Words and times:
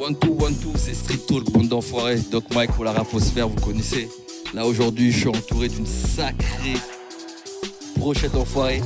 One 0.00 0.16
two, 0.16 0.32
one 0.32 0.54
two, 0.56 0.72
c'est 0.76 0.94
Street 0.94 1.18
Talk, 1.28 1.50
bande 1.52 1.68
d'enfoirés. 1.68 2.20
Doc 2.30 2.44
Mike 2.54 2.72
pour 2.72 2.84
la 2.84 2.92
raposphère, 2.92 3.46
vous 3.46 3.60
connaissez. 3.60 4.08
Là 4.54 4.64
aujourd'hui, 4.64 5.12
je 5.12 5.18
suis 5.18 5.28
entouré 5.28 5.68
d'une 5.68 5.84
sacrée 5.84 6.78
brochette 7.98 8.32
d'enfoirés. 8.32 8.80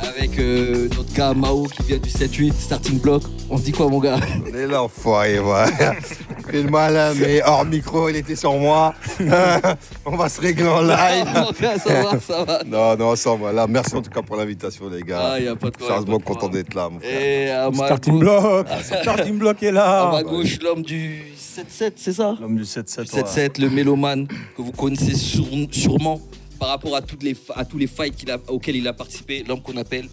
Avec 0.00 0.38
euh, 0.38 0.88
notre 0.96 1.12
gars 1.14 1.34
Mao 1.34 1.64
qui 1.64 1.82
vient 1.82 1.98
du 1.98 2.10
7-8, 2.10 2.52
starting 2.52 3.00
block. 3.00 3.24
On 3.50 3.58
se 3.58 3.64
dit 3.64 3.72
quoi, 3.72 3.88
mon 3.88 3.98
gars? 3.98 4.20
On 4.46 4.54
est 4.54 4.68
là, 4.68 4.84
enfoiré, 4.84 5.40
Fais 6.50 6.62
le 6.62 6.70
malin, 6.70 7.12
mais 7.14 7.42
hors 7.44 7.64
micro, 7.64 8.08
il 8.08 8.16
était 8.16 8.36
sur 8.36 8.52
moi. 8.54 8.94
On 10.06 10.16
va 10.16 10.28
se 10.28 10.40
régler 10.40 10.68
en 10.68 10.80
live. 10.82 11.26
Mon 11.34 11.50
gars, 11.60 11.78
ça 11.78 12.02
va, 12.02 12.20
ça 12.20 12.44
va. 12.44 12.62
Non, 12.66 12.96
non, 12.96 13.16
ça 13.16 13.34
va. 13.34 13.52
Là, 13.52 13.66
merci 13.66 13.94
en 13.96 14.02
tout 14.02 14.10
cas 14.10 14.22
pour 14.22 14.36
l'invitation, 14.36 14.88
les 14.88 15.02
gars. 15.02 15.32
Ah, 15.32 15.40
y 15.40 15.48
a 15.48 15.56
pas 15.56 15.70
de 15.70 15.76
quoi. 15.76 15.88
Sérieusement 15.88 16.20
content 16.20 16.48
d'être 16.48 16.74
là, 16.74 16.88
mon 16.88 17.00
frère. 17.00 17.20
Et 17.20 17.50
à 17.50 17.70
ma, 17.70 17.86
Starting 17.86 18.14
gauche, 18.14 18.20
block 18.20 18.66
Starting 18.82 19.38
block 19.38 19.62
est 19.62 19.68
à 19.68 19.72
là 19.72 20.10
ma 20.12 20.22
gauche, 20.22 20.58
l'homme 20.62 20.82
du 20.82 21.22
7-7, 21.36 21.92
c'est 21.96 22.12
ça? 22.12 22.36
L'homme 22.40 22.56
du 22.56 22.62
7-7. 22.64 22.98
Le 22.98 23.04
7-7, 23.22 23.60
le 23.60 23.70
mélomane 23.70 24.26
que 24.28 24.62
vous 24.62 24.72
connaissez 24.72 25.14
sur- 25.14 25.44
sûrement 25.72 26.20
par 26.58 26.68
rapport 26.70 26.94
à, 26.96 27.02
toutes 27.02 27.22
les, 27.22 27.34
fa- 27.34 27.54
à 27.56 27.64
tous 27.64 27.78
les 27.78 27.86
fights 27.86 28.28
a, 28.30 28.38
auxquels 28.52 28.76
il 28.76 28.86
a 28.88 28.92
participé, 28.92 29.44
l'homme 29.46 29.60
qu'on 29.62 29.76
appelle 29.76 30.06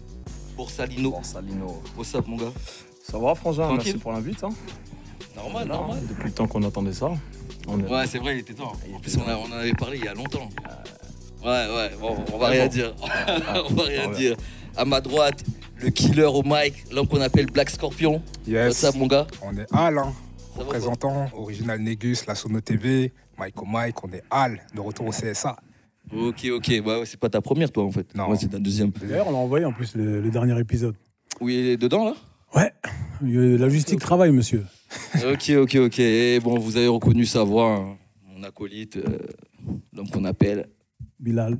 Borsalino. 0.56 1.14
Salino. 1.22 1.82
What's 1.96 2.14
up, 2.14 2.24
mon 2.26 2.36
gars? 2.36 2.52
Ça 3.02 3.18
va, 3.18 3.34
Frangin? 3.34 3.64
Tranquille? 3.64 3.84
Merci 3.92 3.98
pour 3.98 4.12
l'invite. 4.12 4.42
Hein. 4.44 4.50
Normal, 5.36 5.68
normal. 5.68 5.98
Depuis 6.08 6.24
le 6.28 6.32
temps 6.32 6.46
qu'on 6.46 6.62
attendait 6.62 6.92
ça. 6.92 7.10
On 7.66 7.78
est... 7.80 7.88
Ouais, 7.88 8.06
c'est 8.06 8.18
vrai, 8.18 8.34
il 8.36 8.40
était 8.40 8.54
temps. 8.54 8.72
En 8.94 8.98
plus, 9.00 9.16
on, 9.16 9.28
a- 9.28 9.36
on 9.36 9.46
en 9.52 9.58
avait 9.58 9.72
parlé 9.72 9.98
il 9.98 10.04
y 10.04 10.08
a 10.08 10.14
longtemps. 10.14 10.48
Ouais, 11.42 11.50
ouais, 11.50 11.90
bon, 12.00 12.16
on 12.32 12.38
va 12.38 12.48
rien 12.48 12.66
dire. 12.68 12.94
on 13.70 13.74
va 13.74 13.82
rien 13.84 14.10
dire. 14.10 14.36
À 14.76 14.84
ma 14.84 15.00
droite, 15.00 15.44
le 15.80 15.90
killer 15.90 16.24
au 16.24 16.42
mic, 16.42 16.84
l'homme 16.92 17.06
qu'on 17.06 17.20
appelle 17.20 17.46
Black 17.46 17.70
Scorpion. 17.70 18.22
Yes, 18.46 18.82
What's 18.82 18.84
up, 18.84 18.94
mon 18.96 19.06
gars? 19.06 19.26
On 19.42 19.56
est 19.56 19.66
Al, 19.72 19.98
hein, 19.98 20.12
représentant, 20.56 21.28
original 21.36 21.78
Négus, 21.80 22.26
la 22.26 22.34
Sono 22.34 22.60
TV, 22.60 23.12
Mike 23.38 23.60
au 23.62 23.66
Mike, 23.66 24.02
on 24.04 24.12
est 24.12 24.22
Al, 24.30 24.60
de 24.74 24.80
retour 24.80 25.06
au 25.06 25.10
CSA. 25.10 25.56
Ok, 26.14 26.46
ok. 26.52 26.82
Bah, 26.84 26.98
ouais, 27.00 27.06
c'est 27.06 27.18
pas 27.20 27.28
ta 27.30 27.40
première, 27.40 27.70
toi, 27.70 27.84
en 27.84 27.90
fait. 27.92 28.14
Non. 28.14 28.28
Ouais, 28.30 28.36
c'est 28.38 28.48
ta 28.48 28.58
deuxième. 28.58 28.90
D'ailleurs, 28.90 29.28
on 29.28 29.32
l'a 29.32 29.38
envoyé 29.38 29.64
en 29.64 29.72
plus 29.72 29.94
le, 29.96 30.20
le 30.20 30.30
dernier 30.30 30.58
épisode. 30.58 30.96
Oui, 31.40 31.54
il 31.58 31.66
est 31.68 31.76
dedans, 31.76 32.04
là? 32.06 32.14
Ouais, 32.54 32.72
Euh, 33.22 33.58
la 33.58 33.68
justice 33.68 33.98
travaille, 33.98 34.30
monsieur. 34.30 34.64
Ok, 35.32 35.50
ok, 35.50 35.74
ok. 35.86 35.98
Et 36.00 36.40
bon, 36.40 36.58
vous 36.58 36.76
avez 36.76 36.88
reconnu 36.88 37.24
sa 37.24 37.42
voix, 37.44 37.74
hein. 37.76 37.96
mon 38.26 38.42
acolyte, 38.42 38.96
euh, 38.96 39.18
l'homme 39.92 40.08
qu'on 40.10 40.24
appelle 40.24 40.68
Bilal. 41.18 41.58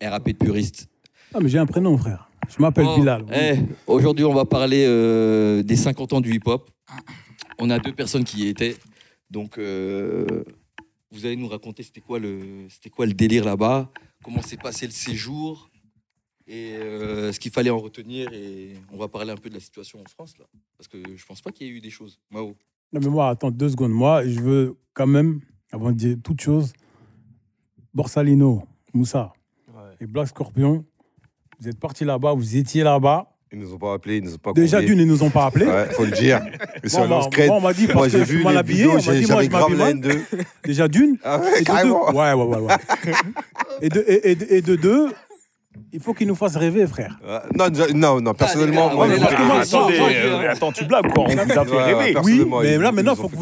RAP 0.00 0.28
de 0.28 0.32
puriste. 0.36 0.88
Ah, 1.34 1.38
mais 1.40 1.48
j'ai 1.48 1.58
un 1.58 1.66
prénom, 1.66 1.96
frère. 1.98 2.30
Je 2.48 2.62
m'appelle 2.62 2.86
Oh, 2.88 2.98
Bilal. 2.98 3.24
eh, 3.34 3.58
Aujourd'hui, 3.86 4.24
on 4.24 4.32
va 4.34 4.44
parler 4.44 4.84
euh, 4.86 5.62
des 5.62 5.76
50 5.76 6.12
ans 6.14 6.20
du 6.20 6.32
hip-hop. 6.34 6.70
On 7.58 7.68
a 7.70 7.78
deux 7.78 7.92
personnes 7.92 8.24
qui 8.24 8.44
y 8.44 8.48
étaient. 8.48 8.76
Donc, 9.30 9.58
euh, 9.58 10.24
vous 11.10 11.26
allez 11.26 11.36
nous 11.36 11.48
raconter 11.48 11.82
c'était 11.82 12.00
quoi, 12.00 12.18
le, 12.18 12.66
c'était 12.70 12.90
quoi 12.90 13.04
le 13.06 13.12
délire 13.12 13.44
là-bas, 13.44 13.90
comment 14.22 14.40
s'est 14.42 14.56
passé 14.56 14.86
le 14.86 14.92
séjour? 14.92 15.68
Et 16.48 16.76
euh, 16.76 17.30
ce 17.32 17.38
qu'il 17.38 17.52
fallait 17.52 17.70
en 17.70 17.78
retenir. 17.78 18.32
Et 18.32 18.74
on 18.92 18.96
va 18.96 19.08
parler 19.08 19.30
un 19.30 19.36
peu 19.36 19.48
de 19.50 19.54
la 19.54 19.60
situation 19.60 20.00
en 20.00 20.08
France, 20.08 20.34
là. 20.38 20.46
Parce 20.76 20.88
que 20.88 20.98
je 21.16 21.24
pense 21.26 21.40
pas 21.40 21.50
qu'il 21.52 21.66
y 21.66 21.70
ait 21.70 21.72
eu 21.74 21.80
des 21.80 21.90
choses. 21.90 22.18
Mao. 22.30 22.54
Non, 22.92 23.00
mais 23.02 23.08
moi, 23.08 23.28
attends 23.28 23.50
deux 23.50 23.68
secondes. 23.68 23.92
Moi, 23.92 24.26
je 24.26 24.40
veux 24.40 24.76
quand 24.94 25.06
même, 25.06 25.40
avant 25.70 25.90
de 25.92 25.96
dire 25.96 26.16
toute 26.24 26.40
chose, 26.40 26.72
Borsalino, 27.94 28.62
Moussa 28.94 29.32
Ouais. 29.68 29.82
et 30.00 30.06
Black 30.06 30.28
Scorpion, 30.28 30.84
vous 31.60 31.68
êtes 31.68 31.78
partis 31.78 32.04
là-bas, 32.04 32.32
vous 32.32 32.56
étiez 32.56 32.82
là-bas. 32.82 33.34
Ils 33.52 33.58
nous 33.58 33.72
ont 33.72 33.78
pas 33.78 33.94
appelés, 33.94 34.18
ils 34.18 34.24
nous 34.24 34.34
ont 34.34 34.38
pas 34.38 34.52
Déjà 34.52 34.80
d'une, 34.82 34.98
ils 34.98 35.06
nous 35.06 35.22
ont 35.22 35.30
pas 35.30 35.46
appelés. 35.46 35.66
Ouais, 35.66 35.86
faut 35.92 36.04
le 36.04 36.10
dire. 36.10 36.40
Sur 36.84 37.08
Bon, 37.08 37.20
bah, 37.30 37.48
on 37.50 37.60
m'a 37.60 37.72
dit 37.72 37.86
moi 37.86 37.94
parce 37.94 38.08
j'ai 38.10 38.24
vu 38.24 38.44
les 38.44 38.62
vidéos, 38.62 38.98
j'avais 38.98 39.22
je 39.22 39.48
grave 39.48 39.74
la 39.74 39.90
haine 39.90 40.00
d'eux. 40.00 40.22
Déjà 40.64 40.86
d'une. 40.86 41.16
Ah 41.22 41.38
ouais, 41.40 41.60
Et 41.60 41.64
de 41.64 41.82
deux, 41.82 41.92
ouais, 41.92 42.32
ouais, 42.32 42.44
ouais, 42.44 42.58
ouais. 42.58 42.76
et, 43.80 43.88
de, 43.88 44.04
et, 44.06 44.56
et 44.56 44.60
de 44.62 44.76
deux, 44.76 45.12
il 45.92 46.00
faut 46.00 46.14
qu'ils 46.14 46.26
nous 46.28 46.34
fassent 46.34 46.56
rêver, 46.56 46.86
frère. 46.86 47.18
Euh, 47.26 47.38
Non, 47.56 47.66
non, 47.94 48.20
non, 48.20 48.34
personnellement, 48.34 48.88
gars, 48.88 48.94
moi, 48.94 49.06
parce 49.20 49.34
que 49.34 49.42
moi, 49.42 49.60
attendez, 49.60 49.98
moi, 49.98 50.08
euh, 50.10 50.50
attends, 50.50 50.72
tu 50.72 50.84
blagues 50.84 51.10
quoi 51.12 51.24
On 51.28 51.34
vous 51.34 51.38
a 51.38 51.64
fait 51.64 51.82
rêver. 51.82 52.14
Oui, 52.22 52.44
mais 52.62 52.78
là 52.78 52.92
maintenant, 52.92 53.12
ont 53.12 53.16
faut 53.16 53.28
fait 53.28 53.36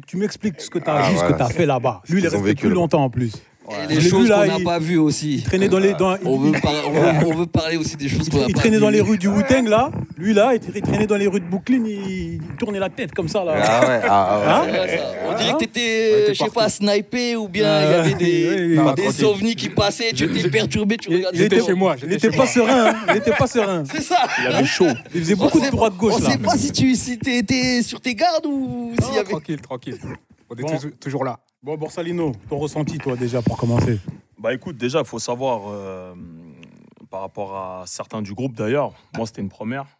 que, 0.00 0.06
tu 0.06 0.16
m'expliques 0.16 0.60
ce 0.60 0.70
que 0.70 0.78
tu 0.78 0.88
as 0.90 0.94
Ah, 0.94 1.02
vu, 1.10 1.16
ce 1.16 1.22
que 1.22 1.28
voilà. 1.28 1.36
tu 1.36 1.42
as 1.42 1.48
fait 1.48 1.66
là-bas. 1.66 2.02
Lui, 2.08 2.20
il 2.20 2.24
est 2.24 2.28
resté 2.28 2.42
vécu 2.44 2.66
plus 2.66 2.74
longtemps 2.74 3.02
en 3.04 3.10
plus. 3.10 3.32
Et 3.68 3.94
les 3.94 4.00
choses 4.00 4.28
qu'on 4.30 4.46
n'a 4.46 4.58
il- 4.58 4.64
pas 4.64 4.78
vues 4.78 4.98
aussi. 4.98 5.34
Il 5.36 5.42
traînait 5.42 5.68
dans 5.68 5.78
les. 5.78 5.94
Dans, 5.94 6.16
On 6.24 6.38
veut, 6.38 6.52
par- 6.60 6.72
on 6.86 6.90
veut- 6.92 7.26
on 7.26 7.34
veut 7.34 7.46
parler 7.46 7.76
aussi 7.76 7.96
des 7.96 8.08
choses 8.08 8.28
qu'on 8.28 8.38
n'a 8.38 8.44
il 8.48 8.54
pas 8.54 8.60
traînait 8.60 8.78
dans 8.78 8.90
les 8.90 9.00
rues 9.00 9.18
du 9.18 9.28
Wu-Tang, 9.28 9.66
là. 9.68 9.90
Lui, 10.18 10.34
là, 10.34 10.52
il 10.54 10.60
tra- 10.60 10.72
il 10.74 10.82
traînait 10.82 11.06
dans 11.06 11.16
les 11.16 11.26
rues 11.26 11.40
de 11.40 11.46
Brooklyn, 11.46 11.82
il, 11.86 12.34
il 12.34 12.40
tournait 12.58 12.78
la 12.78 12.88
tête 12.88 13.12
comme 13.12 13.28
ça, 13.28 13.44
là. 13.44 13.54
Ah 13.62 13.80
ouais, 13.88 14.00
ah 14.08 14.38
ouais. 14.38 14.78
Hein. 14.78 15.08
On 15.28 15.36
dirait 15.36 15.52
que 15.54 15.58
t'étais, 15.58 15.80
Ouais, 15.80 16.24
t'es 16.26 16.34
je 16.34 16.44
sais 16.44 16.50
pas, 16.50 16.68
snipé 16.68 17.36
ou 17.36 17.48
bien 17.48 17.80
il 17.80 17.88
y 17.90 17.92
Euh, 17.92 18.00
avait 18.00 18.14
des, 18.14 18.76
Non, 19.22 19.28
ovnis 19.30 19.56
qui 19.56 19.68
passaient, 19.68 20.12
tu 20.12 20.24
étais 20.24 20.48
perturbé, 20.48 20.96
tu 20.96 21.10
Il, 21.10 21.16
regardais. 21.16 21.38
il 21.38 21.42
était 21.44 21.62
chez 21.62 21.74
moi, 21.74 21.94
Il 21.96 22.00
j'étais 22.02 22.14
était 22.14 22.26
chez 22.30 22.36
pas 22.36 22.44
moi. 22.44 22.46
serein, 22.46 22.86
hein. 22.90 22.96
il 23.10 23.16
était 23.16 23.32
pas 23.32 23.46
serein. 23.46 23.84
C'est 23.90 24.02
ça. 24.02 24.18
Il 24.40 24.46
avait 24.46 24.64
chaud. 24.64 24.86
Il 25.14 25.20
faisait 25.22 25.34
On 25.34 25.44
beaucoup 25.44 25.60
de 25.60 25.68
droite-gauche, 25.70 26.14
On 26.16 26.22
là. 26.22 26.30
sait 26.30 26.38
pas 26.38 26.56
si 26.56 26.72
tu 26.72 26.92
étais 26.92 27.82
sur 27.82 28.00
tes 28.00 28.14
gardes 28.14 28.46
ou 28.46 28.92
s'il 29.02 29.14
y 29.14 29.18
avait. 29.18 29.30
Tranquille, 29.30 29.60
tranquille. 29.60 29.98
On 30.48 30.54
est 30.54 30.90
toujours 31.00 31.24
là. 31.24 31.38
Bon, 31.66 31.76
Borsalino, 31.76 32.30
ton 32.48 32.58
ressenti, 32.58 32.96
toi, 32.96 33.16
déjà, 33.16 33.42
pour 33.42 33.56
commencer. 33.56 33.98
Bah 34.38 34.54
écoute, 34.54 34.76
déjà, 34.76 35.00
il 35.00 35.04
faut 35.04 35.18
savoir, 35.18 35.62
euh, 35.66 36.14
par 37.10 37.22
rapport 37.22 37.56
à 37.56 37.82
certains 37.88 38.22
du 38.22 38.34
groupe 38.34 38.52
d'ailleurs, 38.54 38.94
moi 39.16 39.26
c'était 39.26 39.42
une 39.42 39.48
première, 39.48 39.98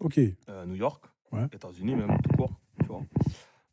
Ok. 0.00 0.16
euh, 0.16 0.64
New 0.64 0.76
York, 0.76 1.04
Ouais. 1.30 1.44
États-Unis 1.52 1.94
même, 1.94 2.16
tout 2.22 2.34
court, 2.38 2.52
tu 2.80 2.86
vois. 2.86 3.02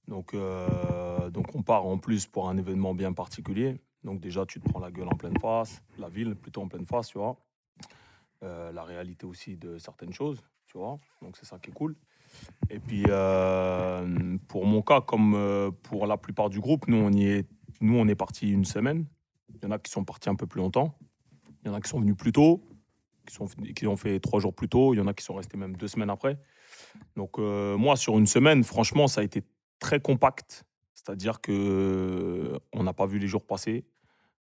Donc, 0.09 0.33
euh, 0.33 1.29
donc 1.29 1.55
on 1.55 1.61
part 1.61 1.85
en 1.85 1.97
plus 1.97 2.25
pour 2.25 2.49
un 2.49 2.57
événement 2.57 2.93
bien 2.93 3.13
particulier. 3.13 3.79
Donc 4.03 4.19
déjà, 4.19 4.45
tu 4.45 4.59
te 4.59 4.67
prends 4.67 4.81
la 4.81 4.91
gueule 4.91 5.07
en 5.07 5.15
pleine 5.15 5.39
face, 5.39 5.81
la 5.97 6.09
ville 6.09 6.35
plutôt 6.35 6.61
en 6.63 6.67
pleine 6.67 6.85
face, 6.85 7.07
tu 7.07 7.17
vois. 7.17 7.37
La 8.41 8.83
réalité 8.83 9.25
aussi 9.25 9.55
de 9.55 9.77
certaines 9.77 10.11
choses, 10.11 10.41
tu 10.67 10.77
vois. 10.77 10.99
Donc 11.21 11.37
c'est 11.37 11.45
ça 11.45 11.59
qui 11.59 11.69
est 11.69 11.73
cool. 11.73 11.95
Et 12.69 12.79
puis, 12.79 13.03
euh, 13.09 14.37
pour 14.47 14.65
mon 14.65 14.81
cas, 14.81 15.01
comme 15.01 15.33
euh, 15.35 15.71
pour 15.83 16.07
la 16.07 16.17
plupart 16.17 16.49
du 16.49 16.59
groupe, 16.59 16.87
nous 16.87 16.97
on, 16.97 17.11
y 17.11 17.25
est, 17.25 17.47
nous, 17.81 17.97
on 17.97 18.07
est 18.07 18.15
parti 18.15 18.49
une 18.49 18.65
semaine. 18.65 19.05
Il 19.55 19.63
y 19.63 19.67
en 19.67 19.71
a 19.71 19.79
qui 19.79 19.91
sont 19.91 20.03
partis 20.03 20.29
un 20.29 20.35
peu 20.35 20.47
plus 20.47 20.59
longtemps. 20.59 20.97
Il 21.63 21.67
y 21.67 21.71
en 21.71 21.73
a 21.73 21.81
qui 21.81 21.89
sont 21.89 21.99
venus 21.99 22.15
plus 22.15 22.31
tôt, 22.31 22.63
qui, 23.27 23.35
sont, 23.35 23.47
qui 23.75 23.87
ont 23.87 23.97
fait 23.97 24.19
trois 24.19 24.39
jours 24.39 24.53
plus 24.53 24.69
tôt. 24.69 24.93
Il 24.93 24.97
y 24.97 25.01
en 25.01 25.07
a 25.07 25.13
qui 25.13 25.23
sont 25.23 25.35
restés 25.35 25.57
même 25.57 25.75
deux 25.75 25.87
semaines 25.87 26.09
après. 26.09 26.39
Donc, 27.15 27.37
euh, 27.39 27.77
moi, 27.77 27.95
sur 27.95 28.17
une 28.17 28.27
semaine, 28.27 28.63
franchement, 28.63 29.07
ça 29.07 29.21
a 29.21 29.23
été 29.23 29.43
très 29.79 29.99
compact. 29.99 30.63
C'est-à-dire 30.95 31.41
que 31.41 32.59
on 32.73 32.83
n'a 32.83 32.93
pas 32.93 33.05
vu 33.05 33.19
les 33.19 33.27
jours 33.27 33.45
passer. 33.45 33.85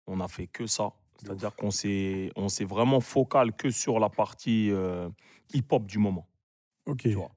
On 0.06 0.18
n'a 0.18 0.28
fait 0.28 0.48
que 0.48 0.68
ça. 0.68 0.94
C'est-à-dire 1.18 1.56
qu'on 1.56 1.72
s'est, 1.72 2.32
on 2.36 2.50
s'est 2.50 2.66
vraiment 2.66 3.00
focal 3.00 3.56
que 3.56 3.70
sur 3.72 4.00
la 4.00 4.10
partie 4.10 4.70
euh, 4.72 5.10
hip-hop 5.54 5.86
du 5.86 5.98
moment. 5.98 6.28
Ok. 6.86 7.02
Tu 7.02 7.14
vois. 7.14 7.32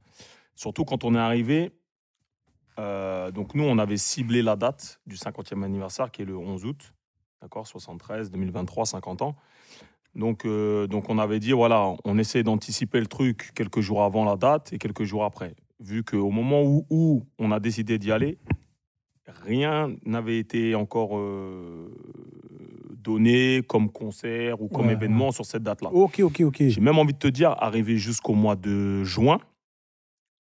Surtout 0.60 0.84
quand 0.84 1.04
on 1.04 1.14
est 1.14 1.18
arrivé. 1.18 1.72
euh, 2.78 3.30
donc, 3.30 3.54
nous, 3.54 3.64
on 3.64 3.78
avait 3.78 3.96
ciblé 3.96 4.42
la 4.42 4.56
date 4.56 5.00
du 5.06 5.16
50e 5.16 5.62
anniversaire 5.62 6.10
qui 6.10 6.20
est 6.20 6.26
le 6.26 6.36
11 6.36 6.66
août. 6.66 6.92
D'accord 7.40 7.66
73, 7.66 8.30
2023, 8.30 8.84
50 8.84 9.22
ans. 9.22 9.36
Donc, 10.14 10.44
euh, 10.44 10.86
donc, 10.86 11.08
on 11.08 11.16
avait 11.16 11.38
dit, 11.38 11.52
voilà, 11.52 11.94
on 12.04 12.18
essaie 12.18 12.42
d'anticiper 12.42 13.00
le 13.00 13.06
truc 13.06 13.52
quelques 13.54 13.80
jours 13.80 14.02
avant 14.02 14.26
la 14.26 14.36
date 14.36 14.74
et 14.74 14.78
quelques 14.78 15.04
jours 15.04 15.24
après. 15.24 15.54
Vu 15.78 16.04
qu'au 16.04 16.28
moment 16.30 16.62
où, 16.62 16.84
où 16.90 17.24
on 17.38 17.52
a 17.52 17.58
décidé 17.58 17.98
d'y 17.98 18.12
aller, 18.12 18.36
rien 19.42 19.96
n'avait 20.04 20.38
été 20.38 20.74
encore 20.74 21.16
euh, 21.16 21.88
donné 22.98 23.62
comme 23.66 23.90
concert 23.90 24.60
ou 24.60 24.68
comme 24.68 24.88
Ouais, 24.88 24.92
événement 24.92 25.32
sur 25.32 25.46
cette 25.46 25.62
date-là. 25.62 25.88
Ok, 25.90 26.20
ok, 26.20 26.42
ok. 26.42 26.64
J'ai 26.68 26.82
même 26.82 26.98
envie 26.98 27.14
de 27.14 27.18
te 27.18 27.28
dire, 27.28 27.52
arrivé 27.52 27.96
jusqu'au 27.96 28.34
mois 28.34 28.56
de 28.56 29.04
juin, 29.04 29.38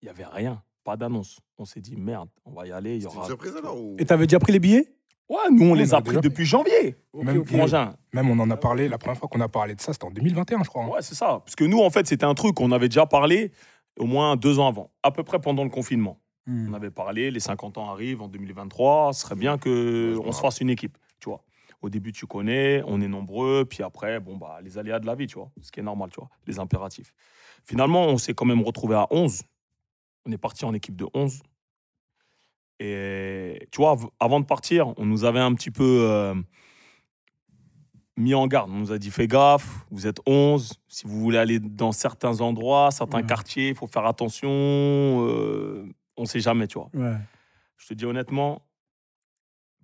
il 0.03 0.07
n'y 0.07 0.11
avait 0.11 0.25
rien, 0.27 0.63
pas 0.85 0.97
d'annonce. 0.97 1.41
On 1.59 1.65
s'est 1.65 1.81
dit, 1.81 1.97
merde, 1.97 2.29
on 2.45 2.53
va 2.53 2.67
y 2.67 2.73
aller, 2.73 2.97
il 2.97 3.03
y 3.03 3.07
aura... 3.07 3.27
surprise 3.27 3.57
alors 3.57 3.81
ou- 3.81 3.97
Et 3.99 4.05
t'avais 4.05 4.27
déjà 4.27 4.39
pris 4.39 4.53
les 4.53 4.59
billets? 4.61 4.95
Ouais, 5.29 5.37
nous, 5.51 5.67
on 5.67 5.71
On 5.73 5.75
les 5.75 5.93
a 5.93 5.99
a 5.99 6.01
pris 6.01 6.11
déjà 6.17 6.21
depuis 6.23 6.47
janvier. 6.47 6.97
Même, 7.15 7.45
Frangin. 7.45 7.95
même 8.15 8.31
on 8.31 8.39
en 8.39 8.49
a 8.51 8.57
parlé, 8.57 8.89
la 8.89 8.97
première 8.97 9.19
fois 9.19 9.29
qu'on 9.29 9.41
a 9.43 9.49
parlé 9.49 9.75
de 9.75 9.81
ça, 9.81 9.93
c'était 9.93 10.07
en 10.07 10.11
2021, 10.11 10.63
je 10.65 10.69
crois. 10.71 10.85
hein. 10.85 10.89
Ouais, 10.89 11.03
c'est 11.03 11.15
ça. 11.15 11.41
Parce 11.45 11.55
que 11.55 11.65
nous, 11.65 11.81
en 11.81 11.91
fait, 11.91 12.07
c'était 12.07 12.25
un 12.25 12.33
truc 12.35 12.55
qu'on 12.55 12.73
avait 12.73 12.89
déjà 12.89 13.05
parlé 13.05 13.53
au 13.99 14.07
moins 14.07 14.37
deux 14.37 14.59
ans 14.59 14.69
avant, 14.69 14.91
à 15.03 15.11
peu 15.11 15.23
près 15.25 15.39
pendant 15.39 15.65
le 15.65 15.71
confinement. 15.71 16.19
Hmm. 16.47 16.71
On 16.71 16.73
avait 16.75 16.91
parlé, 16.91 17.31
les 17.31 17.41
50 17.41 17.77
ans 17.77 17.91
arrivent 17.91 18.23
en 18.23 18.29
2023, 18.29 19.13
ce 19.13 19.21
serait 19.21 19.35
bien 19.35 19.55
Ouais, 19.55 19.59
que 19.59 20.13
je 20.15 20.19
on 20.19 20.29
me 20.29 20.33
se 20.33 20.41
fasse 20.41 20.63
une 20.63 20.71
équipe, 20.71 20.97
tu 21.21 21.29
vois. 21.29 21.43
Au 21.83 21.91
début, 21.91 22.13
tu 22.13 22.25
connais, 22.27 22.83
on 22.87 23.01
est 23.03 23.09
nombreux, 23.09 23.67
puis 23.69 23.83
après, 23.83 24.21
bon, 24.21 24.37
bah, 24.39 24.61
les 24.65 24.79
aléas 24.79 24.99
de 24.99 25.07
la 25.07 25.15
vie, 25.15 25.27
tu 25.27 25.35
vois, 25.35 25.51
ce 25.61 25.71
qui 25.71 25.81
est 25.81 25.83
normal, 25.83 26.09
tu 26.11 26.19
vois, 26.21 26.31
les 26.47 26.59
impératifs. 26.59 27.13
Finalement, 27.65 28.07
on 28.07 28.17
s'est 28.17 28.33
quand 28.35 28.47
même 28.47 28.63
retrouvé 28.63 28.95
à 28.95 29.07
11. 29.11 29.43
On 30.29 30.33
est 30.33 30.39
parti 30.39 30.65
en 30.67 30.75
équipe 30.75 30.95
de 30.95 31.07
11. 31.15 31.43
Et 32.81 33.67
tu 33.73 33.79
vois, 33.79 33.97
avant 34.21 34.41
de 34.41 34.45
partir, 34.45 34.93
on 34.99 35.07
nous 35.07 35.25
avait 35.25 35.41
un 35.41 35.55
petit 35.55 35.71
peu 35.71 36.07
euh, 36.09 36.35
mis 38.17 38.35
en 38.35 38.47
garde. 38.47 38.71
On 38.71 38.79
nous 38.79 38.93
a 38.93 38.99
dit 38.99 39.11
fais 39.11 39.27
gaffe, 39.27 39.87
vous 39.91 40.07
êtes 40.07 40.21
11. 40.27 40.75
Si 40.87 41.07
vous 41.07 41.19
voulez 41.19 41.39
aller 41.39 41.59
dans 41.61 41.93
certains 41.93 42.41
endroits, 42.41 42.91
certains 42.91 43.19
Ouais. 43.23 43.27
quartiers, 43.27 43.71
il 43.71 43.75
faut 43.75 43.87
faire 43.87 44.07
attention. 44.07 44.49
euh, 44.53 45.87
on 46.17 46.25
sait 46.27 46.41
jamais, 46.41 46.67
tu 46.69 46.79
vois. 46.79 46.91
Ouais. 46.95 47.17
Je 47.79 47.87
te 47.89 47.95
dis 47.95 48.05
honnêtement, 48.05 48.63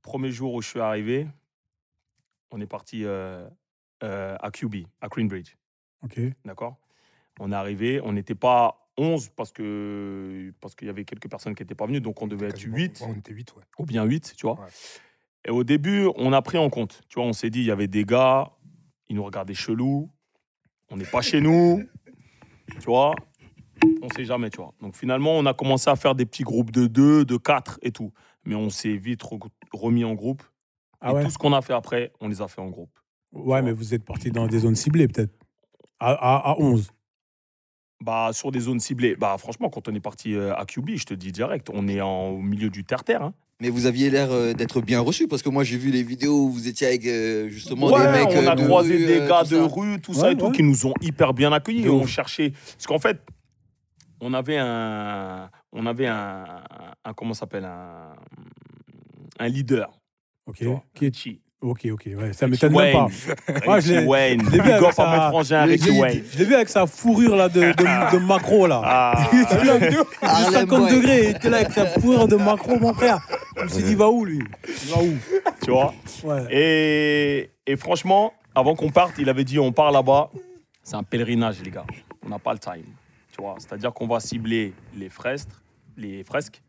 premier 0.03 0.31
jour 0.31 0.53
où 0.55 0.61
je 0.63 0.69
suis 0.69 0.81
arrivé, 0.81 1.27
on 2.51 2.61
est 2.61 2.67
parti 2.67 3.03
euh, 3.05 3.49
à 4.03 4.51
QB, 4.53 4.87
à 5.01 5.09
Greenbridge. 5.09 5.57
Ok. 6.03 6.21
D'accord? 6.45 6.77
On 7.41 7.51
est 7.51 7.55
arrivé, 7.57 8.01
on 8.05 8.13
n'était 8.13 8.35
pas 8.35 8.84
11 8.97 9.31
parce 9.37 9.51
que 9.53 10.53
parce 10.61 10.75
qu'il 10.75 10.87
y 10.87 10.91
avait 10.91 11.05
quelques 11.05 11.29
personnes 11.29 11.55
qui 11.55 11.63
n'étaient 11.63 11.75
pas 11.75 11.87
venues, 11.87 12.01
donc 12.01 12.23
on 12.23 12.27
devait 12.27 12.47
être 12.47 12.55
Quasiment- 12.57 12.77
8 12.77 13.01
ouais, 13.01 13.07
on 13.11 13.15
était 13.19 13.33
8, 13.33 13.55
ouais. 13.57 13.63
ou 13.79 13.87
bien 13.87 14.05
8, 14.05 14.35
tu 14.37 14.47
vois. 14.47 14.55
Ouais. 14.61 14.67
Et 15.47 15.51
au 15.51 15.65
début, 15.65 16.09
on 16.17 16.33
a 16.33 16.41
pris 16.43 16.59
en 16.59 16.71
compte. 16.71 17.03
Tu 17.09 17.17
vois, 17.19 17.25
on 17.25 17.33
s'est 17.33 17.51
dit, 17.51 17.61
il 17.61 17.67
y 17.67 17.71
avait 17.71 17.89
des 17.89 18.05
gars, 18.05 18.51
ils 19.09 19.17
nous 19.17 19.25
regardaient 19.25 19.53
chelou, 19.55 20.11
on 20.91 20.97
n'est 20.97 21.05
pas 21.05 21.21
chez 21.23 21.41
nous, 21.41 21.83
tu 22.81 22.85
vois. 22.87 23.15
On 24.03 24.09
sait 24.11 24.25
jamais, 24.25 24.49
tu 24.51 24.59
vois. 24.59 24.73
Donc 24.81 24.95
finalement, 24.97 25.33
on 25.37 25.45
a 25.47 25.53
commencé 25.55 25.91
à 25.91 25.97
faire 25.97 26.15
des 26.15 26.25
petits 26.25 26.45
groupes 26.45 26.71
de 26.71 26.87
2, 26.87 27.25
de 27.25 27.37
4 27.37 27.79
et 27.83 27.91
tout. 27.91 28.13
Mais 28.45 28.55
on 28.55 28.71
s'est 28.71 28.97
vite 28.97 29.23
re- 29.23 29.49
remis 29.73 30.05
en 30.05 30.15
groupe. 30.15 30.43
Ah 31.01 31.11
et 31.11 31.15
ouais 31.15 31.25
tout 31.25 31.31
ce 31.31 31.37
qu'on 31.39 31.53
a 31.53 31.61
fait 31.61 31.73
après, 31.75 32.13
on 32.21 32.29
les 32.29 32.41
a 32.41 32.49
fait 32.49 32.61
en 32.61 32.69
groupe. 32.71 32.97
Ouais, 33.33 33.61
mais 33.63 33.73
vous 33.73 33.93
êtes 33.93 34.05
parti 34.05 34.31
dans 34.31 34.47
des 34.47 34.61
zones 34.61 34.77
ciblées, 34.77 35.09
peut-être. 35.09 35.35
À, 35.99 36.13
à, 36.13 36.53
à 36.53 36.57
11. 36.59 36.91
Bah, 38.05 38.31
sur 38.35 38.53
des 38.53 38.61
zones 38.61 38.81
ciblées, 38.81 39.17
bah, 39.17 39.37
franchement, 39.39 39.71
quand 39.71 39.89
on 39.89 39.95
est 39.95 40.01
parti 40.01 40.35
euh, 40.35 40.55
à 40.55 40.67
QB, 40.67 40.91
je 40.97 41.05
te 41.05 41.15
dis 41.15 41.33
direct, 41.33 41.71
on 41.73 41.89
est 41.89 42.03
en, 42.03 42.29
au 42.29 42.39
milieu 42.43 42.69
du 42.69 42.85
terre-terre. 42.85 43.23
hein. 43.23 43.33
Mais 43.61 43.71
vous 43.71 43.87
aviez 43.87 44.11
l'air 44.11 44.31
euh, 44.31 44.53
d'être 44.53 44.81
bien 44.83 45.01
reçu 45.01 45.27
parce 45.29 45.41
que 45.41 45.49
moi 45.49 45.63
j'ai 45.65 45.79
vu 45.79 45.91
les 45.91 46.03
vidéos 46.03 46.47
où 46.47 46.51
vous 46.51 46.67
étiez 46.69 46.87
avec 46.89 47.07
euh, 47.07 47.49
justement 47.49 47.87
Ouais, 47.87 48.05
des 48.05 48.13
mecs. 48.27 48.37
on 48.37 48.47
a 48.49 48.57
de 48.57 48.65
croisé 48.65 48.97
rue, 48.97 49.07
des 49.07 49.19
gars 49.29 49.43
tout 49.45 49.51
de 49.55 49.57
ça. 49.69 49.75
rue, 49.75 50.01
tout 50.01 50.13
ça 50.13 50.27
Ouais, 50.27 50.33
et 50.33 50.37
tout, 50.37 50.51
qui 50.51 50.63
nous 50.65 50.87
ont 50.87 50.93
hyper 51.01 51.33
bien 51.33 51.53
accueillis. 51.53 51.89
On 51.89 52.05
cherchait. 52.05 52.51
Parce 52.51 52.87
qu'en 52.87 52.99
fait, 52.99 53.21
on 54.21 54.35
avait 54.35 54.59
un. 54.59 55.49
On 55.73 55.87
avait 55.87 56.09
un. 56.09 56.45
un 57.05 57.13
comment 57.15 57.33
ça 57.33 57.41
s'appelle 57.41 57.65
un, 57.65 58.13
un 59.39 59.49
leader. 59.49 59.99
Ok. 60.47 60.65
Qui 60.95 61.07
est... 61.07 61.39
Ok, 61.61 61.87
ok. 61.91 62.09
Ouais, 62.19 62.33
ça 62.35 62.47
m'étonne 62.47 62.75
même 62.77 62.93
pas. 62.93 63.09
Moi, 63.65 63.81
je 63.81 63.95
l'ai- 63.95 64.05
Wayne. 64.05 64.43
je 64.45 64.51
l'ai 64.51 64.57
vu 64.59 64.63
Big 64.65 64.73
avec 64.73 64.83
up 64.89 64.93
sa- 64.93 65.11
à 65.11 65.17
mes 65.17 65.31
frangins, 65.31 65.65
l'ai- 65.67 65.91
Wayne. 65.99 66.25
je 66.31 66.39
l'ai 66.39 66.45
vu 66.45 66.55
avec 66.55 66.69
sa 66.69 66.87
fourrure 66.87 67.37
là, 67.37 67.49
de, 67.49 67.61
de, 67.61 68.13
de 68.13 68.19
macro 68.19 68.67
là. 68.67 68.83
Ah, 68.85 69.29
Il 69.33 69.47
faisait 69.47 69.71
Harlem 70.21 70.53
50 70.53 70.81
Boy. 70.81 70.91
degrés, 70.93 71.25
il 71.25 71.31
était 71.37 71.49
là 71.49 71.57
avec 71.59 71.73
sa 71.73 71.87
fourrure 71.87 72.29
de 72.29 72.37
macro, 72.37 72.79
mon 72.79 72.93
frère. 72.93 73.19
Je 73.57 73.63
me 73.63 73.69
suis 73.69 73.83
dit, 73.83 73.91
il 73.93 73.97
va 73.97 74.11
où 74.11 74.25
lui? 74.27 74.41
Il 74.69 74.91
va 74.91 75.03
où? 75.03 75.15
Tu 75.63 75.71
vois? 75.71 75.95
Ouais. 76.25 76.45
Et, 76.51 77.51
et 77.67 77.77
franchement, 77.77 78.35
avant 78.55 78.75
qu'on 78.75 78.91
parte, 78.91 79.15
il 79.19 79.29
avait 79.31 79.45
dit 79.45 79.59
on 79.59 79.73
part 79.73 79.91
là-bas. 79.91 80.31
C'est 80.83 80.97
un 80.97 81.03
pèlerinage, 81.03 81.63
les 81.65 81.71
gars. 81.71 81.87
On 82.27 82.29
n'a 82.29 82.39
pas 82.39 82.53
le 82.53 82.59
time. 82.59 82.85
Tu 83.33 83.41
vois, 83.41 83.55
c'est-à-dire 83.59 83.95
qu'on 83.95 84.07
va 84.07 84.21
cibler 84.21 84.75
les 84.95 85.09
fresques, 85.09 85.49
les 85.97 86.23
fresques, 86.25 86.61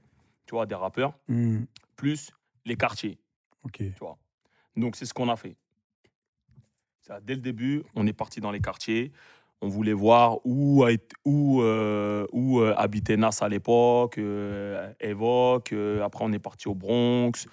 tu 0.46 0.56
vois, 0.56 0.66
des 0.66 0.76
rappeurs, 0.76 1.14
Hmm, 1.28 1.64
plus 1.98 2.30
les 2.66 2.76
quartiers. 2.78 3.18
ok. 3.66 3.74
Tu 3.78 3.94
vois? 4.00 4.18
Donc 4.76 4.96
c'est 4.96 5.06
ce 5.06 5.14
qu'on 5.14 5.30
a 5.30 5.36
fait. 5.36 5.56
Ça, 7.02 7.20
dès 7.22 7.36
le 7.36 7.42
début, 7.42 7.84
on 7.96 8.08
est 8.08 8.14
parti 8.14 8.42
dans 8.42 8.52
les 8.52 8.60
quartiers. 8.60 9.12
On 9.62 9.70
voulait 9.70 9.94
voir 9.94 10.40
où, 10.46 10.86
où, 11.24 11.62
euh, 11.62 12.28
où 12.32 12.60
euh, 12.60 12.74
habitait 12.78 13.16
Nas 13.16 13.38
à 13.42 13.48
l'époque, 13.48 14.18
euh, 14.18 14.92
Evoque. 15.00 15.72
euh, 15.72 16.04
après, 16.04 16.26
on 16.26 16.34
est 16.34 16.40
parti 16.40 16.68
au 16.68 16.76
Bronx. 16.76 17.48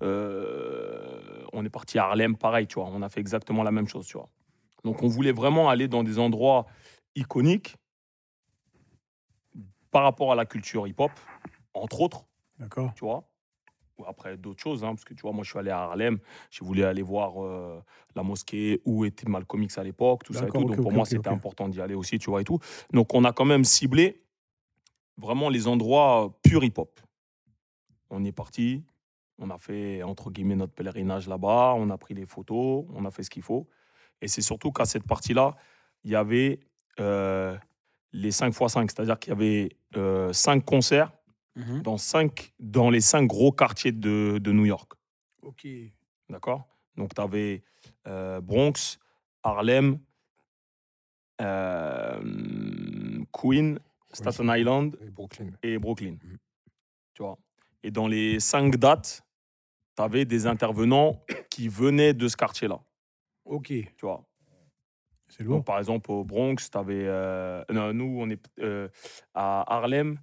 on 0.00 1.64
est 1.64 1.70
parti 1.70 1.98
à 1.98 2.04
Harlem, 2.04 2.36
pareil, 2.36 2.66
tu 2.66 2.74
vois. 2.74 2.88
On 2.92 3.02
a 3.02 3.08
fait 3.08 3.20
exactement 3.20 3.62
la 3.62 3.72
même 3.72 3.88
chose, 3.88 4.06
tu 4.06 4.18
vois. 4.18 4.28
Donc, 4.84 5.02
on 5.02 5.08
voulait 5.08 5.32
vraiment 5.32 5.68
aller 5.68 5.88
dans 5.88 6.04
des 6.04 6.18
endroits 6.18 6.66
iconiques 7.16 7.76
par 9.90 10.02
rapport 10.02 10.32
à 10.32 10.34
la 10.34 10.44
culture 10.44 10.86
hip-hop, 10.86 11.12
entre 11.74 12.00
autres 12.02 12.24
D'accord. 12.58 12.92
tu 12.94 13.04
vois. 13.04 13.24
Après 14.06 14.36
d'autres 14.36 14.62
choses, 14.62 14.84
hein, 14.84 14.94
parce 14.94 15.04
que 15.04 15.14
tu 15.14 15.22
vois, 15.22 15.32
moi 15.32 15.42
je 15.44 15.50
suis 15.50 15.58
allé 15.58 15.70
à 15.70 15.80
Harlem, 15.80 16.18
j'ai 16.50 16.64
voulu 16.64 16.84
aller 16.84 17.02
voir 17.02 17.42
euh, 17.42 17.82
la 18.14 18.22
mosquée 18.22 18.80
où 18.84 19.04
était 19.04 19.28
Malcolm 19.28 19.62
X 19.62 19.78
à 19.78 19.82
l'époque, 19.82 20.22
tout 20.24 20.32
ça 20.32 20.46
et 20.46 20.50
tout. 20.50 20.64
Donc 20.64 20.80
pour 20.80 20.92
moi 20.92 21.04
c'était 21.04 21.28
important 21.28 21.68
d'y 21.68 21.80
aller 21.80 21.94
aussi, 21.94 22.18
tu 22.18 22.30
vois 22.30 22.40
et 22.40 22.44
tout. 22.44 22.58
Donc 22.92 23.12
on 23.14 23.24
a 23.24 23.32
quand 23.32 23.44
même 23.44 23.64
ciblé 23.64 24.22
vraiment 25.16 25.48
les 25.48 25.66
endroits 25.66 26.32
pur 26.42 26.62
hip-hop. 26.62 27.00
On 28.10 28.24
est 28.24 28.32
parti, 28.32 28.84
on 29.38 29.50
a 29.50 29.58
fait 29.58 30.02
entre 30.02 30.30
guillemets 30.30 30.56
notre 30.56 30.72
pèlerinage 30.72 31.28
là-bas, 31.28 31.74
on 31.76 31.90
a 31.90 31.98
pris 31.98 32.14
les 32.14 32.26
photos, 32.26 32.84
on 32.94 33.04
a 33.04 33.10
fait 33.10 33.24
ce 33.24 33.30
qu'il 33.30 33.42
faut. 33.42 33.66
Et 34.20 34.28
c'est 34.28 34.42
surtout 34.42 34.72
qu'à 34.72 34.84
cette 34.84 35.06
partie-là, 35.06 35.56
il 36.04 36.12
y 36.12 36.16
avait 36.16 36.60
euh, 37.00 37.56
les 38.12 38.30
5 38.30 38.48
x 38.48 38.72
5, 38.72 38.90
c'est-à-dire 38.90 39.18
qu'il 39.18 39.32
y 39.32 39.36
avait 39.36 40.32
5 40.32 40.64
concerts 40.64 41.12
Mhm. 41.58 41.82
dans, 41.82 41.98
cinq, 41.98 42.54
dans 42.58 42.88
les 42.88 43.00
cinq 43.00 43.26
gros 43.26 43.52
quartiers 43.52 43.92
de, 43.92 44.38
de 44.38 44.52
New 44.52 44.64
York. 44.64 44.92
Ok. 45.42 45.66
D'accord? 46.30 46.66
Donc, 46.96 47.14
tu 47.14 47.20
avais 47.20 47.62
Bronx, 48.42 48.98
Harlem, 49.42 49.98
euh, 51.40 53.24
Queen, 53.32 53.78
Staten 54.12 54.48
Island 54.48 54.96
Et 55.00 55.10
Brooklyn. 55.10 55.50
et 55.62 55.78
Brooklyn. 55.78 56.16
Mhm. 56.22 56.38
Tu 57.14 57.22
vois? 57.22 57.38
Et 57.82 57.90
dans 57.90 58.08
les 58.08 58.40
cinq 58.40 58.76
dates, 58.76 59.22
tu 59.96 60.02
avais 60.02 60.24
des 60.24 60.46
intervenants 60.46 61.22
qui 61.50 61.68
venaient 61.68 62.14
de 62.14 62.28
ce 62.28 62.36
quartier-là. 62.36 62.80
Ok. 63.44 63.66
Tu 63.68 63.86
vois? 64.02 64.24
C'est 65.28 65.42
lourd. 65.42 65.56
Donc, 65.58 65.66
par 65.66 65.78
exemple, 65.78 66.10
au 66.10 66.24
Bronx, 66.24 66.56
tu 66.70 66.78
avais. 66.78 67.04
nous, 67.70 68.16
on 68.20 68.30
est 68.30 68.44
euh, 68.60 68.88
à 69.34 69.64
Harlem. 69.76 70.18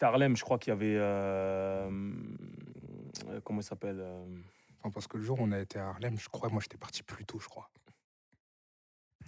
C'était 0.00 0.06
Harlem, 0.12 0.34
je 0.34 0.42
crois 0.44 0.58
qu'il 0.58 0.70
y 0.70 0.72
avait. 0.72 0.96
euh, 0.96 1.90
euh, 3.28 3.40
comment 3.44 3.60
il 3.60 3.64
s'appelle 3.64 3.98
euh, 4.00 4.24
Non, 4.82 4.90
parce 4.90 5.06
que 5.06 5.18
le 5.18 5.22
jour 5.22 5.38
où 5.38 5.42
on 5.44 5.52
a 5.52 5.58
été 5.58 5.78
à 5.78 5.88
Harlem, 5.88 6.18
je 6.18 6.26
crois, 6.30 6.48
moi 6.48 6.62
j'étais 6.62 6.78
parti 6.78 7.02
plus 7.02 7.26
tôt, 7.26 7.38
je 7.38 7.46
crois. 7.48 7.68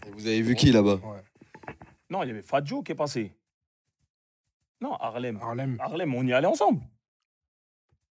Et 0.06 0.10
Vous 0.12 0.26
avez 0.26 0.40
vu 0.40 0.54
qui 0.54 0.72
là-bas? 0.72 0.94
Ouais. 0.94 1.74
Non, 2.08 2.22
il 2.22 2.28
y 2.28 2.30
avait 2.30 2.40
Fat 2.40 2.64
Joe 2.64 2.82
qui 2.82 2.92
est 2.92 2.94
passé. 2.94 3.36
Non, 4.80 4.94
Harlem. 4.94 5.36
Harlem. 5.42 5.76
Harlem, 5.78 6.14
on 6.14 6.26
y 6.26 6.32
allait 6.32 6.46
ensemble. 6.46 6.80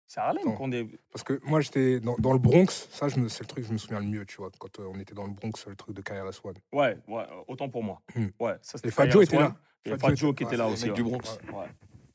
C'est 0.06 0.20
Harlem 0.20 0.54
qu'on 0.54 0.70
est. 0.72 0.86
Parce 1.10 1.22
que 1.24 1.40
moi 1.44 1.62
j'étais 1.62 2.00
dans, 2.00 2.16
dans 2.18 2.34
le 2.34 2.38
Bronx, 2.38 2.66
ça 2.90 3.08
je 3.08 3.18
me- 3.18 3.28
c'est 3.30 3.44
le 3.44 3.48
truc 3.48 3.62
que 3.64 3.68
je 3.68 3.72
me 3.72 3.78
souviens 3.78 4.00
le 4.00 4.04
mieux, 4.06 4.26
tu 4.26 4.36
vois, 4.36 4.50
quand 4.58 4.78
euh, 4.78 4.90
on 4.92 4.98
était 5.00 5.14
dans 5.14 5.24
le 5.26 5.32
Bronx, 5.32 5.52
le 5.66 5.74
truc 5.74 5.96
de 5.96 6.02
KRS-One. 6.02 6.56
Ouais, 6.72 6.98
ouais, 7.08 7.24
autant 7.48 7.70
pour 7.70 7.82
moi. 7.82 8.02
Hmm. 8.14 8.26
Ouais, 8.38 8.56
ça 8.60 8.76
c'était 8.76 8.88
Et 8.88 8.90
Fat 8.90 9.08
Joe 9.08 9.24
était 9.24 9.38
là. 9.38 9.56
Et 9.86 9.92
était- 9.92 10.14
qui 10.14 10.26
était 10.28 10.44
ouais, 10.44 10.56
là 10.58 10.68
aussi. 10.68 10.84
mecs 10.84 10.94
du 10.96 11.00
ouais. 11.00 11.08
Bronx. 11.12 11.38
Ouais, 11.50 11.66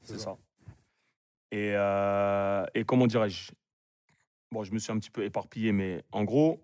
c'est 0.08 0.20
ça. 0.20 0.38
Et, 1.52 1.72
euh, 1.76 2.66
et 2.74 2.84
comment 2.84 3.08
dirais-je? 3.08 3.52
Bon, 4.52 4.64
je 4.64 4.72
me 4.74 4.80
suis 4.80 4.92
un 4.92 4.98
petit 5.00 5.12
peu 5.12 5.24
éparpillé, 5.24 5.72
mais 5.72 6.04
en 6.12 6.24
gros, 6.24 6.62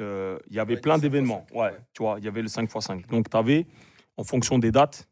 euh, 0.00 0.38
il 0.48 0.54
y 0.56 0.58
avait 0.58 0.74
Ouais, 0.74 0.80
plein 0.80 0.94
le 0.96 1.00
5 1.00 1.06
x 1.06 1.10
d'événements. 1.12 1.46
5, 1.48 1.54
Ouais, 1.56 1.62
ouais. 1.72 1.78
tu 1.92 2.02
vois, 2.02 2.16
il 2.18 2.24
y 2.24 2.28
avait 2.28 2.42
le 2.42 2.48
5 2.48 2.64
x 2.64 2.84
5. 2.84 3.06
Donc, 3.08 3.30
tu 3.30 3.36
avais, 3.36 3.66
en 4.16 4.24
fonction 4.24 4.58
des 4.58 4.72
dates, 4.72 5.08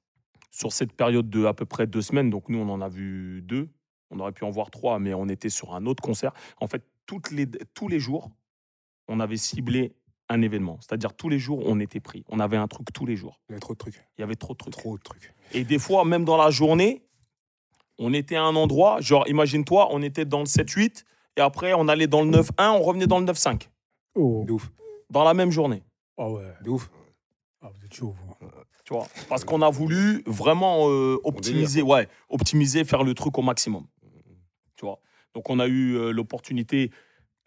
sur 0.50 0.73
cette 0.73 0.93
période 0.93 1.31
de 1.31 1.47
à 1.47 1.55
peu 1.55 1.64
près 1.64 1.87
deux 1.87 2.02
semaines, 2.02 2.29
donc 2.31 2.49
nous, 2.49 2.59
on 2.59 2.69
en 2.69 2.81
a 2.83 2.88
vu 2.88 3.41
deux. 3.43 3.71
On 4.11 4.19
aurait 4.21 4.33
pu 4.33 4.45
en 4.45 4.50
voir 4.50 4.71
trois, 4.71 4.99
mais 4.99 5.14
on 5.14 5.26
était 5.29 5.49
sur 5.49 5.75
un 5.75 5.87
autre 5.87 6.02
concert. 6.02 6.33
En 6.61 6.67
fait, 6.67 6.85
toutes 7.07 7.31
les, 7.31 7.47
tous 7.75 7.88
les 7.88 7.99
jours, 7.99 8.31
on 9.09 9.19
avait 9.21 9.38
ciblé 9.38 9.95
un 10.29 10.43
événement. 10.43 10.76
C'est-à-dire, 10.81 11.14
tous 11.14 11.31
les 11.31 11.38
jours, 11.38 11.62
on 11.64 11.81
était 11.81 12.00
pris. 12.00 12.23
On 12.29 12.38
avait 12.38 12.59
un 12.59 12.69
truc 12.69 12.93
tous 12.93 13.07
les 13.07 13.17
jours. 13.17 13.41
Il 13.49 13.52
y 13.52 13.55
avait 13.55 13.61
trop 13.61 13.73
de 13.73 13.79
trucs. 13.79 14.05
Il 14.19 14.21
y 14.21 14.25
avait 14.25 14.37
trop 14.37 14.52
de 14.52 14.59
trucs. 14.59 14.75
Trop 14.75 14.99
de 14.99 15.02
trucs. 15.02 15.35
Et 15.52 15.64
des 15.64 15.79
fois, 15.79 16.05
même 16.05 16.25
dans 16.26 16.37
la 16.37 16.50
journée, 16.50 17.02
on 18.02 18.12
était 18.12 18.37
à 18.37 18.42
un 18.42 18.56
endroit, 18.56 19.00
genre, 19.00 19.26
imagine-toi, 19.28 19.88
on 19.90 20.02
était 20.02 20.25
dans 20.25 20.40
le 20.40 20.44
7-8, 20.47 21.04
et 21.37 21.40
après, 21.40 21.73
on 21.75 21.88
allait 21.88 22.06
dans 22.06 22.23
le 22.23 22.30
9-1, 22.30 22.71
on 22.73 22.82
revenait 22.82 23.06
dans 23.06 23.18
le 23.18 23.25
9-5, 23.26 23.68
Oh. 24.14 24.44
De 24.47 24.52
ouf. 24.52 24.71
dans 25.11 25.25
la 25.25 25.32
même 25.35 25.50
journée. 25.50 25.82
Ah 26.18 26.28
ouais. 26.30 26.42
De 26.62 26.71
ouf. 26.71 26.90
Ah, 27.62 27.71
vous 27.75 27.85
êtes 27.87 27.94
chaud, 27.94 28.14
vous. 28.18 28.49
Tu 28.85 28.92
vois 28.92 29.06
Parce 29.28 29.44
qu'on 29.44 29.62
a 29.62 29.71
voulu 29.71 30.23
vraiment 30.26 30.88
euh, 30.90 31.16
optimiser, 31.25 31.80
ouais, 31.82 32.09
optimiser, 32.28 32.85
faire 32.85 33.04
le 33.04 33.14
truc 33.14 33.38
au 33.38 33.42
maximum. 33.42 33.87
Tu 34.76 34.85
vois 34.85 34.99
Donc, 35.35 35.49
on 35.49 35.59
a 35.61 35.66
eu 35.68 35.94
euh, 35.97 36.11
l'opportunité. 36.12 36.90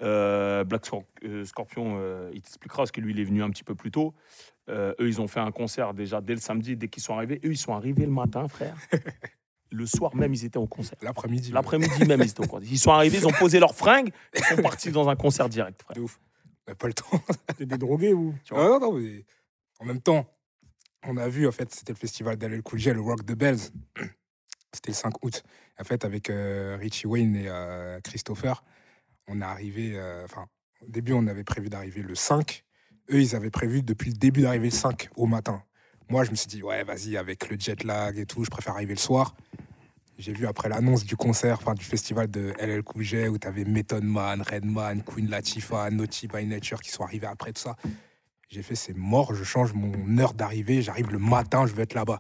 euh, 0.02 0.64
Black 0.64 0.86
Scor- 0.86 1.04
euh, 1.26 1.44
Scorpion, 1.46 1.98
euh, 2.00 2.32
il 2.34 2.42
t'expliquera 2.42 2.78
parce 2.78 2.92
que 2.92 3.02
lui, 3.02 3.12
il 3.14 3.20
est 3.20 3.24
venu 3.26 3.44
un 3.44 3.50
petit 3.50 3.64
peu 3.64 3.76
plus 3.76 3.92
tôt. 3.92 4.14
Euh, 4.70 4.94
eux, 5.00 5.08
ils 5.08 5.22
ont 5.22 5.28
fait 5.28 5.40
un 5.42 5.52
concert 5.52 5.94
déjà 5.94 6.20
dès 6.22 6.34
le 6.34 6.40
samedi, 6.40 6.76
dès 6.76 6.88
qu'ils 6.88 7.04
sont 7.04 7.14
arrivés. 7.16 7.40
Eux, 7.46 7.52
ils 7.52 7.58
sont 7.58 7.74
arrivés 7.74 8.06
le 8.06 8.12
matin, 8.12 8.48
frère. 8.48 8.76
le 9.76 9.86
soir 9.86 10.16
même, 10.16 10.34
ils 10.34 10.46
étaient 10.46 10.58
au 10.58 10.68
concert. 10.68 10.98
L'après-midi. 11.02 11.52
L'après-midi 11.52 12.06
même, 12.06 12.22
ils 12.22 12.30
étaient 12.30 12.44
au 12.44 12.48
concert. 12.48 12.68
Ils 12.72 12.80
sont 12.80 12.92
arrivés, 12.92 13.18
ils 13.18 13.28
ont 13.28 13.32
posé 13.32 13.60
leurs 13.60 13.76
fringues, 13.76 14.12
ils 14.36 14.44
sont 14.44 14.62
partis 14.62 14.92
dans 14.92 15.10
un 15.10 15.16
concert 15.16 15.50
direct, 15.50 15.82
frère. 15.82 15.96
De 15.98 16.02
ouf. 16.02 16.20
On 16.68 16.72
n'a 16.72 16.76
pas 16.76 16.88
le 16.88 16.94
temps. 16.94 17.06
T'es 17.58 17.66
drogués, 17.66 18.14
vois? 18.14 18.34
Non, 18.52 18.70
non, 18.70 18.80
non, 18.80 18.94
mais 18.94 19.24
en 19.80 19.86
même 19.86 20.02
temps, 20.02 20.26
on 21.08 21.18
a 21.18 21.28
vu, 21.28 21.48
en 21.48 21.52
fait, 21.52 21.72
c'était 21.74 21.94
le 21.94 21.98
festival 21.98 22.38
d'Alel 22.38 22.64
Cool 22.64 22.80
J, 22.80 22.92
le 22.92 23.02
Rock 23.02 23.26
the 23.26 23.34
Bells. 23.34 23.70
C'était 24.74 24.92
le 24.92 24.96
5 24.96 25.24
août. 25.24 25.44
En 25.80 25.84
fait, 25.86 26.04
avec 26.04 26.30
euh, 26.30 26.76
Richie 26.78 27.08
Wayne 27.08 27.36
et 27.38 27.46
euh, 27.48 28.00
Christopher, 28.02 28.62
on 29.28 29.40
est 29.40 29.46
arrivé. 29.46 29.94
euh, 29.96 30.26
Enfin, 30.26 30.48
au 30.82 30.90
début, 30.90 31.14
on 31.14 31.28
avait 31.28 31.46
prévu 31.46 31.70
d'arriver 31.70 32.02
le 32.02 32.14
5. 32.14 32.64
Eux, 33.12 33.22
ils 33.22 33.36
avaient 33.38 33.52
prévu 33.52 33.84
depuis 33.84 34.10
le 34.12 34.18
début 34.18 34.42
d'arriver 34.42 34.66
le 34.68 34.76
5 34.76 35.10
au 35.16 35.28
matin. 35.28 35.64
Moi, 36.10 36.24
je 36.26 36.32
me 36.32 36.36
suis 36.36 36.48
dit, 36.48 36.62
ouais, 36.62 36.84
vas-y, 36.84 37.16
avec 37.16 37.50
le 37.50 37.58
jet 37.58 37.84
lag 37.86 38.18
et 38.18 38.26
tout, 38.26 38.44
je 38.44 38.50
préfère 38.50 38.74
arriver 38.74 38.94
le 38.96 39.00
soir. 39.00 39.34
J'ai 40.18 40.32
vu 40.34 40.48
après 40.48 40.70
l'annonce 40.70 41.04
du 41.04 41.18
concert, 41.18 41.58
enfin 41.62 41.74
du 41.74 41.84
festival 41.84 42.30
de 42.32 42.54
LL 42.60 42.84
Cool 42.84 43.04
J, 43.04 43.28
où 43.28 43.38
t'avais 43.38 43.66
Method 43.66 44.04
Man, 44.04 44.42
Redman, 44.42 45.02
Queen 45.04 45.30
Latifah, 45.30 45.90
Naughty 45.92 46.28
by 46.28 46.46
Nature 46.46 46.82
qui 46.82 46.90
sont 46.90 47.04
arrivés 47.04 47.28
après 47.28 47.52
tout 47.52 47.62
ça. 47.62 47.76
J'ai 48.48 48.64
fait, 48.64 48.76
c'est 48.76 48.96
mort, 48.96 49.36
je 49.36 49.44
change 49.44 49.74
mon 49.74 50.18
heure 50.20 50.34
d'arrivée, 50.34 50.82
j'arrive 50.82 51.12
le 51.12 51.20
matin, 51.20 51.66
je 51.68 51.74
veux 51.74 51.82
être 51.82 51.96
là-bas. 51.96 52.20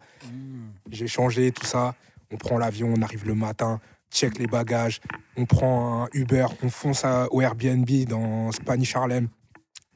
J'ai 0.92 1.08
changé 1.08 1.52
tout 1.54 1.66
ça, 1.66 1.96
on 2.32 2.38
prend 2.38 2.58
l'avion, 2.58 2.94
on 2.98 3.02
arrive 3.02 3.26
le 3.26 3.36
matin, 3.36 3.80
check 4.12 4.38
les 4.40 4.48
bagages, 4.48 5.00
on 5.38 5.46
prend 5.46 6.04
un 6.04 6.10
Uber, 6.14 6.48
on 6.64 6.70
fonce 6.70 7.06
à- 7.06 7.28
au 7.32 7.42
Airbnb 7.42 7.90
dans 8.10 8.52
Spanish 8.52 8.94
Harlem, 8.96 9.30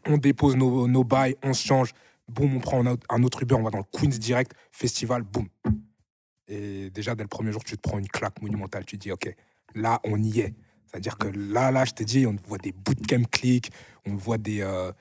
on 0.08 0.18
dépose 0.18 0.56
nos, 0.56 0.88
nos 0.88 1.04
bails, 1.04 1.36
on 1.44 1.52
se 1.54 1.66
change, 1.68 1.92
boum, 2.30 2.56
on 2.56 2.60
prend 2.60 2.82
un 3.10 3.24
autre 3.24 3.42
Uber, 3.44 3.56
on 3.56 3.64
va 3.64 3.72
dans 3.72 3.80
le 3.80 3.84
Queens 3.92 4.18
direct, 4.18 4.54
festival, 4.72 5.24
boum. 5.24 5.48
Et 6.50 6.90
déjà, 6.90 7.16
dès 7.16 7.24
le 7.24 7.30
premier 7.30 7.52
jour, 7.52 7.64
tu 7.64 7.78
te 7.78 7.82
prends 7.82 8.00
une 8.00 8.08
claque 8.08 8.42
monumentale. 8.42 8.84
Tu 8.86 8.98
te 8.98 9.04
dis, 9.04 9.12
OK, 9.12 9.34
là, 9.76 10.00
on 10.04 10.22
y 10.22 10.40
est. 10.42 10.54
C'est-à-dire 10.88 11.18
que 11.18 11.28
là, 11.28 11.70
là, 11.72 11.86
je 11.86 11.92
te 11.94 12.04
dis, 12.04 12.26
on 12.26 12.36
voit 12.48 12.58
des 12.58 12.72
bootcamp 12.72 13.24
clics, 13.32 13.72
on 14.08 14.16
voit 14.16 14.40
des, 14.40 14.62
euh, 14.62 14.92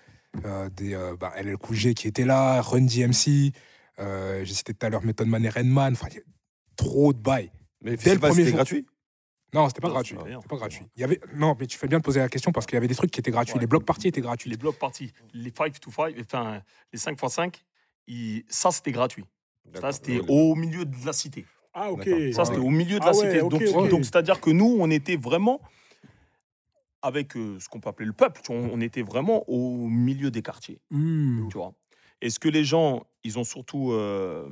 euh, 0.45 0.69
des 0.69 0.95
euh, 0.95 1.17
bah, 1.17 1.33
LL 1.41 1.57
Cool 1.57 1.77
qui 1.95 2.07
étaient 2.07 2.27
là, 2.27 2.61
Run 2.61 2.83
DMC, 2.83 3.53
euh, 3.99 4.45
j'ai 4.45 4.53
cité 4.55 4.75
tout 4.75 4.85
à 4.85 4.91
l'heure 4.91 5.03
Method 5.03 5.27
Man 5.27 5.45
et 5.45 5.49
Redman, 5.49 5.93
enfin, 5.95 6.09
il 6.11 6.17
y 6.17 6.19
a 6.19 6.23
trop 6.77 7.13
de 7.15 7.19
bails. 7.19 7.51
Mais 7.83 7.93
le 7.93 7.97
Dès 7.97 8.13
le 8.15 8.21
premier 8.21 8.35
c'était 8.35 8.49
jour. 8.51 8.57
gratuit? 8.57 8.87
Non, 9.55 9.67
c'était 9.69 9.81
pas 9.81 9.89
Non, 9.89 9.95
gratuit. 9.95 10.17
C'était 10.23 10.49
pas 10.49 10.57
gratuit. 10.57 10.83
Il 10.95 11.01
y 11.01 11.05
avait... 11.05 11.19
Non, 11.35 11.57
mais 11.59 11.67
tu 11.67 11.79
fais 11.79 11.89
bien 11.89 11.97
de 11.99 12.03
poser 12.05 12.21
la 12.21 12.29
question 12.29 12.53
parce 12.53 12.67
qu'il 12.67 12.75
y 12.75 12.77
avait 12.77 12.87
des 12.87 12.95
trucs 12.95 13.11
qui 13.11 13.19
étaient 13.21 13.31
gratuits. 13.31 13.55
Ouais. 13.55 13.61
Les 13.61 13.67
blocs 13.67 13.87
parties 13.87 14.09
étaient 14.09 14.21
gratuits. 14.21 14.51
Les 14.51 14.59
blocs 14.59 14.79
parties, 14.79 15.11
les 15.33 15.51
5 15.57 15.81
to 15.81 15.91
5, 15.91 16.15
enfin, 16.21 16.61
les 16.93 16.99
5 16.99 17.13
x 17.23 17.33
5, 17.33 17.65
ils- 18.09 18.45
ça, 18.51 18.71
c'était 18.71 18.93
gratuit. 18.93 19.25
Ça, 19.81 19.93
c'était 19.93 20.21
au 20.29 20.55
milieu 20.55 20.85
de 20.85 20.97
la 21.05 21.13
cité. 21.13 21.45
Ah, 21.75 21.91
ok. 21.93 22.09
Ça, 22.33 22.45
c'était 22.45 22.59
au 22.59 22.71
milieu 22.71 22.99
de 22.99 23.05
la 23.05 23.11
Ah 23.13 23.17
ouais, 23.17 23.41
cité. 23.41 23.89
donc, 23.89 24.05
c'est-à-dire 24.05 24.41
que 24.41 24.51
nous, 24.51 24.77
on 24.81 24.91
était 24.91 25.17
vraiment 25.17 25.61
avec 27.03 27.37
euh, 27.37 27.59
ce 27.61 27.69
qu'on 27.69 27.81
peut 27.81 27.89
appeler 27.89 28.07
le 28.07 28.13
peuple. 28.13 28.41
tu 28.45 28.53
vois, 28.53 28.69
on 28.73 28.81
était 28.81 29.03
vraiment 29.03 29.45
au 29.49 29.87
milieu 29.87 30.31
des 30.31 30.43
quartiers. 30.43 30.81
Hmm. 30.91 31.49
Tu 31.49 31.57
vois. 31.57 31.73
Et 32.21 32.31
ce 32.31 32.39
que 32.41 32.49
les 32.49 32.65
gens, 32.65 33.05
ils 33.23 33.39
ont 33.39 33.45
surtout, 33.45 33.93
euh, 33.93 34.49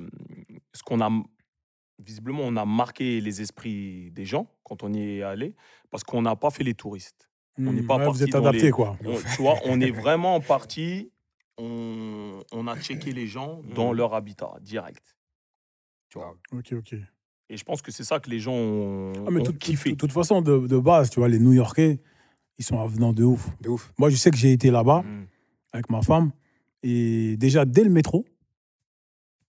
ce 0.72 0.82
qu'on 0.84 1.00
a, 1.00 1.10
visiblement, 1.98 2.42
on 2.44 2.56
a 2.56 2.64
marqué 2.64 3.20
les 3.20 3.40
esprits 3.42 4.10
des 4.12 4.24
gens 4.24 4.46
quand 4.62 4.84
on 4.84 4.92
y 4.92 5.18
est 5.18 5.22
allé, 5.22 5.54
parce 5.90 6.04
qu'on 6.04 6.22
n'a 6.22 6.36
pas 6.36 6.50
fait 6.50 6.62
les 6.62 6.74
touristes. 6.74 7.28
On 7.58 7.72
n'est 7.72 7.82
pas 7.82 7.96
Ouais, 7.96 8.04
parti 8.04 8.18
Vous 8.20 8.24
êtes 8.28 8.34
adapté, 8.34 8.60
les- 8.66 8.70
quoi. 8.70 8.96
On, 9.04 9.16
tu 9.16 9.42
vois, 9.42 9.54
on 9.64 9.80
est 9.80 9.90
vraiment 9.90 10.38
parti, 10.40 11.10
on, 11.58 12.40
on 12.52 12.66
a 12.66 12.78
checké 12.80 13.12
les 13.12 13.26
gens 13.26 13.60
dans 13.74 13.92
leur 13.92 14.14
habitat 14.14 14.54
direct. 14.60 15.16
Tu 16.08 16.18
vois. 16.18 16.36
Ok, 16.52 16.72
ok. 16.72 16.94
Et 17.48 17.56
je 17.56 17.64
pense 17.64 17.80
que 17.82 17.92
c'est 17.92 18.04
ça 18.04 18.18
que 18.18 18.28
les 18.30 18.40
gens 18.40 18.52
ont, 18.54 19.12
Ah, 19.26 19.30
mais 19.30 19.40
ont 19.40 19.44
tout- 19.44 19.52
kiffé. 19.56 19.90
de 19.90 19.96
toute 19.96 20.12
façon, 20.12 20.42
de, 20.42 20.66
de 20.66 20.78
base, 20.78 21.10
tu 21.10 21.20
vois, 21.20 21.28
les 21.28 21.38
New 21.38 21.52
Yorkais, 21.52 22.00
ils 22.58 22.64
sont 22.64 22.80
avenants 22.80 23.12
de 23.12 23.22
ouf. 23.24 23.48
De 23.60 23.68
ouf. 23.68 23.92
Moi, 23.98 24.10
je 24.10 24.16
sais 24.16 24.30
que 24.30 24.36
j'ai 24.36 24.52
été 24.52 24.70
là-bas 24.70 25.02
Mm. 25.02 25.26
avec 25.72 25.90
ma 25.90 26.02
femme. 26.02 26.32
Et 26.82 27.36
déjà, 27.36 27.64
dès 27.64 27.84
le 27.84 27.90
métro, 27.90 28.24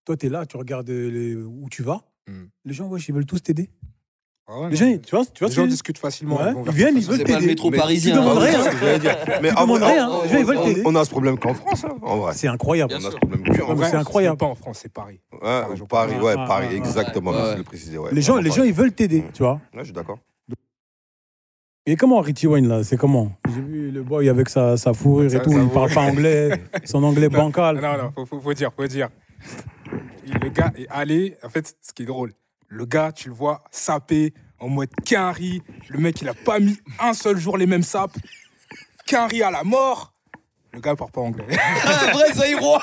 toi, 0.06 0.16
tu 0.16 0.28
es 0.28 0.30
là, 0.30 0.46
tu 0.46 0.58
regardes 0.58 0.90
les- 0.90 1.36
où 1.36 1.68
tu 1.70 1.84
vas. 1.84 2.02
Hmm. 2.28 2.46
Les 2.66 2.74
gens, 2.74 2.88
ouais, 2.88 3.00
ils 3.00 3.14
veulent 3.14 3.26
tous 3.26 3.42
t'aider. 3.42 3.70
Ah 4.50 4.62
ouais, 4.62 4.70
Les 4.70 4.76
gens, 4.78 4.86
tu 4.86 5.14
vois, 5.14 5.26
tu 5.26 5.40
vois 5.40 5.48
les 5.50 5.52
ce 5.52 5.56
gens 5.56 5.62
que 5.64 5.68
je- 5.68 5.72
discutent 5.74 5.98
facilement. 5.98 6.38
Ouais, 6.38 6.54
ils 6.68 6.72
viennent, 6.72 6.96
ils 6.96 7.04
veulent 7.06 7.18
C'est 7.18 7.24
pas 7.26 7.32
le 7.34 7.36
t'aider. 7.40 7.48
métro 7.48 7.70
Mais- 7.70 7.78
parisien. 7.78 8.14
tu 8.14 8.20
hein. 8.22 8.24
Mais 9.42 9.50
Tu 9.50 9.56
les 9.56 10.30
gens, 10.32 10.38
ils 10.40 10.46
veulent 10.46 10.64
t'aider. 10.64 10.84
On 10.86 10.96
a 10.96 11.04
ce 11.04 11.10
problème 11.10 11.38
qu'en 11.38 11.54
France, 11.54 11.84
hein, 11.84 11.96
en 12.02 12.18
vrai. 12.18 12.32
C'est 12.34 12.48
incroyable. 12.48 12.94
Bien 12.96 13.00
On 13.04 13.08
a 13.10 13.12
ce 13.12 13.18
problème 13.18 13.44
c'est 13.90 13.96
incroyable. 13.98 14.38
Pas 14.38 14.46
en 14.46 14.56
France, 14.56 14.80
c'est 14.84 14.92
Paris. 14.94 15.20
Ouais, 15.34 15.40
Paris, 15.42 15.82
Paris, 15.90 16.16
ouais, 16.22 16.36
Paris, 16.36 16.76
exactement, 16.76 17.32
Ouais. 17.32 17.38
merci 17.38 17.54
de 17.54 17.58
le 17.58 17.64
préciser. 17.66 17.98
Ouais, 17.98 18.10
Les 18.14 18.22
gens, 18.22 18.38
les 18.38 18.50
gens, 18.52 18.64
ils 18.64 18.72
veulent 18.74 18.94
t'aider, 18.94 19.26
tu 19.34 19.44
vois. 19.44 19.54
Ouais, 19.74 19.80
je 19.80 19.84
suis 19.86 19.94
d'accord. 19.94 20.20
Et 21.86 21.96
comment 21.96 22.20
Richie 22.20 22.48
Wayne, 22.48 22.68
là 22.68 22.84
C'est 22.84 22.98
comment? 22.98 23.32
J'ai 23.54 23.62
vu 23.62 23.92
le 23.92 24.04
boy 24.04 24.28
avec 24.30 24.50
sa, 24.50 24.76
sa 24.78 24.94
fourrure 24.94 25.32
Ça- 25.32 25.38
et 25.38 25.42
tout, 25.42 25.52
il 25.52 25.70
parle 25.70 25.90
pas 25.92 26.02
anglais, 26.02 26.50
son 26.86 27.02
anglais 27.04 27.30
bancal. 27.30 27.80
Non, 27.82 28.12
non, 28.16 28.26
faut 28.26 28.54
dire, 28.54 28.72
faut 28.76 28.88
dire. 28.88 29.10
Le 30.26 30.50
gars 30.50 30.72
est 30.78 30.88
allé, 30.90 31.36
en 31.44 31.50
fait, 31.50 31.76
ce 31.82 31.94
qui 31.94 32.04
est 32.04 32.06
drôle, 32.06 32.32
le 32.68 32.86
gars, 32.86 33.12
tu 33.12 33.30
le 33.30 33.36
vois 33.36 33.64
saper 33.72 34.34
en 34.60 34.68
mode 34.70 34.90
Quinry. 35.06 35.62
Le 35.90 36.00
mec, 36.00 36.22
il 36.22 36.30
a 36.30 36.34
pas 36.34 36.60
mis 36.60 36.78
un 37.00 37.14
seul 37.14 37.38
jour 37.38 37.58
les 37.58 37.66
mêmes 37.66 37.84
sapes. 37.84 38.16
Quinry 39.06 39.42
à 39.44 39.52
la 39.52 39.64
mort. 39.64 40.14
Le 40.74 40.80
gars, 40.80 40.92
il 40.92 40.98
parle 40.98 41.12
pas 41.12 41.22
anglais. 41.22 41.46
Un 41.50 42.12
vrai 42.12 42.32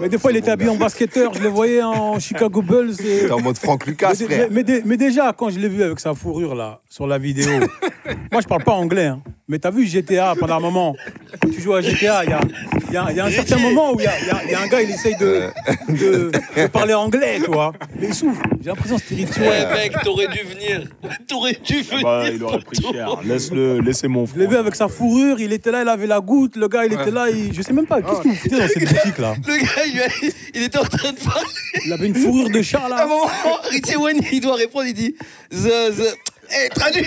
Mais 0.00 0.08
des 0.08 0.18
fois, 0.18 0.30
il 0.30 0.36
était 0.38 0.50
habillé 0.50 0.70
en 0.70 0.76
basketteur, 0.76 1.32
je 1.34 1.40
le 1.40 1.48
voyais 1.48 1.82
en 1.82 2.18
Chicago 2.18 2.62
Bulls. 2.62 2.94
et- 3.00 3.26
T'es 3.26 3.30
en 3.32 3.40
mode 3.40 3.58
Franck 3.58 3.86
Lucas, 3.86 4.12
mais, 4.20 4.24
frère. 4.26 4.38
mais- 4.48 4.54
mais 4.54 4.62
dé- 4.64 4.82
mais 4.84 4.96
déjà, 4.96 5.32
quand 5.36 5.50
je 5.50 5.58
l'ai 5.58 5.68
vu 5.68 5.82
avec 5.82 6.00
sa 6.00 6.14
fourrure 6.14 6.54
là, 6.54 6.79
sur 6.92 7.06
la 7.06 7.18
vidéo, 7.18 7.52
moi 8.32 8.40
je 8.42 8.48
parle 8.48 8.64
pas 8.64 8.72
anglais, 8.72 9.06
hein. 9.06 9.22
mais 9.46 9.60
t'as 9.60 9.70
vu 9.70 9.86
GTA 9.86 10.34
pendant 10.38 10.56
un 10.56 10.60
moment, 10.60 10.96
quand 11.40 11.48
tu 11.48 11.60
joues 11.60 11.74
à 11.74 11.80
GTA, 11.80 12.24
il 12.24 12.30
y 12.30 12.32
a, 12.32 12.40
il 12.88 12.92
y 12.92 12.96
a- 12.96 13.06
il 13.12 13.16
y 13.16 13.20
a 13.20 13.26
un 13.26 13.30
certain 13.30 13.58
moment 13.58 13.92
où 13.92 14.00
il 14.00 14.02
y 14.02 14.06
a, 14.08 14.18
il 14.20 14.26
y 14.26 14.30
a- 14.30 14.40
il 14.46 14.50
y 14.50 14.54
a 14.56 14.60
un 14.60 14.66
gars, 14.66 14.82
il 14.82 14.90
essaye 14.90 15.16
de, 15.16 15.44
de- 15.88 16.32
de 16.56 16.66
parler 16.66 16.92
anglais, 16.94 17.38
tu 17.44 17.48
vois. 17.48 17.72
Mais 17.96 18.08
il 18.08 18.14
souffle. 18.14 18.42
J'ai 18.60 18.70
l'impression 18.70 18.96
que 18.98 19.14
Wayne. 19.14 19.28
Ouais, 19.40 19.72
mec, 19.72 19.92
t'aurais 20.02 20.26
dû 20.26 20.40
venir. 20.42 20.82
T'aurais 21.28 21.56
dû 21.64 21.80
venir. 21.80 22.02
Bah, 22.02 22.24
il 22.28 22.42
aurait 22.42 22.58
pris 22.58 22.82
cher. 22.82 23.08
Laisse-le, 23.24 23.78
laissez 23.80 24.08
mon 24.08 24.26
Je 24.26 24.32
l'ai 24.34 24.40
vu 24.46 24.46
frère. 24.48 24.60
avec 24.60 24.74
sa 24.74 24.88
fourrure, 24.88 25.38
il 25.38 25.52
était 25.52 25.70
là, 25.70 25.82
il 25.82 25.88
avait 25.88 26.08
la 26.08 26.18
goutte, 26.20 26.56
le 26.56 26.66
gars, 26.66 26.86
il 26.86 26.92
était 26.92 27.12
là, 27.12 27.30
il- 27.30 27.54
je 27.54 27.62
sais 27.62 27.72
même 27.72 27.86
pas, 27.86 28.02
qu'est-ce 28.02 28.22
qu'il 28.22 28.34
foutait 28.34 28.58
dans 28.58 28.66
cette 28.66 28.82
boutique 28.84 29.18
là? 29.18 29.34
Le 29.46 29.58
gars, 29.62 30.06
il, 30.22 30.32
il 30.56 30.62
était 30.64 30.78
en 30.78 30.82
train 30.84 31.12
de 31.12 31.18
parler. 31.20 31.46
Il 31.86 31.92
avait 31.92 32.06
une 32.08 32.16
fourrure 32.16 32.50
de 32.50 32.62
chat 32.62 32.80
À 32.80 32.86
un 32.86 32.88
là. 32.88 33.06
moment, 33.06 33.30
Richie 33.70 33.94
Wayne, 33.96 34.20
il 34.32 34.40
doit 34.40 34.56
répondre, 34.56 34.86
il 34.86 34.94
dit 34.94 35.14
The, 35.52 35.54
the... 35.96 36.16
Eh, 36.52 36.68
traduis 36.68 37.06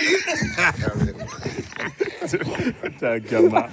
T'es 2.98 3.06
un 3.06 3.18
gamin. 3.18 3.66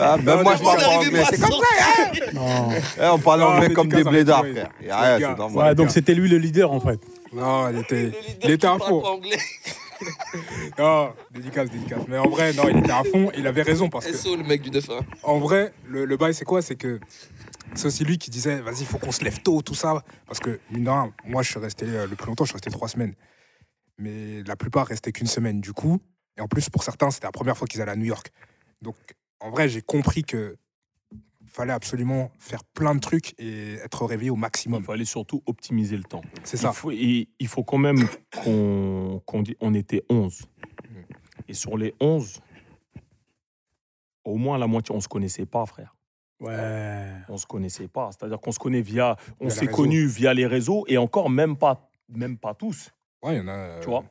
Ah, 0.00 0.16
même 0.16 0.42
moi, 0.42 0.56
je 0.56 0.62
On 0.62 0.64
parle 0.64 0.78
pas 0.78 0.88
anglais. 0.88 1.24
C'est 1.30 1.40
comme 1.40 1.50
ça. 1.50 2.32
Non. 2.32 2.68
Eh, 2.72 3.06
on 3.06 3.18
parle 3.18 3.42
anglais 3.42 3.72
comme 3.72 3.88
des 3.88 4.04
blédards, 4.04 4.44
frère. 4.46 4.70
Les 4.80 4.88
c'est 5.18 5.36
normal. 5.36 5.68
Ouais, 5.68 5.74
donc 5.74 5.90
c'était 5.90 6.14
lui 6.14 6.28
le 6.28 6.38
leader 6.38 6.72
en 6.72 6.80
fait. 6.80 7.00
Non, 7.32 7.68
il 7.70 7.78
était, 7.80 8.12
il 8.42 8.50
était 8.50 8.66
à 8.66 8.78
fond. 8.78 9.02
Non, 10.78 11.12
dédicace, 11.30 11.70
dédicace. 11.70 12.00
Mais 12.08 12.18
en 12.18 12.28
vrai, 12.28 12.52
non, 12.52 12.64
il 12.68 12.78
était 12.78 12.90
à 12.90 13.04
fond. 13.04 13.30
Il 13.38 13.46
avait 13.46 13.62
raison 13.62 13.88
parce 13.88 14.04
que, 14.06 14.12
SO, 14.14 14.36
le 14.36 14.42
mec 14.42 14.60
du 14.60 14.70
9-1. 14.70 15.00
en 15.22 15.38
vrai, 15.38 15.72
le, 15.86 16.04
le 16.04 16.16
bail, 16.16 16.34
c'est 16.34 16.44
quoi? 16.44 16.60
C'est 16.60 16.74
que 16.74 16.98
c'est 17.74 17.86
aussi 17.86 18.04
lui 18.04 18.18
qui 18.18 18.30
disait, 18.30 18.56
vas-y, 18.60 18.80
il 18.80 18.86
faut 18.86 18.98
qu'on 18.98 19.12
se 19.12 19.24
lève 19.24 19.40
tôt, 19.40 19.62
tout 19.62 19.74
ça. 19.74 20.02
Parce 20.26 20.40
que, 20.40 20.58
mine 20.70 20.84
de 20.84 20.90
rien, 20.90 21.12
moi, 21.24 21.42
je 21.42 21.50
suis 21.50 21.60
resté 21.60 21.86
euh, 21.88 22.06
le 22.06 22.16
plus 22.16 22.26
longtemps, 22.26 22.44
je 22.44 22.50
suis 22.50 22.56
resté 22.56 22.70
trois 22.70 22.88
semaines. 22.88 23.14
Mais 23.98 24.42
la 24.42 24.56
plupart 24.56 24.86
restaient 24.86 25.12
qu'une 25.12 25.26
semaine, 25.26 25.60
du 25.60 25.72
coup. 25.72 26.00
Et 26.36 26.40
en 26.40 26.48
plus, 26.48 26.68
pour 26.68 26.82
certains, 26.82 27.10
c'était 27.10 27.26
la 27.26 27.32
première 27.32 27.56
fois 27.56 27.66
qu'ils 27.66 27.80
allaient 27.80 27.92
à 27.92 27.96
New 27.96 28.04
York. 28.06 28.30
Donc, 28.82 28.96
en 29.40 29.50
vrai, 29.50 29.68
j'ai 29.68 29.82
compris 29.82 30.24
que 30.24 30.56
fallait 31.46 31.72
absolument 31.72 32.32
faire 32.40 32.64
plein 32.64 32.94
de 32.96 33.00
trucs 33.00 33.34
et 33.38 33.74
être 33.74 34.04
réveillé 34.06 34.30
au 34.30 34.34
Il 34.34 34.40
maximum. 34.40 34.82
fallait 34.82 35.04
surtout 35.04 35.42
optimiser 35.46 35.96
le 35.96 36.02
temps. 36.02 36.22
C'est 36.42 36.56
Il 36.56 36.60
ça. 36.60 36.72
faut, 36.72 36.90
il, 36.90 37.28
il 37.38 37.46
faut 37.46 37.62
quand 37.62 37.78
même 37.78 38.08
qu'on 38.42 39.22
qu'on 39.26 39.42
dit 39.42 39.56
on 39.60 39.72
était 39.74 40.02
11. 40.08 40.42
Et 41.46 41.54
sur 41.54 41.76
les 41.76 41.94
11, 42.00 42.40
au 44.24 44.36
moins 44.36 44.58
la 44.58 44.66
moitié, 44.66 44.94
on 44.94 45.00
se 45.00 45.08
connaissait 45.08 45.46
pas, 45.46 45.64
frère. 45.66 45.94
Ouais. 46.40 47.12
On 47.28 47.36
se 47.36 47.46
connaissait 47.46 47.88
pas. 47.88 48.10
C'est-à-dire 48.10 48.40
qu'on 48.40 48.52
se 48.52 48.58
connaît 48.58 48.80
via. 48.82 49.16
On 49.40 49.50
s'est 49.50 49.66
connus 49.68 50.06
via 50.06 50.34
les 50.34 50.46
réseaux 50.46 50.84
et 50.88 50.98
encore 50.98 51.30
même 51.30 51.56
pas, 51.56 51.88
même 52.08 52.36
pas 52.38 52.54
tous. 52.54 52.90
Ouais, 53.24 53.34
il 53.36 53.38
y 53.38 53.40
en 53.40 53.48
a. 53.48 53.52
euh, 53.52 53.80
Tu 53.80 53.88
vois? 53.88 54.04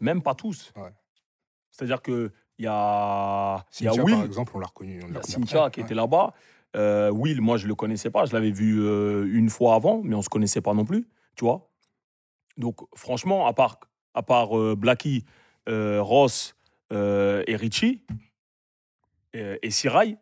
Même 0.00 0.22
pas 0.22 0.34
tous. 0.34 0.72
Ouais. 0.76 0.90
C'est-à-dire 1.70 2.02
qu'il 2.02 2.30
y 2.58 2.66
a, 2.66 3.64
il 3.80 3.84
y 3.84 3.88
a 3.88 3.90
Cynthia, 3.92 4.02
Will, 4.04 4.14
par 4.16 4.24
exemple, 4.24 4.52
on 4.56 4.58
l'a 4.58 4.66
reconnu. 4.66 5.00
on 5.02 5.06
il 5.06 5.10
y 5.10 5.14
l'a 5.14 5.22
Cynthia 5.22 5.58
après. 5.64 5.70
qui 5.72 5.80
Ouais. 5.80 5.86
était 5.86 5.94
là-bas. 5.94 6.32
Euh, 6.76 7.10
Will, 7.10 7.40
moi, 7.40 7.56
je 7.56 7.66
le 7.68 7.74
connaissais 7.74 8.10
pas. 8.10 8.24
Je 8.24 8.32
l'avais 8.32 8.50
vu 8.50 8.80
euh, 8.80 9.28
une 9.32 9.48
fois 9.50 9.74
avant, 9.76 10.00
mais 10.02 10.14
on 10.16 10.22
se 10.22 10.28
connaissait 10.28 10.60
pas 10.60 10.74
non 10.74 10.84
plus. 10.84 11.06
Tu 11.36 11.44
vois? 11.44 11.70
Donc, 12.56 12.80
franchement, 12.96 13.46
à 13.46 13.52
part, 13.52 13.78
à 14.14 14.22
part 14.22 14.56
euh, 14.58 14.74
Blackie, 14.76 15.24
euh, 15.68 16.00
Ross 16.02 16.56
euh, 16.92 17.42
et 17.46 17.56
Richie 17.56 18.02
euh, 19.36 19.56
et 19.62 19.70
Sirai, 19.70 20.16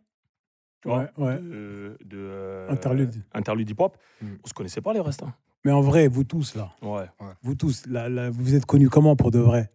tu 0.80 0.88
vois, 0.88 1.10
Ouais, 1.18 1.24
ouais. 1.24 1.36
de, 1.38 1.98
de, 2.04 2.16
euh, 2.18 2.68
Interlude. 2.70 3.22
Interlude 3.32 3.68
hip-hop, 3.70 3.96
Mm. 4.22 4.34
on 4.42 4.48
se 4.48 4.54
connaissait 4.54 4.80
pas 4.80 4.92
les 4.94 5.00
restes. 5.00 5.22
hein. 5.22 5.34
Mais 5.64 5.70
en 5.72 5.80
vrai, 5.80 6.08
vous 6.08 6.24
tous 6.24 6.54
là, 6.56 6.70
Ouais. 6.82 7.06
vous 7.42 7.54
tous, 7.54 7.86
là, 7.86 8.08
là, 8.08 8.30
vous 8.30 8.54
êtes 8.54 8.66
connus 8.66 8.88
comment 8.90 9.14
pour 9.16 9.30
de 9.30 9.38
vrai? 9.38 9.70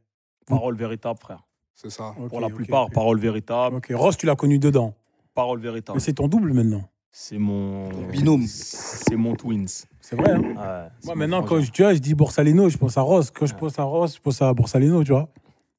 Parole 0.46 0.76
véritable, 0.76 1.20
frère. 1.20 1.44
C'est 1.76 1.90
ça. 1.90 2.14
Ok, 2.20 2.30
Pour 2.30 2.42
la 2.42 2.48
ok, 2.48 2.56
plupart, 2.56 2.86
ok. 2.88 2.94
parole 2.94 3.20
véritable. 3.20 3.76
Ok, 3.78 3.92
Ross, 3.94 4.18
tu 4.18 4.26
l'as 4.26 4.36
connu 4.36 4.60
dedans. 4.60 4.96
Parole 5.34 5.60
véritable. 5.60 5.98
Mais 5.98 6.04
c'est 6.04 6.14
ton 6.14 6.28
double 6.28 6.54
maintenant. 6.54 6.84
C'est 7.12 7.38
mon. 7.38 7.90
binôme. 8.10 8.46
C'est 8.48 9.16
mon 9.16 9.36
twins. 9.36 9.66
C'est 10.02 10.16
vrai. 10.16 10.32
Hein 10.32 10.40
Ouais, 10.42 10.54
c'est 11.00 11.06
Moi, 11.06 11.16
mon 11.16 11.16
maintenant, 11.16 11.44
quand 11.44 11.62
je, 11.62 11.72
tu 11.72 11.84
vois, 11.84 11.94
je 11.94 12.00
dis 12.00 12.16
Borsalino, 12.16 12.70
je 12.70 12.78
pense 12.78 12.98
à 12.98 13.02
Ross. 13.02 13.32
Quand 13.32 13.46
je 13.46 13.54
Ouais. 13.54 13.60
pense 13.60 13.80
à 13.80 13.84
Ross, 13.84 14.16
je 14.16 14.22
pense 14.22 14.42
à 14.42 14.54
Borsalino, 14.54 15.04
tu 15.04 15.12
vois. 15.12 15.30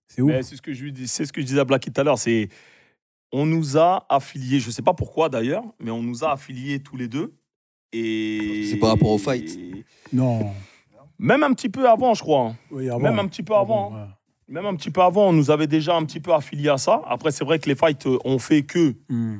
C'est 0.06 0.22
ouf. 0.22 0.30
Mais 0.30 0.42
C'est 0.42 0.56
ce 0.56 0.62
que 0.62 0.72
je 0.72 0.84
lui 0.84 0.92
dis, 0.92 1.06
c'est 1.08 1.26
ce 1.26 1.32
que 1.32 1.40
je 1.40 1.46
disais 1.46 1.60
à 1.60 1.64
Blacky 1.64 1.90
tout 1.92 2.00
à 2.00 2.04
l'heure. 2.04 2.18
C'est 2.18 2.48
on 3.32 3.44
nous 3.44 3.76
a 3.76 4.06
affiliés, 4.08 4.58
je 4.60 4.70
sais 4.70 4.82
pas 4.82 4.94
pourquoi 4.94 5.28
d'ailleurs, 5.28 5.64
mais 5.80 5.90
on 5.90 6.02
nous 6.02 6.24
a 6.24 6.32
affiliés 6.32 6.82
tous 6.82 6.96
les 6.96 7.08
deux. 7.08 7.34
Et 7.92 8.66
C'est 8.70 8.76
par 8.76 8.90
rapport 8.90 9.10
au 9.10 9.18
fight. 9.18 9.58
Non. 10.12 10.50
Même 11.18 11.42
un 11.42 11.52
petit 11.52 11.68
peu 11.68 11.88
avant, 11.88 12.14
je 12.14 12.22
crois. 12.22 12.54
Oui, 12.70 12.88
avant. 12.88 13.00
Même 13.00 13.18
un 13.18 13.26
petit 13.26 13.42
peu 13.42 13.54
avant. 13.54 13.92
ouais. 13.92 14.04
Même 14.48 14.64
un 14.66 14.74
petit 14.76 14.90
peu 14.90 15.02
avant, 15.02 15.28
on 15.28 15.32
nous 15.32 15.50
avait 15.50 15.66
déjà 15.66 15.94
un 15.96 16.04
petit 16.04 16.20
peu 16.20 16.32
affilié 16.32 16.68
à 16.70 16.78
ça. 16.78 17.02
Après, 17.06 17.30
c'est 17.32 17.44
vrai 17.44 17.58
que 17.58 17.68
les 17.68 17.74
fights 17.74 18.06
ont 18.24 18.38
fait 18.38 18.62
que 18.62 18.94
Hmm. 19.08 19.38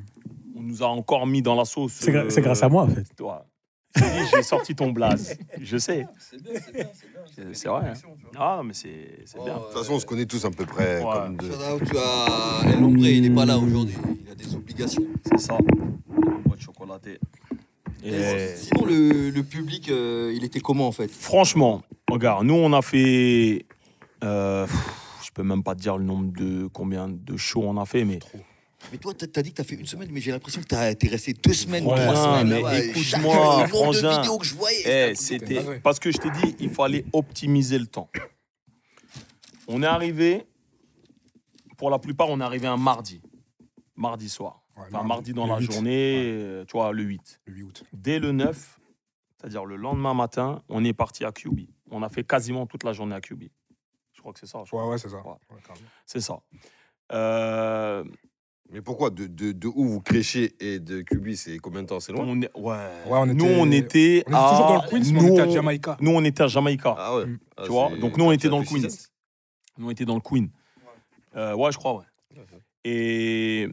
on 0.57 0.62
nous 0.62 0.83
a 0.83 0.87
encore 0.87 1.26
mis 1.26 1.40
dans 1.40 1.55
la 1.55 1.64
sauce. 1.64 1.93
C'est 1.93 2.12
gra- 2.12 2.26
euh, 2.31 2.43
grâce 2.43 2.62
à 2.62 2.69
moi, 2.69 2.83
en 2.83 2.88
fait. 2.88 3.07
toi. 3.17 3.47
J'ai 4.35 4.43
sorti 4.43 4.75
ton 4.75 4.90
blaze. 4.93 5.37
Je 5.61 5.78
sais. 5.78 6.07
C'est 6.19 6.43
bien, 6.43 6.52
c'est 6.62 6.73
bien, 6.73 6.85
c'est 6.93 7.11
bien. 7.11 7.21
C'est- 7.35 7.55
c'est 7.55 7.69
vrai, 7.69 7.88
hein. 7.88 7.95
Ah, 8.37 8.61
mais 8.64 8.75
c'est 8.75 9.21
c'est 9.25 9.43
bien. 9.43 9.55
De 9.55 9.61
toute 9.61 9.73
façon, 9.78 9.95
on 9.95 9.99
se 9.99 10.07
connaît 10.07 10.26
tous 10.26 10.45
à 10.45 10.50
peu 10.50 10.67
près. 10.67 11.02
Ouais. 11.02 11.11
Comme 11.11 11.37
de- 11.38 11.50
à 11.97 12.71
El 12.71 12.99
il 12.99 13.23
n'est 13.23 13.35
pas 13.35 13.47
là 13.47 13.57
aujourd'hui. 13.59 13.97
Il 14.26 14.31
a 14.31 14.35
des 14.35 14.55
obligations. 14.55 15.02
C'est 15.25 15.40
ça. 15.40 15.57
Boîte 16.45 16.61
chocolatée. 16.61 17.19
Et 18.05 18.55
Sinon, 18.57 18.85
le, 18.87 19.31
le 19.31 19.43
public, 19.43 19.88
euh, 19.90 20.33
il 20.35 20.45
était 20.45 20.61
comment 20.61 20.87
en 20.88 20.93
fait? 20.93 21.09
Franchement, 21.11 21.83
regarde, 22.11 22.47
nous, 22.47 22.55
on 22.55 22.73
a 22.73 22.83
fait. 22.83 23.67
euh, 24.25 24.67
je 25.25 25.31
peux 25.33 25.43
même 25.43 25.62
pas 25.62 25.75
te 25.75 25.81
dire 25.81 25.97
le 25.99 26.05
nombre 26.05 26.33
de 26.33 26.69
combien 26.73 27.09
de 27.09 27.37
shows 27.37 27.64
on 27.64 27.76
a 27.76 27.85
fait, 27.87 28.05
mais. 28.05 28.19
Mais 28.93 28.99
toi, 28.99 29.12
t'as 29.12 29.43
dit 29.43 29.50
que 29.50 29.57
t'as 29.57 29.64
fait 29.64 29.75
une 29.75 29.87
semaine, 29.87 30.09
mais 30.12 30.21
j'ai 30.21 30.31
l'impression 30.31 30.61
que 30.61 30.67
t'as- 30.67 30.95
t'es 30.95 31.09
resté 31.09 31.33
deux 31.33 31.52
semaines, 31.52 31.85
Ouais, 31.85 31.97
trois 32.07 32.14
semaines. 32.43 32.62
mais 32.64 32.87
écoute-moi, 32.87 33.62
de 33.64 33.69
frangin. 33.69 34.21
vidéos 34.21 34.38
que 34.38 34.47
je 34.47 34.55
voyais. 34.55 35.11
Eh, 35.11 35.14
c'était 35.17 35.55
de- 35.57 35.71
Ah 35.76 35.81
parce 35.83 35.99
que 35.99 36.12
je 36.12 36.19
t'ai 36.19 36.31
dit, 36.31 36.55
il 36.61 36.71
fallait 36.71 37.05
optimiser 37.12 37.76
le 37.78 37.87
temps. 37.87 38.09
On 39.67 39.83
est 39.83 39.87
arrivé, 39.87 40.47
pour 41.76 41.90
la 41.90 41.99
plupart, 41.99 42.28
on 42.31 42.40
est 42.40 42.45
arrivé 42.45 42.69
un 42.69 42.76
mardi, 42.76 43.21
mardi 43.97 44.28
soir. 44.28 44.62
Ouais, 44.79 44.85
Enfin, 44.93 45.03
mardi 45.03 45.33
dans 45.33 45.47
la 45.47 45.59
8. 45.59 45.73
journée, 45.73 46.15
euh, 46.25 46.65
tu 46.65 46.73
vois, 46.73 46.93
le 46.93 47.03
8. 47.03 47.41
Le 47.47 47.53
8 47.55 47.63
août. 47.65 47.85
Dès 47.93 48.19
le 48.19 48.33
9, 48.33 48.79
c'est-à-dire 49.37 49.65
le 49.65 49.77
lendemain 49.77 50.15
matin, 50.15 50.63
on 50.69 50.85
est 50.85 50.93
parti 50.93 51.25
à 51.25 51.33
QB. 51.33 51.61
On 51.91 52.03
a 52.03 52.09
fait 52.09 52.25
quasiment 52.25 52.67
toute 52.67 52.85
la 52.85 52.93
journée 52.93 53.15
à 53.15 53.21
QB. 53.21 53.45
Je 54.13 54.21
crois 54.21 54.33
que 54.33 54.39
c'est 54.41 54.47
ça. 54.47 54.61
je 54.65 54.71
crois. 54.71 54.85
Ouais, 54.85 54.91
ouais, 54.93 54.99
c'est 54.99 55.09
ça. 55.09 55.17
Ouais. 55.19 55.35
C'est 56.07 56.21
ça. 56.21 56.41
Euh, 57.13 58.05
Mais 58.71 58.83
pourquoi 58.83 59.11
de, 59.11 59.27
de, 59.27 59.53
de 59.53 59.67
où 59.69 59.85
vous 59.89 60.01
créchez 60.01 60.55
et 60.61 60.79
de 60.79 61.01
Cubi, 61.03 61.37
c'est 61.37 61.59
combien 61.59 61.83
de 61.83 61.87
temps? 61.89 62.01
C'est 62.01 62.13
loin? 62.13 62.25
On 62.27 62.41
est- 62.43 62.51
ouais. 62.57 62.77
on 63.07 63.27
Nous, 63.27 63.45
on 63.47 63.71
était, 63.71 64.23
On 64.27 64.31
était 64.31 64.49
toujours 64.51 64.67
dans 64.67 64.83
le 64.85 64.89
Queens, 64.91 65.13
mais 65.13 65.21
on 65.21 65.23
nous, 65.23 65.33
était 65.33 65.41
à 65.41 65.47
on- 65.47 65.51
Jamaïca. 65.51 65.97
Nous, 66.01 66.11
on 66.11 66.25
était 66.25 66.43
à 66.43 66.47
Jamaïca. 66.49 66.95
Ah 66.99 67.17
ouais. 67.17 67.27
Mm. 67.27 67.39
Ah, 67.57 67.63
Tu 67.65 67.71
vois, 67.71 67.97
donc 67.97 68.17
nous, 68.19 68.25
on 68.27 68.33
était 68.33 68.49
dans 68.49 68.59
le 68.59 68.65
Queens. 68.67 68.89
Nous, 69.79 69.87
on 69.87 69.91
était 69.91 70.05
dans 70.05 70.17
le 70.17 70.21
Queen. 70.21 70.51
Euh, 71.37 71.55
ouais, 71.55 71.73
je 71.73 71.79
crois, 71.79 71.95
ouais. 71.97 72.05
Et, 72.85 73.69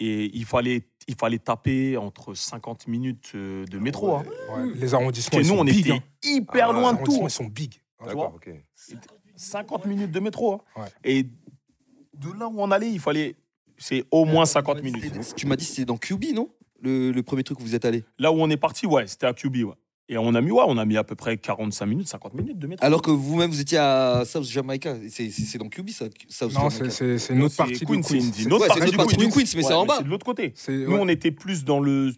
et 0.00 0.30
il, 0.36 0.44
fallait, 0.44 0.82
il 1.08 1.14
fallait 1.16 1.38
taper 1.38 1.96
entre 1.96 2.34
50 2.34 2.86
minutes 2.86 3.32
euh, 3.34 3.64
de 3.66 3.78
métro. 3.78 4.14
hein. 4.16 4.22
Ouais, 4.54 4.70
Les 4.74 4.94
arrondissements, 4.94 5.38
que 5.38 5.42
nous, 5.44 5.48
sont 5.50 5.58
on 5.58 5.64
big. 5.64 5.78
était 5.80 5.92
hein. 5.92 6.02
hyper 6.22 6.70
Ah, 6.70 6.72
loin 6.72 6.92
Les 6.92 6.98
de 6.98 7.04
tout. 7.04 7.10
arrondissements, 7.12 7.26
ils 7.28 7.30
sont 7.30 7.44
big. 7.46 7.74
Ouais. 8.00 8.06
D'accord, 8.06 8.34
ok. 8.36 8.50
50 9.36 9.86
minutes 9.86 10.10
de 10.10 10.20
métro. 10.20 10.54
hein. 10.54 10.60
Ouais. 10.82 10.88
Et 11.04 11.22
de 11.24 12.32
là 12.38 12.48
où 12.48 12.60
on 12.60 12.70
allait, 12.70 12.90
il 12.90 13.00
fallait. 13.00 13.36
C'est 13.76 14.04
au 14.10 14.24
moins 14.24 14.44
50 14.46 14.82
minutes. 14.82 15.34
Tu 15.36 15.46
m'as 15.46 15.54
dit 15.56 15.64
que 15.64 15.70
c'était 15.70 15.84
dans 15.84 15.96
QB, 15.96 16.34
non? 16.34 16.48
Le, 16.80 17.10
le 17.12 17.22
premier 17.22 17.44
truc 17.44 17.60
où 17.60 17.62
vous 17.62 17.74
êtes 17.74 17.84
allé? 17.84 18.04
Là 18.18 18.32
où 18.32 18.36
on 18.40 18.50
est 18.50 18.56
parti, 18.56 18.86
ouais, 18.86 19.06
c'était 19.06 19.26
à 19.26 19.32
QB, 19.34 19.56
ouais. 19.64 19.74
Et 20.10 20.16
on 20.16 20.34
a 20.34 20.40
mis, 20.40 20.50
ouais, 20.50 20.64
on 20.66 20.78
a 20.78 20.84
mis 20.86 20.96
à 20.96 21.04
peu 21.04 21.14
près 21.14 21.36
45 21.36 21.84
minutes, 21.86 22.08
50 22.08 22.32
minutes 22.32 22.58
de 22.58 22.66
métro. 22.66 22.84
Alors 22.84 23.02
que 23.02 23.10
vous-même, 23.10 23.50
vous 23.50 23.60
étiez 23.60 23.76
à 23.78 24.22
South 24.24 24.44
Jamaica. 24.44 24.96
C'est- 25.10 25.58
dans 25.58 25.68
QB, 25.68 25.90
ça 25.90 26.06
South 26.30 26.54
Non, 26.54 26.70
Jamaica. 26.70 26.90
c'est- 26.90 27.28
une 27.34 27.42
autre 27.42 27.56
partie 27.56 27.84
Queens, 27.84 27.96
du 27.96 28.00
Queens. 28.02 28.32
c'est 28.32 28.42
une 28.44 28.52
autre 28.54 28.62
Ouais, 28.62 28.68
partie 28.68 28.80
c'est 28.82 28.88
du 28.88 28.94
une 28.94 29.00
autre 29.00 29.04
partie 29.10 29.16
Queens. 29.16 29.26
du 29.26 29.32
Queens, 29.32 29.52
mais 29.56 29.62
c'est 29.62 29.72
en 29.74 29.84
bas. 29.84 29.94
C'est 29.98 30.04
de 30.04 30.08
l'autre 30.08 30.24
côté. 30.24 30.52
C'est 30.54 30.72
Nous, 30.72 30.96
on 30.96 31.08
était 31.08 31.30
plus 31.30 31.62
dans 31.64 31.80
le 31.80 32.12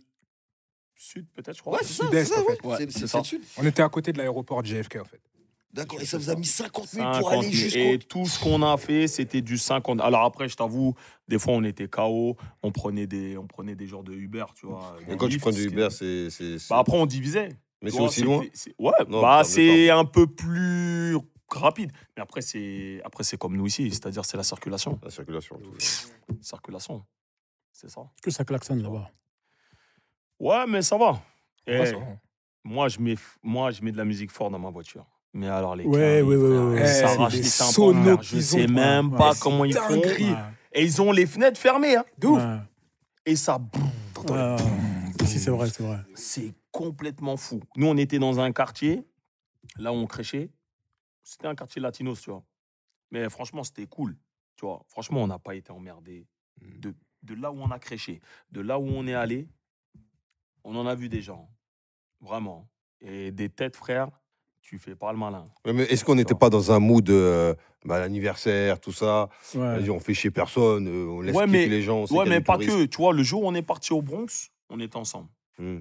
sud, 0.95 1.27
peut-être, 1.35 1.57
je 1.57 1.61
crois. 1.63 1.73
Ouais, 1.75 1.81
c'est 1.83 1.95
ça, 1.95 2.05
Sud-est, 2.05 2.25
c'est 2.29 2.35
ça, 2.35 2.41
en 2.41 2.77
fait. 2.77 2.91
C'est- 2.91 3.07
ça. 3.09 3.19
le 3.19 3.25
sud. 3.25 3.41
On 3.59 3.67
était 3.67 3.83
à 3.83 3.89
côté 3.89 4.13
de 4.13 4.19
l'aéroport 4.19 4.65
JFK, 4.65 4.99
en 5.01 5.05
fait. 5.05 5.21
D'accord, 5.73 6.01
et 6.01 6.05
ça 6.05 6.19
vous 6.19 6.31
a 6.31 6.35
mis 6.37 6.47
50 6.47 6.93
minutes 6.95 7.07
50 7.15 7.21
pour 7.21 7.31
aller 7.33 7.53
jusqu'au. 7.53 7.79
Et 7.79 7.99
tout 7.99 8.27
ce 8.27 8.39
qu'on 8.41 8.61
a 8.63 8.77
fait, 8.77 9.07
c'était 9.09 9.41
du 9.41 9.57
50. 9.57 10.01
Alors 10.01 10.25
après, 10.25 10.49
je 10.49 10.57
t'avoue, 10.57 10.95
des 11.29 11.39
fois, 11.39 11.55
on 11.55 11.63
était 11.65 11.87
KO, 11.89 12.37
on 12.63 12.73
prenait 12.73 13.07
des, 13.07 13.37
on 13.37 13.47
prenait 13.47 13.77
des 13.77 13.87
genres 13.87 14.03
de 14.03 14.13
Uber, 14.13 14.45
tu 14.57 14.67
vois. 14.67 14.97
Et 15.09 15.17
quand 15.17 15.29
tu 15.29 15.39
prends 15.39 15.51
du 15.53 15.67
Uber, 15.67 15.89
c'est. 15.91 16.29
c'est- 16.31 16.59
c'est- 16.59 16.69
Bah, 16.71 16.79
après, 16.79 16.97
on 16.97 17.07
divisait. 17.07 17.51
Mais 17.83 17.91
c'est 17.91 18.01
aussi 18.01 18.23
loin 18.23 18.45
c'est- 18.53 18.75
Ouais, 18.79 18.93
Non, 19.09 19.23
bah, 19.23 19.43
c'est 19.45 19.91
un 19.91 20.05
peu 20.05 20.27
plus 20.27 21.17
rapide. 21.51 21.91
Mais 22.17 22.23
après, 22.23 22.41
c'est 22.43 23.01
après 23.05 23.25
c'est 23.25 23.37
comme 23.39 23.57
nous 23.57 23.67
ici, 23.67 23.91
c'est-à-dire 23.91 24.25
c'est 24.25 24.37
la 24.37 24.43
circulation. 24.43 24.99
La 25.03 25.11
circulation. 25.11 25.57
tout. 25.59 25.75
Circulation. 26.43 27.03
C'est 27.73 27.89
ça. 27.91 28.01
Est-ce 28.03 28.23
que 28.23 28.31
ça 28.31 28.45
klaxonne 28.45 28.83
là-bas 28.83 29.11
Ouais, 30.39 30.67
mais 30.69 30.83
ça 30.83 30.97
va. 30.97 31.21
Eh, 31.67 31.79
Ouais, 31.79 31.87
ça 31.87 31.97
va. 31.97 32.05
moi, 32.65 32.89
je 32.89 32.99
mets, 33.01 33.15
moi, 33.43 33.71
je 33.71 33.83
mets 33.83 33.93
de 33.93 33.97
la 33.97 34.05
musique 34.05 34.31
fort 34.31 34.51
dans 34.51 34.59
ma 34.59 34.71
voiture. 34.71 35.07
Mais 35.33 35.49
alors, 35.49 35.77
les 35.77 35.85
Ouais, 35.85 35.99
cailles, 36.01 36.23
ouais, 36.23 36.37
ouais, 36.37 36.87
s'arrachent 36.87 37.33
Eh, 37.35 37.37
les 37.39 37.43
les 37.45 37.49
tympans. 37.51 38.23
Je 38.23 38.41
sais 38.41 38.65
ont, 38.65 38.73
même 38.73 39.13
ouais, 39.13 39.19
pas 39.19 39.33
comment 39.41 39.65
ils 39.65 39.75
font. 39.75 40.03
Et 40.73 40.83
ils 40.85 41.01
ont 41.03 41.13
les 41.13 41.27
fenêtres 41.27 41.59
fermées. 41.61 41.97
hein. 41.97 42.05
De 42.19 42.27
ouf. 42.27 42.43
Ouais. 42.43 42.59
Et 43.27 43.37
ça, 43.37 43.59
Ouais. 44.29 44.57
Si, 45.31 45.39
c'est 45.41 45.51
vrai, 45.51 45.69
c'est 45.71 45.83
vrai. 45.83 45.99
c'est 46.15 46.55
complètement 46.73 47.37
fou. 47.37 47.61
Nous, 47.77 47.87
on 47.87 47.97
était 47.97 48.19
dans 48.19 48.41
un 48.41 48.53
quartier, 48.53 49.05
là 49.77 49.93
où 49.93 49.97
on 49.97 50.07
crêchait. 50.07 50.51
C'était 51.23 51.47
un 51.47 51.55
quartier 51.55 51.81
latinos, 51.81 52.21
tu 52.21 52.31
vois. 52.31 52.45
Mais 53.11 53.29
franchement, 53.31 53.63
c'était 53.65 53.87
cool. 53.87 54.17
Tu 54.57 54.67
vois, 54.67 54.85
franchement, 54.89 55.23
on 55.23 55.27
n'a 55.27 55.39
pas 55.39 55.55
été 55.55 55.71
emmerdé. 55.73 56.27
De, 56.61 56.95
de 57.23 57.35
là 57.35 57.51
où 57.51 57.57
on 57.61 57.71
a 57.71 57.79
crêché, 57.79 58.21
de 58.51 58.61
là 58.61 58.79
où 58.79 58.87
on 58.87 59.07
est 59.07 59.15
allé, 59.15 59.49
on 60.65 60.75
en 60.77 60.87
a 60.87 60.95
vu 60.95 61.09
des 61.09 61.21
gens. 61.23 61.49
Vraiment. 62.21 62.69
Et 63.01 63.31
des 63.33 63.49
têtes, 63.49 63.77
frère, 63.77 64.09
tu 64.61 64.79
fais 64.79 64.95
pas 64.95 65.13
le 65.13 65.19
malin. 65.19 65.49
Mais 65.65 65.85
est-ce 65.85 66.05
qu'on 66.05 66.15
n'était 66.15 66.35
pas 66.35 66.51
dans 66.51 66.71
un 66.71 66.79
mood 66.79 67.09
euh, 67.09 67.55
bah, 67.85 67.99
l'anniversaire, 67.99 68.79
tout 68.79 68.93
ça? 68.93 69.29
Ouais. 69.55 69.89
On 69.89 70.01
fait 70.01 70.13
chier 70.15 70.31
personne, 70.31 70.87
euh, 70.87 71.07
on 71.09 71.21
laisse 71.23 71.35
Ouais, 71.35 71.47
kiffer 71.47 71.59
mais- 71.59 71.67
les 71.69 71.83
gens. 71.83 72.05
on 72.11 72.17
Ouais, 72.19 72.29
mais 72.29 72.41
pas 72.43 72.55
touristes. 72.55 72.77
que. 72.77 72.85
Tu 72.85 72.97
vois, 72.99 73.13
le 73.15 73.23
jour 73.23 73.43
où 73.43 73.47
on 73.49 73.55
est 73.55 73.63
parti 73.63 73.93
au 73.95 74.03
Bronx, 74.03 74.51
on 74.71 74.81
était 74.81 74.97
ensemble. 74.97 75.29
Hmm. 75.59 75.79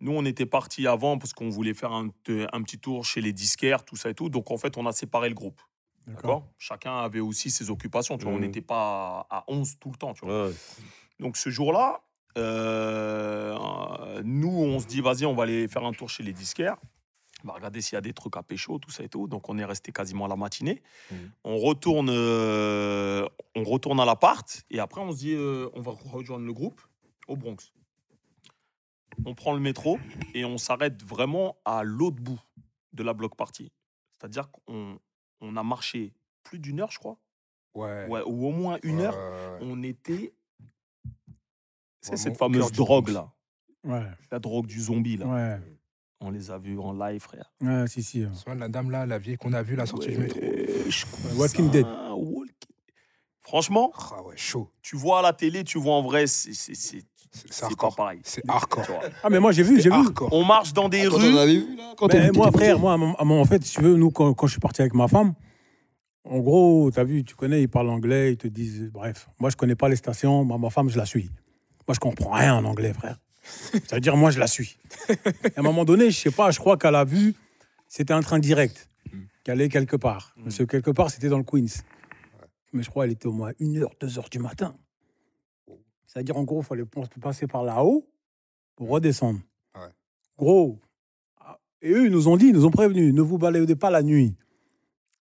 Nous, 0.00 0.12
on 0.12 0.24
était 0.24 0.46
partis 0.46 0.86
avant 0.86 1.18
parce 1.18 1.32
qu'on 1.32 1.48
voulait 1.50 1.72
faire 1.74 1.92
un, 1.92 2.08
un 2.28 2.62
petit 2.62 2.78
tour 2.78 3.04
chez 3.04 3.20
les 3.20 3.32
disquaires, 3.32 3.84
tout 3.84 3.96
ça 3.96 4.10
et 4.10 4.14
tout. 4.14 4.28
Donc, 4.28 4.50
en 4.50 4.58
fait, 4.58 4.76
on 4.76 4.86
a 4.86 4.92
séparé 4.92 5.28
le 5.28 5.34
groupe. 5.34 5.60
D'accord. 6.06 6.46
Chacun 6.58 6.98
avait 6.98 7.20
aussi 7.20 7.50
ses 7.50 7.70
occupations. 7.70 8.18
Tu 8.18 8.24
vois, 8.24 8.32
on 8.32 8.36
Mhm. 8.36 8.42
n'était 8.42 8.60
pas 8.60 9.26
à 9.30 9.44
11 9.48 9.78
tout 9.78 9.90
le 9.90 9.96
temps. 9.96 10.12
Tu 10.12 10.26
vois. 10.26 10.48
Ouais. 10.48 10.54
Donc, 11.20 11.36
ce 11.38 11.48
jour-là, 11.48 12.02
euh, 12.36 14.20
nous, 14.24 14.50
on 14.50 14.80
se 14.80 14.86
dit, 14.86 15.00
vas-y, 15.00 15.24
on 15.24 15.34
va 15.34 15.44
aller 15.44 15.68
faire 15.68 15.84
un 15.84 15.92
tour 15.92 16.10
chez 16.10 16.22
les 16.22 16.32
disquaires. 16.32 16.76
On 17.44 17.48
va 17.48 17.54
regarder 17.54 17.80
s'il 17.82 17.94
y 17.94 17.98
a 17.98 18.00
des 18.00 18.12
trucs 18.14 18.36
à 18.36 18.42
pécho, 18.42 18.78
tout 18.78 18.90
ça 18.90 19.02
et 19.04 19.08
tout. 19.08 19.28
Donc, 19.28 19.48
on 19.48 19.58
est 19.58 19.64
resté 19.64 19.92
quasiment 19.92 20.26
la 20.26 20.36
matinée. 20.36 20.82
Mhm. 21.10 21.30
On, 21.44 21.56
retourne, 21.58 22.08
euh, 22.10 23.26
on 23.54 23.64
retourne 23.64 24.00
à 24.00 24.04
l'appart. 24.04 24.64
Et 24.70 24.78
après, 24.80 25.00
on 25.00 25.12
se 25.12 25.18
dit, 25.18 25.34
euh, 25.34 25.68
on 25.74 25.80
va 25.80 25.92
rejoindre 25.92 26.44
le 26.46 26.52
groupe 26.52 26.80
au 27.28 27.36
Bronx. 27.36 27.72
On 29.24 29.34
prend 29.34 29.52
le 29.54 29.60
métro 29.60 29.98
et 30.34 30.44
on 30.44 30.58
s'arrête 30.58 31.02
vraiment 31.02 31.56
à 31.64 31.82
l'autre 31.84 32.16
bout 32.20 32.40
de 32.92 33.02
la 33.02 33.12
block 33.12 33.36
party. 33.36 33.70
C'est-à-dire 34.18 34.50
qu'on 34.50 34.98
on 35.40 35.56
a 35.56 35.62
marché 35.62 36.12
plus 36.42 36.58
d'une 36.58 36.80
heure, 36.80 36.90
je 36.90 36.98
crois, 36.98 37.18
Ouais. 37.74 38.06
ouais, 38.08 38.22
ou 38.26 38.46
au 38.46 38.50
moins 38.52 38.78
une 38.82 39.00
heure. 39.00 39.16
Ouais, 39.16 39.22
ouais, 39.22 39.66
ouais. 39.66 39.72
On 39.72 39.82
était. 39.82 40.32
C'est 42.00 42.16
cette 42.16 42.36
fameuse 42.36 42.70
drogue 42.72 43.08
là, 43.08 43.32
Ouais. 43.84 44.04
la 44.30 44.38
drogue 44.38 44.66
du 44.66 44.80
zombie 44.80 45.16
là. 45.16 45.26
Ouais. 45.26 45.60
On 46.20 46.30
les 46.30 46.50
a 46.50 46.58
vus 46.58 46.78
en 46.78 46.92
live, 46.92 47.20
frère. 47.20 47.52
Ouais, 47.60 47.86
si, 47.88 48.02
si. 48.02 48.20
De 48.20 48.52
la 48.58 48.68
dame 48.68 48.90
là, 48.90 49.04
la 49.06 49.18
vieille 49.18 49.36
qu'on 49.36 49.52
a 49.52 49.62
vue, 49.62 49.76
la 49.76 49.86
sortie 49.86 50.08
du 50.10 50.18
métro 50.18 50.40
Walking 51.36 51.70
Dead. 51.70 51.84
ça, 51.84 52.14
Walking- 52.14 52.50
Franchement, 53.40 53.92
Ah 54.10 54.22
ouais, 54.22 54.36
chaud. 54.38 54.70
tu 54.80 54.96
vois 54.96 55.18
à 55.18 55.22
la 55.22 55.32
télé, 55.34 55.64
tu 55.64 55.78
vois 55.78 55.94
en 55.96 56.02
vrai, 56.02 56.26
c'est 56.26 56.54
c'est- 57.34 57.64
hardcore. 57.64 57.96
pareil. 57.96 58.20
C'est 58.22 58.42
hardcore. 58.48 58.86
Ah, 59.22 59.30
mais 59.30 59.40
moi, 59.40 59.52
j'ai 59.52 59.62
vu, 59.62 59.80
j'ai 59.80 59.90
vu. 59.90 59.96
On 60.30 60.44
marche 60.44 60.72
dans 60.72 60.88
des 60.88 61.06
rues. 61.06 61.36
avait 61.36 61.56
vu 61.56 61.76
là 61.76 61.94
quand 61.96 62.12
on 62.14 62.32
moi, 62.34 62.50
frère, 62.52 62.78
moi, 62.78 62.96
en 63.18 63.44
fait, 63.44 63.64
si 63.64 63.74
tu 63.76 63.82
veux, 63.82 63.96
nous, 63.96 64.10
quand, 64.10 64.32
quand 64.34 64.46
je 64.46 64.52
suis 64.52 64.60
parti 64.60 64.80
avec 64.80 64.94
ma 64.94 65.08
femme, 65.08 65.34
en 66.24 66.38
gros, 66.38 66.90
tu 66.92 66.98
as 66.98 67.04
vu, 67.04 67.24
tu 67.24 67.34
connais, 67.34 67.62
ils 67.62 67.68
parlent 67.68 67.90
anglais, 67.90 68.32
ils 68.32 68.36
te 68.38 68.48
disent, 68.48 68.90
bref. 68.92 69.28
Moi, 69.38 69.50
je 69.50 69.56
connais 69.56 69.74
pas 69.74 69.88
les 69.88 69.96
stations, 69.96 70.44
moi, 70.44 70.56
ma 70.58 70.70
femme, 70.70 70.88
je 70.88 70.96
la 70.96 71.04
suis. 71.04 71.30
Moi, 71.86 71.94
je 71.94 72.00
comprends 72.00 72.30
rien 72.30 72.54
en 72.56 72.64
anglais, 72.64 72.94
frère. 72.94 73.18
Ça 73.86 73.96
veut 73.96 74.00
dire, 74.00 74.16
moi, 74.16 74.30
je 74.30 74.38
la 74.38 74.46
suis. 74.46 74.78
Et 75.10 75.14
à 75.56 75.60
un 75.60 75.62
moment 75.62 75.84
donné, 75.84 76.10
je 76.10 76.18
sais 76.18 76.30
pas, 76.30 76.50
je 76.50 76.58
crois 76.58 76.78
qu'elle 76.78 76.94
a 76.94 77.04
vu, 77.04 77.34
c'était 77.88 78.14
un 78.14 78.22
train 78.22 78.38
direct, 78.38 78.88
qui 79.44 79.50
allait 79.50 79.68
quelque 79.68 79.96
part. 79.96 80.34
Parce 80.42 80.56
que 80.56 80.64
quelque 80.64 80.90
part, 80.90 81.10
c'était 81.10 81.28
dans 81.28 81.38
le 81.38 81.44
Queens. 81.44 81.82
Mais 82.72 82.82
je 82.82 82.88
crois 82.90 83.04
qu'elle 83.04 83.12
était 83.12 83.26
au 83.26 83.32
moins 83.32 83.52
1h, 83.60 83.86
2h 84.00 84.30
du 84.30 84.38
matin. 84.38 84.74
C'est-à-dire, 86.14 86.36
en 86.36 86.44
gros, 86.44 86.60
il 86.60 86.64
fallait 86.64 86.84
passer 87.20 87.46
par 87.48 87.64
là-haut 87.64 88.06
pour 88.76 88.88
redescendre. 88.88 89.40
Ouais. 89.74 89.88
Gros. 90.38 90.78
Ah, 91.40 91.58
Et 91.82 91.90
eux, 91.90 92.06
ils 92.06 92.12
nous 92.12 92.28
ont 92.28 92.36
dit, 92.36 92.46
ils 92.46 92.52
nous 92.54 92.64
ont 92.64 92.70
prévenus, 92.70 93.12
ne 93.12 93.20
vous 93.22 93.36
balayez 93.36 93.74
pas 93.74 93.90
la 93.90 94.02
nuit. 94.02 94.36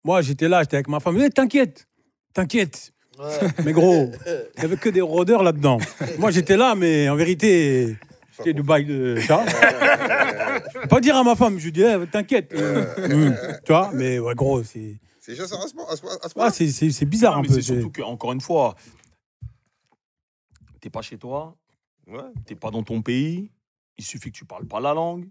Moi, 0.04 0.22
j'étais 0.22 0.48
là, 0.48 0.62
j'étais 0.62 0.76
avec 0.76 0.88
ma 0.88 1.00
femme. 1.00 1.18
Eh, 1.20 1.28
t'inquiète, 1.30 1.86
t'inquiète. 2.32 2.92
Mais 3.64 3.72
gros, 3.72 4.10
il 4.26 4.60
n'y 4.60 4.64
avait 4.64 4.76
que 4.76 4.88
des 4.88 5.00
rôdeurs 5.00 5.42
là-dedans. 5.42 5.78
Moi, 6.18 6.30
j'étais 6.30 6.56
là, 6.56 6.74
mais 6.76 7.08
en 7.08 7.16
vérité, 7.16 7.96
c'était 8.30 8.52
du 8.54 8.62
bail 8.62 8.84
de 8.84 9.16
chat. 9.18 9.44
Pas 10.88 11.00
dire 11.00 11.16
à 11.16 11.24
ma 11.24 11.34
femme, 11.34 11.58
je 11.58 11.64
lui 11.64 11.72
dis, 11.72 11.82
eh, 11.82 12.06
t'inquiète. 12.06 12.52
euh, 12.54 12.84
mm, 13.08 13.34
tu 13.64 13.72
vois, 13.72 13.90
mais 13.92 14.18
ouais, 14.20 14.34
gros, 14.36 14.62
c'est. 14.62 14.96
C'est 15.20 15.34
juste 15.34 15.52
à 15.52 15.66
ce 15.66 15.74
point- 15.74 15.84
à 15.90 15.96
ce 15.96 16.00
point- 16.00 16.12
à 16.12 16.14
ce 16.14 16.18
Ah, 16.24 16.28
point-là 16.34 16.50
c'est- 16.52 16.68
c'est 16.68 16.90
c'est 16.90 17.04
bizarre 17.04 17.32
Non, 17.34 17.38
un 17.40 17.42
mais 17.42 17.48
peu. 17.48 17.54
c'est- 17.54 17.62
surtout 17.62 17.90
que, 17.90 18.00
encore 18.02 18.32
une 18.32 18.40
fois, 18.40 18.76
t'es 20.80 20.90
pas 20.90 21.02
chez 21.02 21.18
toi, 21.18 21.56
Ouais. 22.06 22.20
t'es 22.46 22.54
pas 22.54 22.70
dans 22.70 22.82
ton 22.82 23.02
pays, 23.02 23.50
il 23.98 24.04
suffit 24.04 24.30
que 24.32 24.36
tu 24.38 24.44
parles 24.44 24.66
pas 24.66 24.80
la 24.80 24.94
langue, 24.94 25.28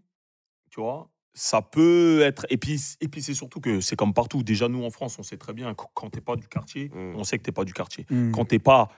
tu 0.70 0.80
vois. 0.82 1.10
Ça 1.34 1.62
peut 1.62 2.22
être. 2.24 2.46
Et 2.50 2.58
puis, 2.58 2.82
et 3.02 3.08
puis 3.08 3.22
c'est 3.22 3.34
surtout 3.36 3.60
que 3.60 3.80
c'est 3.82 3.96
comme 3.96 4.14
partout. 4.14 4.42
Déjà, 4.44 4.68
nous 4.68 4.84
en 4.84 4.90
France, 4.90 5.18
on 5.20 5.24
sait 5.24 5.38
très 5.38 5.54
bien 5.54 5.74
que 5.76 5.84
quand 5.94 6.10
t'es 6.10 6.22
pas 6.22 6.36
du 6.36 6.48
quartier, 6.48 6.90
Mm. 6.90 7.16
on 7.16 7.24
sait 7.24 7.38
que 7.38 7.44
t'es 7.44 7.52
pas 7.52 7.64
du 7.66 7.74
quartier. 7.74 8.06
Mm, 8.10 8.32
Quand 8.32 8.46
t'es 8.46 8.60
pas 8.60 8.90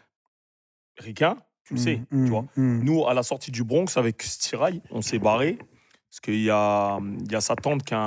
ricain, 0.98 1.38
tu 1.64 1.74
le 1.76 1.80
mm, 1.80 1.84
sais, 1.84 2.02
mm, 2.12 2.26
tu 2.26 2.32
vois. 2.32 2.46
Nous, 2.56 3.06
à 3.08 3.14
la 3.14 3.24
sortie 3.24 3.52
du 3.52 3.64
Bronx, 3.64 3.98
avec 3.98 4.22
Stirail, 4.24 4.82
on 4.92 5.02
s'est 5.02 5.20
barré 5.20 5.58
parce 6.10 6.20
qu'il 6.22 6.42
y 6.42 6.50
a, 6.50 7.00
il 7.20 7.32
y 7.32 7.36
a 7.36 7.42
sa 7.42 7.56
tante 7.56 7.84
qui 7.84 7.94
a 7.94 8.00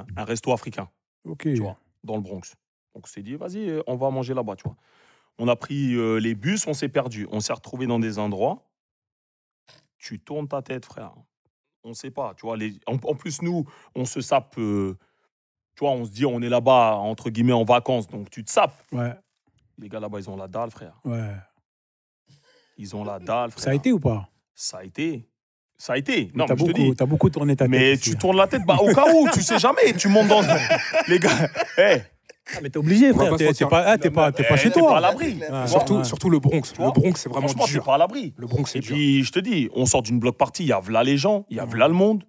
un, 0.00 0.06
un 0.16 0.24
resto 0.24 0.52
africain 0.52 0.88
Ok. 1.24 1.42
tu 1.42 1.56
vois, 1.60 1.76
dans 2.02 2.16
le 2.16 2.22
Bronx. 2.22 2.54
Donc 2.94 3.04
on 3.06 3.08
s'est 3.08 3.22
dit, 3.22 3.34
vas-y, 3.36 3.80
on 3.86 3.96
va 3.96 4.10
manger 4.10 4.34
là-bas, 4.34 4.56
tu 4.56 4.62
vois. 4.64 4.76
On 5.38 5.48
a 5.48 5.56
pris 5.56 5.94
euh, 5.94 6.16
les 6.18 6.34
bus, 6.34 6.66
on 6.66 6.74
s'est 6.74 6.88
perdu. 6.88 7.26
On 7.30 7.40
s'est 7.40 7.52
retrouvé 7.52 7.86
dans 7.86 7.98
des 7.98 8.18
endroits. 8.18 8.68
Tu 9.98 10.18
tournes 10.20 10.48
ta 10.48 10.62
tête, 10.62 10.84
frère. 10.84 11.12
On 11.84 11.94
sait 11.94 12.10
pas, 12.10 12.34
tu 12.36 12.46
vois. 12.46 12.56
Les... 12.56 12.74
En, 12.86 12.94
en 12.94 13.14
plus, 13.14 13.42
nous, 13.42 13.64
on 13.94 14.04
se 14.04 14.20
sape. 14.20 14.56
euh, 14.58 14.96
tu 15.74 15.80
vois, 15.84 15.92
on 15.92 16.04
se 16.04 16.10
dit, 16.10 16.26
on 16.26 16.40
est 16.42 16.48
là-bas, 16.48 16.96
entre 16.96 17.30
guillemets, 17.30 17.52
en 17.52 17.64
vacances. 17.64 18.06
Donc 18.08 18.30
tu 18.30 18.44
te 18.44 18.50
sapes. 18.50 18.74
Ouais, 18.92 19.14
Les 19.78 19.88
gars 19.88 20.00
là-bas, 20.00 20.18
ils 20.20 20.28
ont 20.30 20.36
la 20.36 20.48
dalle, 20.48 20.70
frère. 20.70 21.00
ouais. 21.04 21.34
Ils 22.78 22.96
ont 22.96 23.04
la 23.04 23.18
dalle, 23.18 23.50
frère. 23.50 23.62
Ça 23.64 23.70
a 23.70 23.74
été 23.74 23.92
ou 23.92 24.00
pas? 24.00 24.28
Ça 24.54 24.78
a 24.78 24.84
été. 24.84 25.28
Ça 25.76 25.92
a 25.94 25.96
été. 25.98 26.30
Non, 26.34 26.46
T'as 26.46 26.54
mais 26.54 26.60
je 26.60 26.64
te 26.72 26.78
beaucoup, 26.78 26.94
t'as 26.94 27.06
beaucoup 27.06 27.30
tourné 27.30 27.54
ta 27.56 27.64
tête. 27.64 27.70
Mais 27.70 27.96
tu 27.96 28.16
tournes 28.16 28.36
la 28.36 28.46
tête, 28.46 28.62
bah, 28.66 28.76
au 28.80 28.92
cas 28.94 29.12
où, 29.14 29.28
tu 29.32 29.42
sais 29.42 29.58
jamais. 29.58 29.92
Tu 29.94 30.08
montes 30.08 30.28
dans. 30.28 30.40
Les 31.08 31.18
gars, 31.18 31.48
hé, 31.78 32.02
Ah, 32.54 32.58
mais 32.62 32.70
t'es 32.70 32.78
obligé, 32.78 33.12
frère. 33.12 33.32
se 33.32 33.36
T'es 33.44 33.52
t'es 33.52 33.66
pas, 33.66 33.82
ah, 33.86 33.98
t'es 33.98 34.10
pas, 34.10 34.32
t'es 34.32 34.42
pas 34.44 34.56
chez 34.56 34.70
t'es 34.70 34.80
toi. 34.80 34.90
pas 34.90 34.96
à 34.98 35.00
l'abri. 35.00 35.38
Ouais, 35.38 35.66
Surtout, 35.68 35.96
ouais. 35.98 36.04
surtout 36.04 36.28
le 36.28 36.40
Bronx. 36.40 36.60
Le 36.78 36.90
Bronx, 36.90 37.12
c'est 37.16 37.28
vraiment 37.28 37.46
Franchement, 37.46 37.66
t'es 37.66 37.72
dur. 37.72 37.84
pas 37.84 37.94
à 37.94 37.98
l'abri. 37.98 38.34
Le 38.36 38.46
Bronx, 38.46 38.66
c'est 38.66 38.78
Et 38.78 38.82
dur. 38.82 38.94
puis, 38.96 39.22
je 39.22 39.30
te 39.32 39.38
dis, 39.38 39.68
on 39.74 39.86
sort 39.86 40.02
d'une 40.02 40.18
bloc 40.18 40.36
party, 40.36 40.64
il 40.64 40.68
y 40.68 40.72
a 40.72 40.80
là 40.90 41.04
les 41.04 41.16
gens, 41.16 41.46
il 41.50 41.56
y 41.56 41.60
a 41.60 41.66
là 41.66 41.86
le 41.88 41.94
monde. 41.94 42.24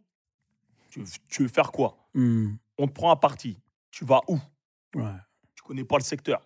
Tu, 0.92 1.00
veux- 1.00 1.06
tu 1.30 1.42
veux 1.44 1.48
faire 1.50 1.72
quoi? 1.72 1.98
Mm, 2.14 2.52
On 2.78 2.88
te 2.88 2.92
prend 2.94 3.10
à 3.12 3.16
partie. 3.16 3.58
Tu 3.92 4.06
vas 4.06 4.22
où? 4.28 4.38
Ouais. 4.96 5.04
Tu 5.56 5.64
connais 5.64 5.84
pas 5.84 5.98
le 5.98 6.04
secteur. 6.04 6.42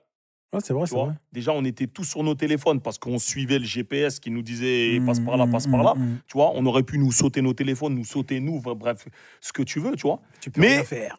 Ah, 0.53 0.59
c'est 0.63 0.71
vrai, 0.71 0.87
c'est 0.87 0.95
vrai. 0.95 1.11
Déjà, 1.33 1.51
on 1.51 1.65
était 1.65 1.87
tous 1.87 2.05
sur 2.05 2.23
nos 2.23 2.35
téléphones 2.35 2.79
parce 2.79 2.97
qu'on 2.97 3.19
suivait 3.19 3.59
le 3.59 3.65
GPS 3.65 4.17
qui 4.21 4.31
nous 4.31 4.41
disait 4.41 4.97
Mm, 4.99 5.05
passe 5.05 5.19
par 5.19 5.35
là, 5.35 5.45
mm, 5.45 5.51
passe 5.51 5.67
par 5.67 5.83
là. 5.83 5.93
Tu 6.25 6.33
vois, 6.33 6.51
on 6.55 6.65
aurait 6.65 6.83
pu 6.83 6.97
nous 6.97 7.11
sauter 7.11 7.41
nos 7.41 7.53
téléphones, 7.53 7.95
nous 7.95 8.05
sauter 8.05 8.39
nous, 8.39 8.61
bref, 8.61 9.05
ce 9.41 9.51
que 9.51 9.61
tu 9.61 9.81
veux, 9.81 9.95
tu 9.97 10.03
vois? 10.03 10.21
Tu 10.39 10.49
peux 10.49 10.61
Mais- 10.61 10.75
rien 10.75 10.83
faire. 10.85 11.17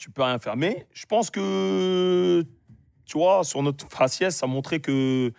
Tu 0.00 0.10
peux 0.10 0.22
rien 0.22 0.38
faire. 0.38 0.56
Mais 0.56 0.86
je 0.94 1.04
pense 1.04 1.30
que, 1.30 2.42
tu 3.04 3.18
vois, 3.18 3.44
sur 3.44 3.62
notre 3.62 3.86
faciès, 3.94 4.34
ça 4.34 4.46
montrait 4.46 4.80
que, 4.80 5.30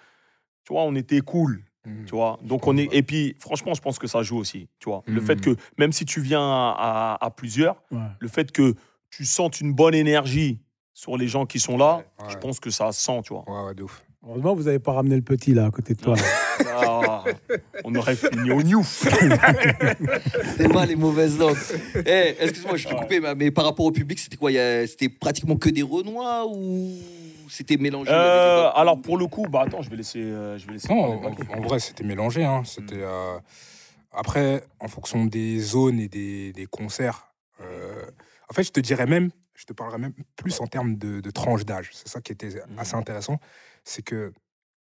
tu 0.63 0.73
vois, 0.73 0.83
on 0.83 0.93
était 0.95 1.21
cool. 1.21 1.63
Mhm. 1.83 2.05
Tu 2.05 2.11
vois, 2.11 2.37
donc 2.43 2.67
on 2.67 2.77
est. 2.77 2.87
Et 2.93 3.01
puis, 3.01 3.35
franchement, 3.39 3.73
je 3.73 3.81
pense 3.81 3.97
que 3.97 4.05
ça 4.05 4.21
joue 4.21 4.37
aussi. 4.37 4.69
Tu 4.79 4.87
vois, 4.87 5.01
le 5.07 5.19
Mhm. 5.19 5.25
fait 5.25 5.41
que, 5.41 5.55
même 5.79 5.91
si 5.91 6.05
tu 6.05 6.21
viens 6.21 6.39
à, 6.43 7.17
à 7.19 7.31
plusieurs, 7.31 7.81
Ouais. 7.91 7.97
le 8.19 8.27
fait 8.27 8.51
que 8.51 8.75
tu 9.09 9.25
sentes 9.25 9.61
une 9.61 9.73
bonne 9.73 9.95
énergie 9.95 10.59
sur 10.93 11.17
les 11.17 11.27
gens 11.27 11.47
qui 11.47 11.59
sont 11.59 11.77
là, 11.77 12.03
Ouais. 12.19 12.29
je 12.29 12.37
pense 12.37 12.59
que 12.59 12.69
ça 12.69 12.91
se 12.91 13.01
sent, 13.03 13.21
tu 13.23 13.33
vois. 13.33 13.43
Ouais, 13.49 13.65
ouais, 13.69 13.73
de 13.73 13.81
ouf. 13.81 14.03
Heureusement, 14.27 14.53
vous 14.53 14.63
n'avez 14.63 14.79
pas 14.79 14.93
ramené 14.93 15.15
le 15.15 15.21
petit 15.23 15.53
là 15.53 15.65
à 15.65 15.71
côté 15.71 15.93
de 15.95 16.01
toi. 16.01 16.15
Ah, 16.83 17.23
on 17.83 17.93
aurait 17.95 18.15
fini 18.15 18.51
au 18.51 18.61
new. 18.61 18.83
C'est 18.83 20.71
pas 20.71 20.85
les 20.85 20.95
mauvaises 20.95 21.37
langues. 21.37 21.57
Eh, 22.05 22.35
excuse-moi, 22.39 22.75
je 22.77 22.87
t'ai 22.87 22.95
coupé, 22.95 23.19
mais- 23.35 23.51
par 23.51 23.65
rapport 23.65 23.85
au 23.85 23.91
public, 23.91 24.19
c'était 24.19 24.37
quoi 24.37 24.51
C'était 24.87 25.09
pratiquement 25.09 25.55
que 25.57 25.69
des 25.69 25.81
Renois 25.81 26.45
ou 26.47 26.97
c'était 27.49 27.77
mélangé 27.77 28.11
Euh, 28.11 28.65
avec 28.67 28.77
alors 28.77 29.01
pour 29.01 29.17
le 29.17 29.25
coup, 29.27 29.47
bah 29.49 29.63
attends, 29.65 29.81
je 29.81 29.89
vais 29.89 29.95
laisser, 29.97 30.21
euh, 30.21 30.57
je 30.57 30.65
vais 30.67 30.73
laisser. 30.73 30.87
Non, 30.93 31.23
en, 31.25 31.57
en 31.57 31.61
vrai, 31.61 31.79
c'était 31.79 32.03
mélangé. 32.03 32.43
Hein. 32.43 32.61
C'était, 32.65 33.01
euh, 33.01 33.37
Après, 34.13 34.63
en 34.79 34.87
fonction 34.87 35.25
des 35.25 35.59
zones 35.59 35.99
et 35.99 36.07
des, 36.07 36.53
des 36.53 36.65
concerts, 36.67 37.27
euh, 37.61 38.03
en 38.49 38.53
fait, 38.53 38.63
je 38.63 38.71
te 38.71 38.79
dirais 38.79 39.05
même, 39.07 39.29
je 39.55 39.65
te 39.65 39.73
parlerais 39.73 39.97
même 39.99 40.13
plus 40.35 40.59
en 40.61 40.67
termes 40.67 40.95
de, 40.95 41.19
de 41.21 41.31
tranche 41.31 41.65
d'âge. 41.65 41.91
C'est 41.93 42.07
ça 42.07 42.21
qui 42.21 42.31
était 42.31 42.63
Mhm. 42.67 42.79
assez 42.79 42.95
intéressant. 42.95 43.37
C'est 43.83 44.01
que, 44.01 44.33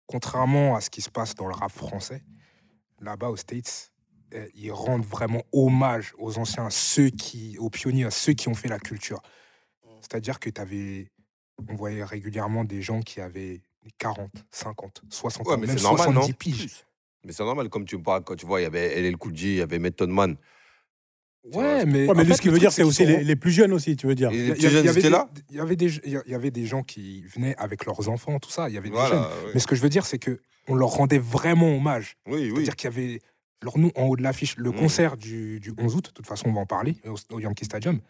contrairement 0.06 0.76
à 0.76 0.80
ce 0.80 0.90
qui 0.90 1.02
se 1.02 1.10
passe 1.10 1.34
dans 1.34 1.46
le 1.46 1.54
rap 1.54 1.72
français, 1.72 2.22
là-bas 3.00 3.28
aux 3.30 3.36
States, 3.36 3.92
euh, 4.34 4.46
ils 4.54 4.70
rendent 4.72 5.04
vraiment 5.04 5.42
hommage 5.52 6.14
aux 6.18 6.38
anciens, 6.38 6.66
à 6.66 6.70
ceux 6.70 7.10
qui, 7.10 7.58
aux 7.58 7.70
pionniers, 7.70 8.04
à 8.04 8.10
ceux 8.10 8.32
qui 8.32 8.48
ont 8.48 8.54
fait 8.54 8.68
la 8.68 8.78
culture. 8.78 9.20
C'est-à-dire 10.00 10.38
que 10.40 10.48
tu 10.48 10.60
avais, 10.60 11.10
on 11.68 11.74
voyait 11.74 12.04
régulièrement 12.04 12.64
des 12.64 12.80
gens 12.80 13.00
qui 13.00 13.20
avaient 13.20 13.60
40, 13.98 14.30
50, 14.50 15.02
60 15.10 15.46
Ouais, 15.46 15.54
ans, 15.54 15.58
mais 15.58 15.66
même 15.66 15.80
normal, 15.80 16.06
70 16.06 16.28
non 16.28 16.34
piges. 16.38 16.84
Mais 17.24 17.32
c'est 17.32 17.44
normal, 17.44 17.68
comme 17.68 17.84
tu 17.84 17.98
me 17.98 18.02
parles, 18.02 18.24
quand 18.24 18.36
tu 18.36 18.46
vois, 18.46 18.60
il 18.60 18.64
y 18.64 18.66
avait 18.66 18.98
LL 18.98 19.16
Cool 19.18 19.36
J, 19.36 19.46
il 19.48 19.56
y 19.56 19.60
avait 19.60 19.78
Method 19.78 20.08
Man. 20.08 20.36
Ouais, 21.44 21.86
mais. 21.86 22.06
Ouais, 22.06 22.06
mais 22.06 22.10
en 22.10 22.12
lui, 22.14 22.26
fait, 22.26 22.34
ce 22.34 22.42
qu'il 22.42 22.50
veut 22.50 22.58
dire, 22.58 22.70
c'est 22.72 22.82
aussi 22.82 23.04
les, 23.06 23.24
les 23.24 23.36
plus 23.36 23.50
jeunes 23.50 23.72
aussi, 23.72 23.96
tu 23.96 24.06
veux 24.06 24.14
dire. 24.14 24.30
Et 24.30 24.36
Il 24.36 24.40
y 24.48 24.52
les 24.52 24.58
y 24.58 24.60
jeunes 24.68 24.76
avait 24.88 24.90
étaient 25.00 25.02
des- 25.02 25.10
là 25.10 25.28
Il 25.48 25.56
y 25.56 25.60
avait 25.60 25.76
des, 25.76 25.86
il 26.04 26.22
y 26.26 26.34
avait 26.34 26.50
des 26.50 26.66
gens 26.66 26.82
qui 26.82 27.22
venaient 27.34 27.56
avec 27.56 27.86
leurs 27.86 28.08
enfants, 28.08 28.38
tout 28.38 28.50
ça. 28.50 28.68
Il 28.68 28.74
y 28.74 28.78
avait 28.78 28.90
des 28.90 28.96
jeunes. 28.96 29.24
Oui. 29.46 29.50
Mais 29.54 29.60
ce 29.60 29.66
que 29.66 29.74
je 29.74 29.80
veux 29.80 29.88
dire, 29.88 30.04
c'est 30.06 30.18
que 30.18 30.40
on 30.68 30.74
leur 30.74 30.90
rendait 30.90 31.18
vraiment 31.18 31.74
hommage. 31.74 32.16
Oui, 32.26 32.42
oui. 32.50 32.50
C'est-à-dire 32.56 32.76
qu'il 32.76 32.90
y 32.90 32.92
avait 32.92 33.20
leur 33.62 33.78
nom 33.78 33.90
en 33.96 34.04
haut 34.06 34.16
de 34.16 34.22
l'affiche. 34.22 34.56
Le 34.58 34.70
Mm. 34.70 34.74
concert 34.76 35.16
du, 35.16 35.60
du 35.60 35.72
11 35.78 35.96
août, 35.96 36.04
de 36.06 36.10
toute 36.10 36.26
façon, 36.26 36.48
on 36.48 36.52
va 36.52 36.60
en 36.60 36.66
parler, 36.66 36.96
au, 37.06 37.16
au 37.34 37.40
Yankee 37.40 37.64
Stadium. 37.64 38.00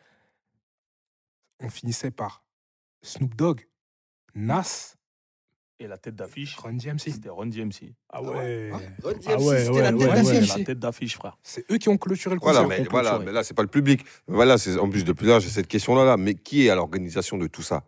On 1.62 1.68
finissait 1.68 2.10
par 2.10 2.42
Snoop 3.02 3.34
Dogg, 3.36 3.66
Nas, 4.34 4.94
Et 5.82 5.86
la 5.86 5.96
tête 5.96 6.14
d'affiche, 6.14 6.56
Run 6.56 6.74
DMC. 6.74 6.98
c'était 7.10 7.30
Run 7.30 7.46
DMC. 7.46 7.94
Ah 8.10 8.22
ouais. 8.22 8.70
Run 8.70 8.80
Ah 9.26 9.40
ouais, 9.40 9.58
c'était 9.60 9.70
ouais, 9.70 9.80
la 9.82 9.92
tête 9.92 9.98
ouais, 10.00 10.06
d'affiche. 10.08 10.26
ouais. 10.40 10.44
C'est 10.46 10.58
la 10.58 10.64
tête 10.66 10.78
d'affiche, 10.78 11.14
frère. 11.16 11.38
C'est 11.42 11.64
eux 11.72 11.78
qui 11.78 11.88
ont 11.88 11.96
clôturé 11.96 12.34
le 12.34 12.40
Voilà, 12.42 12.64
concert. 12.64 12.78
mais, 12.82 12.86
voilà, 12.90 13.18
mais 13.18 13.32
là, 13.32 13.42
c'est 13.42 13.54
pas 13.54 13.62
le 13.62 13.68
public. 13.68 14.04
Voilà, 14.28 14.58
c'est 14.58 14.76
en 14.78 14.90
plus 14.90 15.04
depuis 15.04 15.26
là, 15.26 15.38
j'ai 15.38 15.48
cette 15.48 15.68
question-là. 15.68 16.04
Là. 16.04 16.16
Mais 16.18 16.34
qui 16.34 16.66
est 16.66 16.70
à 16.70 16.74
l'organisation 16.74 17.38
de 17.38 17.46
tout 17.46 17.62
ça? 17.62 17.82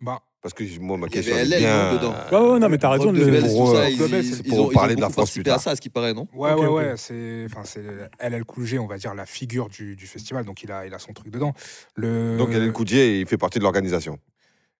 Bah, 0.00 0.22
Parce 0.40 0.54
que 0.54 0.64
moi, 0.80 0.96
ma 0.96 1.06
Il 1.06 1.10
y 1.10 1.12
question 1.12 1.34
avait 1.34 1.42
est 1.44 1.48
LL, 1.48 1.58
bien. 1.58 1.94
dedans. 1.96 2.14
Ouais, 2.32 2.52
ouais, 2.52 2.58
non, 2.60 2.68
mais 2.70 2.78
t'as 2.78 2.88
raison 2.90 3.06
Rock 3.06 3.16
le. 3.16 3.40
Pour, 3.42 3.72
ça, 3.72 3.76
euh, 3.82 3.90
ils, 3.90 3.98
c'est 4.24 4.40
ils 4.46 4.48
pour 4.48 4.66
ont, 4.66 4.70
ils 4.70 4.74
parler 4.74 4.94
ont 4.94 4.96
de 4.96 5.00
la 5.02 5.06
beaucoup 5.08 5.12
France 5.20 5.30
plus 5.32 5.42
participé 5.42 5.50
à 5.50 5.54
tard. 5.54 5.60
ça, 5.62 5.70
à 5.72 5.76
ce 5.76 5.80
qui 5.82 5.90
paraît, 5.90 6.14
non? 6.14 6.26
Ouais, 6.32 6.52
Ok, 6.52 6.60
ouais, 6.60 6.66
ok. 6.66 6.76
ouais. 6.76 6.94
C'est, 6.96 7.44
enfin, 7.50 7.62
c'est 7.64 7.82
LL 8.20 8.44
Cool 8.46 8.64
J, 8.64 8.78
on 8.78 8.86
va 8.86 8.96
dire, 8.96 9.14
la 9.14 9.26
figure 9.26 9.68
du, 9.68 9.96
du 9.96 10.06
festival. 10.06 10.44
Donc, 10.46 10.62
il 10.62 10.72
a, 10.72 10.86
il 10.86 10.94
a 10.94 10.98
son 10.98 11.12
truc 11.12 11.30
dedans. 11.30 11.52
Le, 11.94 12.36
Donc, 12.38 12.50
LL 12.54 12.72
Cool 12.72 12.86
J, 12.88 13.20
il 13.20 13.26
fait 13.26 13.36
partie 13.38 13.58
de 13.58 13.64
l'organisation. 13.64 14.18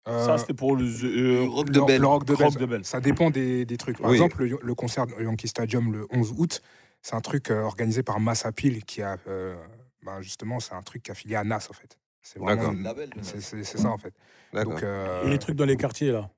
Euh, 0.09 0.27
Ça, 0.27 0.39
c'était 0.39 0.55
pour 0.55 0.77
le. 0.77 0.85
euh, 0.85 1.43
Le 1.45 1.49
Rock 1.49 1.71
de 1.71 1.81
Bell. 1.81 2.01
le 2.01 2.07
Rock 2.07 2.25
de 2.25 2.35
Rock 2.35 2.57
de. 2.59 2.83
Ça 2.83 3.01
dépend 3.01 3.31
des, 3.31 3.65
des 3.65 3.77
trucs. 3.77 3.99
Par 4.01 4.11
Oui. 4.11 4.17
exemple, 4.17 4.45
le, 4.45 4.59
le 4.63 4.75
concert 4.75 5.07
de 5.07 5.13
Yankee 5.23 5.49
Stadium 5.49 5.93
le 5.93 6.07
11 6.11 6.35
août, 6.37 6.63
c'est 7.03 7.15
un 7.15 7.21
truc 7.21 7.51
euh, 7.51 7.63
organisé 7.63 8.03
par 8.03 8.21
Mass 8.21 8.47
Appeal 8.47 8.85
qui 8.85 9.03
a. 9.03 9.17
euh, 9.29 9.55
ben, 10.03 10.21
justement, 10.21 10.61
c'est 10.61 10.75
un 10.75 10.83
truc 10.83 11.09
affilié 11.11 11.35
à 11.37 11.43
Nas, 11.45 11.67
en 11.69 11.73
fait. 11.73 11.99
C'est 12.23 12.39
vraiment 12.39 12.57
D'accord. 12.63 12.73
une- 12.75 12.83
Label. 12.83 13.11
C'est 13.23 13.41
ça, 13.65 13.89
en 13.91 13.99
fait. 13.99 14.15
Donc, 14.53 14.83
euh, 14.83 15.25
Et 15.25 15.31
les 15.31 15.39
trucs 15.39 15.57
dans 15.57 15.65
les 15.65 15.77
quartiers, 15.77 16.13
là? 16.13 16.31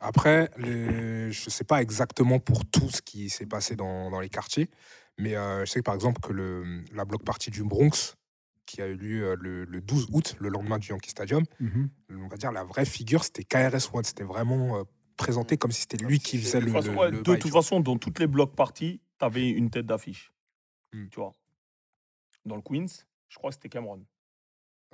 Après, 0.00 0.50
les- 0.58 1.30
je 1.32 1.46
ne 1.46 1.50
sais 1.50 1.64
pas 1.64 1.80
exactement 1.80 2.38
pour 2.38 2.64
tout 2.66 2.90
ce 2.90 3.00
qui 3.00 3.30
s'est 3.30 3.46
passé 3.46 3.74
dans, 3.76 4.10
dans 4.10 4.20
les 4.20 4.28
quartiers, 4.28 4.68
mais 5.18 5.34
euh, 5.34 5.64
je 5.64 5.70
sais 5.70 5.80
que, 5.80 5.84
par 5.84 5.94
exemple 5.94 6.20
que 6.20 6.32
le, 6.32 6.82
la 6.94 7.04
bloc 7.04 7.22
party 7.24 7.50
du 7.50 7.62
Bronx, 7.62 8.14
qui 8.66 8.80
a 8.82 8.86
eu 8.86 8.96
lieu 8.96 9.24
euh, 9.30 9.36
le, 9.38 9.64
le 9.64 9.80
12 9.80 10.08
août, 10.12 10.36
le 10.40 10.48
lendemain 10.48 10.78
du 10.78 10.88
Yankee 10.88 11.10
Stadium, 11.10 11.42
Mhm. 11.60 11.90
on 12.10 12.28
va 12.28 12.36
dire 12.36 12.52
la 12.52 12.64
vraie 12.64 12.84
figure, 12.84 13.24
c'était 13.24 13.44
KRS-One. 13.44 14.04
C'était 14.04 14.24
vraiment 14.24 14.78
euh, 14.78 14.82
présenté 15.16 15.56
comme 15.56 15.70
si 15.72 15.82
c'était 15.82 15.96
lui 15.98 16.18
qui 16.18 16.38
faisait 16.38 16.60
De 16.60 16.66
le, 16.66 16.72
toute 16.72 16.80
façon, 16.82 16.92
le- 16.92 16.98
ouais, 16.98 17.10
le 17.10 17.18
de 17.18 17.22
bail, 17.22 17.38
toute 17.38 17.50
tu 17.50 17.56
façon, 17.56 17.80
dans 17.80 17.98
toutes 17.98 18.18
les 18.18 18.26
blocs 18.26 18.54
parties, 18.56 19.00
t'avais 19.18 19.48
une 19.50 19.70
tête 19.70 19.86
d'affiche. 19.86 20.32
Hmm. 20.92 21.08
Tu 21.08 21.16
vois. 21.20 21.32
Dans 22.44 22.56
le 22.56 22.62
Queens, 22.62 22.86
je 23.28 23.36
crois 23.38 23.50
que 23.50 23.54
c'était 23.54 23.68
Cameron. 23.68 24.04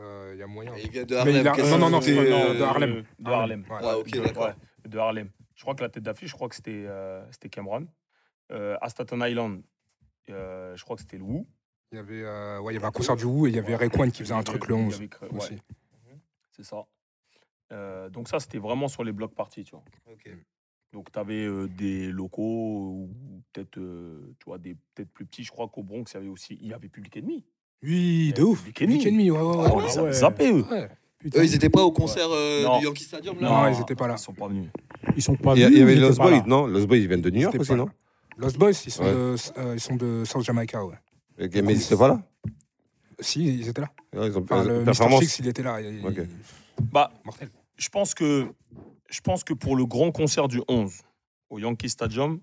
Euh, 0.00 0.32
Il 0.34 0.38
y 0.38 0.42
a 0.42 0.46
moyen. 0.46 0.74
Il 0.76 0.90
vient 0.90 1.04
de 1.04 1.14
Mais 1.14 1.20
Harlem. 1.20 1.36
il 1.36 1.48
a- 1.48 1.52
qu'est-ce 1.52 1.70
non, 1.70 1.78
non, 1.78 1.90
non, 1.90 2.00
c'est- 2.00 2.16
euh, 2.18 2.54
de 2.58 2.62
Harlem. 2.62 2.90
Euh, 2.90 3.02
De 3.18 3.30
Harlem. 3.30 3.62
Ouais. 3.68 3.76
Ah, 3.82 3.98
ok, 3.98 4.10
De- 4.10 4.20
d'accord. 4.20 4.46
ouais, 4.46 4.54
de 4.88 4.98
Harlem. 4.98 5.30
Je 5.54 5.62
crois 5.62 5.74
que 5.74 5.82
la 5.82 5.88
tête 5.90 6.02
d'affiche, 6.02 6.30
je 6.30 6.34
crois 6.34 6.48
que 6.48 6.54
c'était 6.54 6.84
euh, 6.86 7.22
c'était 7.32 7.50
Cameron. 7.50 7.86
Euh, 8.50 8.76
à 8.80 8.88
Staten 8.88 9.20
Island, 9.22 9.62
euh, 10.30 10.74
je 10.76 10.82
crois 10.84 10.96
que 10.96 11.02
c'était 11.02 11.18
le 11.18 11.24
Wu. 11.24 11.46
Il 11.92 11.96
y 11.96 11.98
avait, 11.98 12.22
euh, 12.22 12.60
ouais, 12.60 12.72
il 12.72 12.76
y 12.76 12.78
avait 12.78 12.86
un 12.86 12.90
concert 12.92 13.16
du 13.16 13.24
Wu 13.24 13.48
et 13.48 13.50
il 13.50 13.56
y 13.56 13.58
avait 13.58 13.74
Rayquan 13.74 14.08
qui 14.10 14.22
faisait 14.22 14.34
un 14.34 14.42
truc 14.44 14.68
le 14.68 14.76
Il 14.76 14.80
y 14.80 14.84
11 14.86 14.94
avait 14.96 15.06
cre- 15.06 15.22
ouais, 15.32 15.36
aussi. 15.38 15.58
c'est 16.52 16.62
ça. 16.64 16.86
Euh, 17.72 18.08
donc 18.10 18.28
ça, 18.28 18.38
c'était 18.38 18.58
vraiment 18.58 18.86
sur 18.88 19.02
les 19.02 19.12
blocs 19.12 19.34
parties, 19.34 19.64
tu 19.64 19.72
vois. 19.72 19.84
Ok. 20.12 20.30
Donc 20.92 21.10
tu 21.12 21.18
avais 21.18 21.48
des 21.68 22.08
locaux 22.12 22.42
ou 22.42 23.10
peut-être 23.52 23.78
euh, 23.78 24.34
tu 24.38 24.44
vois 24.46 24.58
des 24.58 24.76
peut-être 24.94 25.10
plus 25.10 25.24
petits. 25.24 25.44
Je 25.44 25.50
crois 25.50 25.68
qu'au 25.68 25.82
Bronx, 25.82 26.04
il 26.12 26.14
y 26.14 26.16
avait 26.18 26.28
aussi 26.28 26.58
il 26.60 26.68
y 26.68 26.72
avait 26.72 26.88
Public 26.88 27.16
Enemy. 27.16 27.44
Oui, 27.82 28.32
de 28.36 28.42
Euh, 28.42 28.46
ouf. 28.46 28.58
Public 28.60 28.82
Enemy. 28.82 28.94
Public 28.98 29.08
Enemy, 29.12 29.30
ouais, 29.30 29.38
ouais, 29.40 29.56
ouais. 29.56 29.64
Ah 29.66 29.72
on 29.72 29.78
ouais, 29.78 30.00
ouais. 30.00 30.12
zappés, 30.12 30.52
eux. 30.52 30.64
Ouais. 30.70 30.88
Putain. 31.18 31.40
Eux, 31.40 31.44
ils 31.44 31.54
étaient 31.54 31.70
pas 31.70 31.82
au 31.82 31.92
concert 31.92 32.26
euh, 32.30 32.78
du 32.78 32.84
Yankee 32.86 33.04
Stadium, 33.04 33.38
là 33.40 33.48
Non, 33.68 33.68
ils 33.76 33.80
étaient 33.80 33.94
pas 33.96 34.06
là. 34.08 34.14
Ils 34.14 34.18
sont 34.22 34.32
pas 34.32 34.48
venus. 34.48 34.70
Ils 35.16 35.22
sont 35.22 35.36
pas 35.36 35.54
Il 35.54 35.60
y, 35.60 35.64
a- 35.64 35.66
venus, 35.66 35.76
il 35.78 35.80
y 35.80 35.82
avait 35.82 35.94
Lost 35.96 36.18
Boys, 36.18 36.42
non? 36.46 36.66
Lost 36.66 36.86
Boys, 36.86 36.96
ils 36.98 37.08
viennent 37.08 37.20
de 37.20 37.30
New 37.30 37.40
York 37.42 37.54
aussi, 37.58 37.70
pas 37.70 37.76
non? 37.76 37.88
Lost 38.38 38.58
Boys, 38.58 38.70
ils 38.86 38.90
sont, 38.90 39.02
Ouais. 39.04 39.12
de, 39.12 39.36
euh, 39.58 39.74
ils 39.74 39.80
sont 39.80 39.96
de 39.96 40.22
South 40.24 40.42
Jamaica, 40.42 40.84
ouais. 40.84 40.94
Mais 41.40 41.74
ils 41.74 41.82
étaient 41.82 41.96
pas 41.96 42.08
là 42.08 42.22
Si, 43.18 43.44
ils 43.58 43.68
étaient 43.68 43.80
là. 43.80 43.90
Ouais, 44.14 44.28
ils 44.28 44.38
ont 44.38 44.42
Enfin, 44.42 44.64
le 44.64 44.84
performance. 44.84 45.38
Il 45.38 45.48
était 45.48 45.62
là. 45.62 45.80
il- 45.80 46.04
Ok. 46.06 46.20
Bah, 46.92 47.10
Mortel. 47.24 47.50
je 47.76 47.88
pense 47.88 48.14
que 48.14 48.48
je 49.10 49.20
pense 49.20 49.42
que 49.44 49.52
pour 49.54 49.76
le 49.76 49.84
grand 49.86 50.12
concert 50.12 50.48
du 50.48 50.62
11 50.68 51.02
au 51.50 51.58
Yankee 51.58 51.88
Stadium, 51.88 52.40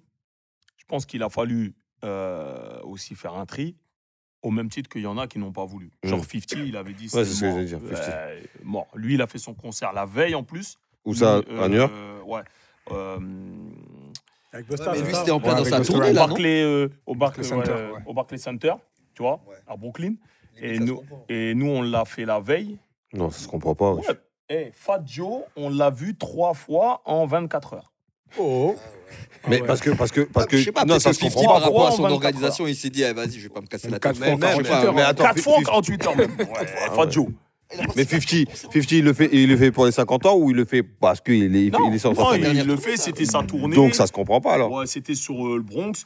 je 0.77 0.83
pense 0.87 1.05
qu'il 1.05 1.23
a 1.23 1.29
fallu 1.29 1.73
euh, 2.03 2.79
aussi 2.83 3.15
faire 3.15 3.33
un 3.35 3.45
tri. 3.45 3.75
Au 4.43 4.51
même 4.51 4.69
titre 4.69 4.87
qu'il 4.87 5.01
y 5.01 5.07
en 5.07 5.17
a 5.17 5.27
qui 5.27 5.39
n'ont 5.39 5.51
pas 5.51 5.65
voulu. 5.65 5.89
Genre 6.03 6.19
Mm. 6.19 6.23
50, 6.23 6.51
il 6.67 6.77
avait 6.77 6.93
dit 6.93 7.05
Ouais, 7.11 7.25
c'est 7.25 7.33
ce 7.33 7.41
que 7.41 7.49
j'allais 7.51 7.65
dire, 7.65 7.79
50. 7.79 7.99
Euh, 8.07 8.41
mort. 8.63 8.87
Lui, 8.95 9.15
il 9.15 9.21
a 9.23 9.27
fait 9.27 9.39
son 9.39 9.55
concert 9.55 9.91
la 9.93 10.05
veille 10.05 10.35
en 10.35 10.43
plus. 10.43 10.77
Où 11.05 11.15
ça, 11.15 11.41
Lui, 11.41 11.59
à 11.59 11.67
New 11.67 11.77
York 11.77 11.91
euh, 11.93 12.21
Ouais. 12.21 12.41
Euh, 12.91 13.17
Avec 14.53 14.69
Ouais, 14.69 14.75
Busta, 14.77 14.91
mais 14.93 15.01
lui, 15.01 15.13
c'était 15.15 15.31
en 15.31 15.39
plein 15.39 15.53
Ouais, 15.55 15.57
dans 15.57 15.65
sa 15.65 15.81
tournée, 15.81 16.13
là, 16.13 16.21
non 16.21 16.27
Barclay, 16.27 16.61
euh, 16.63 16.87
au, 17.05 17.15
Barclay, 17.15 17.43
Center, 17.43 17.71
ouais, 17.71 17.91
ouais. 17.91 17.99
au 18.05 18.13
Barclay 18.13 18.37
Center, 18.37 18.73
tu 19.13 19.21
vois, 19.23 19.39
à 19.67 19.75
Brooklyn. 19.75 20.13
Et 20.61 20.79
nous, 20.79 21.03
et 21.29 21.53
nous, 21.53 21.67
on 21.69 21.81
l'a 21.81 22.05
fait 22.05 22.25
la 22.25 22.39
veille. 22.39 22.77
Non, 23.13 23.29
ça 23.29 23.39
se 23.39 23.47
comprend 23.47 23.75
pas. 23.75 23.93
Ouais. 23.93 24.03
Et 24.49 24.71
Fat 24.73 25.01
Joe, 25.05 25.41
on 25.55 25.69
l'a 25.69 25.89
vu 25.89 26.15
trois 26.15 26.53
fois 26.53 27.01
en 27.05 27.25
24 27.25 27.73
heures. 27.73 27.91
Oh. 28.39 28.75
Mais 29.47 29.57
Ah 29.57 29.61
ouais. 29.61 29.67
parce 29.67 29.81
que, 29.81 29.89
parce 29.91 30.11
que, 30.11 30.21
parce 30.21 30.45
que, 30.47 30.57
je 30.57 30.63
sais 30.65 30.71
pas, 30.71 30.81
non, 30.81 30.95
peut-être 30.95 31.01
ça 31.01 31.09
que 31.11 31.15
se 31.15 31.21
50 31.21 31.33
comprend 31.35 31.53
par 31.53 31.59
pas. 31.61 31.65
rapport 31.67 31.87
à 31.87 31.91
son 31.91 32.01
24 32.03 32.13
organisation, 32.15 32.67
il 32.67 32.75
s'est 32.75 32.89
dit, 32.89 33.03
eh, 33.03 33.13
vas-y, 33.13 33.31
je 33.33 33.43
vais 33.43 33.49
pas 33.53 33.61
me 33.61 33.67
casser 33.67 33.89
la 33.89 33.99
tête. 33.99 34.17
fois 34.17 34.27
en 34.27 34.29
Mais- 34.31 34.35
mais- 34.35 34.47
48 34.63 34.71
heures. 34.85 34.93
Mais 34.93 35.01
attends, 35.01 35.23
4 35.23 35.39
fois 35.41 35.53
en 35.55 35.59
Fif- 35.59 35.65
48 35.65 36.07
heures 36.07 36.15
même. 36.17 36.31
Ouais, 36.39 36.45
Fat 36.65 37.05
ouais. 37.05 37.11
Joe. 37.11 37.27
Mais 37.95 38.05
50, 38.05 38.47
50 38.55 38.91
il, 38.91 39.03
le 39.03 39.13
fait, 39.13 39.29
il 39.33 39.49
le 39.49 39.57
fait 39.57 39.71
pour 39.71 39.85
les 39.85 39.91
50 39.91 40.25
ans 40.25 40.37
ou 40.37 40.51
il 40.51 40.55
le 40.55 40.65
fait 40.65 40.83
parce 40.83 41.19
qu'il 41.19 41.55
est, 41.55 41.65
il 41.65 41.71
Non, 41.71 41.89
il 41.89 41.95
est 41.95 41.99
sur 41.99 42.13
non, 42.13 42.33
il, 42.33 42.63
le 42.65 42.77
fait, 42.77 42.95
c'était 42.97 43.25
sa 43.25 43.43
tournée. 43.43 43.75
Donc 43.75 43.93
ça 43.93 44.07
se 44.07 44.11
comprend 44.13 44.39
pas 44.39 44.53
alors. 44.53 44.71
Ouais, 44.71 44.85
c'était 44.87 45.15
sur 45.15 45.45
euh, 45.47 45.57
le 45.57 45.63
Bronx. 45.63 46.05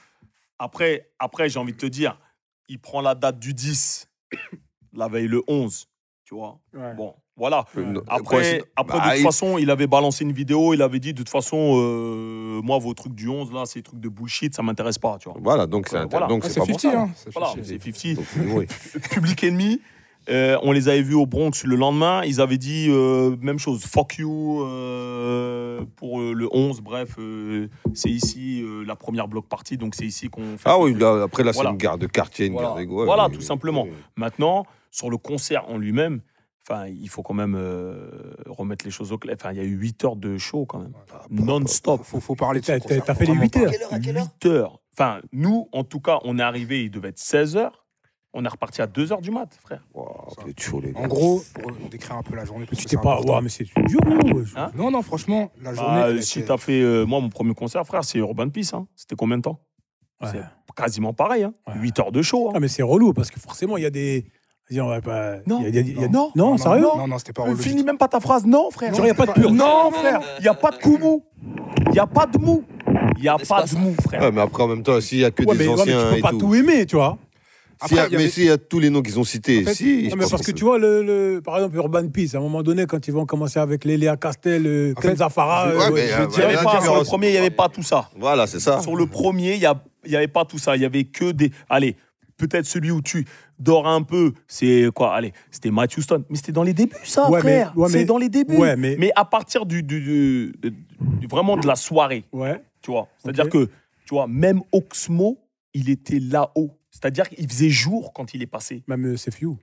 Après, 0.59 1.09
après 1.19 1.49
j'ai 1.49 1.59
envie 1.59 1.73
de 1.73 1.77
te 1.77 1.85
dire, 1.85 2.19
il 2.67 2.79
prend 2.79 3.01
la 3.01 3.13
date 3.15 3.37
du 3.39 3.53
10, 3.53 4.07
la 4.93 5.07
veille 5.07 5.27
le 5.27 5.41
11, 5.47 5.87
tu 6.25 6.33
vois. 6.35 6.59
Ouais. 6.73 6.93
Bon, 6.95 7.13
voilà. 7.37 7.65
Euh, 7.77 7.99
Après, 8.07 8.61
après 8.75 8.97
bah, 8.97 9.05
de 9.05 9.09
toute 9.11 9.19
il- 9.19 9.23
façon, 9.23 9.57
il 9.57 9.69
avait 9.71 9.87
balancé 9.87 10.23
une 10.23 10.31
vidéo, 10.33 10.73
il 10.73 10.81
avait 10.81 10.99
dit, 10.99 11.13
de 11.13 11.17
toute 11.19 11.29
façon, 11.29 11.75
euh, 11.77 12.61
moi, 12.63 12.77
vos 12.79 12.93
trucs 12.93 13.13
du 13.15 13.27
11, 13.27 13.51
là, 13.53 13.63
c'est 13.65 13.79
des 13.79 13.83
trucs 13.83 13.99
de 13.99 14.09
bullshit, 14.09 14.53
ça 14.55 14.61
m'intéresse 14.63 14.97
pas, 14.99 15.17
tu 15.19 15.29
vois. 15.29 15.37
Voilà, 15.41 15.65
donc 15.67 15.87
c'est 15.87 15.95
Euh, 15.95 16.01
inter- 16.01 16.09
voilà. 16.17 16.27
donc 16.27 16.41
Ah, 16.43 16.47
c'est 16.47 16.53
c'est 16.55 16.59
pas 16.59 16.65
pour 16.67 16.79
50, 16.79 16.93
ça. 16.93 17.01
hein. 17.01 17.11
c'est 17.15 17.33
Voilà, 17.33 17.47
50. 17.49 17.63
c'est 17.65 17.79
50. 18.15 18.15
Donc, 18.47 18.57
oui. 18.57 18.65
Public 19.11 19.43
Enemy, 19.43 19.81
euh, 20.29 20.57
on 20.63 20.71
les 20.71 20.87
avait 20.87 21.01
vus 21.01 21.15
au 21.15 21.25
Bronx 21.25 21.51
le 21.65 21.75
lendemain. 21.75 22.23
Ils 22.23 22.41
avaient 22.41 22.57
dit 22.57 22.87
euh, 22.89 23.35
même 23.41 23.57
chose, 23.59 23.83
fuck 23.85 24.17
you 24.17 24.61
euh, 24.63 25.81
pour 25.95 26.19
le 26.19 26.47
11. 26.51 26.81
Bref, 26.81 27.15
euh, 27.19 27.67
c'est 27.93 28.09
ici 28.09 28.61
euh, 28.63 28.83
la 28.85 28.95
première 28.95 29.27
block 29.27 29.47
party, 29.47 29.77
donc 29.77 29.95
c'est 29.95 30.05
ici 30.05 30.29
qu'on 30.29 30.57
fait. 30.57 30.63
Ah 30.69 30.79
oui, 30.79 30.93
là, 30.93 31.23
après 31.23 31.43
là 31.43 31.53
c'est 31.53 31.57
Voilà. 31.57 31.71
une 31.71 31.77
gare 31.77 31.97
de 31.97 32.07
quartier, 32.07 32.45
une 32.47 32.53
Voilà. 32.53 32.69
gare 32.69 32.77
d'égo. 32.77 32.99
ouais, 32.99 33.05
Voilà, 33.05 33.25
oui, 33.27 33.31
tout 33.33 33.39
oui. 33.39 33.45
simplement. 33.45 33.83
Oui. 33.83 33.91
Maintenant, 34.15 34.65
sur 34.91 35.09
le 35.09 35.17
concert 35.17 35.69
en 35.69 35.77
lui-même, 35.77 36.21
enfin, 36.67 36.85
il 36.87 37.09
faut 37.09 37.23
quand 37.23 37.33
même 37.33 37.55
euh, 37.57 38.11
remettre 38.47 38.85
les 38.85 38.91
choses 38.91 39.11
au 39.11 39.17
clair. 39.17 39.35
Enfin, 39.39 39.51
il 39.51 39.57
y 39.57 39.61
a 39.61 39.63
eu 39.63 39.75
8 39.75 40.05
heures 40.05 40.15
de 40.15 40.37
show 40.37 40.65
quand 40.65 40.79
même, 40.79 40.93
non-stop. 41.31 42.01
Faut, 42.03 42.19
faut 42.19 42.35
parler 42.35 42.59
de 42.61 42.65
T'as- 42.65 42.79
fait 42.79 42.95
les 42.95 42.99
vraiment 43.25 43.41
8 43.41 43.57
heures. 43.57 43.71
pas. 43.89 43.97
8 43.97 44.45
heures. 44.45 44.79
Enfin, 44.93 45.21
nous, 45.31 45.67
en 45.71 45.83
tout 45.83 45.99
cas, 46.01 46.19
on 46.25 46.37
est 46.37 46.41
arrivé, 46.43 46.83
il 46.83 46.91
devait 46.91 47.09
être 47.09 47.17
16 47.19 47.55
heures. 47.57 47.80
On 48.33 48.45
est 48.45 48.47
reparti 48.47 48.81
à 48.81 48.87
2 48.87 49.11
heures 49.11 49.19
du 49.21 49.29
mat, 49.29 49.49
frère. 49.61 49.81
Wow, 49.93 50.05
chaud, 50.57 50.79
les 50.81 50.93
gars. 50.93 50.99
En 51.01 51.07
gros, 51.07 51.43
pour 51.53 51.71
décrire 51.89 52.15
un 52.15 52.23
peu 52.23 52.33
la 52.35 52.45
journée, 52.45 52.65
parce 52.65 52.81
Tu 52.85 52.95
que 52.95 53.01
pas. 53.01 53.11
important. 53.13 53.35
Ouais, 53.35 53.41
mais 53.41 53.49
c'est 53.49 53.65
dur. 53.87 53.99
Hein 54.55 54.71
Non, 54.75 54.89
non, 54.89 55.01
franchement, 55.01 55.51
la 55.61 55.73
journée. 55.73 55.89
Bah, 56.01 56.09
elle 56.11 56.23
si 56.23 56.39
était- 56.39 56.47
t'as 56.47 56.57
fait, 56.57 56.81
euh, 56.81 57.05
moi, 57.05 57.19
mon 57.19 57.27
premier 57.29 57.53
concert, 57.53 57.85
frère, 57.85 58.05
c'est 58.05 58.19
Urban 58.19 58.47
Peace. 58.49 58.71
hein. 58.73 58.87
C'était 58.95 59.15
combien 59.15 59.37
de 59.37 59.41
temps? 59.41 59.59
Ouais. 60.21 60.29
C'est 60.31 60.41
quasiment 60.75 61.13
pareil. 61.13 61.43
Hein. 61.43 61.53
Ouais. 61.67 61.73
8 61.81 61.99
heures 61.99 62.11
de 62.13 62.21
show. 62.21 62.47
hein. 62.49 62.53
Ah, 62.55 62.59
mais 62.61 62.69
c'est 62.69 62.83
relou 62.83 63.11
parce 63.11 63.29
que 63.31 63.39
forcément, 63.39 63.75
il 63.75 63.83
y 63.83 63.85
a 63.85 63.89
des. 63.89 64.25
Vas-y, 64.69 64.79
on 64.79 64.87
va 64.87 65.01
pas. 65.01 65.37
Non. 65.45 65.59
il 65.67 65.75
y 65.75 65.77
a- 65.77 65.81
il 65.81 65.99
y 65.99 66.03
a- 66.05 66.07
Non. 66.07 66.31
Non, 66.33 66.57
sérieux? 66.57 66.83
Non, 66.95 67.07
non, 67.09 67.17
c'était 67.17 67.33
pas 67.33 67.41
Euh, 67.41 67.45
relou. 67.47 67.57
Finis 67.57 67.83
même 67.83 67.97
pas 67.97 68.07
ta 68.07 68.21
phrase. 68.21 68.45
Non, 68.45 68.71
frère. 68.71 68.93
Genre, 68.95 69.05
il 69.05 69.09
y 69.09 69.11
a 69.11 69.15
pas 69.15 69.25
de 69.25 69.31
pur. 69.33 69.51
Non, 69.51 69.91
frère. 69.91 70.21
Il 70.39 70.43
n'y 70.43 70.47
a 70.47 70.53
pas 70.53 70.71
de 70.71 70.77
coup 70.77 70.97
mou. 70.97 71.25
Il 71.87 71.91
n'y 71.91 71.99
a 71.99 72.07
pas 72.07 72.27
de 72.27 72.37
mou. 72.37 72.63
Il 73.17 73.23
n'y 73.23 73.27
a 73.27 73.35
N'est-ce 73.35 73.49
pas 73.49 73.57
pas 73.57 73.63
de 73.63 73.69
ça 73.69 73.77
mou, 73.79 73.93
frère. 74.01 74.21
Ouais, 74.21 74.31
mais 74.31 74.41
après 74.41 74.63
en 74.63 74.67
même 74.69 74.83
temps, 74.83 74.99
s'il 75.01 75.17
y 75.19 75.25
a 75.25 75.31
que 75.31 75.43
Ouais, 75.43 75.57
des 75.57 75.65
mais, 75.65 75.67
ouais, 75.67 75.75
mais 75.75 75.81
anciens 75.81 76.03
tu 76.05 76.09
peux 76.11 76.17
et 76.17 76.21
pas 76.21 76.29
tout. 76.29 76.37
tout 76.39 76.55
aimer, 76.55 76.85
tu 76.85 76.95
vois. 76.95 77.17
S'il 77.87 77.95
y 77.97 77.99
a- 77.99 78.03
Après, 78.03 78.11
il 78.11 78.13
y 78.13 78.17
mais 78.17 78.23
avait- 78.23 78.31
s'il 78.31 78.43
y 78.45 78.49
a 78.49 78.57
tous 78.57 78.79
les 78.79 78.89
noms 78.89 79.01
qu'ils 79.01 79.19
ont 79.19 79.23
cités, 79.23 79.61
En 79.61 79.65
fait, 79.65 79.73
si. 79.75 80.07
Non, 80.09 80.15
mais 80.17 80.25
parce 80.29 80.43
que 80.43 80.51
tu 80.51 80.63
vois, 80.63 80.77
le, 80.77 81.01
le- 81.03 81.41
par 81.41 81.55
exemple, 81.57 81.75
Urban 81.77 82.07
Peace, 82.09 82.35
à 82.35 82.37
un 82.37 82.41
moment 82.41 82.61
donné, 82.63 82.85
quand 82.85 83.07
ils 83.07 83.11
vont 83.13 83.25
commencer 83.25 83.59
avec 83.59 83.85
Léa 83.85 84.17
Castel, 84.17 84.67
euh, 84.67 84.93
En 84.97 85.01
Ken 85.01 85.11
fait, 85.11 85.17
Zafara, 85.17 85.67
ouais, 85.69 85.73
euh, 86.11 86.27
je 86.29 86.63
pas, 86.63 86.81
sur 86.81 86.95
le 86.95 87.03
premier, 87.03 87.27
il 87.29 87.31
n'y 87.33 87.37
avait 87.37 87.49
pas 87.49 87.69
tout 87.69 87.83
ça. 87.83 88.09
Voilà, 88.17 88.45
c'est 88.47 88.59
ça. 88.59 88.81
Sur 88.81 88.95
le 88.95 89.05
premier, 89.07 89.55
il 89.55 89.59
n'y 90.09 90.15
avait 90.15 90.27
pas 90.27 90.45
tout 90.45 90.57
ça. 90.59 90.75
Il 90.75 90.81
y 90.81 90.85
avait 90.85 91.05
que 91.05 91.31
des. 91.31 91.51
Allez, 91.69 91.95
peut-être 92.37 92.65
celui 92.65 92.91
où 92.91 93.01
tu 93.01 93.25
dors 93.59 93.87
un 93.87 94.01
peu, 94.03 94.33
c'est 94.47 94.87
quoi 94.93 95.13
Allez, 95.15 95.33
c'était 95.51 95.71
Matthew 95.71 96.01
Stone. 96.01 96.23
Mais 96.29 96.37
c'était 96.37 96.51
dans 96.51 96.63
les 96.63 96.73
débuts, 96.73 96.95
ça, 97.03 97.29
Ouais, 97.29 97.41
mais- 97.43 97.61
frère. 97.61 97.73
ouais, 97.75 97.89
c'est 97.89 97.97
mais- 97.99 98.05
dans 98.05 98.17
les 98.17 98.29
débuts. 98.29 98.57
Ouais, 98.57 98.75
mais. 98.75 98.95
Mais 98.99 99.11
à 99.15 99.25
partir 99.25 99.65
du, 99.65 99.81
du- 99.83 100.01
du- 100.01 100.53
du- 100.61 101.27
vraiment 101.27 101.57
de 101.57 101.65
la 101.67 101.75
soirée, 101.75 102.23
Ouais. 102.31 102.61
tu 102.81 102.91
vois. 102.91 103.07
C'est-à-dire 103.17 103.49
que, 103.49 103.65
tu 104.05 104.13
vois, 104.15 104.27
même 104.27 104.61
Oxmo, 104.71 105.37
il 105.73 105.89
était 105.89 106.19
là-haut. 106.19 106.71
C'est-à-dire 107.01 107.29
qu'il 107.29 107.49
faisait 107.49 107.69
jour 107.69 108.13
quand 108.13 108.33
il 108.33 108.41
est 108.41 108.47
passé. 108.47 108.83
Même 108.87 109.05
euh, 109.05 109.17
c'est 109.17 109.33
few. 109.33 109.57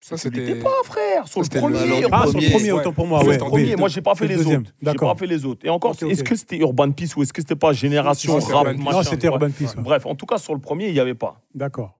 Ça, 0.00 0.16
c'était. 0.16 0.54
pas, 0.56 0.70
frère. 0.84 1.26
Sur 1.26 1.40
le 1.40 1.48
premier. 1.48 2.06
Ah, 2.12 2.26
sur 2.28 2.40
le 2.40 2.50
premier, 2.50 2.72
autant 2.72 2.92
pour 2.92 3.06
moi, 3.06 3.20
Sur 3.20 3.28
ouais. 3.28 3.38
le 3.38 3.44
premier, 3.44 3.74
oui. 3.74 3.76
moi 3.76 3.88
j'ai 3.88 4.02
pas 4.02 4.14
fait 4.14 4.28
les 4.28 4.36
deuxième, 4.36 4.60
autres. 4.60 4.72
J'ai 4.80 4.84
d'accord. 4.84 5.12
pas 5.12 5.18
fait 5.18 5.26
les 5.26 5.44
autres. 5.44 5.66
Et 5.66 5.70
encore, 5.70 5.96
est-ce 6.00 6.22
que 6.22 6.36
c'était 6.36 6.58
Urban 6.58 6.92
Peace 6.92 7.16
ou 7.16 7.22
est-ce 7.22 7.32
que 7.32 7.40
c'était 7.40 7.56
pas 7.56 7.72
Génération 7.72 8.38
Rap 8.38 8.68
Urban 8.68 8.84
machin 8.84 8.98
Non, 8.98 9.02
c'était. 9.02 9.26
Urban 9.26 9.50
Peace. 9.50 9.74
ouais. 9.76 9.82
Bref, 9.82 10.06
en 10.06 10.14
tout 10.14 10.26
cas 10.26 10.38
sur 10.38 10.54
le 10.54 10.60
premier, 10.60 10.88
il 10.88 10.92
n'y 10.92 11.00
avait 11.00 11.14
pas. 11.14 11.40
D'accord. 11.54 11.96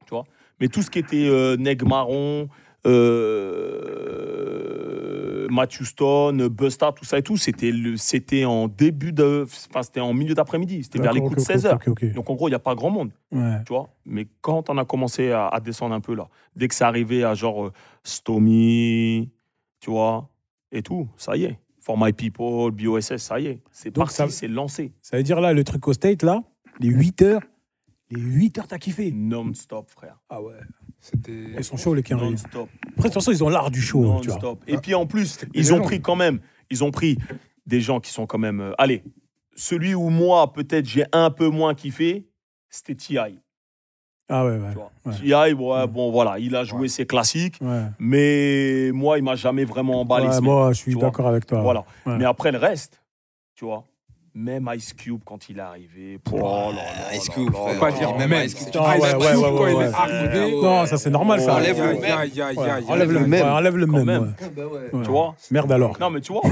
Mais 0.61 0.69
tout 0.69 0.83
ce 0.83 0.91
qui 0.91 1.01
était 1.01 1.27
euh, 1.27 1.57
Neg 1.57 1.83
Marron, 1.85 2.49
euh, 2.87 4.86
Matthew 5.51 5.85
Stone, 5.85 6.49
Busta, 6.49 6.93
tout 6.93 7.05
ça 7.05 7.19
et 7.19 7.23
tout, 7.23 7.37
c'était 7.37 7.71
le- 7.73 7.97
c'était 7.97 8.45
en 8.45 8.69
début 8.69 9.13
de, 9.13 9.45
enfin 9.71 9.83
c'était 9.83 10.01
en 10.01 10.13
milieu 10.15 10.35
d'après-midi, 10.35 10.85
c'était 10.85 10.99
vers 11.01 11.13
les 11.13 11.21
coups 11.21 11.37
de 11.37 11.41
ok, 11.41 11.47
16 11.47 11.67
heures. 11.67 11.75
ok, 11.77 11.89
ok, 11.89 12.03
ok. 12.05 12.13
Donc 12.15 12.31
en 12.31 12.35
gros, 12.35 12.49
il 12.49 12.53
n'y 12.53 12.57
a 12.57 12.59
pas 12.61 12.75
grand 12.75 12.91
monde, 12.91 13.13
Ouais. 13.33 13.59
tu 13.67 13.73
vois. 13.73 13.89
Mais 14.05 14.27
quand 14.41 14.69
on 14.71 14.79
a 14.79 14.85
commencé 14.85 15.31
à, 15.33 15.49
à 15.49 15.61
descendre 15.61 15.95
un 15.95 16.01
peu 16.01 16.15
là, 16.15 16.29
dès 16.55 16.69
que 16.69 16.75
c'est 16.75 16.85
arrivé 16.85 17.25
à 17.25 17.35
genre 17.35 17.67
euh, 17.67 17.73
Stomy, 18.05 19.31
tu 19.81 19.91
vois, 19.91 20.29
et 20.73 20.83
tout, 20.83 21.09
ça 21.17 21.37
y 21.37 21.45
est. 21.45 21.59
For 21.81 21.97
My 21.97 22.13
People, 22.13 22.73
BOSS, 22.73 23.17
ça 23.19 23.39
y 23.39 23.47
est. 23.47 23.61
C'est 23.71 23.93
parti, 23.93 24.23
c'est 24.31 24.49
lancé. 24.49 24.93
Ça 25.03 25.17
veut 25.17 25.23
dire 25.23 25.41
là, 25.41 25.53
le 25.53 25.63
truc 25.63 25.87
au 25.87 25.93
state, 25.93 26.23
là, 26.25 26.43
les 26.81 26.89
8 26.89 27.23
heures, 27.23 27.43
les 28.11 28.21
8 28.21 28.59
heures, 28.59 28.67
t'as 28.67 28.79
kiffé. 28.79 29.13
Non-stop, 29.13 29.89
frère. 29.91 30.19
Ah 30.29 30.43
ouais. 30.43 30.55
C'était. 31.11 31.45
Ils 31.59 31.65
sont 31.65 31.77
chauds, 31.77 31.95
les. 31.95 32.03
Non-stop. 32.11 32.69
Après, 32.83 32.95
de 32.97 33.03
toute 33.03 33.13
façon, 33.15 33.31
ils 33.31 33.45
ont 33.45 33.49
l'art 33.49 33.71
du 33.71 33.81
show, 33.81 34.21
tu 34.23 34.31
vois. 34.31 34.57
Et 34.67 34.79
puis 34.79 34.95
en 34.95 35.07
plus, 35.07 35.39
ils 35.55 35.73
ont 35.75 35.81
pris 35.81 36.01
quand 36.01 36.17
même, 36.17 36.41
ils 36.71 36.83
ont 36.83 36.91
pris 36.91 37.17
des 37.67 37.81
gens 37.81 38.01
qui 38.01 38.11
sont 38.11 38.27
quand 38.27 38.39
même. 38.39 38.61
euh, 38.61 38.73
allez, 38.79 39.05
celui 39.55 39.95
où 39.95 40.09
moi, 40.09 40.53
peut-être, 40.53 40.87
j'ai 40.87 41.05
un 41.13 41.31
peu 41.31 41.49
moins 41.49 41.75
kiffé, 41.75 42.27
c'était 42.69 42.95
T.I. 42.95 43.39
Ah 44.29 44.45
ouais, 44.45 44.59
ouais. 44.59 45.13
T.I., 45.21 45.33
ouais, 45.33 45.55
Ouais. 45.55 45.87
bon, 45.87 46.11
voilà, 46.11 46.39
il 46.41 46.57
a 46.57 46.65
joué 46.65 46.89
ses 46.89 47.07
classiques, 47.07 47.61
mais 48.01 48.91
moi, 48.93 49.19
il 49.19 49.25
m'a 49.25 49.37
jamais 49.37 49.65
vraiment 49.65 50.01
emballé. 50.01 50.29
Moi, 50.43 50.73
je 50.73 50.79
suis 50.81 50.95
d'accord 50.97 51.29
avec 51.29 51.47
toi. 51.47 51.61
Voilà. 51.63 51.85
Mais 52.07 52.25
après, 52.25 52.51
le 52.51 52.59
reste, 52.59 53.01
tu 53.55 53.65
vois, 53.65 53.85
même 54.37 54.71
Ice 54.77 54.93
Cube, 54.93 55.21
quand 55.25 55.49
il 55.49 55.57
est 55.59 55.63
arrivé, 55.63 56.21
oh 56.31 56.37
là 56.37 56.73
là 56.75 57.15
Ice 57.17 57.29
Cube, 57.31 57.51
Faut 57.55 57.81
pas 57.81 57.91
dire 57.91 58.15
même. 58.17 58.33
Ice 58.45 58.55
Cube. 58.55 58.69
Ah, 58.79 58.97
ouais, 58.99 59.15
ouais, 59.15 59.15
ouais, 59.15 59.33
quand 59.35 59.63
ouais, 59.65 59.73
il 59.73 59.77
ouais. 59.77 59.85
est 59.87 59.95
arrivé. 59.95 60.53
Non, 60.63 60.85
ça, 60.85 60.99
c'est 60.99 61.09
normal, 61.09 61.41
ça. 61.41 61.55
Enlève 61.55 61.81
le 61.81 61.95
même. 62.01 62.19
aïe, 62.19 62.41
aïe, 62.43 62.57
Ouais, 62.57 62.71
aïe, 62.71 62.85
Enlève 62.87 63.13
le 63.13 63.21
même. 63.27 63.47
Enlève 63.49 63.77
le 63.77 63.87
même. 63.87 64.35
Tu 64.93 65.11
vois? 65.11 65.35
Merde 65.51 65.73
alors. 65.73 65.97
Non, 65.99 66.11
mais 66.11 66.21
tu 66.21 66.33
vois, 66.33 66.43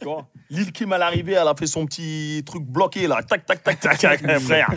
tu 0.00 0.04
vois 0.04 0.26
Lil 0.50 0.70
Kim, 0.72 0.92
à 0.92 0.98
l'arrivée, 0.98 1.32
elle 1.32 1.48
a 1.48 1.54
fait 1.58 1.66
son 1.66 1.86
petit 1.86 2.42
truc 2.44 2.62
bloqué, 2.64 3.06
là. 3.06 3.20
Tac, 3.22 3.44
tac, 3.46 3.62
tac, 3.62 3.80
tac, 3.80 3.98
tac, 3.98 4.20
frère. 4.40 4.70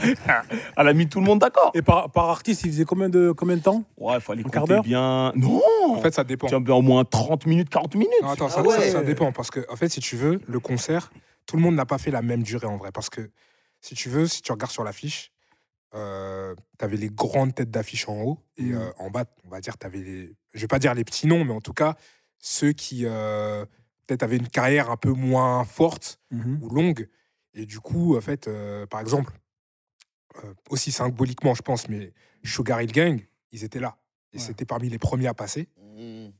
Elle 0.77 0.87
a 0.87 0.93
mis 0.93 1.07
tout 1.07 1.19
le 1.19 1.25
monde 1.25 1.39
d'accord. 1.39 1.71
Et 1.73 1.81
par, 1.81 2.09
par 2.11 2.29
artiste, 2.29 2.63
il 2.63 2.71
faisait 2.71 2.85
combien 2.85 3.09
de, 3.09 3.31
combien 3.31 3.57
de 3.57 3.61
temps? 3.61 3.83
Ouais, 3.97 4.15
il 4.15 4.21
fallait 4.21 4.43
compter 4.43 4.79
bien. 4.81 5.31
Non 5.35 5.61
En 5.95 6.01
fait, 6.01 6.13
ça 6.13 6.23
dépend. 6.23 6.47
Tu 6.47 6.55
as 6.55 6.59
bien 6.59 6.75
au 6.75 6.81
moins 6.81 7.03
30 7.05 7.45
minutes, 7.45 7.69
40 7.69 7.95
minutes. 7.95 8.09
Non, 8.21 8.29
attends, 8.29 8.49
ça, 8.49 8.61
Ah 8.63 8.67
ouais. 8.67 8.75
ça- 8.79 8.91
ça 8.91 9.01
dépend. 9.03 9.31
Parce 9.31 9.49
que, 9.51 9.59
en 9.69 9.75
fait, 9.75 9.89
si 9.89 9.99
tu 9.99 10.15
veux, 10.15 10.39
le 10.47 10.59
concert, 10.59 11.11
tout 11.45 11.55
le 11.57 11.61
monde 11.61 11.75
n'a 11.75 11.85
pas 11.85 11.97
fait 11.97 12.11
la 12.11 12.21
même 12.21 12.43
durée 12.43 12.67
en 12.67 12.77
vrai. 12.77 12.91
Parce 12.91 13.09
que, 13.09 13.31
si 13.81 13.95
tu 13.95 14.09
veux, 14.09 14.27
si 14.27 14.41
tu 14.41 14.51
regardes 14.51 14.71
sur 14.71 14.83
l'affiche, 14.83 15.31
euh, 15.93 16.55
tu 16.79 16.85
avais 16.85 16.97
les 16.97 17.09
grandes 17.09 17.53
têtes 17.55 17.71
d'affiche 17.71 18.07
en 18.07 18.21
haut. 18.21 18.39
Et 18.57 18.63
Mm. 18.63 18.75
euh, 18.77 18.91
en 18.97 19.09
bas, 19.09 19.25
on 19.45 19.49
va 19.49 19.59
dire, 19.61 19.77
tu 19.77 19.85
avais 19.85 19.99
les. 19.99 20.35
Je 20.53 20.61
vais 20.61 20.67
pas 20.67 20.79
dire 20.79 20.93
les 20.93 21.03
petits 21.03 21.27
noms, 21.27 21.43
mais 21.43 21.53
en 21.53 21.61
tout 21.61 21.73
cas, 21.73 21.95
ceux 22.39 22.71
qui 22.71 23.05
euh, 23.05 23.65
peut-être 24.07 24.23
avaient 24.23 24.37
une 24.37 24.47
carrière 24.49 24.89
un 24.89 24.97
peu 24.97 25.11
moins 25.11 25.63
forte 25.65 26.19
Mhm. 26.31 26.59
ou 26.61 26.69
longue. 26.69 27.09
Et 27.53 27.65
du 27.65 27.79
coup, 27.79 28.15
en 28.17 28.21
fait, 28.21 28.47
euh, 28.47 28.85
par 28.85 29.01
exemple, 29.01 29.33
aussi 30.69 30.91
symboliquement, 30.91 31.53
je 31.53 31.61
pense, 31.61 31.89
mais 31.89 32.13
Sugar 32.43 32.81
Hill 32.81 32.91
Gang, 32.91 33.21
ils 33.51 33.63
étaient 33.63 33.79
là. 33.81 33.97
Et 34.33 34.37
Ouais. 34.37 34.43
c'était 34.43 34.65
parmi 34.65 34.87
les 34.89 34.97
premiers 34.97 35.27
à 35.27 35.33
passer. 35.33 35.67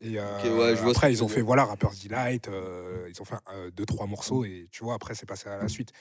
Et 0.02 0.20
euh, 0.20 0.58
ouais, 0.58 0.76
je 0.76 0.82
vois 0.82 0.92
après, 0.92 1.12
ils 1.12 1.24
ont 1.24 1.28
fait, 1.28 1.42
voilà, 1.42 1.66
Rapper's 1.66 2.00
Delight, 2.00 2.48
euh, 2.48 3.08
ils 3.10 3.22
ont 3.22 3.26
fait 3.26 3.36
euh, 3.54 3.70
deux, 3.72 3.86
trois 3.86 4.08
morceaux, 4.08 4.44
et 4.44 4.68
tu 4.72 4.84
vois, 4.84 4.96
après, 4.96 5.14
c'est 5.14 5.26
passé 5.26 5.50
à 5.50 5.58
la 5.58 5.68
suite. 5.68 5.92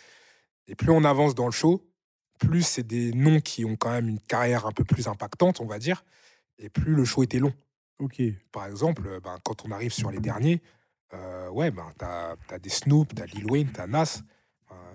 Et 0.67 0.75
plus 0.75 0.91
on 0.91 1.05
avance 1.05 1.35
dans 1.35 1.47
le 1.47 1.53
show, 1.53 1.87
plus 2.39 2.63
c'est 2.63 2.87
des 2.87 3.13
noms 3.13 3.41
qui 3.41 3.65
ont 3.65 3.77
quand 3.77 3.91
même 3.91 4.09
une 4.09 4.21
carrière 4.21 4.67
un 4.67 4.73
peu 4.73 4.85
plus 4.85 5.09
impactante, 5.09 5.61
on 5.61 5.67
va 5.67 5.79
dire, 5.79 6.05
et 6.59 6.71
plus 6.71 6.95
le 6.95 7.05
show 7.05 7.23
était 7.23 7.39
long. 7.39 7.53
Ok. 7.99 8.23
Par 8.53 8.67
exemple, 8.67 9.07
euh, 9.07 9.21
ben, 9.21 9.37
quand 9.45 9.65
on 9.67 9.71
arrive 9.71 9.93
sur 9.93 10.11
les 10.11 10.21
derniers, 10.21 10.63
ouais, 11.51 11.71
ben, 11.71 11.93
t'as 11.99 12.37
as 12.51 12.59
des 12.59 12.71
Snoop, 12.71 13.15
t'as 13.15 13.27
Lil 13.27 13.51
Wayne, 13.51 13.71
t'as 13.73 13.87
Nas. 13.87 14.23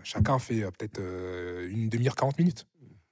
Chacun 0.03 0.37
fait 0.37 0.61
peut-être 0.71 1.01
une 1.67 1.89
demi-heure, 1.89 2.15
40 2.15 2.37
minutes. 2.37 2.67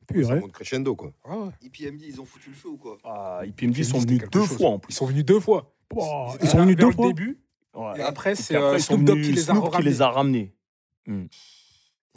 Ça 0.09 0.13
Purée. 0.13 0.39
monte 0.39 0.51
crescendo, 0.51 0.95
quoi. 0.95 1.11
Ah 1.23 1.37
ouais. 1.37 1.49
IPMD, 1.61 2.01
ils 2.03 2.19
ont 2.21 2.25
foutu 2.25 2.49
le 2.49 2.55
feu 2.55 2.69
ou 2.69 2.77
quoi? 2.77 2.97
Ah, 3.03 3.41
IPMD 3.45 3.83
sont 3.83 3.99
C'était 3.99 4.15
venus 4.15 4.29
deux 4.31 4.45
chose. 4.45 4.57
fois 4.57 4.69
en 4.69 4.79
plus. 4.79 4.91
Ils 4.93 4.95
sont 4.95 5.05
venus 5.05 5.25
deux 5.25 5.39
fois. 5.39 5.73
Oh, 5.95 6.29
Ils 6.39 6.45
ils 6.45 6.49
sont 6.49 6.57
venus 6.59 6.75
deux 6.77 6.91
fois. 6.91 7.07
début, 7.07 7.39
Ouais. 7.75 7.99
et 7.99 8.01
après, 8.01 8.35
c'est 8.35 8.53
puis 8.55 8.63
euh, 8.63 8.75
ils 8.75 8.81
sont 8.81 8.93
Snoop 8.95 9.05
Dogg 9.05 9.15
venus- 9.17 9.27
qui 9.29 9.33
les 9.35 9.49
a 9.49 9.53
qui 9.53 9.59
ramenés. 9.59 9.89
les 9.89 10.01
a 10.01 10.09
ramenés. 10.09 10.53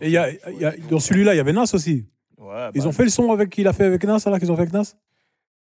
Et 0.00 0.06
il 0.06 0.10
y 0.10 0.16
a, 0.18 0.30
y 0.50 0.64
a- 0.64 0.76
dans 0.90 1.00
celui-là, 1.00 1.34
il 1.34 1.36
y 1.38 1.40
avait 1.40 1.52
Nas 1.52 1.70
aussi. 1.72 2.06
Ouais, 2.38 2.70
Ils 2.74 2.82
bah, 2.82 2.88
ont 2.88 2.92
fait 2.92 3.04
le 3.04 3.08
son 3.10 3.32
avec 3.32 3.48
qu'il 3.50 3.66
a 3.66 3.72
fait 3.72 3.84
avec 3.84 4.04
Nas, 4.04 4.22
là, 4.26 4.38
qu'ils 4.38 4.52
ont 4.52 4.56
fait 4.56 4.62
avec 4.62 4.72
Nas? 4.74 4.94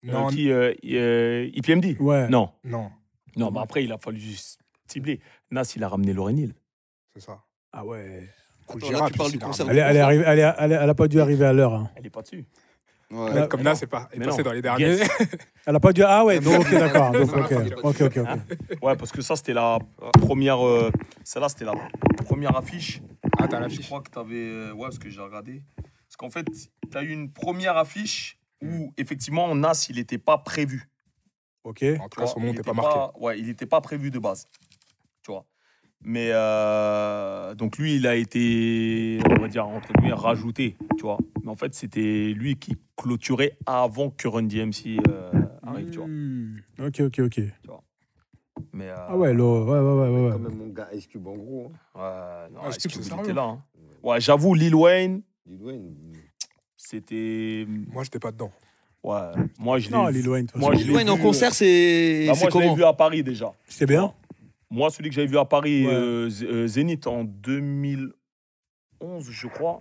Euh, 0.06 0.12
Non, 0.12 0.28
qui, 0.28 0.52
euh, 0.52 0.74
euh, 0.84 1.50
IPMD 1.54 1.98
Ouais. 2.00 2.28
Non. 2.30 2.52
non, 2.64 2.92
Non, 3.38 3.50
mais 3.52 3.60
après, 3.62 3.84
il 3.86 3.92
a 3.94 3.98
fallu 3.98 4.20
juste 4.20 4.60
cibler. 4.88 5.20
Nas, 5.52 5.72
il 5.76 5.84
a 5.84 5.88
ramené 5.90 6.14
Lauryn 6.14 6.38
Hill. 6.38 6.54
c'est 7.14 7.22
ça. 7.22 7.42
Ah 7.72 7.86
ouais. 7.86 8.30
Cool 8.68 8.78
Attends, 8.84 8.92
là, 8.92 8.98
Gérard, 8.98 9.12
tu 9.12 9.18
parles 9.18 9.28
aussi, 9.28 9.32
du 9.38 9.38
il 9.38 9.44
a 9.44 9.46
concert 9.48 9.66
ramené. 9.68 9.82
Elle, 9.82 9.88
est- 9.88 9.90
elle, 9.90 9.98
est 9.98 10.02
arrivée, 10.02 10.24
elle, 10.28 10.40
est- 10.40 10.54
elle, 10.58 10.72
est- 10.72 10.76
elle 10.76 10.90
a 10.90 10.96
pas 10.96 11.08
dû 11.08 11.22
arriver 11.22 11.46
à 11.46 11.54
l'heure. 11.54 11.74
hein. 11.74 11.90
Elle 11.96 12.06
est 12.06 12.10
pas 12.10 12.22
dessus. 12.22 12.46
Ouais. 13.12 13.48
Comme 13.48 13.62
là, 13.64 13.76
c'est 13.76 13.86
pas 13.86 14.10
est 14.12 14.18
Mais 14.18 14.26
passé 14.26 14.40
non. 14.40 14.46
dans 14.46 14.52
les 14.54 14.62
derniers. 14.64 14.98
Guess. 14.98 15.08
Elle 15.68 15.76
a 15.76 15.80
pas 15.80 15.94
dû. 15.94 16.02
Ah 16.04 16.26
ouais, 16.26 16.40
donc 16.40 16.62
ok, 16.62 16.72
d'accord. 16.72 17.12
Donc, 17.12 17.32
Non, 17.36 17.44
ok, 17.44 17.52
ok, 17.52 17.64
dû. 17.64 17.74
ok. 17.84 18.02
ok. 18.18 18.84
Ouais, 18.84 18.96
parce 18.96 19.12
que 19.12 19.22
ça, 19.22 19.36
c'était 19.36 19.54
la 19.54 19.78
première. 20.20 20.66
euh, 20.66 20.92
Celle-là, 21.24 21.48
c'était 21.50 21.66
la 21.66 21.74
première 22.26 22.58
affiche. 22.58 23.02
Ah, 23.38 23.48
t'as 23.48 23.58
Je 23.58 23.62
l'affiche. 23.62 23.86
crois 23.86 24.02
que 24.02 24.10
tu 24.10 24.18
avais. 24.18 24.72
Ouais, 24.72 24.82
parce 24.88 24.98
que 24.98 25.08
j'ai 25.10 25.22
regardé. 25.22 25.62
Parce 25.78 26.18
qu'en 26.18 26.32
fait, 26.32 26.46
tu 26.92 26.98
as 26.98 27.04
eu 27.04 27.10
une 27.12 27.32
première 27.32 27.78
affiche 27.78 28.40
où, 28.64 28.92
effectivement, 28.98 29.54
Nas, 29.54 29.86
il 29.90 29.98
n'était 29.98 30.18
pas 30.18 30.40
prévu. 30.40 30.90
Ok. 31.64 31.84
En 32.02 32.10
tout 32.10 32.20
cas, 32.20 32.26
son 32.28 32.40
nom 32.40 32.48
n'était 32.48 32.62
était 32.62 32.70
pas 32.72 32.74
marqué. 32.74 33.20
Ouais, 33.20 33.40
il 33.40 33.46
n'était 33.46 33.66
pas 33.68 33.82
prévu 33.82 34.10
de 34.10 34.18
base. 34.20 34.48
Tu 35.24 35.32
vois. 35.32 35.46
Mais 36.08 36.30
euh, 36.34 37.56
donc 37.56 37.78
lui, 37.80 37.96
il 37.96 38.06
a 38.06 38.16
été, 38.16 39.18
on 39.28 39.42
va 39.42 39.48
dire, 39.48 39.68
entre 39.68 39.92
guillemets, 39.94 40.14
rajouté. 40.14 40.78
Tu 40.98 41.02
vois. 41.02 41.18
Mais 41.44 41.50
en 41.50 41.56
fait, 41.56 41.74
c'était 41.74 42.32
lui 42.36 42.58
qui 42.58 42.78
clôturait 42.96 43.58
avant 43.66 44.12
que 44.12 44.28
Run 44.28 44.44
DMC 44.44 45.00
euh, 45.08 45.32
arrive. 45.64 45.90
Tu 45.90 45.98
vois. 45.98 46.08
Hmm. 46.08 46.58
Ok, 46.80 47.00
ok, 47.02 47.20
ok. 47.26 47.42
Mais, 48.72 48.88
euh, 48.90 48.96
Ah 49.10 49.18
ouais, 49.18 49.34
là, 49.34 49.44
ouais, 49.44 49.80
ouais, 49.80 49.80
ouais, 49.80 50.26
ouais. 50.26 50.32
Quand 50.32 50.40
même, 50.40 50.56
mon 50.56 50.68
gars 50.68 50.88
Ice 50.94 51.08
Cube, 51.08 51.28
en 51.28 51.36
gros. 51.36 51.72
hein. 51.96 52.00
ouais, 52.00 52.54
non, 52.54 52.60
Ah, 52.64 52.70
Ice 52.70 52.78
Cube, 52.88 53.02
il 53.04 53.20
était 53.20 53.34
là. 53.34 53.44
hein. 53.44 53.64
Ouais, 54.04 54.22
j'avoue, 54.22 54.54
Lil 54.54 54.76
Wayne, 54.76 55.22
Lil 55.48 55.62
Wayne. 55.64 55.96
c'était. 56.78 57.66
Moi, 57.68 58.04
j'étais 58.04 58.20
pas 58.20 58.32
dedans. 58.32 58.52
Ouais, 59.04 59.20
moi 59.60 59.78
je 59.78 59.90
l'ai 59.90 59.96
Non. 59.96 60.08
Lil 60.08 60.28
Wayne. 60.30 60.48
toute 60.48 60.60
Moi, 60.62 60.74
Lil 60.74 60.92
Wayne 60.92 61.10
en 61.10 61.18
concert, 61.18 61.54
c'est 61.54 62.26
Bah, 62.28 62.34
c'est 62.36 62.42
moi, 62.54 62.64
je 62.64 62.70
l'ai 62.70 62.76
vu 62.76 62.84
à 62.84 62.94
Paris 62.94 63.24
déjà. 63.24 63.52
C'était 63.68 63.86
bien 63.88 64.14
Moi, 64.76 64.90
celui 64.90 65.10
que 65.10 65.16
j'avais 65.16 65.28
vu 65.28 65.38
à 65.38 65.46
Paris, 65.46 65.86
Ouais. 65.88 65.94
euh, 65.94 66.30
Z- 66.30 66.44
euh, 66.46 66.68
Zénith, 66.68 67.08
en 67.08 67.24
2011, 67.24 68.12
je 69.30 69.48
crois, 69.48 69.80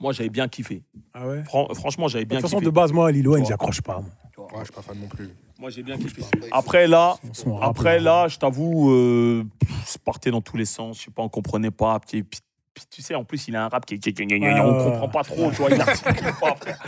moi, 0.00 0.12
j'avais 0.12 0.28
bien 0.28 0.48
kiffé. 0.48 0.82
Ah 1.14 1.26
ouais? 1.26 1.44
Fran- 1.44 1.68
franchement, 1.74 2.08
j'avais 2.08 2.24
De 2.24 2.28
bien 2.30 2.38
toute 2.38 2.46
façon, 2.48 2.58
kiffé. 2.58 2.66
de 2.66 2.74
base, 2.74 2.92
moi, 2.92 3.10
Lil 3.12 3.26
Wayne, 3.28 3.44
Tu 3.44 3.48
vois. 3.48 3.54
j'accroche 3.54 3.80
pas. 3.80 4.00
moi. 4.00 4.10
Ouais, 4.52 4.58
je 4.60 4.64
suis 4.64 4.72
pas 4.72 4.82
fan 4.82 4.98
non 4.98 5.08
plus. 5.08 5.28
Moi, 5.58 5.70
j'ai 5.70 5.82
bien 5.82 5.96
kiffé. 5.98 6.22
Après, 6.52 6.86
là, 6.86 7.16
après, 7.60 7.98
je 8.00 8.38
t'avoue, 8.38 8.90
euh, 8.92 9.44
ça 9.84 9.98
partait 10.04 10.30
dans 10.30 10.40
tous 10.40 10.56
les 10.56 10.64
sens. 10.64 10.98
Je 10.98 11.04
sais 11.06 11.10
pas, 11.10 11.22
on 11.22 11.28
comprenait 11.28 11.70
pas. 11.72 11.98
Puis, 12.00 12.22
puis- 12.22 12.40
puis 12.72 12.84
tu 12.88 13.02
sais, 13.02 13.16
en 13.16 13.24
plus, 13.24 13.48
il 13.48 13.56
a 13.56 13.64
un 13.64 13.68
rap 13.68 13.84
qui, 13.84 13.98
qui- 13.98 14.14
qui- 14.14 14.22
Ouais, 14.24 14.60
on 14.60 14.84
comprend 14.84 15.08
pas 15.08 15.24
trop. 15.24 15.50
Tu 15.50 15.56
vois, 15.56 15.70
il 15.70 15.80
articule 15.80 16.32
pas. 16.40 16.54
frère. 16.54 16.78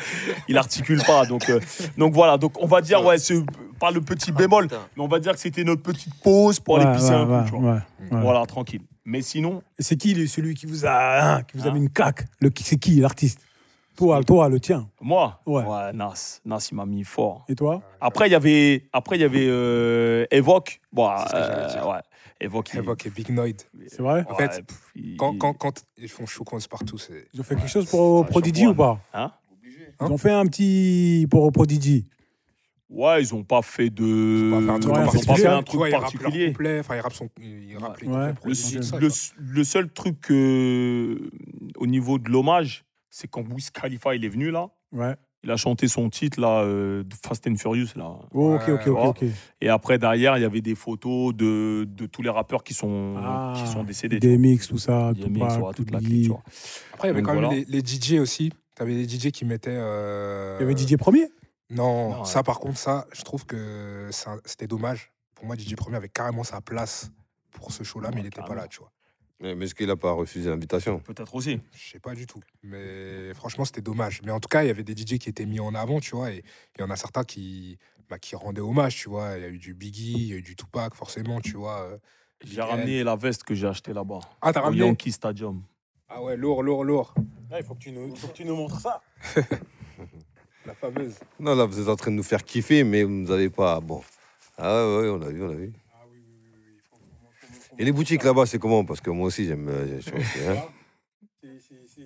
Il 0.49 0.57
articule 0.57 1.03
pas. 1.05 1.27
Donc, 1.27 1.51
euh, 1.51 1.59
donc 1.99 2.15
voilà. 2.15 2.39
Donc, 2.39 2.53
on 2.63 2.67
va 2.67 2.81
dire, 2.81 3.05
ouais, 3.05 3.19
c'est 3.19 3.43
pas 3.81 3.91
le 3.91 4.01
petit 4.01 4.31
bémol, 4.31 4.65
Putain. 4.69 4.81
mais 4.97 5.03
on 5.03 5.09
va 5.09 5.19
dire 5.19 5.33
que 5.33 5.41
c'était 5.41 5.65
notre 5.65 5.83
petite 5.83 6.15
pause 6.23 6.61
pour 6.61 6.75
Ouais, 6.77 6.83
aller 6.85 6.97
pisser 6.97 7.11
ouais, 7.11 7.17
un 7.17 7.27
coup. 7.27 7.33
ouais, 7.33 7.45
tu 7.47 7.51
vois. 7.51 7.61
ouais, 7.73 7.81
ouais. 8.13 8.21
Voilà, 8.23 8.47
tranquille. 8.47 8.83
Mais 9.05 9.23
sinon, 9.23 9.63
C'est 9.79 9.97
qui 9.97 10.15
lui, 10.15 10.29
celui 10.29 10.55
qui 10.55 10.67
vous 10.67 10.85
a, 10.87 11.37
hein, 11.39 11.43
qui 11.43 11.57
vous 11.57 11.67
a 11.67 11.71
Hein 11.71 11.75
mis 11.75 11.81
une 11.81 11.91
claque? 11.91 12.27
Le- 12.41 12.51
C'est 12.61 12.77
qui 12.79 12.97
l'artiste? 13.01 13.41
Toi, 13.97 14.23
toi, 14.23 14.49
le 14.49 14.61
tien. 14.61 14.89
moi, 15.01 15.41
Ouais. 15.47 15.65
Nas, 15.93 16.41
Nas, 16.45 16.69
il 16.71 16.75
m'a 16.77 16.87
mis 16.87 17.05
fort. 17.05 17.45
Et 17.49 17.55
toi? 17.55 17.83
Après, 18.01 18.29
il 18.29 18.33
y 18.33 18.35
avait, 18.35 18.87
après, 18.93 19.17
il 19.17 19.21
y 19.21 19.25
avait 19.25 19.47
euh, 19.49 20.25
Evoque. 20.31 20.81
Bon, 20.93 21.11
C'est 21.19 21.29
ce 21.29 21.33
que 21.33 21.39
j'allais 21.39 21.63
euh, 21.65 21.67
dire. 21.69 21.87
ouais. 21.89 22.01
Evoque, 22.41 22.71
il- 22.73 22.79
Evoque 22.79 23.05
et 23.07 23.11
Big 23.11 23.29
Noid. 23.31 23.53
C'est 23.89 24.01
vrai? 24.01 24.25
En 24.31 24.35
fait, 24.37 24.63
pff, 24.67 24.79
il- 24.95 25.17
Quand, 25.19 25.37
quand, 25.37 25.53
quand 25.55 25.85
ils 25.99 26.09
font 26.09 26.25
Chocons 26.25 26.59
partout, 26.71 26.97
c'est. 26.97 27.27
Ils 27.35 27.41
ont 27.41 27.45
fait 27.45 27.57
quelque 27.57 27.69
chose 27.69 27.87
pour 27.91 28.25
Ah, 28.25 28.29
Prodigy 28.29 28.67
ou 28.67 28.75
pas? 28.75 28.99
Hein? 29.13 29.33
Ils 30.01 30.07
ont 30.07 30.17
fait 30.19 30.31
un 30.33 30.47
petit 30.47 31.27
pour 31.31 31.51
Prodigy. 31.53 32.07
Ouais, 32.91 33.23
ils 33.23 33.35
ont 33.35 33.45
pas 33.45 33.63
fait 33.63 33.89
de. 33.89 34.03
Ils 34.05 34.53
ont 34.53 34.61
pas 34.61 34.67
fait 34.67 34.71
un 34.73 34.79
truc 34.81 34.93
Ouais, 34.93 34.99
pas 34.99 35.05
particulier. 35.13 35.37
fait 35.37 35.47
un 35.47 35.59
Tu 35.59 35.65
truc 35.65 35.79
vois, 35.79 35.89
ils 35.89 35.93
particulier. 35.93 36.47
couplet, 36.49 36.81
enfin, 36.81 36.97
ils 36.97 37.01
rappent 37.01 37.13
son. 37.13 37.29
Ils 37.41 37.77
rappent 37.79 38.03
Ouais. 38.03 38.35
Le, 38.45 38.51
tout 38.51 38.55
ça, 38.55 38.99
le- 38.99 39.09
le 39.39 39.65
seul 39.65 39.89
truc 39.93 40.31
euh, 40.31 41.31
au 41.77 41.87
niveau 41.87 42.19
de 42.19 42.29
l'hommage, 42.31 42.85
c'est 43.09 43.29
quand 43.29 43.43
Wiz 43.49 43.71
Khalifa 43.71 44.15
il 44.17 44.25
est 44.25 44.29
venu 44.29 44.51
là, 44.51 44.71
Ouais. 44.93 45.15
il 45.45 45.51
a 45.53 45.57
chanté 45.57 45.87
son 45.87 46.11
titre 46.11 46.41
là, 46.41 46.63
euh, 46.63 47.05
Fast 47.25 47.47
and 47.47 47.55
Furious 47.57 47.91
là. 47.97 48.17
Oh, 48.35 48.55
ok, 48.55 48.63
Ouais, 48.67 48.73
ok, 48.73 48.87
ok, 48.89 48.97
ouais. 48.99 49.07
ok. 49.09 49.25
Et 49.61 49.69
après 49.69 49.99
derrière, 49.99 50.37
il 50.37 50.43
y 50.43 50.45
avait 50.45 50.61
des 50.61 50.75
photos 50.75 51.33
de, 51.35 51.85
de 51.89 52.07
tous 52.07 52.23
les 52.23 52.31
rappeurs 52.31 52.65
qui 52.65 52.75
sont, 52.75 53.15
Ah, 53.19 53.55
qui 53.57 53.71
sont 53.71 53.85
décédés. 53.85 54.19
Des 54.19 54.37
mix, 54.37 54.67
tout 54.67 54.79
ça. 54.79 55.13
DMX, 55.13 55.23
Tupac, 55.33 55.63
ouais, 55.63 55.75
toute 55.75 55.91
la 55.93 55.99
clique, 56.01 56.23
tu 56.25 56.29
vois. 56.31 56.43
Après, 56.95 57.07
il 57.09 57.11
y 57.11 57.13
avait 57.13 57.21
Donc 57.23 57.29
quand 57.29 57.35
même 57.41 57.45
voilà. 57.45 57.65
les, 57.69 57.81
les 57.81 57.87
DJ 57.87 58.19
aussi. 58.21 58.53
T'avais 58.75 58.95
des 58.95 59.05
DJ 59.09 59.31
qui 59.31 59.45
mettaient. 59.45 59.71
euh, 59.75 60.57
Il 60.61 60.67
y 60.67 60.71
avait 60.71 60.77
DJ 60.77 60.97
Premier? 60.97 61.29
Non, 61.71 62.11
Non, 62.11 62.25
ça 62.25 62.39
ouais. 62.41 62.45
par 62.45 62.59
contre, 62.61 62.79
ça, 62.79 63.07
je 63.13 63.23
trouve 63.23 63.47
que 63.47 64.09
ça- 64.11 64.39
c'était 64.45 64.67
dommage. 64.67 65.13
Pour 65.35 65.47
moi, 65.47 65.57
DJ 65.57 65.75
Premier 65.77 65.97
avait 65.97 66.09
carrément 66.09 66.43
sa 66.45 66.61
place 66.61 67.11
pour 67.53 67.73
ce 67.73 67.85
show-là, 67.85 68.09
mais 68.11 68.17
Ouais, 68.17 68.21
il 68.23 68.25
n'était 68.25 68.41
pas 68.41 68.49
carrément. 68.49 68.63
là, 68.63 68.69
tu 68.69 68.81
vois. 68.81 68.91
Mais 69.43 69.55
mais 69.55 69.65
est-ce 69.65 69.75
qu'il 69.75 69.89
a 69.89 69.97
pas 69.97 70.13
refusé 70.13 70.51
l'invitation? 70.51 70.99
Peut-être 70.99 71.35
aussi. 71.35 71.61
Je 71.75 71.91
sais 71.93 71.99
pas 72.01 72.15
du 72.15 72.27
tout. 72.27 72.41
Mais 72.63 73.33
franchement, 73.35 73.65
c'était 73.65 73.81
dommage. 73.81 74.21
Mais 74.23 74.33
en 74.33 74.41
tout 74.41 74.49
cas, 74.51 74.65
il 74.65 74.67
y 74.67 74.71
avait 74.71 74.83
des 74.85 74.95
DJ 74.95 75.19
qui 75.19 75.31
étaient 75.31 75.47
mis 75.47 75.61
en 75.61 75.75
avant, 75.75 75.99
tu 76.01 76.15
vois. 76.15 76.31
Et 76.33 76.45
il 76.77 76.81
y 76.83 76.85
en 76.85 76.91
a 76.91 76.97
certains 76.97 77.25
qui, 77.25 77.79
bah, 78.11 78.19
qui 78.19 78.37
rendaient 78.37 78.61
hommage, 78.61 78.97
tu 78.97 79.09
vois. 79.09 79.39
Il 79.39 79.43
y 79.43 79.47
a 79.47 79.49
eu 79.49 79.59
du 79.59 79.73
Biggie, 79.73 80.13
il 80.13 80.27
y 80.29 80.33
a 80.35 80.37
eu 80.37 80.43
du 80.43 80.57
Tupac, 80.57 80.95
forcément, 80.95 81.41
tu 81.41 81.53
vois. 81.57 81.81
euh, 81.85 81.99
J'ai 82.45 82.61
ramené 82.61 83.03
la 83.03 83.17
veste 83.17 83.45
que 83.45 83.55
j'ai 83.55 83.67
achetée 83.67 83.95
là-bas. 83.95 84.19
Ah, 84.43 84.53
t'as 84.53 84.61
Au 84.61 84.65
ramené? 84.65 84.81
Yankee 84.85 85.13
Stadium. 85.13 85.63
Ah 86.09 86.23
ouais, 86.23 86.37
lourd, 86.37 86.63
lourd, 86.63 86.85
lourd. 86.85 87.15
Il 87.57 87.65
faut 87.65 87.75
que 87.75 87.81
tu 87.81 87.93
nous, 87.93 88.15
faut 88.17 88.29
que 88.29 88.33
tu 88.35 88.45
nous 88.45 88.57
montres 88.57 88.81
ça. 88.81 89.01
La 90.67 90.75
fameuse. 90.75 91.15
Non, 91.39 91.55
là, 91.55 91.65
vous 91.65 91.81
êtes 91.81 91.89
en 91.89 91.97
train 91.97 92.11
de 92.11 92.17
nous 92.17 92.23
faire 92.23 92.45
kiffer, 92.45 92.85
mais 92.85 93.03
vous 93.03 93.11
ne 93.11 93.25
nous 93.25 93.31
avez 93.31 93.49
pas. 93.51 93.81
Bon. 93.81 94.03
Ah 94.59 94.87
ouais, 94.87 95.01
ouais, 95.03 95.09
on 95.09 95.23
a 95.23 95.29
vu, 95.31 95.43
on 95.43 95.51
a 95.51 95.55
vu. 95.55 95.73
Et 97.79 97.85
les 97.85 97.93
boutiques 97.93 98.23
là-bas, 98.25 98.45
c'est 98.47 98.59
comment? 98.59 98.85
Parce 98.85 99.01
que 99.01 99.09
moi 99.11 99.27
aussi, 99.29 99.47
j'aime. 99.47 99.69
euh, 99.69 100.01
hein. 100.49 100.57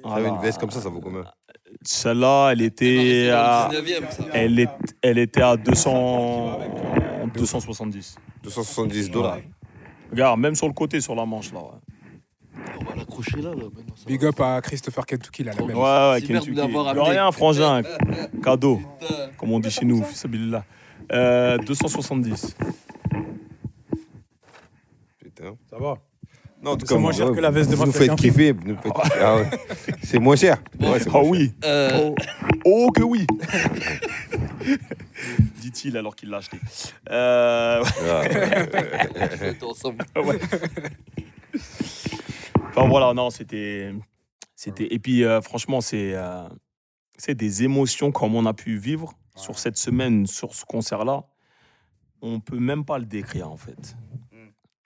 Ah, 0.07 0.17
Ah, 0.17 0.21
une 0.21 0.39
veste 0.41 0.59
comme 0.61 0.71
ça, 0.71 0.81
ça 0.83 0.89
vaut 0.91 1.01
combien? 1.01 1.25
Celle-là, 1.83 2.51
elle 2.53 2.61
était 2.63 3.31
à, 3.33 3.69
C'est 3.73 3.81
le 3.81 3.87
19e, 3.87 4.11
ça. 4.11 4.25
elle 4.35 4.61
est, 4.61 4.69
elle 5.03 5.19
était 5.19 5.41
à 5.43 5.57
200, 5.57 6.59
270. 7.35 8.17
270 8.43 9.11
dollars. 9.11 9.39
Regarde, 10.11 10.39
même 10.41 10.55
sur 10.55 10.67
le 10.69 10.75
côté, 10.75 11.01
sur 11.01 11.15
la 11.15 11.25
manche 11.25 11.53
là. 11.53 11.61
Ouais, 11.61 11.71
On 12.81 12.85
va 12.85 12.97
l'accrocher 12.97 13.37
là. 13.37 13.51
là. 13.51 13.55
maintenant, 13.57 13.95
ça 13.97 14.05
Big 14.07 14.23
va. 14.23 14.29
up 14.29 14.41
à 14.41 14.61
Christopher 14.63 15.07
Kentucky, 15.07 15.45
là, 15.45 15.53
la 15.59 15.65
même. 15.67 15.77
ouais, 15.77 15.83
ouais 15.83 16.21
C'est 16.21 16.33
merde 16.33 16.45
de 16.47 16.51
Kentucky. 16.51 16.55
l'avoir 16.55 16.85
De 16.95 17.01
amené. 17.01 17.11
rien, 17.11 17.33
frangin. 17.33 17.83
Cadeau, 18.43 18.81
Putain. 19.01 19.15
comme 19.39 19.53
on 19.53 19.61
dit 19.61 19.71
chez 19.71 19.85
nous. 19.85 20.03
fisabilillah. 20.05 20.65
Euh, 21.13 21.59
270. 21.59 22.57
Putain. 25.19 25.57
Ça 25.71 25.77
va. 25.79 25.99
Non, 26.63 26.71
en 26.73 26.77
tout 26.79 26.87
C'est 26.87 26.95
cas, 26.95 26.99
moins 27.01 27.11
moi, 27.11 27.13
cher 27.13 27.29
ouais, 27.29 27.37
que 27.37 27.41
la 27.43 27.51
veste 27.51 27.71
de 27.71 27.77
vous 27.77 27.83
nous 27.83 27.89
Mafia 27.93 28.01
faites 28.01 28.09
Quincy. 28.17 28.23
kiffer. 28.31 28.53
vous 28.53 28.69
nous 28.69 28.77
faites 28.77 28.93
kiffer. 28.95 29.19
Ah 29.21 29.37
ouais. 29.37 29.51
C'est 30.03 30.19
moins 30.19 30.37
cher. 30.37 30.63
Ouais, 30.81 30.99
c'est 30.99 31.09
Ah 31.09 31.13
moins 31.13 31.23
cher. 31.23 31.31
oui. 31.31 31.53
Euh, 31.63 31.91
Oh, 32.01 32.15
oh 32.65 32.91
que 32.91 33.03
oui. 33.03 33.27
Dit-il 35.61 35.97
alors 35.99 36.17
qu'il 36.17 36.31
l'a 36.31 36.39
acheté. 36.39 36.59
Euh, 37.11 37.85
Ah, 37.85 38.23
on 39.15 39.45
est 39.45 39.63
ensemble. 39.63 40.05
Enfin 42.77 42.89
voilà, 42.89 43.15
non, 43.15 43.31
c'était. 43.31 43.95
c'était 44.57 44.93
Et 44.93 44.99
puis, 44.99 45.25
euh, 45.25 45.41
franchement, 45.41 45.81
c'est 45.81 46.15
euh, 46.15 46.49
c'est 47.17 47.37
des 47.37 47.63
émotions 47.63 48.11
comme 48.11 48.35
on 48.35 48.47
a 48.47 48.55
pu 48.55 48.77
vivre 48.77 49.13
sur 49.37 49.59
cette 49.61 49.77
semaine, 49.77 50.27
sur 50.27 50.55
ce 50.55 50.65
concert-là. 50.65 51.25
On 52.21 52.41
peut 52.41 52.59
même 52.59 52.85
pas 52.85 52.99
le 52.99 53.05
décrire, 53.05 53.51
en 53.51 53.57
fait. 53.57 53.97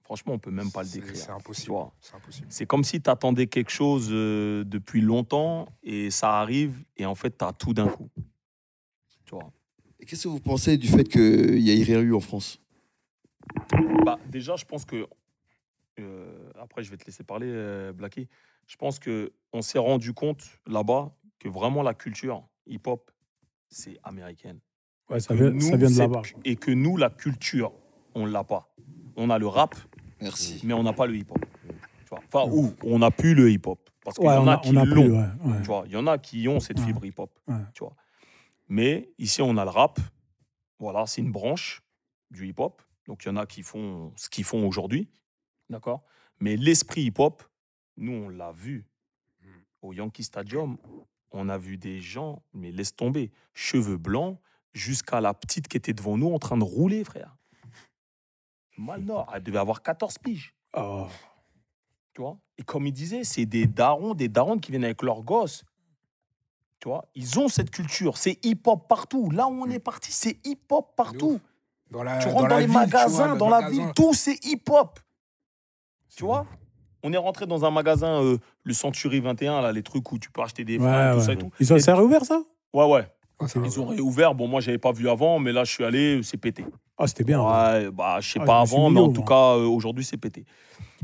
Franchement, 0.03 0.34
on 0.34 0.39
peut 0.39 0.51
même 0.51 0.70
pas 0.70 0.82
le 0.82 0.89
décrire. 0.89 1.16
c'est 1.16 1.30
impossible. 1.30 1.76
C'est 2.01 2.14
impossible. 2.14 2.47
C'est 2.51 2.66
comme 2.66 2.82
si 2.82 3.01
tu 3.01 3.11
attendais 3.11 3.47
quelque 3.47 3.70
chose 3.70 4.09
euh, 4.11 4.64
depuis 4.64 5.03
longtemps 5.03 5.68
et 5.82 6.11
ça 6.11 6.41
arrive 6.41 6.82
et 6.97 7.05
en 7.05 7.14
fait, 7.14 7.36
tu 7.36 7.45
as 7.45 7.53
tout 7.53 7.74
d'un 7.74 7.89
coup. 7.89 8.09
Tu 9.26 9.34
vois. 9.34 9.51
Et 10.01 10.07
Qu'est-ce 10.07 10.24
que 10.24 10.28
vous 10.28 10.41
pensez 10.41 10.78
du 10.78 10.89
fait 10.89 11.05
qu'il 11.05 11.62
n'y 11.62 11.70
ait 11.70 11.84
rien 11.84 12.01
eu 12.01 12.14
en 12.14 12.20
France? 12.20 12.59
Bah, 14.05 14.18
déjà, 14.26 14.57
je 14.57 14.64
pense 14.64 14.84
que. 14.86 15.07
euh, 16.01 16.48
après, 16.61 16.83
je 16.83 16.91
vais 16.91 16.97
te 16.97 17.05
laisser 17.07 17.25
parler, 17.25 17.47
euh, 17.51 17.93
Blacky. 17.93 18.29
Je 18.67 18.77
pense 18.77 18.99
que 18.99 19.33
on 19.53 19.63
s'est 19.63 19.79
rendu 19.79 20.13
compte 20.13 20.45
là-bas 20.67 21.15
que 21.39 21.49
vraiment 21.49 21.83
la 21.83 21.95
culture 21.95 22.47
hip-hop, 22.67 23.11
c'est 23.69 23.99
américaine. 24.03 24.61
Ouais, 25.09 25.21
ça 25.21 25.35
vient, 25.35 25.51
nous, 25.51 25.61
ça 25.61 25.77
vient 25.77 25.91
de 25.91 25.99
là-bas. 25.99 26.23
Et 26.45 26.57
que 26.57 26.71
nous, 26.71 26.97
la 26.97 27.09
culture, 27.11 27.73
on 28.15 28.27
l'a 28.27 28.45
pas. 28.45 28.75
On 29.17 29.31
a 29.31 29.39
le 29.39 29.47
rap, 29.47 29.75
Merci. 30.21 30.61
mais 30.65 30.75
on 30.75 30.83
n'a 30.83 30.93
pas 30.93 31.07
le 31.07 31.17
hip-hop. 31.17 31.39
Enfin, 32.11 32.51
ou 32.51 32.75
on 32.85 32.99
n'a 32.99 33.11
plus 33.11 33.35
le 33.35 33.51
hip-hop. 33.51 33.79
Parce 34.05 34.17
qu'il 34.17 34.27
Ouais, 34.27 34.35
y 34.35 34.39
en 34.39 34.45
on 34.45 34.49
a, 34.49 34.55
a, 34.55 34.59
qui 34.59 34.73
l'ont. 34.73 34.85
plus. 34.85 35.11
Ouais, 35.11 35.19
ouais. 35.45 35.61
Tu 35.61 35.67
vois, 35.67 35.83
il 35.87 35.93
y 35.93 35.97
en 35.97 36.07
a 36.07 36.19
qui 36.19 36.47
ont 36.49 36.61
cette 36.61 36.79
Ouais. 36.79 36.87
fibre 36.87 37.05
hip-hop. 37.05 37.31
Ouais. 37.47 37.57
Tu 37.75 37.81
vois. 37.85 37.95
Mais 38.69 39.11
ici, 39.19 39.43
on 39.43 39.57
a 39.57 39.65
le 39.65 39.71
rap. 39.71 39.99
Voilà, 40.79 41.07
c'est 41.07 41.21
une 41.21 41.33
branche 41.33 41.83
du 42.31 42.47
hip-hop. 42.49 42.81
Donc, 43.07 43.25
il 43.25 43.29
y 43.29 43.31
en 43.31 43.37
a 43.37 43.47
qui 43.47 43.63
font 43.63 44.13
ce 44.17 44.29
qu'ils 44.29 44.45
font 44.45 44.67
aujourd'hui. 44.67 45.09
D'accord 45.71 46.03
Mais 46.41 46.57
l'esprit 46.57 47.03
hip-hop, 47.03 47.43
nous, 47.97 48.12
on 48.12 48.28
l'a 48.28 48.53
vu 48.53 48.86
au 49.82 49.93
Yankee 49.93 50.24
Stadium. 50.24 50.76
On 51.30 51.49
a 51.49 51.59
vu 51.59 51.76
des 51.76 52.01
gens, 52.01 52.43
mais 52.55 52.70
laisse 52.70 52.95
tomber, 52.95 53.30
cheveux 53.55 53.99
blancs, 53.99 54.39
jusqu'à 54.72 55.20
la 55.20 55.34
petite 55.34 55.68
qui 55.68 55.76
était 55.76 55.93
devant 55.93 56.16
nous 56.16 56.32
en 56.32 56.39
train 56.39 56.57
de 56.57 56.64
rouler, 56.64 57.05
frère. 57.05 57.36
Mal 58.76 59.03
nord. 59.03 59.30
Elle 59.34 59.43
devait 59.43 59.59
avoir 59.59 59.82
14 59.82 60.18
piges. 60.18 60.55
Oh. 60.74 61.09
Tu 62.14 62.22
vois? 62.22 62.39
Et 62.57 62.62
comme 62.62 62.86
il 62.86 62.93
disait, 62.93 63.24
c'est 63.24 63.47
des 63.47 63.66
darons, 63.66 64.14
des 64.14 64.28
darons 64.28 64.59
qui 64.59 64.70
viennent 64.70 64.84
avec 64.84 65.03
leurs 65.03 65.22
gosses. 65.22 65.64
Tu 66.80 66.89
vois? 66.89 67.05
Ils 67.14 67.39
ont 67.41 67.49
cette 67.49 67.70
culture. 67.70 68.16
C'est 68.16 68.45
hip-hop 68.45 68.86
partout. 68.89 69.30
Là 69.30 69.49
où 69.49 69.62
on 69.62 69.68
est 69.68 69.80
parti, 69.80 70.12
c'est 70.12 70.39
hip-op 70.47 70.95
partout. 70.97 71.41
Dans 71.91 72.03
la, 72.03 72.18
Tu 72.18 72.28
rentres 72.28 72.49
dans, 72.49 72.59
les 72.59 72.66
ville, 72.66 72.74
magasins, 72.74 73.28
vois, 73.28 73.36
dans 73.36 73.49
la 73.49 73.68
ville, 73.68 73.93
tout 73.97 74.14
c'est 74.14 74.45
hip-hop. 74.45 75.01
Tu 76.17 76.25
vois 76.25 76.47
On 77.03 77.13
est 77.13 77.17
rentré 77.19 77.47
dans 77.47 77.65
un 77.65 77.71
magasin, 77.71 78.23
euh, 78.23 78.39
le 78.65 78.73
Century 78.75 79.21
21, 79.21 79.61
là, 79.63 79.73
les 79.73 79.83
trucs 79.83 80.11
où 80.13 80.19
tu 80.19 80.31
peux 80.31 80.43
acheter 80.43 80.65
des 80.65 80.79
Ouais, 80.79 80.85
fringues, 80.85 81.13
tout 81.13 81.19
ouais. 81.21 81.25
ça 81.25 81.33
et 81.33 81.37
tout. 81.39 81.51
Ils 81.61 81.73
ont 81.73 81.77
Et- 81.77 81.93
réouvert 81.93 82.25
ça? 82.25 82.41
Ouais, 82.73 82.85
ouais. 82.87 83.09
Va. 83.41 83.47
Ils 83.65 83.81
ont 83.81 83.87
réouvert. 83.87 84.35
Bon, 84.35 84.49
moi, 84.49 84.61
j'avais 84.61 84.79
pas 84.79 84.91
vu 84.91 85.09
avant, 85.09 85.39
mais 85.39 85.53
là, 85.53 85.63
je 85.63 85.71
suis 85.71 85.85
allé, 85.85 86.21
c'est 86.25 86.37
pété. 86.39 86.65
Ah, 86.97 87.07
c'était 87.07 87.23
bien. 87.23 87.41
ouais. 87.41 87.47
Ouais, 87.85 87.91
bah, 87.93 88.19
je 88.21 88.33
sais 88.33 88.41
Ah, 88.43 88.47
pas 88.47 88.61
avant, 88.61 88.91
mais 88.91 89.01
en 89.01 89.13
tout 89.13 89.23
cas, 89.23 89.55
euh, 89.57 89.65
aujourd'hui, 89.67 90.05
c'est 90.05 90.17
pété. 90.17 90.45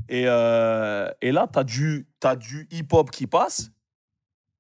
Et, 0.09 0.25
euh, 0.27 1.09
et 1.23 1.31
là, 1.31 1.49
tu 1.51 1.59
as 1.61 1.65
du, 1.65 2.09
t'as 2.19 2.35
du 2.35 2.67
hip-hop 2.73 3.11
qui 3.13 3.27
passe. 3.29 3.71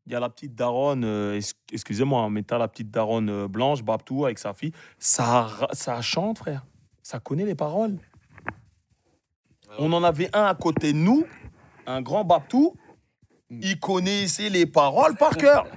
Il 0.06 0.12
y 0.12 0.14
a 0.16 0.20
la 0.20 0.28
petite 0.28 0.54
daronne, 0.54 1.02
euh, 1.04 1.34
ex- 1.36 1.54
excusez-moi, 1.72 2.22
hein, 2.22 2.30
mais 2.30 2.44
tu 2.44 2.54
as 2.54 2.58
la 2.58 2.68
petite 2.68 2.90
daronne 2.90 3.28
euh, 3.30 3.48
blanche, 3.48 3.82
Babtou, 3.82 4.24
avec 4.24 4.38
sa 4.38 4.52
fille. 4.54 4.72
Ça, 4.98 5.48
ça 5.72 6.00
chante, 6.00 6.38
frère. 6.38 6.64
Ça 7.02 7.18
connaît 7.20 7.44
les 7.46 7.54
paroles. 7.56 7.96
On 9.78 9.92
en 9.92 10.02
avait 10.04 10.28
un 10.32 10.44
à 10.44 10.54
côté 10.54 10.92
de 10.92 10.98
nous, 10.98 11.24
un 11.86 12.00
grand 12.02 12.24
Babtou. 12.24 12.74
Il 13.50 13.78
connaissait 13.78 14.48
les 14.48 14.66
paroles 14.66 15.16
par 15.16 15.36
cœur. 15.36 15.66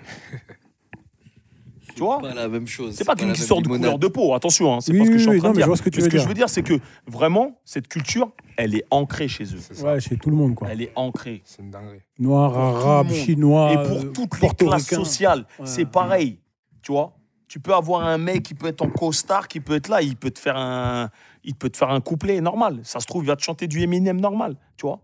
Tu 1.95 2.03
vois 2.03 2.19
Pas 2.19 2.33
la 2.35 2.47
même 2.47 2.67
chose. 2.67 2.93
c'est 2.95 3.05
pas 3.05 3.15
qu'une 3.15 3.27
même 3.29 3.35
histoire 3.35 3.59
de 3.59 3.67
couleur 3.67 3.97
de 3.97 4.07
peau, 4.07 4.35
attention, 4.35 4.71
hein, 4.75 4.81
c'est 4.81 4.91
Oui, 4.91 4.99
pas 4.99 5.05
ce 5.05 5.09
que 5.09 5.17
je 5.17 5.23
suis 5.23 5.29
en 5.29 5.39
train 5.39 5.47
non, 5.47 5.53
de 5.53 5.57
mais 5.57 5.61
je 5.61 5.65
dire. 5.65 5.67
vois 5.67 5.77
ce 5.77 5.81
que 5.81 5.89
tu 5.89 5.97
Mais 5.97 6.03
veux 6.03 6.05
ce 6.05 6.11
que 6.11 6.17
dire. 6.17 6.23
je 6.23 6.27
veux 6.27 6.33
dire, 6.35 6.47
c'est 6.49 6.61
que 6.61 6.79
vraiment, 7.07 7.59
cette 7.65 7.87
culture, 7.87 8.29
elle 8.55 8.75
est 8.75 8.85
ancrée 8.91 9.27
chez 9.27 9.45
eux. 9.45 9.57
C'est 9.59 9.73
ça. 9.77 9.83
Ouais, 9.93 9.99
chez 9.99 10.15
tout 10.15 10.29
le 10.29 10.35
monde, 10.35 10.53
quoi. 10.53 10.67
Elle 10.69 10.83
est 10.83 10.91
ancrée. 10.95 11.41
C'est 11.43 11.63
une 11.63 11.71
dinguerie. 11.71 12.01
Noir, 12.19 12.55
arabe, 12.55 13.09
chinois, 13.11 13.71
Et 13.73 13.87
pour 13.87 14.13
toutes 14.13 14.39
les 14.41 14.49
classes 14.49 14.87
sociales, 14.87 15.47
Ouais. 15.57 15.65
c'est 15.65 15.85
pareil. 15.85 16.39
Tu 16.83 16.91
vois 16.91 17.17
Tu 17.47 17.59
peux 17.59 17.73
avoir 17.73 18.05
un 18.05 18.19
mec 18.19 18.43
qui 18.43 18.53
peut 18.53 18.67
être 18.67 18.83
en 18.83 18.89
costard, 18.91 19.47
qui 19.47 19.59
peut 19.59 19.73
être 19.75 19.87
là, 19.87 20.03
il 20.03 20.15
peut 20.17 20.29
te 20.29 20.37
faire 20.37 20.55
un, 20.57 21.09
il 21.47 21.55
peut 21.55 21.69
te 21.71 21.77
faire 21.77 21.89
un 21.89 22.01
couplet 22.01 22.39
normal. 22.41 22.81
Ça 22.83 22.99
se 22.99 23.07
trouve, 23.07 23.23
il 23.23 23.27
va 23.27 23.35
te 23.35 23.41
chanter 23.41 23.67
du 23.67 23.81
Eminem 23.81 24.19
normal. 24.21 24.55
Tu 24.75 24.85
vois 24.85 24.99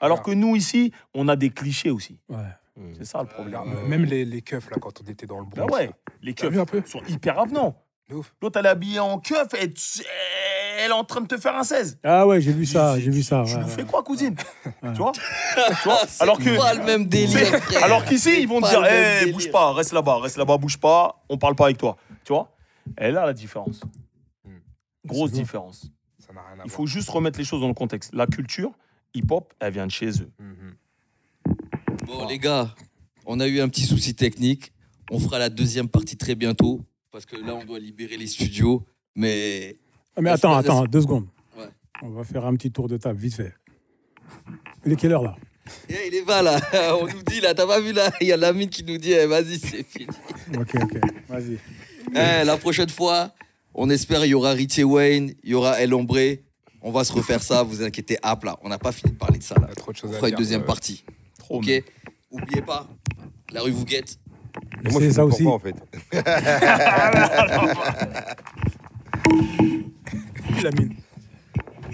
Alors 0.00 0.18
Ouais. 0.18 0.24
que 0.24 0.30
nous, 0.32 0.56
ici, 0.56 0.90
on 1.14 1.28
a 1.28 1.36
des 1.36 1.50
clichés 1.50 1.90
aussi. 1.90 2.18
Ouais. 2.28 2.38
C'est 2.96 3.04
ça 3.04 3.20
le 3.20 3.28
problème. 3.28 3.60
Regarde, 3.60 3.86
Même 3.88 4.04
les, 4.06 4.24
les 4.24 4.40
keufs, 4.42 4.68
là, 4.70 4.78
quand 4.80 5.00
on 5.00 5.10
était 5.10 5.26
dans 5.26 5.38
le 5.38 5.44
Bah 5.44 5.66
Bronx. 5.66 5.74
ouais, 5.76 5.90
les 6.22 6.32
keufs 6.34 6.50
vu 6.50 6.58
un 6.58 6.64
peu 6.64 6.82
sont 6.86 7.02
hyper 7.06 7.38
avenants. 7.38 7.76
L'autre, 8.42 8.58
elle 8.58 8.66
est 8.66 8.70
habillée 8.70 8.98
en 8.98 9.18
keuf 9.20 9.54
et 9.54 9.70
elle 10.78 10.90
est 10.90 10.94
en 10.94 11.04
train 11.04 11.20
de 11.20 11.26
te 11.26 11.36
faire 11.38 11.54
un 11.56 11.62
16. 11.62 11.98
Ah 12.02 12.26
ouais, 12.26 12.40
j'ai 12.40 12.52
vu 12.52 12.66
ça, 12.66 12.98
j'ai 12.98 13.10
vu 13.10 13.22
ça. 13.22 13.44
Tu 13.46 13.54
ouais, 13.54 13.60
nous 13.62 13.68
fais 13.68 13.84
quoi, 13.84 14.02
cousine? 14.02 14.34
Ouais. 14.66 14.72
Tu 14.92 14.98
vois, 14.98 15.12
Tu 15.12 15.20
vois? 15.84 15.98
Alors 16.20 16.38
que. 16.38 16.56
Pas 16.56 16.74
le 16.74 16.84
même 16.84 17.06
délire. 17.06 17.60
Alors 17.82 18.04
qu'ici, 18.04 18.40
ils 18.42 18.48
vont 18.48 18.60
te 18.60 18.68
dire 18.68 18.84
Hé, 18.84 19.20
délire. 19.20 19.34
bouge 19.34 19.50
pas, 19.50 19.72
reste 19.72 19.92
là-bas, 19.92 20.18
reste 20.18 20.36
là-bas, 20.38 20.56
bouge 20.58 20.78
pas, 20.78 21.22
on 21.28 21.36
parle 21.38 21.54
pas 21.54 21.66
avec 21.66 21.78
toi. 21.78 21.96
Tu 22.24 22.32
vois? 22.32 22.50
Elle 22.96 23.16
a 23.18 23.24
la 23.26 23.32
différence. 23.32 23.80
Grosse 25.04 25.32
différence. 25.32 25.90
Ça 26.18 26.32
n'a 26.32 26.40
rien 26.42 26.52
à 26.60 26.64
Il 26.64 26.68
voir. 26.68 26.76
faut 26.76 26.86
juste 26.86 27.08
remettre 27.10 27.38
les 27.38 27.44
choses 27.44 27.60
dans 27.60 27.68
le 27.68 27.74
contexte. 27.74 28.14
La 28.14 28.26
culture, 28.26 28.70
hip-hop, 29.14 29.52
elle 29.60 29.72
vient 29.72 29.86
de 29.86 29.90
chez 29.92 30.10
eux. 30.10 30.30
Mhm. 30.38 30.74
Bon, 32.06 32.26
les 32.26 32.38
gars, 32.38 32.74
on 33.26 33.40
a 33.40 33.46
eu 33.46 33.60
un 33.60 33.68
petit 33.68 33.84
souci 33.86 34.14
technique. 34.14 34.72
On 35.10 35.18
fera 35.18 35.38
la 35.38 35.48
deuxième 35.50 35.88
partie 35.88 36.16
très 36.16 36.34
bientôt. 36.34 36.80
Parce 37.10 37.26
que 37.26 37.36
là, 37.36 37.54
on 37.54 37.64
doit 37.64 37.78
libérer 37.78 38.16
les 38.16 38.26
studios. 38.26 38.84
Mais 39.14 39.76
Ah, 40.16 40.20
mais 40.22 40.30
attends, 40.30 40.54
attends, 40.54 40.84
deux 40.86 41.02
secondes. 41.02 41.26
Ouais. 41.58 41.68
On 42.02 42.10
va 42.10 42.24
faire 42.24 42.44
un 42.46 42.54
petit 42.56 42.70
tour 42.72 42.88
de 42.88 42.96
table, 42.96 43.18
vite 43.18 43.34
fait. 43.34 43.54
Il 44.86 44.92
est 44.92 44.96
quelle 44.96 45.12
heure 45.12 45.22
là? 45.22 45.36
Eh, 45.88 46.08
il 46.08 46.14
est 46.14 46.24
pas 46.24 46.42
là. 46.42 46.58
On 47.00 47.06
nous 47.06 47.22
dit 47.22 47.40
là, 47.40 47.54
t'as 47.54 47.66
pas 47.66 47.80
vu 47.80 47.92
là? 47.92 48.10
Il 48.20 48.26
y 48.26 48.32
a 48.32 48.36
Lamine 48.36 48.68
qui 48.70 48.82
nous 48.84 48.96
dit, 48.98 49.12
eh, 49.12 49.26
vas-y, 49.26 49.58
c'est 49.58 49.82
fini. 49.84 50.06
Ok, 50.58 50.74
ok, 50.74 50.98
vas-y. 51.28 51.58
Eh, 52.14 52.44
la 52.44 52.56
prochaine 52.56 52.88
fois, 52.88 53.32
on 53.74 53.88
espère 53.90 54.24
il 54.24 54.28
y 54.30 54.34
aura 54.34 54.52
Richie 54.52 54.84
Wayne, 54.84 55.32
il 55.42 55.50
y 55.50 55.54
aura 55.54 55.80
El 55.80 55.92
Hombre. 55.94 56.18
On 56.82 56.90
va 56.90 57.04
se 57.04 57.12
refaire 57.12 57.42
ça, 57.42 57.62
vous 57.62 57.82
inquiétez. 57.82 58.18
Hop 58.24 58.44
là, 58.44 58.58
on 58.62 58.68
n'a 58.68 58.78
pas 58.78 58.90
fini 58.92 59.12
de 59.12 59.16
parler 59.16 59.38
de 59.38 59.44
ça 59.44 59.54
là. 59.54 59.62
Il 59.66 59.68
y 59.68 59.72
a 59.72 59.74
trop 59.76 59.92
de 59.92 59.98
On 59.98 60.00
choses 60.00 60.10
à 60.12 60.16
fera 60.16 60.28
une 60.28 60.32
dire. 60.32 60.38
deuxième 60.38 60.62
euh, 60.62 60.64
partie. 60.64 61.04
Trop. 61.38 61.58
Ok 61.58 61.66
mais- 61.66 61.84
Oubliez 62.30 62.62
pas, 62.62 62.88
la 63.52 63.60
rue 63.60 63.70
vous 63.72 63.84
guette. 63.84 64.18
Et 64.84 64.90
moi, 64.90 65.00
C'est 65.00 65.12
ça 65.12 65.24
aussi. 65.24 65.44
pas, 65.44 65.50
en 65.50 65.58
fait. 65.58 65.74
La 70.62 70.70
mine. 70.78 70.94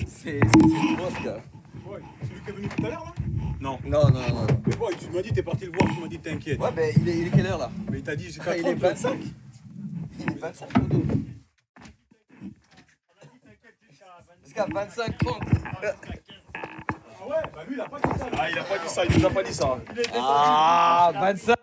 C'est 0.07 0.41
le 0.41 0.97
boss, 0.97 1.13
gars. 1.25 1.41
celui 2.23 2.41
qui 2.45 2.51
est 2.51 2.53
venu 2.53 2.69
tout 2.69 2.87
à 2.87 2.89
l'heure 2.91 3.05
là 3.05 3.15
Non. 3.61 3.79
Non, 3.85 4.03
non, 4.11 4.11
non. 4.11 4.35
non. 4.35 4.47
Mais 4.67 4.77
bon, 4.77 4.87
tu 4.99 5.11
m'as 5.15 5.23
dit, 5.23 5.33
t'es 5.33 5.43
parti 5.43 5.65
le 5.67 5.73
voir, 5.73 5.93
tu 5.95 6.01
m'as 6.01 6.09
dit, 6.09 6.19
t'inquiète. 6.19 6.61
Ouais, 6.61 6.71
ben 6.75 6.93
il 7.01 7.09
est, 7.09 7.19
il 7.19 7.27
est 7.27 7.31
quelle 7.31 7.47
heure 7.47 7.59
là? 7.59 7.71
Mais 7.91 7.99
il 7.99 8.05
t'a 8.05 8.17
dit, 8.17 8.31
c'est 8.33 8.41
Ah, 8.47 8.57
Il 8.57 8.67
est 8.67 8.75
25. 8.75 9.19
Il 10.21 10.33
est 10.33 10.39
25 10.39 10.89
Dodo. 10.89 11.03
Jusqu'à 14.59 14.75
25 14.75 15.19
compte. 15.25 15.43
Ah 15.73 17.29
ouais, 17.29 17.37
bah 17.55 17.61
lui, 17.69 17.77
il 17.77 17.81
a 17.81 17.89
pas 17.89 17.99
dit 18.01 18.19
ça. 18.19 18.27
Ah, 18.37 18.51
il 18.51 18.59
a 18.59 18.63
pas 18.65 18.79
dit 18.79 18.89
ça, 18.89 19.05
il 19.05 19.19
nous 19.19 19.27
a 19.27 19.31
pas 19.31 19.43
dit 19.45 19.55
ça. 19.55 19.79
Ah, 20.17 21.13
25. 21.15 21.58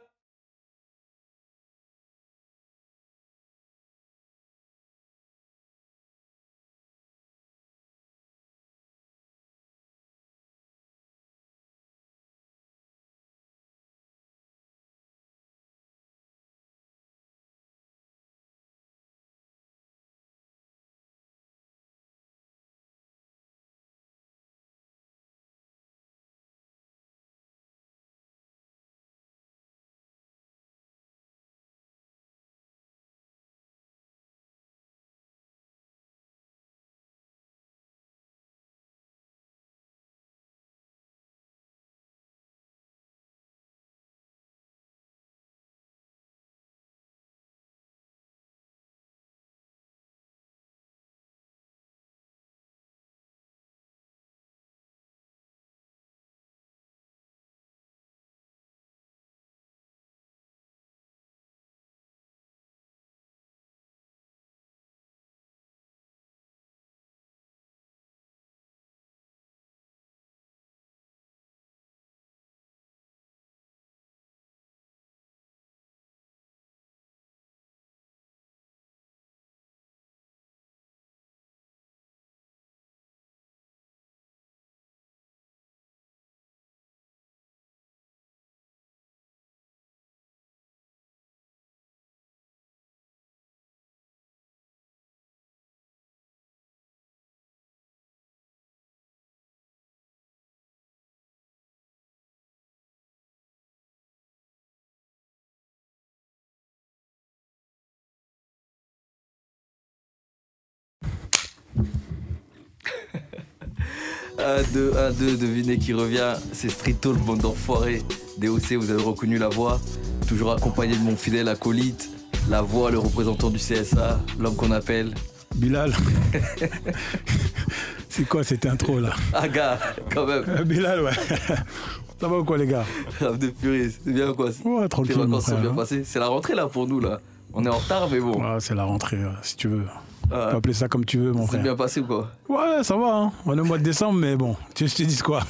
1, 114.45 114.61
2, 114.73 114.93
1, 114.95 115.11
2, 115.11 115.37
devinez 115.37 115.77
qui 115.79 115.93
revient. 115.93 116.35
C'est 116.53 116.69
Street 116.69 116.93
Talk, 116.93 117.17
bande 117.17 117.39
d'enfoirés. 117.39 118.03
DOC, 118.37 118.73
vous 118.73 118.91
avez 118.91 119.01
reconnu 119.01 119.37
la 119.39 119.49
voix. 119.49 119.79
Toujours 120.27 120.51
accompagné 120.51 120.95
de 120.95 121.01
mon 121.01 121.15
fidèle 121.15 121.47
acolyte. 121.49 122.09
La 122.49 122.61
voix, 122.61 122.91
le 122.91 122.99
représentant 122.99 123.49
du 123.49 123.57
CSA, 123.57 124.19
l'homme 124.39 124.55
qu'on 124.55 124.71
appelle 124.71 125.15
Bilal. 125.55 125.93
c'est 128.09 128.27
quoi 128.27 128.43
cette 128.43 128.67
intro 128.67 128.99
là? 128.99 129.13
Aga, 129.33 129.79
quand 130.13 130.27
même. 130.27 130.43
Euh, 130.47 130.63
Bilal, 130.63 131.01
ouais. 131.01 131.11
Ça 132.19 132.27
va 132.27 132.37
ou 132.37 132.43
quoi, 132.43 132.57
les 132.57 132.67
gars? 132.67 132.85
Rave 133.19 133.39
de 133.39 133.47
purée, 133.47 133.89
c'est 133.89 134.13
bien 134.13 134.31
quoi? 134.33 134.49
Ouais, 134.63 134.83
Les 134.83 134.89
tranquille. 134.89 135.17
mon 135.17 135.25
vacances 135.25 135.45
sont 135.47 135.59
bien 135.59 135.71
hein. 135.71 135.75
passées. 135.75 136.03
C'est 136.05 136.19
la 136.19 136.27
rentrée 136.27 136.53
là 136.55 136.67
pour 136.67 136.87
nous 136.87 136.99
là. 136.99 137.19
On 137.53 137.65
est 137.65 137.69
en 137.69 137.77
retard, 137.77 138.09
mais 138.11 138.19
bon. 138.19 138.39
Ouais, 138.39 138.59
c'est 138.59 138.75
la 138.75 138.83
rentrée, 138.83 139.17
si 139.41 139.55
tu 139.55 139.69
veux. 139.69 139.85
Tu 140.27 140.33
Ah, 140.33 140.47
peux 140.51 140.57
appeler 140.57 140.73
ça 140.73 140.87
comme 140.87 141.05
tu 141.05 141.17
veux, 141.19 141.31
mon 141.31 141.43
c'est 141.43 141.47
frère. 141.49 141.61
bien 141.63 141.75
passé 141.75 141.99
ou 142.01 142.05
quoi 142.05 142.31
Ouais, 142.49 142.83
ça 142.83 142.97
va. 142.97 143.15
Hein. 143.15 143.31
On 143.45 143.57
est 143.57 143.61
au 143.61 143.65
mois 143.65 143.77
de 143.77 143.83
décembre, 143.83 144.19
mais 144.19 144.35
bon, 144.35 144.55
tu 144.73 144.83
veux 144.83 144.89
que 144.89 144.95
je 144.97 145.03
te 145.03 145.07
dise 145.07 145.21
quoi? 145.21 145.41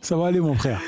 Ça 0.00 0.16
va 0.16 0.26
aller, 0.28 0.40
mon 0.40 0.54
frère. 0.54 0.80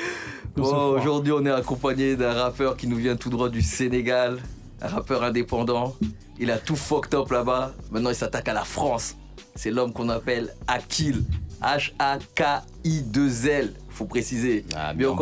Bon, 0.55 0.63
aujourd'hui, 0.97 1.33
on 1.33 1.45
est 1.45 1.51
accompagné 1.51 2.15
d'un 2.15 2.33
rappeur 2.33 2.77
qui 2.77 2.87
nous 2.87 2.97
vient 2.97 3.15
tout 3.15 3.29
droit 3.29 3.49
du 3.49 3.61
Sénégal, 3.61 4.37
un 4.81 4.87
rappeur 4.87 5.23
indépendant. 5.23 5.95
Il 6.39 6.51
a 6.51 6.57
tout 6.57 6.75
fucked 6.75 7.13
up 7.15 7.31
là-bas. 7.31 7.73
Maintenant, 7.91 8.09
il 8.09 8.15
s'attaque 8.15 8.47
à 8.49 8.53
la 8.53 8.63
France. 8.63 9.15
C'est 9.55 9.71
l'homme 9.71 9.93
qu'on 9.93 10.09
appelle 10.09 10.53
Akil. 10.67 11.23
H-A-K-I-2-L. 11.61 13.73
Faut 14.01 14.07
préciser. 14.07 14.65
Ah, 14.75 14.95
bien, 14.95 15.13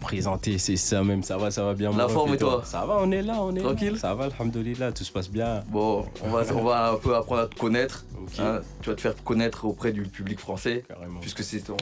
présenté, 0.00 0.56
c'est 0.56 0.76
ça 0.76 1.04
même, 1.04 1.22
ça 1.22 1.36
va, 1.36 1.50
ça 1.50 1.62
va 1.62 1.74
bien. 1.74 1.92
La 1.94 2.08
forme 2.08 2.32
et 2.32 2.38
toi 2.38 2.62
Ça 2.64 2.86
va, 2.86 3.00
on 3.02 3.10
est 3.10 3.20
là, 3.20 3.34
on 3.42 3.54
est 3.54 3.60
Tranquille 3.60 3.92
là. 3.92 3.98
Ça 3.98 4.14
va, 4.14 4.30
alhamdoulilah, 4.34 4.92
tout 4.92 5.04
se 5.04 5.12
passe 5.12 5.28
bien. 5.28 5.62
Bon, 5.68 6.06
on 6.24 6.30
va, 6.30 6.42
on 6.54 6.64
va 6.64 6.92
un 6.92 6.96
peu 6.96 7.14
apprendre 7.14 7.42
à 7.42 7.46
te 7.48 7.54
connaître. 7.54 8.06
Hein. 8.38 8.60
Tu 8.80 8.88
vas 8.88 8.96
te 8.96 9.00
faire 9.02 9.14
connaître 9.24 9.66
auprès 9.66 9.92
du 9.92 10.04
public 10.04 10.38
français, 10.40 10.84
Carrément. 10.88 11.20
puisque 11.20 11.44
c'est 11.44 11.60
ton, 11.60 11.76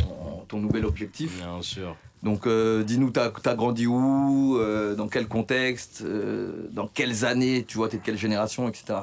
ton 0.49 0.59
nouvel 0.59 0.85
objectif. 0.85 1.37
Bien 1.39 1.63
sûr. 1.63 1.95
Donc, 2.25 2.49
euh, 2.49 2.83
dis-nous, 2.83 3.11
t'as 3.11 3.31
as 3.45 3.55
grandi 3.55 3.87
où 3.87 4.59
euh, 4.59 4.97
Dans 4.97 5.07
quel 5.07 5.29
contexte 5.29 6.03
euh, 6.05 6.67
Dans 6.73 6.89
quelles 6.89 7.25
années 7.25 7.65
Tu 7.69 7.77
vois, 7.77 7.89
t'es 7.89 7.99
de 7.99 8.03
quelle 8.03 8.19
génération, 8.19 8.69
etc. 8.69 8.99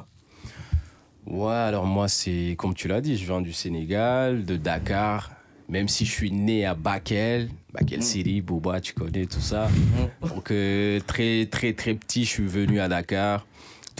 Ouais, 1.25 1.53
alors 1.53 1.85
moi, 1.85 2.09
c'est 2.09 2.55
comme 2.57 2.73
tu 2.73 2.89
l'as 2.89 2.99
dit, 2.99 3.15
je 3.15 3.25
viens 3.25 3.39
du 3.39 3.53
Sénégal, 3.53 4.43
de 4.43 4.57
Dakar. 4.57 5.31
Même 5.73 5.87
si 5.87 6.05
je 6.05 6.11
suis 6.11 6.29
né 6.31 6.67
à 6.67 6.75
Bakel, 6.75 7.49
Bakel 7.73 7.97
Mm. 7.97 8.01
City, 8.03 8.41
Bouba, 8.41 8.79
tu 8.79 8.93
connais 8.93 9.25
tout 9.25 9.39
ça. 9.41 9.69
Mm. 10.21 10.27
Donc, 10.27 10.51
euh, 10.51 10.99
très, 11.07 11.47
très, 11.49 11.73
très 11.73 11.95
petit, 11.95 12.25
je 12.25 12.29
suis 12.29 12.45
venu 12.45 12.79
à 12.79 12.87
Dakar. 12.87 13.47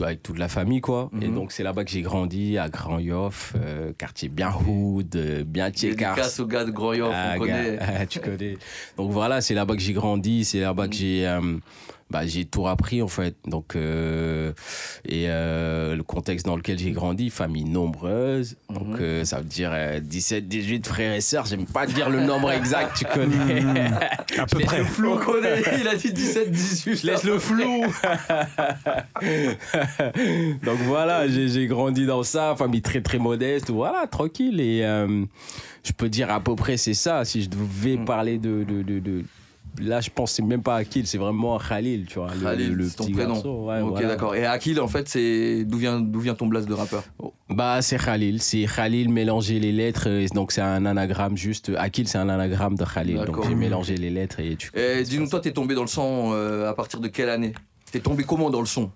Avec 0.02 0.22
toute 0.24 0.38
la 0.40 0.48
famille, 0.48 0.82
quoi. 0.82 1.10
Et 1.22 1.28
Mhm. 1.28 1.36
donc, 1.36 1.52
c'est 1.52 1.62
là-bas 1.64 1.84
que 1.84 1.90
j'ai 1.92 2.02
grandi, 2.02 2.58
à 2.60 2.68
Grand 2.70 2.98
Yoff, 3.00 3.54
euh, 3.56 3.92
quartier 3.98 4.28
bien 4.30 4.52
hood, 4.68 5.16
euh, 5.16 5.44
bien. 5.44 5.70
Dédicace 5.70 6.40
au 6.40 6.46
gars 6.48 6.64
de 6.66 6.72
Grand 6.72 6.94
Yoff, 6.94 7.12
Ah, 7.14 7.34
on 7.36 7.40
connaît. 7.40 7.78
gars, 7.78 7.86
ah, 8.02 8.06
tu 8.08 8.20
connais. 8.20 8.58
Donc 8.98 9.12
voilà, 9.12 9.40
c'est 9.42 9.54
là-bas 9.56 9.76
que 9.76 9.82
j'ai 9.82 9.94
grandi, 9.94 10.46
c'est 10.46 10.60
là-bas 10.62 10.88
que 10.88 10.96
j'ai 10.96 11.28
euh, 11.28 11.58
bah, 12.14 12.26
j'ai 12.26 12.46
tout 12.46 12.68
appris 12.68 13.02
en 13.02 13.08
fait. 13.10 13.36
Donc 13.46 13.76
euh, 13.76 14.54
et 15.06 15.26
euh, 15.28 15.96
le 15.96 16.04
contexte 16.04 16.46
dans 16.46 16.56
lequel 16.56 16.80
j'ai 16.80 16.92
grandi, 16.92 17.30
famille 17.30 17.66
nombreuse. 17.66 18.56
Donc 18.70 18.88
Mhm. 18.88 18.98
euh, 19.02 19.26
ça 19.26 19.40
veut 19.40 19.44
dire 19.46 19.72
euh, 19.74 20.00
17 20.00 20.48
18 20.48 20.88
frères 20.88 21.14
et 21.14 21.22
sœurs, 21.22 21.46
j'aime 21.48 21.66
pas 21.66 21.86
dire 21.88 22.10
le 22.10 22.22
nombre 22.22 22.52
exact, 22.52 22.96
tu 22.98 23.06
connais. 23.14 23.64
À 24.38 24.46
peu 24.46 24.60
près. 24.60 24.82
On 25.04 25.18
connaît, 25.18 25.62
il 25.80 25.88
a 25.88 25.96
dit 25.96 26.12
17, 26.14 26.52
18. 26.52 26.96
Je 27.02 27.08
laisse 27.08 27.24
le 27.24 27.40
flou. 27.40 27.86
Donc 30.64 30.78
voilà, 30.86 31.28
j'ai 31.28 31.68
grandi 31.68 32.06
dans 32.06 32.24
ça, 32.24 32.56
famille 32.58 32.82
très 32.82 33.02
très 33.02 33.20
modeste, 33.20 33.70
voilà, 33.70 34.08
tranquille. 34.08 34.60
Et 34.60 34.82
euh, 34.84 35.26
je 35.84 35.92
peux 35.92 36.10
dire 36.10 36.32
à 36.32 36.40
peu 36.40 36.56
près 36.56 36.78
c'est 36.78 36.94
ça. 36.94 37.26
Si 37.26 37.44
je 37.44 37.50
devais 37.50 37.98
Mm. 37.98 38.06
parler 38.06 38.38
de, 38.38 38.64
de, 38.64 38.82
de, 38.82 39.00
de- 39.00 39.24
Là, 39.80 40.02
je 40.02 40.10
pense 40.10 40.34
c'est 40.34 40.44
même 40.44 40.62
pas 40.62 40.76
Akil, 40.76 41.08
c'est 41.08 41.18
vraiment 41.18 41.58
Khalil, 41.58 42.06
tu 42.06 42.20
vois. 42.20 42.30
Khalil, 42.42 42.74
le, 42.74 42.90
ton 42.90 43.06
prénom. 43.06 43.34
garçon. 43.34 43.66
Ouais, 43.66 43.82
ok, 43.82 43.90
voilà. 43.90 44.08
d'accord. 44.08 44.36
Et 44.36 44.46
Akil, 44.46 44.80
en 44.80 44.88
fait, 44.88 45.10
c'est 45.10 45.66
d'où 45.66 45.78
vient, 45.78 46.00
d'où 46.00 46.20
vient 46.20 46.36
ton 46.36 46.46
blast 46.48 46.68
de 46.68 46.74
rappeur? 46.74 47.04
Bah, 47.50 47.82
c'est 47.82 47.98
Khalil. 47.98 48.42
C'est 48.42 48.66
Khalil 48.66 49.10
mélanger 49.10 49.60
les 49.60 49.72
lettres. 49.72 50.10
Donc, 50.34 50.52
c'est 50.52 50.62
un 50.62 50.86
anagramme 50.86 51.38
juste. 51.38 51.72
Akil, 51.78 52.08
c'est 52.08 52.20
un 52.20 52.30
anagramme 52.30 52.76
de 52.76 52.86
Khalil. 52.86 53.24
Donc, 53.26 53.48
j'ai 53.48 53.56
mélangé 53.56 53.96
les 53.96 54.10
lettres 54.10 54.40
et 54.40 54.56
tu. 54.56 54.72
Et 54.78 55.04
dis-nous, 55.04 55.28
toi, 55.28 55.40
t'es 55.40 55.52
tombé 55.52 55.76
dans 55.76 55.82
le 55.82 55.88
son 55.88 56.32
euh, 56.34 56.70
à 56.70 56.74
partir 56.74 57.00
de 57.00 57.08
quelle 57.08 57.30
année? 57.30 57.54
T'es 57.92 58.00
tombé 58.00 58.24
comment 58.24 58.50
dans 58.50 58.60
le 58.60 58.66
son? 58.66 58.92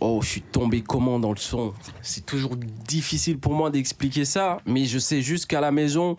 Oh, 0.00 0.20
je 0.22 0.28
suis 0.28 0.40
tombé 0.40 0.80
comment 0.80 1.20
dans 1.20 1.30
le 1.30 1.36
son? 1.36 1.74
C'est 2.00 2.26
toujours 2.26 2.56
difficile 2.56 3.38
pour 3.38 3.52
moi 3.52 3.70
d'expliquer 3.70 4.24
ça, 4.24 4.58
mais 4.66 4.84
je 4.84 4.98
sais 4.98 5.22
juste 5.22 5.46
qu'à 5.46 5.60
la 5.60 5.70
maison, 5.70 6.16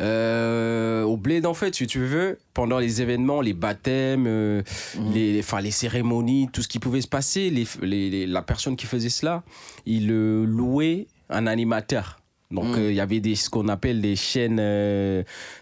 euh, 0.00 1.02
au 1.02 1.16
bled 1.16 1.46
en 1.46 1.54
fait, 1.54 1.74
si 1.74 1.86
tu 1.86 1.98
veux, 2.00 2.38
pendant 2.54 2.78
les 2.78 3.02
événements, 3.02 3.40
les 3.40 3.52
baptêmes, 3.54 4.26
euh, 4.26 4.62
Mhm. 4.96 5.12
les, 5.12 5.40
enfin, 5.40 5.60
les 5.60 5.70
cérémonies, 5.70 6.48
tout 6.52 6.62
ce 6.62 6.68
qui 6.68 6.78
pouvait 6.78 7.00
se 7.00 7.08
passer, 7.08 7.50
les, 7.50 7.66
les- 7.82 8.10
les- 8.10 8.26
la 8.26 8.42
personne 8.42 8.76
qui 8.76 8.86
faisait 8.86 9.08
cela, 9.08 9.42
il 9.86 10.10
euh, 10.10 10.44
louait 10.44 11.06
un 11.30 11.46
animateur. 11.46 12.18
Donc 12.50 12.76
Mhm. 12.76 12.84
il 12.84 12.94
y 12.94 13.00
avait 13.00 13.20
des 13.20 13.34
ce 13.34 13.50
qu'on 13.50 13.68
appelle 13.68 14.00
des 14.00 14.16
chaînes 14.16 14.56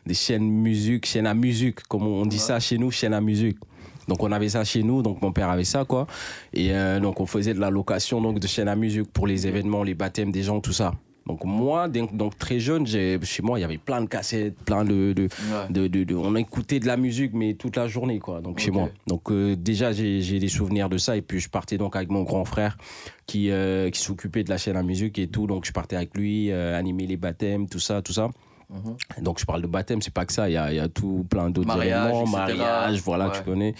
des 0.06 0.14
chaînes 0.14 0.48
musique, 0.48 1.06
chaînes 1.06 1.26
à 1.26 1.34
musique 1.34 1.80
comme 1.88 2.06
on 2.06 2.24
dit 2.26 2.36
Ouais. 2.36 2.42
ça 2.42 2.60
chez 2.60 2.78
nous, 2.78 2.90
chaînes 2.92 3.14
à 3.14 3.20
musique. 3.20 3.58
Donc 4.06 4.22
on 4.22 4.30
avait 4.30 4.50
ça 4.50 4.62
chez 4.62 4.84
nous, 4.84 5.02
donc 5.02 5.20
mon 5.20 5.32
père 5.32 5.48
avait 5.50 5.64
ça 5.64 5.84
quoi. 5.84 6.06
Et 6.54 6.72
euh, 6.72 7.00
donc 7.00 7.20
on 7.20 7.26
faisait 7.26 7.54
de 7.54 7.58
la 7.58 7.70
location 7.70 8.20
donc 8.20 8.38
de 8.38 8.46
chaînes 8.46 8.68
à 8.68 8.76
musique 8.76 9.12
pour 9.12 9.26
les 9.26 9.48
événements, 9.48 9.82
les 9.82 9.94
baptêmes 9.94 10.30
des 10.30 10.44
gens, 10.44 10.60
tout 10.60 10.72
ça. 10.72 10.94
Donc 11.26 11.44
moi, 11.44 11.88
donc, 11.88 12.38
très 12.38 12.60
jeune, 12.60 12.86
chez 12.86 13.18
moi 13.42 13.58
il 13.58 13.62
y 13.62 13.64
avait 13.64 13.78
plein 13.78 14.00
de 14.00 14.06
cassettes, 14.06 14.54
plein 14.64 14.84
de, 14.84 15.12
de, 15.12 15.22
Ouais. 15.24 15.66
de, 15.70 15.86
de- 15.88 16.04
de- 16.04 16.14
on 16.14 16.36
écoutait 16.36 16.78
de 16.78 16.86
la 16.86 16.96
musique 16.96 17.32
mais 17.34 17.54
toute 17.54 17.76
la 17.76 17.88
journée 17.88 18.18
quoi 18.20 18.40
donc 18.40 18.60
chez 18.60 18.70
moi 18.70 18.88
donc 19.08 19.30
euh, 19.32 19.56
déjà 19.56 19.90
j'ai 19.92 20.38
des 20.38 20.48
souvenirs 20.48 20.88
de 20.88 20.98
ça 20.98 21.16
et 21.16 21.22
puis 21.22 21.40
je 21.40 21.48
partais 21.48 21.78
donc 21.78 21.96
avec 21.96 22.10
mon 22.10 22.22
grand 22.22 22.44
frère 22.44 22.78
qui 23.26 23.50
euh, 23.50 23.90
qui 23.90 24.00
s'occupait 24.00 24.44
de 24.44 24.50
la 24.50 24.56
chaîne 24.58 24.76
à 24.76 24.82
musique 24.84 25.18
et 25.18 25.26
tout 25.26 25.46
donc 25.48 25.64
je 25.66 25.72
partais 25.72 25.96
avec 25.96 26.16
lui 26.16 26.50
euh, 26.52 26.78
animer 26.78 27.06
les 27.08 27.16
baptêmes 27.16 27.68
tout 27.68 27.80
ça 27.80 28.02
tout 28.02 28.12
ça 28.12 28.28
Mhm. 28.68 29.22
donc 29.22 29.38
je 29.38 29.44
parle 29.44 29.62
de 29.62 29.68
baptême 29.68 30.02
c'est 30.02 30.12
pas 30.12 30.24
que 30.26 30.32
ça 30.32 30.48
il 30.50 30.54
y 30.54 30.56
a, 30.56 30.72
il 30.72 30.76
y 30.76 30.80
a 30.80 30.88
tout 30.88 31.24
plein 31.30 31.50
d'autres 31.50 31.68
Mariage, 31.68 33.00
voilà 33.04 33.28
Ouais. 33.28 33.36
tu 33.36 33.42
connais. 33.44 33.74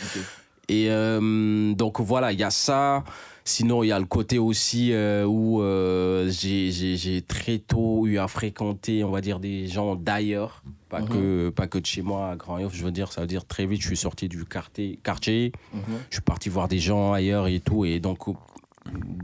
Et 0.68 0.90
euh, 0.90 1.72
donc 1.74 2.00
voilà, 2.00 2.32
il 2.32 2.38
y 2.38 2.44
a 2.44 2.50
ça. 2.50 3.04
Sinon, 3.48 3.84
il 3.84 3.88
y 3.88 3.92
a 3.92 3.98
le 4.00 4.06
côté 4.06 4.38
aussi 4.40 4.92
euh, 4.92 5.24
où 5.24 5.62
euh, 5.62 6.28
j'ai- 6.28 7.22
très 7.28 7.58
tôt 7.58 8.04
eu 8.06 8.18
à 8.18 8.26
fréquenter, 8.26 9.04
on 9.04 9.10
va 9.10 9.20
dire, 9.20 9.38
des 9.38 9.68
gens 9.68 9.94
d'ailleurs, 9.94 10.64
pas, 10.88 11.00
Mhm. 11.00 11.08
que, 11.08 11.48
pas 11.50 11.68
que 11.68 11.78
de 11.78 11.86
chez 11.86 12.02
moi 12.02 12.30
à 12.30 12.36
Grand 12.36 12.58
Yoff. 12.58 12.74
Je 12.74 12.84
veux 12.84 12.90
dire, 12.90 13.12
ça 13.12 13.20
veut 13.20 13.26
dire 13.28 13.44
très 13.46 13.64
vite, 13.66 13.80
je 13.82 13.86
suis 13.86 13.96
sorti 13.96 14.28
du 14.28 14.44
quartier, 14.44 14.98
quartier 15.04 15.52
Mhm. 15.72 15.80
je 16.10 16.16
suis 16.16 16.22
parti 16.22 16.48
voir 16.48 16.66
des 16.66 16.80
gens 16.80 17.12
ailleurs 17.12 17.46
et 17.46 17.60
tout. 17.60 17.84
Et 17.84 18.00
donc, 18.00 18.18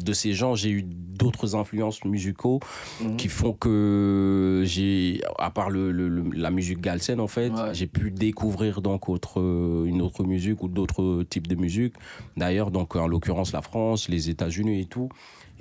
de 0.05 0.13
ces 0.13 0.33
gens, 0.33 0.55
j'ai 0.55 0.71
eu 0.71 0.83
d'autres 0.83 1.55
influences 1.55 2.05
musicaux 2.05 2.59
Mhm. 3.01 3.17
qui 3.17 3.29
font 3.29 3.53
que 3.53 4.63
j'ai, 4.67 5.21
à 5.39 5.51
part 5.51 5.71
le, 5.71 5.93
le- 5.93 6.09
le- 6.09 6.31
la 6.35 6.51
musique 6.51 6.81
galsen 6.81 7.21
en 7.21 7.29
fait, 7.29 7.51
Ouais. 7.51 7.73
j'ai 7.75 7.87
pu 7.87 8.11
découvrir 8.11 8.83
donc 8.83 9.09
autre, 9.09 9.39
une 9.87 10.03
autre 10.03 10.25
musique 10.25 10.63
ou 10.63 10.69
d'autres 10.69 11.23
types 11.29 11.47
de 11.47 11.55
musique. 11.55 11.95
D'ailleurs, 12.37 12.71
donc 12.71 12.97
en 12.97 13.07
l'occurrence 13.07 13.53
la 13.53 13.63
France, 13.63 14.09
les 14.09 14.31
États-Unis 14.31 14.81
et 14.81 14.87
tout. 14.87 15.09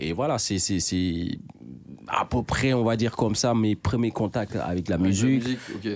Et 0.01 0.13
voilà, 0.13 0.37
c'est 0.39 0.59
c'est- 0.59 0.79
c'est 0.79 1.37
à 2.13 2.25
peu 2.25 2.41
près, 2.43 2.73
on 2.73 2.83
va 2.83 2.97
dire 2.97 3.15
comme 3.15 3.35
ça, 3.35 3.53
mes 3.53 3.75
premiers 3.75 4.11
contacts 4.11 4.55
avec 4.57 4.63
la 4.63 4.65
Avec 4.65 4.89
la 4.89 4.97
musique. 4.97 5.43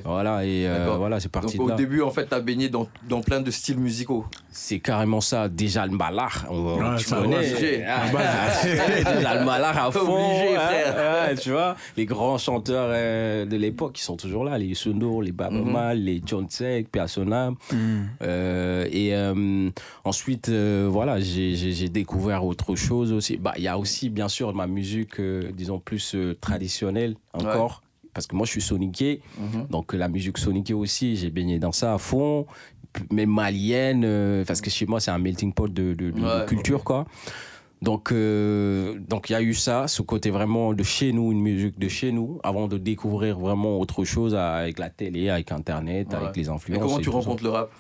Voilà, 0.06 0.45
et 0.45 0.66
euh, 0.66 0.95
voilà, 0.97 1.20
c'est 1.20 1.28
parti 1.32 1.58
Donc 1.58 1.66
de 1.68 1.72
au 1.74 1.76
là. 1.76 1.76
début, 1.76 2.01
en 2.03 2.12
fait, 2.12 2.28
t'as 2.28 2.39
baigné 2.39 2.70
dans, 2.70 2.88
dans 3.10 3.20
plein 3.22 3.41
de 3.41 3.51
styles 3.51 3.80
musicaux. 3.80 4.24
C'est 4.49 4.80
carrément 4.80 5.20
ça. 5.20 5.49
Déjà 5.49 5.86
le 5.86 5.91
malard, 5.91 6.45
on- 6.49 6.76
Ouais, 6.78 6.95
tu 6.99 7.10
connais. 7.14 7.84
Ah, 7.88 9.16
déjà 9.16 9.39
le 9.39 9.45
malard 9.45 9.78
à 9.88 9.91
fond. 9.91 9.99
Obligé, 10.14 10.56
hein, 10.56 10.60
frère. 10.60 11.28
ouais, 11.30 11.36
tu 11.36 11.49
vois, 11.51 11.76
les 11.97 12.06
grands 12.06 12.38
chanteurs 12.38 12.89
euh, 12.91 13.45
de 13.45 13.58
l'époque, 13.58 13.93
qui 13.93 14.03
sont 14.03 14.16
toujours 14.16 14.45
là. 14.45 14.58
Les 14.58 14.74
Sundur, 14.74 15.22
les 15.22 15.32
Baba 15.34 15.56
Mhm. 15.58 15.72
Mal, 15.72 15.99
les 16.03 16.22
John 16.26 16.45
Sek, 16.49 16.89
Persona. 16.89 17.51
Mm. 17.51 17.76
Euh, 18.22 18.88
et 18.91 19.14
euh, 19.16 19.70
ensuite, 20.06 20.47
euh, 20.49 20.88
voilà, 20.89 21.20
j'ai 21.20 21.56
j'ai- 21.56 21.74
j'ai 21.74 21.89
découvert 21.89 22.45
autre 22.45 22.76
chose 22.76 23.12
aussi. 23.12 23.38
Bah, 23.38 23.53
il 23.58 23.64
y 23.64 23.68
a 23.68 23.78
aussi, 23.78 23.95
bien 24.10 24.28
sûr, 24.28 24.54
ma 24.54 24.68
musique, 24.68 25.20
euh, 25.20 25.52
disons, 25.52 25.80
plus 25.80 26.16
euh, 26.16 26.36
traditionnelle 26.39 27.16
encore. 27.34 27.82
Parce 28.14 28.28
que 28.28 28.36
moi, 28.36 28.46
je 28.46 28.52
suis 28.52 28.62
soniqué. 28.62 29.22
Mhm. 29.38 29.68
Donc 29.70 29.93
euh, 29.93 29.98
la 29.98 30.08
musique 30.08 30.38
sonique 30.38 30.72
aussi, 30.72 31.16
j'ai 31.18 31.30
baigné 31.30 31.60
dans 31.60 31.72
ça 31.74 31.93
à 31.93 31.98
fond. 31.98 32.46
Même 33.12 33.30
malienne, 33.30 34.04
euh, 34.06 34.46
parce 34.46 34.62
que 34.62 34.70
chez 34.70 34.86
moi, 34.86 35.02
c'est 35.02 35.12
un 35.12 35.18
melting 35.20 35.52
pot 35.54 35.68
de, 35.68 35.93
de- 35.93 36.12
de- 36.12 36.12
de 36.12 36.22
Ouais, 36.22 36.46
culture, 36.48 36.84
quoi. 36.86 37.06
Donc, 37.82 38.14
euh, 38.14 38.98
donc 39.10 39.30
il 39.30 39.34
y 39.34 39.36
a 39.36 39.41
eu 39.41 39.54
ça, 39.54 39.88
ce 39.89 40.02
côté 40.02 40.30
vraiment 40.30 40.74
de 40.74 40.82
chez 40.82 41.12
nous, 41.12 41.34
une 41.34 41.41
musique 41.41 41.78
de 41.78 41.89
chez 41.89 42.14
nous, 42.14 42.39
avant 42.41 42.68
de 42.70 42.78
découvrir 42.78 43.38
vraiment 43.38 43.80
autre 43.82 44.06
chose 44.06 44.34
avec 44.34 44.80
la 44.80 44.89
télé, 44.89 45.30
avec 45.30 45.52
Internet, 45.52 46.08
Ouais. 46.12 46.16
avec 46.16 46.38
les 46.38 46.46
Et 46.46 46.50
influences. 46.50 46.82
comment 46.82 47.00
et 47.00 47.04
tu 47.04 47.12
ça. 47.12 47.18
rencontres 47.18 47.43
le 47.43 47.50
rap? 47.50 47.72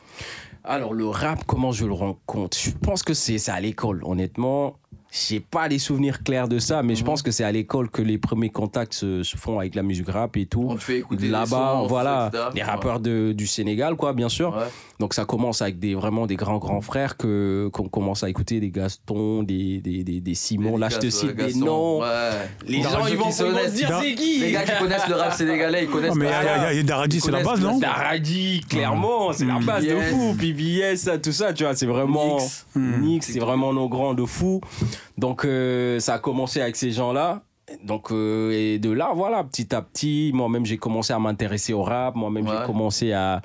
Alors, 0.65 0.93
le 0.93 1.07
rap, 1.07 1.45
comment 1.45 1.71
je 1.71 1.85
le 1.85 1.93
rencontre? 1.93 2.57
Je 2.59 2.71
pense 2.71 3.01
que 3.03 3.13
c'est 3.13 3.37
c'est 3.37 3.51
à 3.51 3.61
l'école, 3.61 4.01
honnêtement. 4.03 4.75
J'ai 5.27 5.39
pas 5.39 5.67
les 5.67 5.79
souvenirs 5.79 6.23
clairs 6.23 6.47
de 6.47 6.59
ça, 6.59 6.83
mais 6.83 6.95
je 6.95 7.01
Mhm. 7.01 7.05
pense 7.05 7.21
que 7.21 7.31
c'est 7.31 7.43
à 7.45 7.51
l'école 7.51 7.89
que 7.89 8.01
les 8.01 8.17
premiers 8.17 8.49
contacts 8.49 8.93
se, 8.93 9.23
se 9.23 9.37
font 9.37 9.59
avec 9.59 9.73
la 9.75 9.81
musique 9.83 10.09
rap 10.09 10.35
et 10.37 10.45
tout. 10.45 10.67
On 10.69 10.75
te 10.75 10.83
fait 10.83 10.97
écouter 10.99 11.23
des 11.23 11.29
Là-bas, 11.29 11.83
voilà, 11.87 12.29
etc. 12.33 12.49
les 12.55 12.63
rappeurs 12.63 12.99
de, 12.99 13.31
du 13.31 13.47
Sénégal, 13.47 13.95
quoi, 13.95 14.13
bien 14.13 14.29
sûr. 14.29 14.55
Ouais. 14.55 14.63
Donc 14.99 15.13
ça 15.13 15.25
commence 15.25 15.61
avec 15.61 15.79
des 15.79 15.93
vraiment 15.95 16.25
des 16.27 16.35
grands 16.35 16.57
grands 16.57 16.81
frères 16.81 17.17
que 17.17 17.69
qu'on 17.73 17.87
commence 17.89 18.23
à 18.23 18.29
écouter, 18.29 18.59
des 18.59 18.69
Gaston, 18.71 19.43
des 19.43 19.79
des 19.81 20.03
des, 20.03 20.19
des 20.21 20.35
Simon. 20.35 20.77
Là, 20.77 20.89
je 20.89 20.97
te 20.99 21.09
cite 21.09 21.35
des 21.35 21.53
noms. 21.53 21.99
Ouais. 22.01 22.07
Les 22.67 22.81
gens 22.81 23.05
ils 23.07 23.17
vont, 23.17 23.31
se 23.31 23.43
dire 23.75 23.99
c'est 24.01 24.15
qui? 24.15 24.39
Les 24.39 24.51
gars 24.51 24.63
qui 24.63 24.71
connaissent 24.79 25.07
le 25.07 25.15
rap 25.15 25.33
sénégalais, 25.33 25.83
ils 25.83 25.89
connaissent 25.89 26.11
Ah, 26.13 26.17
mais 26.17 26.25
il 26.25 26.29
y 26.29 26.33
a- 26.33 26.41
il 26.41 26.45
y 26.45 26.65
a- 26.65 26.73
il 26.73 26.77
y 26.77 26.79
a 26.79 26.83
Daradi, 26.83 27.17
Ils 27.17 27.21
c'est 27.21 27.31
la 27.31 27.41
connaissent 27.43 27.61
base, 27.61 27.71
non? 27.73 27.79
Daradi, 27.79 28.61
clairement, 28.69 29.33
c'est 29.33 29.45
la 29.45 29.59
base 29.59 29.85
de 29.85 29.95
fou. 29.99 30.35
PBS, 30.37 30.95
ça, 30.97 31.17
tout 31.17 31.31
ça, 31.31 31.53
tu 31.53 31.63
vois, 31.63 31.75
c'est 31.75 31.85
vraiment. 31.85 32.37
Nix. 32.37 32.65
Nix, 32.75 33.31
c'est 33.33 33.39
vraiment 33.39 33.73
nos 33.73 33.87
grands 33.89 34.13
de 34.13 34.25
fou. 34.25 34.61
Donc, 35.17 35.45
euh, 35.45 35.99
ça 35.99 36.15
a 36.15 36.19
commencé 36.19 36.61
avec 36.61 36.75
ces 36.75 36.91
gens-là. 36.91 37.41
Donc, 37.83 38.11
euh, 38.11 38.51
et 38.51 38.77
de 38.79 38.91
là, 38.91 39.11
voilà, 39.15 39.43
petit 39.43 39.73
à 39.73 39.81
petit, 39.81 40.31
moi-même, 40.33 40.65
j'ai 40.65 40.77
commencé 40.77 41.13
à 41.13 41.19
m'intéresser 41.19 41.73
au 41.73 41.81
rap. 41.83 42.15
Moi-même, 42.15 42.47
Ouais. 42.47 42.55
j'ai 42.59 42.65
commencé 42.65 43.11
à, 43.13 43.41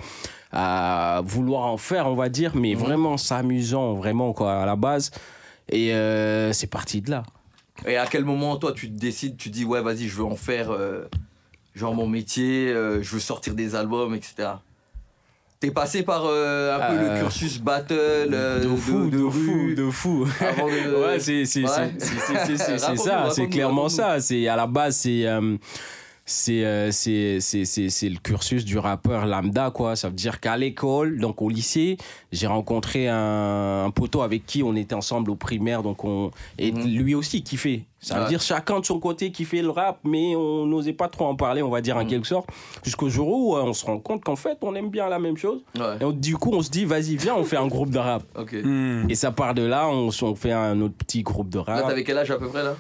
à 0.53 1.23
vouloir 1.25 1.63
en 1.67 1.77
faire, 1.79 2.07
on 2.07 2.15
va 2.15 2.29
dire, 2.29 2.55
mais 2.55 2.75
Mhm. 2.75 2.81
vraiment 2.81 3.17
s'amusant, 3.17 3.95
vraiment, 3.95 4.33
quoi, 4.33 4.63
à 4.63 4.67
la 4.67 4.77
base. 4.77 5.11
Et 5.71 5.95
euh, 5.95 6.53
c'est 6.53 6.67
parti 6.67 7.01
de 7.01 7.11
là. 7.11 7.23
Et 7.87 7.97
à 7.97 8.07
quel 8.07 8.25
moment, 8.25 8.57
toi, 8.57 8.73
tu 8.73 8.91
te 8.93 8.99
décides, 8.99 9.37
tu 9.39 9.49
dis, 9.49 9.65
ouais, 9.65 9.81
vas-y, 9.81 10.07
je 10.09 10.17
veux 10.17 10.25
en 10.25 10.37
faire, 10.37 10.77
genre 11.75 11.95
mon 11.95 12.07
métier, 12.07 12.69
je 12.75 13.09
veux 13.11 13.21
sortir 13.21 13.55
des 13.55 13.75
albums, 13.75 14.15
etc. 14.15 14.49
T'es 15.61 15.71
passé 15.71 16.03
par 16.03 16.23
euh, 16.25 16.75
un 16.75 16.79
peu 16.91 16.97
Euh, 16.99 17.15
le 17.17 17.21
cursus 17.21 17.59
battle, 17.61 17.95
euh, 18.33 18.61
de 18.61 18.69
fou, 18.77 19.11
de, 19.11 19.19
fou, 19.19 19.31
rue, 19.53 19.75
de 19.75 19.91
fou. 19.91 20.25
de- 20.41 21.05
ouais, 21.05 21.21
c'est 21.21 21.45
c'est 21.45 21.65
Ouais. 21.65 21.93
c'est- 21.99 22.97
ça, 22.97 23.29
c'est 23.31 23.47
clairement 23.49 23.91
ça. 23.91 24.21
C'est 24.21 24.49
à 24.49 24.57
la 24.57 24.67
base, 24.67 24.97
c'est 24.97 25.27
euh, 25.27 25.57
c'est 26.31 26.65
euh, 26.65 26.91
c'est 26.93 27.41
c'est 27.41 27.65
c'est 27.65 27.91
c'est 27.91 28.09
le 28.09 28.19
cursus 28.19 28.65
du 28.65 28.79
rappeur 28.79 29.27
lambda 29.27 29.71
quoi. 29.73 29.97
Ça 29.97 30.09
veut 30.09 30.15
dire 30.15 30.39
qu'à 30.41 30.57
l'école, 30.57 31.19
donc 31.19 31.43
au 31.43 31.49
lycée, 31.49 31.97
j'ai 32.31 32.47
rencontré 32.47 33.09
un, 33.09 33.85
un 33.87 33.91
poteau 33.91 34.23
avec 34.23 34.47
qui 34.47 34.63
on 34.63 34.77
était 34.77 34.95
ensemble 34.95 35.31
au 35.31 35.35
primaire, 35.37 35.83
donc 35.83 36.05
on 36.05 36.31
et 36.59 36.71
Mhm. 36.73 36.85
lui 36.87 37.15
aussi 37.17 37.43
kiffait. 37.43 37.83
Ça 38.03 38.15
veut 38.15 38.23
Ouais. 38.23 38.29
dire 38.29 38.41
chacun 38.41 38.81
de 38.81 38.87
son 38.87 38.99
côté 38.99 39.31
kiffait 39.31 39.61
le 39.61 39.69
rap, 39.71 39.99
mais 40.05 40.35
on 40.35 40.65
n'osait 40.67 40.95
pas 40.95 41.09
trop 41.09 41.27
en 41.27 41.35
parler, 41.37 41.61
on 41.63 41.69
va 41.69 41.81
dire 41.83 41.97
en 41.99 42.03
Mhm. 42.05 42.09
quelque 42.09 42.27
sorte, 42.27 42.49
jusqu'au 42.83 43.11
jour 43.11 43.29
où 43.29 43.57
euh, 43.57 43.63
on 43.63 43.75
se 43.75 43.85
rend 43.85 43.99
compte 43.99 44.25
qu'en 44.25 44.37
fait 44.37 44.57
on 44.63 44.75
aime 44.75 44.89
bien 44.89 45.09
la 45.09 45.19
même 45.19 45.37
chose. 45.37 45.61
Ouais, 45.77 45.97
Et 46.01 46.05
on- 46.05 46.13
du 46.13 46.37
coup, 46.37 46.51
on 46.55 46.63
se 46.63 46.71
dit 46.71 46.85
vas-y 46.87 47.17
viens, 47.17 47.35
on 47.35 47.45
fait 47.45 47.57
un 47.59 47.67
groupe 47.67 47.91
de 47.91 47.99
rap. 47.99 48.23
ok. 48.39 48.55
Hmm. 48.65 49.05
Et 49.11 49.15
ça 49.17 49.33
part 49.33 49.53
de 49.55 49.63
là, 49.63 49.89
on, 49.89 50.09
on 50.23 50.35
fait 50.35 50.53
un 50.53 50.81
autre 50.81 50.95
petit 50.95 51.23
groupe 51.23 51.51
de 51.51 51.59
Là, 51.59 51.65
rap. 51.67 51.89
t'avais 51.89 52.05
quel 52.05 52.17
âge 52.19 52.31
à 52.31 52.39
peu 52.39 52.49
près, 52.49 52.63
là? 52.63 52.75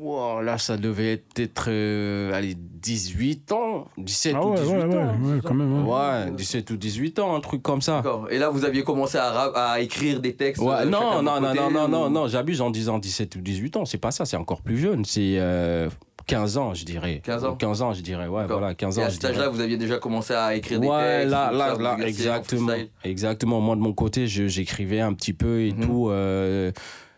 Wow, 0.00 0.40
là, 0.40 0.56
ça 0.56 0.78
devait 0.78 1.22
être 1.36 1.66
euh, 1.68 2.32
allez, 2.32 2.54
18 2.56 3.52
ans, 3.52 3.86
17 3.98 4.34
Ah 4.36 4.44
ou 4.46 4.50
ouais, 4.52 4.60
18 4.62 4.72
ouais, 4.72 4.84
ouais, 4.86 4.96
ans. 4.96 5.18
ouais, 5.22 5.40
quand 5.44 5.54
même. 5.54 5.86
ouais. 5.86 5.92
Ouais, 6.26 6.30
17 6.30 6.70
ou 6.70 6.76
18 6.78 7.18
ans, 7.18 7.34
un 7.36 7.40
truc 7.40 7.62
comme 7.62 7.82
ça. 7.82 8.02
Et 8.30 8.38
là, 8.38 8.48
vous 8.48 8.64
aviez 8.64 8.82
commencé 8.82 9.18
à, 9.18 9.30
rap- 9.30 9.52
à 9.56 9.80
écrire 9.80 10.20
des 10.20 10.34
textes 10.34 10.62
Ouais, 10.62 10.74
euh, 10.80 10.84
non, 10.86 11.22
non, 11.22 11.40
non, 11.40 11.54
non, 11.54 11.70
non, 11.70 11.88
non, 11.88 12.08
non, 12.10 12.28
j'abuse 12.28 12.60
en 12.62 12.70
disant 12.70 12.98
17 12.98 13.36
ou 13.36 13.40
18 13.42 13.76
ans, 13.76 13.84
c'est 13.84 13.98
pas 13.98 14.10
ça, 14.10 14.24
c'est 14.24 14.36
encore 14.38 14.62
plus 14.62 14.78
jeune, 14.78 15.04
c'est 15.04 15.34
euh, 15.36 15.90
15 16.26 16.56
ans, 16.56 16.72
je 16.72 16.84
dirais. 16.86 17.20
15 17.24 17.44
ans 17.44 17.56
15 17.56 17.82
ans, 17.82 17.92
je 17.92 18.00
dirais, 18.00 18.26
ouais, 18.28 18.46
voilà, 18.46 18.74
15 18.74 18.98
Et 18.98 19.02
ans. 19.02 19.04
à 19.04 19.08
je 19.10 19.14
cet 19.14 19.24
âge-là, 19.26 19.48
vous 19.50 19.60
aviez 19.60 19.76
déjà 19.76 19.98
commencé 19.98 20.32
à 20.32 20.54
écrire 20.54 20.80
des 20.80 20.86
Ouais, 20.88 21.18
textes 21.18 21.30
là, 21.32 21.50
là, 21.52 21.74
ça, 21.76 21.82
là, 21.82 21.96
exactement. 22.06 22.72
Exactement. 23.04 23.60
Moi, 23.60 23.76
de 23.76 23.80
mon 23.82 23.92
côté, 23.92 24.26
j'écrivais 24.28 25.00
un 25.00 25.12
petit 25.12 25.34
peu 25.34 25.60
et 25.60 25.72
Mhm. 25.72 25.80
tout, 25.86 26.08
euh, 26.08 26.72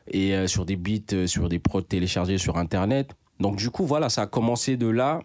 et 0.09 0.35
euh, 0.35 0.47
sur 0.47 0.65
des 0.65 0.77
beats, 0.77 1.13
euh, 1.13 1.27
sur 1.27 1.49
des 1.49 1.59
prods 1.59 1.83
téléchargés 1.83 2.39
sur 2.39 2.57
Internet. 2.57 3.11
Donc, 3.41 3.57
du 3.57 3.71
coup, 3.71 3.87
voilà, 3.87 4.09
ça 4.09 4.23
a 4.23 4.27
commencé 4.27 4.77
de 4.77 4.89
là. 4.89 5.21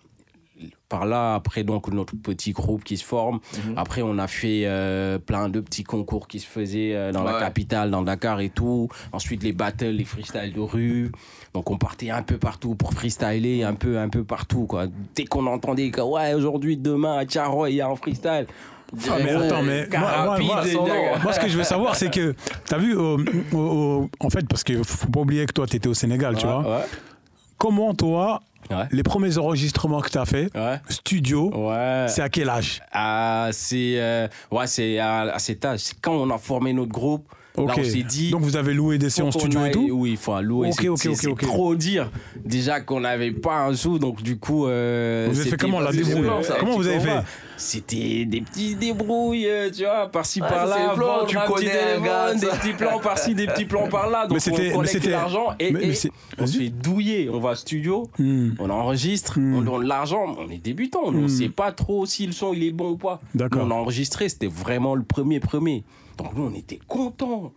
Par 0.89 1.05
là, 1.05 1.35
après, 1.35 1.63
donc, 1.63 1.87
notre 1.93 2.15
petit 2.15 2.51
groupe 2.51 2.83
qui 2.83 2.97
se 2.97 3.03
forme. 3.03 3.39
Mhm. 3.53 3.73
Après, 3.77 4.01
on 4.01 4.17
a 4.17 4.25
fait 4.25 4.63
euh, 4.65 5.19
plein 5.19 5.49
de 5.49 5.59
petits 5.59 5.83
concours 5.83 6.27
qui 6.27 6.39
se 6.39 6.47
faisaient 6.47 7.11
dans 7.11 7.23
la 7.23 7.39
capitale, 7.39 7.91
dans 7.91 8.01
Dakar 8.01 8.39
et 8.39 8.49
tout. 8.49 8.87
Ensuite, 9.11 9.43
les 9.43 9.53
battles, 9.53 9.89
les 9.89 10.05
freestyles 10.05 10.53
de 10.53 10.59
rue. 10.59 11.11
Donc, 11.53 11.69
on 11.69 11.77
partait 11.77 12.09
un 12.09 12.23
peu 12.23 12.39
partout 12.39 12.73
pour 12.73 12.93
freestyler, 12.93 13.63
un 13.63 13.75
peu, 13.75 13.99
un 13.99 14.09
peu 14.09 14.23
partout, 14.23 14.65
quoi. 14.65 14.87
Dès 15.13 15.25
qu'on 15.25 15.45
entendait 15.45 15.91
que, 15.91 16.01
ouais, 16.01 16.33
aujourd'hui, 16.33 16.75
demain, 16.75 17.19
à 17.19 17.69
il 17.69 17.75
y 17.75 17.81
a 17.81 17.87
un 17.87 17.95
freestyle. 17.95 18.47
Ah, 19.09 19.15
mais 19.23 19.31
attends, 19.31 19.63
mais 19.63 19.87
moi, 19.97 20.37
moi, 20.39 21.33
ce 21.33 21.39
que 21.39 21.47
je 21.49 21.57
veux 21.57 21.63
savoir, 21.63 21.95
c'est 21.95 22.09
que, 22.09 22.35
t'as 22.65 22.77
vu, 22.77 22.97
en 22.97 24.29
fait, 24.29 24.47
parce 24.47 24.63
qu'il 24.63 24.83
faut 24.83 25.07
pas 25.09 25.19
oublier 25.21 25.45
que 25.45 25.53
toi, 25.53 25.67
t'étais 25.67 25.89
au 25.89 25.93
Sénégal, 25.93 26.35
tu 26.37 26.45
Ouais, 26.45 26.51
vois. 26.53 26.77
ouais. 26.79 26.85
Comment, 27.57 27.93
toi, 27.93 28.41
Ouais. 28.69 28.83
les 28.91 29.03
premiers 29.03 29.37
enregistrements 29.37 30.01
que 30.01 30.09
t'as 30.09 30.25
fait, 30.25 30.49
Ouais. 30.55 30.79
studio, 30.89 31.51
Ouais. 31.55 32.05
c'est 32.09 32.21
à 32.21 32.27
quel 32.29 32.49
âge? 32.49 32.81
Ah, 32.91 33.47
c'est 33.53 33.93
euh, 33.97 34.27
ouais, 34.51 34.67
c'est 34.67 34.99
à, 34.99 35.21
à 35.21 35.39
cet 35.39 35.63
âge. 35.63 35.79
C'est 35.79 35.99
quand 36.01 36.13
on 36.13 36.29
a 36.29 36.37
formé 36.37 36.73
notre 36.73 36.91
groupe. 36.91 37.25
Ok. 37.57 37.67
Là, 37.69 37.73
on 37.79 37.83
s'est 37.83 38.03
dit. 38.03 38.29
Donc, 38.29 38.41
vous 38.41 38.55
avez 38.55 38.73
loué 38.73 38.97
des 38.99 39.09
séances 39.09 39.33
studio 39.33 39.65
et 39.65 39.71
tout 39.71 39.89
Oui, 39.91 40.11
il 40.11 40.17
faut 40.17 40.39
louer. 40.41 40.69
Ok, 40.69 40.85
ok, 40.85 41.05
ok, 41.07 41.15
c'est 41.15 41.27
ok. 41.27 41.41
trop 41.41 41.75
dire. 41.75 42.11
Déjà 42.45 42.81
qu'on 42.81 42.99
n'avait 42.99 43.31
pas 43.31 43.65
un 43.65 43.73
sou, 43.75 43.97
donc 43.99 44.21
du 44.21 44.37
coup. 44.37 44.67
euh, 44.67 45.27
Vous 45.31 45.39
avez 45.41 45.49
fait 45.49 45.57
comment, 45.57 45.79
la 45.79 45.91
débrouille. 45.91 46.27
Comment 46.59 46.75
vous 46.77 46.87
avez 46.87 46.99
fait 46.99 47.19
C'était 47.57 48.25
des 48.25 48.41
petits 48.41 48.75
débrouilles, 48.75 49.47
euh, 49.47 49.71
tu 49.71 49.83
vois, 49.83 50.07
par-ci 50.11 50.39
c'est 50.43 50.47
par-là. 50.47 50.93
tu 51.27 51.35
petit 51.35 51.51
connais 51.51 52.05
gars, 52.05 52.33
des 52.35 52.45
petits 52.45 52.73
plans 52.73 52.99
par-ci, 52.99 53.33
des 53.33 53.47
petits 53.47 53.65
plans 53.65 53.87
par-là. 53.89 54.27
Donc 54.27 54.37
Mais 54.45 54.71
on 54.73 54.77
collecte 54.77 55.07
l'argent 55.07 55.47
et, 55.59 55.71
Mais- 55.71 55.79
mais 55.87 55.93
on 56.37 56.45
se 56.45 56.57
fait 56.59 56.69
douiller. 56.69 57.29
On 57.33 57.39
va 57.39 57.51
au 57.51 57.55
studio. 57.55 58.07
Hmm, 58.19 58.51
On 58.59 58.69
enregistre, 58.69 59.39
Hmm. 59.39 59.55
on 59.55 59.61
donne 59.61 59.87
l'argent, 59.87 60.35
on 60.37 60.49
est 60.51 60.57
débutant, 60.63 61.01
on 61.05 61.11
ne 61.11 61.23
Hmm. 61.23 61.27
sait 61.27 61.49
pas 61.49 61.71
trop 61.71 62.05
si 62.05 62.27
le 62.27 62.31
son 62.33 62.53
il 62.53 62.63
est 62.63 62.71
bon 62.71 62.91
ou 62.91 62.97
pas. 62.97 63.19
On 63.55 63.71
a 63.71 63.73
enregistré, 63.73 64.29
c'était 64.29 64.45
vraiment 64.47 64.93
le 64.93 65.03
premier 65.03 65.39
premier. 65.39 65.83
Donc 66.17 66.33
nous 66.35 66.43
on 66.43 66.53
était 66.53 66.79
contents. 66.87 67.53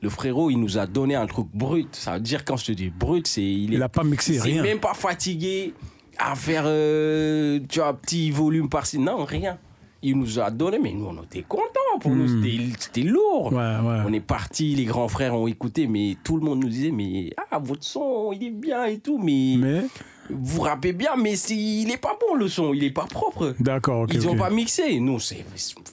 Le 0.00 0.08
frérot 0.08 0.50
il 0.50 0.58
nous 0.58 0.78
a 0.78 0.86
donné 0.86 1.14
un 1.14 1.26
truc 1.26 1.46
brut. 1.54 1.88
Ça 1.94 2.14
veut 2.14 2.20
dire 2.20 2.44
quand 2.44 2.56
je 2.56 2.66
te 2.66 2.72
dis 2.72 2.90
brut, 2.90 3.26
c'est 3.26 3.42
il 3.42 3.72
est 3.72 3.76
Il 3.76 3.82
a 3.82 3.88
pas 3.88 4.04
mixé, 4.04 4.38
rien. 4.40 4.62
même 4.62 4.80
pas 4.80 4.94
fatigué 4.94 5.74
à 6.18 6.34
faire 6.34 6.64
euh, 6.66 7.60
tu 7.68 7.78
vois 7.80 7.94
petit 7.94 8.30
volume 8.30 8.68
par-ci. 8.68 8.98
Non 8.98 9.24
rien. 9.24 9.58
Il 10.04 10.18
nous 10.18 10.40
a 10.40 10.50
donné, 10.50 10.80
mais 10.80 10.92
nous 10.92 11.06
on 11.06 11.22
était 11.22 11.42
contents. 11.42 11.68
Pour 12.00 12.10
nous 12.10 12.24
Hmm. 12.26 12.42
c'était 12.42 12.72
c'était 12.78 13.02
lourd. 13.02 13.52
Ouais, 13.52 13.58
ouais. 13.58 14.02
On 14.06 14.12
est 14.12 14.20
parti, 14.20 14.74
les 14.74 14.84
grands 14.84 15.06
frères 15.08 15.34
ont 15.34 15.46
écouté, 15.46 15.86
mais 15.86 16.16
tout 16.24 16.36
le 16.36 16.42
monde 16.42 16.60
nous 16.62 16.68
disait 16.68 16.90
mais 16.90 17.32
ah 17.50 17.58
votre 17.60 17.84
son 17.84 18.32
il 18.32 18.42
est 18.44 18.50
bien 18.50 18.84
et 18.86 18.98
tout, 18.98 19.18
mais 19.18 19.54
Mais, 19.58 19.82
vous 20.34 20.60
rappez 20.62 20.92
bien, 20.92 21.16
mais 21.16 21.36
c'est- 21.36 21.54
il 21.56 21.90
est 21.90 21.96
pas 22.00 22.16
bon 22.20 22.34
le 22.34 22.48
son, 22.48 22.72
il 22.74 22.82
est 22.84 22.90
pas 22.90 23.04
propre. 23.06 23.54
d'accord, 23.60 24.02
ok. 24.02 24.10
Ils 24.14 24.26
ont 24.28 24.32
ok. 24.32 24.38
pas 24.38 24.50
mixé. 24.50 24.98
Nous, 25.00 25.20
c'est 25.20 25.44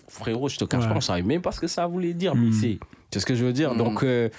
frérot, 0.07 0.49
je 0.49 0.57
te 0.57 0.65
cache 0.65 0.83
Ouais. 0.83 0.89
pas, 0.89 0.95
on 0.97 1.01
savait 1.01 1.21
même 1.23 1.41
pas 1.41 1.51
ce 1.51 1.59
que 1.59 1.67
ça 1.67 1.85
voulait 1.87 2.13
dire 2.13 2.35
Mm. 2.35 2.39
mixer. 2.45 2.79
C'est 3.11 3.19
ce 3.19 3.25
que 3.25 3.35
je 3.35 3.43
veux 3.45 3.53
dire? 3.53 3.73
Mm. 3.73 3.77
Donc 3.77 4.03
euh, 4.03 4.29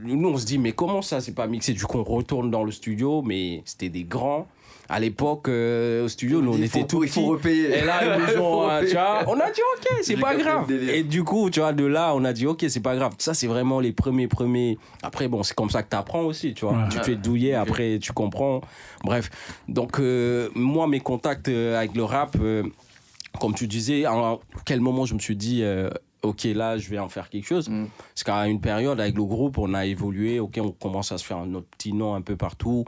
nous 0.00 0.28
on 0.28 0.36
se 0.36 0.46
dit 0.46 0.58
mais 0.58 0.72
comment 0.72 1.02
ça 1.02 1.20
c'est 1.20 1.32
pas 1.34 1.46
mixé? 1.46 1.72
Du 1.72 1.84
coup 1.84 1.98
on 1.98 2.04
retourne 2.04 2.50
dans 2.50 2.64
le 2.64 2.70
studio, 2.72 3.22
mais 3.22 3.62
c'était 3.64 3.88
des 3.88 4.04
grands. 4.04 4.46
À 4.88 5.00
l'époque 5.00 5.48
au 5.48 6.08
studio, 6.08 6.42
nous 6.42 6.52
on 6.52 6.56
était 6.58 6.80
faut- 6.80 6.86
tout 6.86 7.04
Il 7.04 7.08
faut 7.10 7.26
repayer. 7.26 7.78
Et 7.78 7.84
là, 7.84 8.00
ils 8.18 8.34
nous 8.36 8.42
ont, 8.42 8.68
euh, 8.68 8.84
tu 8.86 8.92
vois, 8.92 9.22
on 9.26 9.38
a 9.40 9.50
dit 9.50 9.60
ok, 9.76 9.88
c'est 10.02 10.16
pas 10.16 10.34
grave. 10.34 10.70
Et 10.70 11.02
du 11.02 11.24
coup, 11.24 11.48
tu 11.50 11.60
vois, 11.60 11.72
de 11.72 11.84
là, 11.84 12.12
on 12.14 12.24
a 12.24 12.32
dit 12.32 12.46
ok, 12.46 12.64
c'est 12.68 12.80
pas 12.82 12.94
grave. 12.96 13.14
Ça, 13.18 13.32
c'est 13.32 13.46
vraiment 13.46 13.80
les 13.80 13.92
premiers, 13.92 14.28
premiers. 14.28 14.78
Après, 15.02 15.28
bon, 15.28 15.42
c'est 15.42 15.54
comme 15.54 15.70
ça 15.70 15.82
que 15.82 15.88
tu 15.88 15.96
apprends 15.96 16.22
aussi, 16.22 16.52
tu 16.52 16.66
vois. 16.66 16.74
Ouais. 16.74 16.88
Tu 16.90 16.98
te 16.98 17.04
fais 17.04 17.14
douiller, 17.16 17.54
après, 17.54 17.98
tu 18.02 18.12
comprends. 18.12 18.60
Bref. 19.04 19.30
Donc, 19.68 19.98
euh, 19.98 20.48
moi, 20.54 20.86
mes 20.88 21.00
contacts 21.00 21.48
euh, 21.48 21.78
avec 21.78 21.94
le 21.96 22.04
rap, 22.04 22.36
euh, 22.40 22.62
comme 23.40 23.54
tu 23.54 23.66
disais, 23.66 24.04
à 24.04 24.36
quel 24.66 24.80
moment 24.80 25.06
je 25.06 25.14
me 25.14 25.18
suis 25.20 25.36
dit. 25.36 25.62
euh, 25.62 25.88
Ok, 26.24 26.44
là, 26.44 26.78
je 26.78 26.88
vais 26.88 27.00
en 27.00 27.08
faire 27.08 27.28
quelque 27.28 27.46
chose. 27.48 27.68
Mm. 27.68 27.86
Parce 28.14 28.22
qu'à 28.22 28.46
une 28.46 28.60
période, 28.60 29.00
avec 29.00 29.16
le 29.16 29.24
groupe, 29.24 29.58
on 29.58 29.74
a 29.74 29.86
évolué. 29.86 30.38
Ok, 30.38 30.56
on 30.62 30.70
commence 30.70 31.10
à 31.10 31.18
se 31.18 31.24
faire 31.24 31.44
notre 31.46 31.66
petit 31.66 31.92
nom 31.92 32.14
un 32.14 32.20
peu 32.20 32.36
partout. 32.36 32.84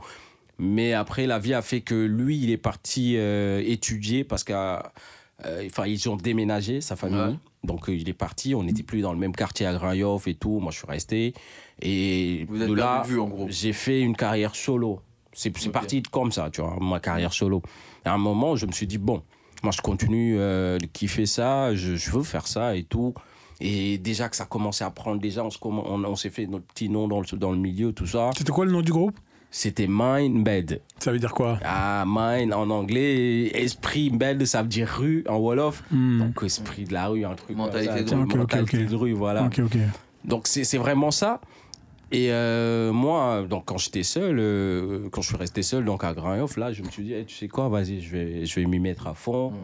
Mais 0.58 0.92
après, 0.92 1.26
la 1.26 1.38
vie 1.38 1.54
a 1.54 1.62
fait 1.62 1.80
que 1.80 1.94
lui, 1.94 2.38
il 2.38 2.50
est 2.50 2.56
parti 2.56 3.16
euh, 3.16 3.62
étudier 3.64 4.24
parce 4.24 4.44
qu'à 4.44 4.92
euh, 5.44 5.66
enfin, 5.66 5.86
ils 5.86 6.08
ont 6.08 6.16
déménagé, 6.16 6.80
sa 6.80 6.96
famille. 6.96 7.18
Ouais. 7.18 7.36
Donc, 7.64 7.88
euh, 7.88 7.94
il 7.94 8.08
est 8.08 8.14
parti. 8.14 8.54
On 8.54 8.62
n'était 8.62 8.82
plus 8.82 9.00
dans 9.00 9.12
le 9.12 9.18
même 9.18 9.34
quartier 9.34 9.66
à 9.66 9.72
Grand 9.74 9.92
Yoff 9.92 10.28
et 10.28 10.34
tout. 10.34 10.60
Moi, 10.60 10.70
je 10.70 10.78
suis 10.78 10.86
resté. 10.86 11.34
Et 11.82 12.46
Vous 12.48 12.62
êtes 12.62 12.68
de 12.68 12.74
là, 12.74 12.96
perdu 12.96 13.08
de 13.08 13.14
vue, 13.14 13.20
en 13.20 13.28
gros. 13.28 13.46
j'ai 13.48 13.72
fait 13.72 14.00
une 14.00 14.16
carrière 14.16 14.54
solo. 14.54 15.00
C'est 15.32 15.50
parti 15.72 16.02
comme 16.02 16.30
ça, 16.30 16.48
tu 16.52 16.60
vois, 16.60 16.78
ma 16.80 17.00
carrière 17.00 17.32
solo. 17.32 17.60
Et 18.06 18.08
à 18.08 18.12
un 18.14 18.18
moment, 18.18 18.54
je 18.54 18.66
me 18.66 18.72
suis 18.72 18.86
dit, 18.86 18.98
bon, 18.98 19.22
moi, 19.64 19.72
je 19.72 19.80
continue 19.80 20.36
euh, 20.38 20.78
de 20.78 20.86
kiffer 20.86 21.26
ça. 21.26 21.74
Je, 21.74 21.96
je 21.96 22.10
veux 22.12 22.22
faire 22.22 22.46
ça 22.46 22.76
et 22.76 22.84
tout. 22.84 23.14
Et 23.60 23.98
déjà 23.98 24.28
que 24.28 24.36
ça 24.36 24.44
commençait 24.44 24.84
à 24.84 24.90
prendre, 24.90 25.20
déjà, 25.20 25.44
on 25.44 26.16
s'est 26.16 26.30
fait 26.30 26.46
notre 26.46 26.66
petit 26.66 26.88
nom 26.88 27.08
dans 27.08 27.20
le, 27.20 27.36
dans 27.36 27.50
le 27.50 27.58
milieu, 27.58 27.92
tout 27.92 28.06
ça. 28.06 28.30
C'était 28.36 28.52
quoi 28.52 28.64
le 28.64 28.72
nom 28.72 28.82
du 28.82 28.92
groupe? 28.92 29.18
C'était 29.56 29.86
Mind 29.88 30.42
Bed. 30.42 30.80
Ça 30.98 31.12
veut 31.12 31.20
dire 31.20 31.32
quoi? 31.32 31.60
Ah, 31.64 32.02
mine 32.08 32.52
en 32.52 32.68
anglais, 32.70 33.52
esprit 33.54 34.10
bed, 34.10 34.44
ça 34.46 34.62
veut 34.62 34.68
dire 34.68 34.88
rue 34.88 35.22
en 35.28 35.36
Wolof. 35.36 35.84
Hmm, 35.92 36.18
Donc, 36.18 36.42
esprit 36.42 36.82
de 36.82 36.92
la 36.92 37.06
rue, 37.06 37.24
un 37.24 37.36
truc. 37.36 37.56
Mentalité 37.56 38.04
comme 38.04 38.08
ça, 38.08 38.14
de 38.16 38.32
rue. 38.32 38.36
Mentalité 38.36 38.84
de 38.84 39.14
voilà. 39.14 39.48
Donc, 40.24 40.48
c'est 40.48 40.64
c'est 40.64 40.76
vraiment 40.76 41.12
ça. 41.12 41.40
Et 42.10 42.32
euh, 42.32 42.92
moi, 42.92 43.44
donc 43.48 43.66
quand 43.66 43.78
j'étais 43.78 44.02
seul, 44.02 44.40
euh, 44.40 45.08
quand 45.12 45.22
je 45.22 45.28
suis 45.28 45.36
resté 45.36 45.62
seul 45.62 45.84
donc 45.84 46.02
à 46.02 46.14
Grand 46.14 46.34
Yoff, 46.34 46.56
là, 46.56 46.72
je 46.72 46.82
me 46.82 46.90
suis 46.90 47.04
dit, 47.04 47.14
tu 47.24 47.36
sais 47.36 47.46
quoi, 47.46 47.68
vas-y, 47.68 48.00
je 48.00 48.10
vais, 48.10 48.46
je 48.46 48.58
vais 48.58 48.66
m'y 48.66 48.80
mettre 48.80 49.06
à 49.06 49.14
fond. 49.14 49.50
Mm. 49.52 49.54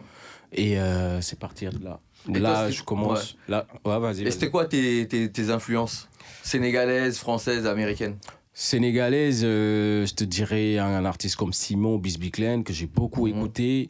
Et 0.53 0.79
euh, 0.79 1.19
c'est 1.19 1.37
partir 1.37 1.73
de 1.73 1.83
là. 1.83 1.99
Et 2.33 2.39
là, 2.39 2.71
je 2.71 2.81
commence. 2.81 3.35
Là, 3.49 3.67
ouais, 3.83 3.99
vas-y. 3.99 4.23
Et 4.23 4.31
c'était 4.31 4.49
quoi 4.49 4.63
tes, 4.63 5.05
tes, 5.09 5.29
tes 5.29 5.49
influences? 5.49 6.07
Sénégalaises, 6.43 7.17
françaises, 7.17 7.67
américaines 7.67 8.15
Sénégalaise, 8.65 9.41
euh, 9.43 10.05
je 10.05 10.13
te 10.13 10.23
dirais 10.23 10.77
un, 10.77 10.85
un 10.85 11.03
artiste 11.05 11.35
comme 11.35 11.51
Simon 11.51 11.97
Bisbiclen 11.97 12.63
que 12.63 12.73
j'ai 12.73 12.85
beaucoup 12.85 13.25
Mhm. 13.25 13.35
écouté. 13.39 13.89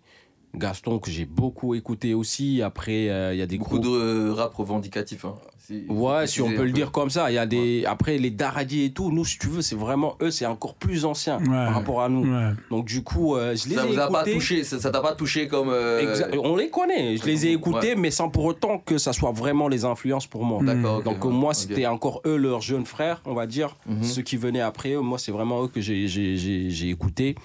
Gaston 0.56 0.98
que 0.98 1.12
j'ai 1.12 1.26
beaucoup 1.26 1.76
écouté 1.76 2.14
aussi. 2.14 2.62
Après, 2.62 3.10
euh, 3.10 3.34
il 3.34 3.38
y 3.38 3.42
a 3.42 3.48
des 3.48 3.58
Beaucoup 3.58 3.80
groupes. 3.80 3.84
de 3.84 4.30
euh, 4.30 4.34
rap 4.34 4.54
revendicatif. 4.56 5.26
Hein. 5.26 5.36
Si- 5.72 5.86
Ouais, 5.90 6.28
si 6.28 6.42
on 6.42 6.48
peut 6.50 6.56
le 6.64 6.64
peu. 6.66 6.72
dire 6.72 6.92
comme 6.92 7.10
ça. 7.10 7.32
Il 7.32 7.36
y 7.36 7.38
a 7.38 7.46
des. 7.46 7.86
Après, 7.86 8.18
les 8.18 8.30
Daradi 8.32 8.84
et 8.84 8.92
tout, 8.92 9.12
nous, 9.12 9.24
si 9.26 9.38
tu 9.40 9.48
veux, 9.48 9.62
c'est 9.62 9.76
vraiment 9.76 10.16
eux, 10.22 10.30
c'est 10.32 10.46
encore 10.46 10.76
plus 10.76 11.06
ancien 11.06 11.38
Ouais. 11.40 11.46
par 11.48 11.74
rapport 11.76 12.02
à 12.02 12.10
nous. 12.10 12.24
Ouais. 12.32 12.52
Donc, 12.70 12.86
du 12.86 13.04
coup, 13.04 13.36
euh, 13.36 13.56
je 13.56 13.70
les 13.70 13.76
Ça 13.76 13.86
ai 13.86 13.88
vous 13.88 14.00
a 14.00 14.08
pas 14.10 14.22
écoutés. 14.22 14.34
touché 14.34 14.64
Ça 14.64 14.80
ça 14.80 14.92
t'a 14.92 15.02
pas 15.02 15.14
touché 15.14 15.48
comme. 15.48 15.70
euh, 15.70 16.02
On 16.44 16.56
les 16.56 16.70
connaît, 16.70 17.16
je 17.18 17.26
les 17.26 17.48
ai 17.48 17.52
écoutés, 17.54 17.96
mais 17.96 18.12
sans 18.12 18.30
pour 18.30 18.46
autant 18.46 18.78
que 18.80 18.98
ça 18.98 19.14
soit 19.14 19.32
vraiment 19.32 19.68
les 19.68 19.86
influences 19.86 20.28
pour 20.28 20.44
moi. 20.44 20.62
D'accord. 20.64 20.98
ok, 20.98 21.04
Donc 21.06 21.26
ouais, 21.26 21.32
moi, 21.32 21.54
c'était 21.54 21.86
encore 21.86 22.22
eux, 22.26 22.36
leurs 22.38 22.62
jeunes 22.62 22.86
frères, 22.86 23.22
on 23.26 23.34
va 23.34 23.48
dire, 23.48 23.76
Mhm. 23.88 24.04
ceux 24.04 24.22
qui 24.22 24.38
venaient 24.38 24.62
après 24.62 24.92
eux. 24.94 25.00
Moi, 25.02 25.18
c'est 25.20 25.32
vraiment 25.32 25.64
eux 25.64 25.68
que 25.68 25.80
j'ai- 25.82 26.08
j'ai 26.08 26.36
j'ai- 26.38 26.70
j'ai 26.70 26.90
écouté. 26.90 27.36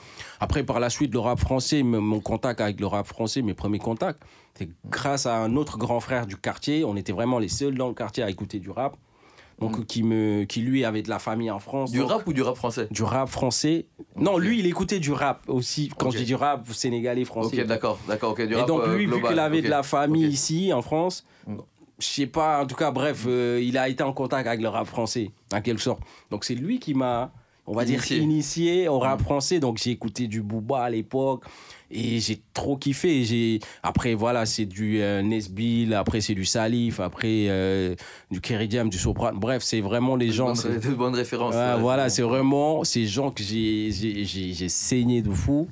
Après, 0.41 0.63
par 0.63 0.81
la 0.81 0.91
suite, 0.91 1.13
le 1.13 1.21
rap 1.21 1.39
français, 1.39 1.83
mon 1.83 2.21
contact 2.21 2.61
avec 2.61 2.81
le 2.81 2.87
rap 2.87 3.07
français, 3.07 3.43
mes 3.43 3.55
premiers 3.55 3.79
contacts, 3.79 4.21
c'est 4.59 4.69
grâce 4.89 5.27
à 5.27 5.37
un 5.37 5.57
autre 5.57 5.79
grand 5.79 6.01
frère 6.01 6.27
du 6.27 6.37
quartier. 6.37 6.85
On 6.85 6.97
était 6.97 7.13
vraiment 7.13 7.39
les 7.39 7.49
seuls 7.49 7.75
dans 7.77 7.89
le 7.89 7.95
quartier 7.95 8.23
à 8.23 8.31
écouter 8.31 8.59
du 8.59 8.71
rap. 8.71 8.97
Donc, 9.59 9.87
qui, 9.87 10.03
me, 10.03 10.45
qui 10.45 10.61
lui 10.61 10.85
avait 10.85 11.01
de 11.01 11.09
la 11.09 11.19
famille 11.19 11.51
en 11.51 11.59
France. 11.61 11.91
Du 11.91 12.01
donc- 12.01 12.11
rap 12.11 12.27
ou 12.27 12.35
du 12.35 12.43
rap 12.43 12.57
français? 12.57 12.89
Du 12.91 13.03
rap 13.03 13.27
français. 13.31 13.87
Non, 14.15 14.37
lui, 14.37 14.59
il 14.59 14.67
écoutait 14.67 14.99
du 14.99 15.13
rap 15.13 15.43
aussi. 15.49 15.91
Quand 15.97 16.11
je 16.11 16.19
dis 16.19 16.25
du 16.27 16.35
rap, 16.35 16.69
sénégalais, 16.73 17.25
français. 17.25 17.63
Ok, 17.63 17.67
d'accord, 17.67 17.99
d'accord, 18.07 18.33
ok. 18.33 18.47
Du 18.47 18.55
Et 18.55 18.65
donc 18.67 18.83
euh, 18.83 18.95
lui, 18.97 19.07
vu 19.07 19.23
qu'il 19.23 19.39
avait 19.39 19.63
de 19.63 19.69
la 19.71 19.83
famille 19.83 20.27
ici 20.27 20.73
en 20.75 20.83
France, 20.83 21.25
Mm. 21.47 21.57
je 22.01 22.07
sais 22.07 22.27
pas, 22.27 22.63
en 22.63 22.67
tout 22.67 22.75
cas, 22.75 22.91
bref, 22.91 23.25
euh, 23.27 23.59
il 23.63 23.79
a 23.79 23.89
été 23.89 24.03
en 24.03 24.13
contact 24.13 24.47
avec 24.47 24.61
le 24.61 24.69
rap 24.69 24.87
français, 24.87 25.31
en 25.55 25.63
quelque 25.63 25.81
sorte. 25.81 26.01
Donc 26.31 26.45
c'est 26.45 26.55
lui 26.55 26.79
qui 26.79 26.93
m'a, 26.93 27.31
on 27.67 27.73
va 27.73 27.85
Initié. 27.85 28.17
dire, 28.17 28.25
initié 28.25 28.89
au 28.89 28.99
rap 28.99 29.21
Mm. 29.21 29.25
français. 29.25 29.59
Donc 29.59 29.79
j'ai 29.79 29.91
écouté 29.91 30.27
du 30.27 30.43
Booba 30.43 30.83
à 30.83 30.91
l'époque 30.91 31.45
et 31.91 32.21
j'ai 32.21 32.41
trop 32.55 32.77
kiffé. 32.77 33.25
J'ai 33.25 33.61
après 33.83 34.15
voilà, 34.15 34.47
c'est 34.47 34.67
du 34.67 35.01
euh, 35.03 35.23
Nesbill, 35.23 35.95
après 35.95 36.21
c'est 36.21 36.35
du 36.35 36.45
Salif, 36.45 37.01
après 37.01 37.47
euh, 37.49 37.95
du 38.31 38.41
Keridiam, 38.41 38.89
du 38.89 38.99
Soprano. 38.99 39.39
Bref, 39.39 39.63
c'est 39.63 39.81
vraiment 39.81 40.17
les 40.17 40.31
gens. 40.31 40.47
Bonne- 40.47 40.57
c'est- 40.57 40.89
de 40.89 40.95
bonnes 40.95 41.15
références. 41.15 41.55
Ouais, 41.55 41.81
voilà, 41.81 42.09
c'est 42.09 42.23
vraiment 42.23 42.85
ces 42.85 43.07
gens 43.07 43.31
que 43.31 43.43
j'ai 43.43 43.91
j'ai- 43.93 44.25
j'ai 44.25 44.53
j'ai 44.53 44.69
saigné 44.69 45.23
de 45.23 45.31
fou. 45.31 45.69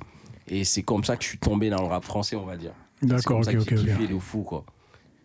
Et 0.47 0.63
c'est 0.63 0.83
comme 0.83 1.03
ça 1.03 1.17
que 1.17 1.23
je 1.23 1.29
suis 1.29 1.39
tombé 1.39 1.69
dans 1.71 1.81
le 1.81 1.87
rap 1.87 2.03
français, 2.03 2.35
on 2.35 2.45
va 2.45 2.55
dire. 2.55 2.73
D'accord, 3.01 3.43
ça 3.43 3.51
ok, 3.51 3.57
que 3.57 3.61
ok, 3.63 3.67
j'ai 3.69 3.75
ok. 3.91 3.97
kiffé 3.97 4.13
de 4.13 4.19
fou, 4.19 4.43
quoi. 4.43 4.63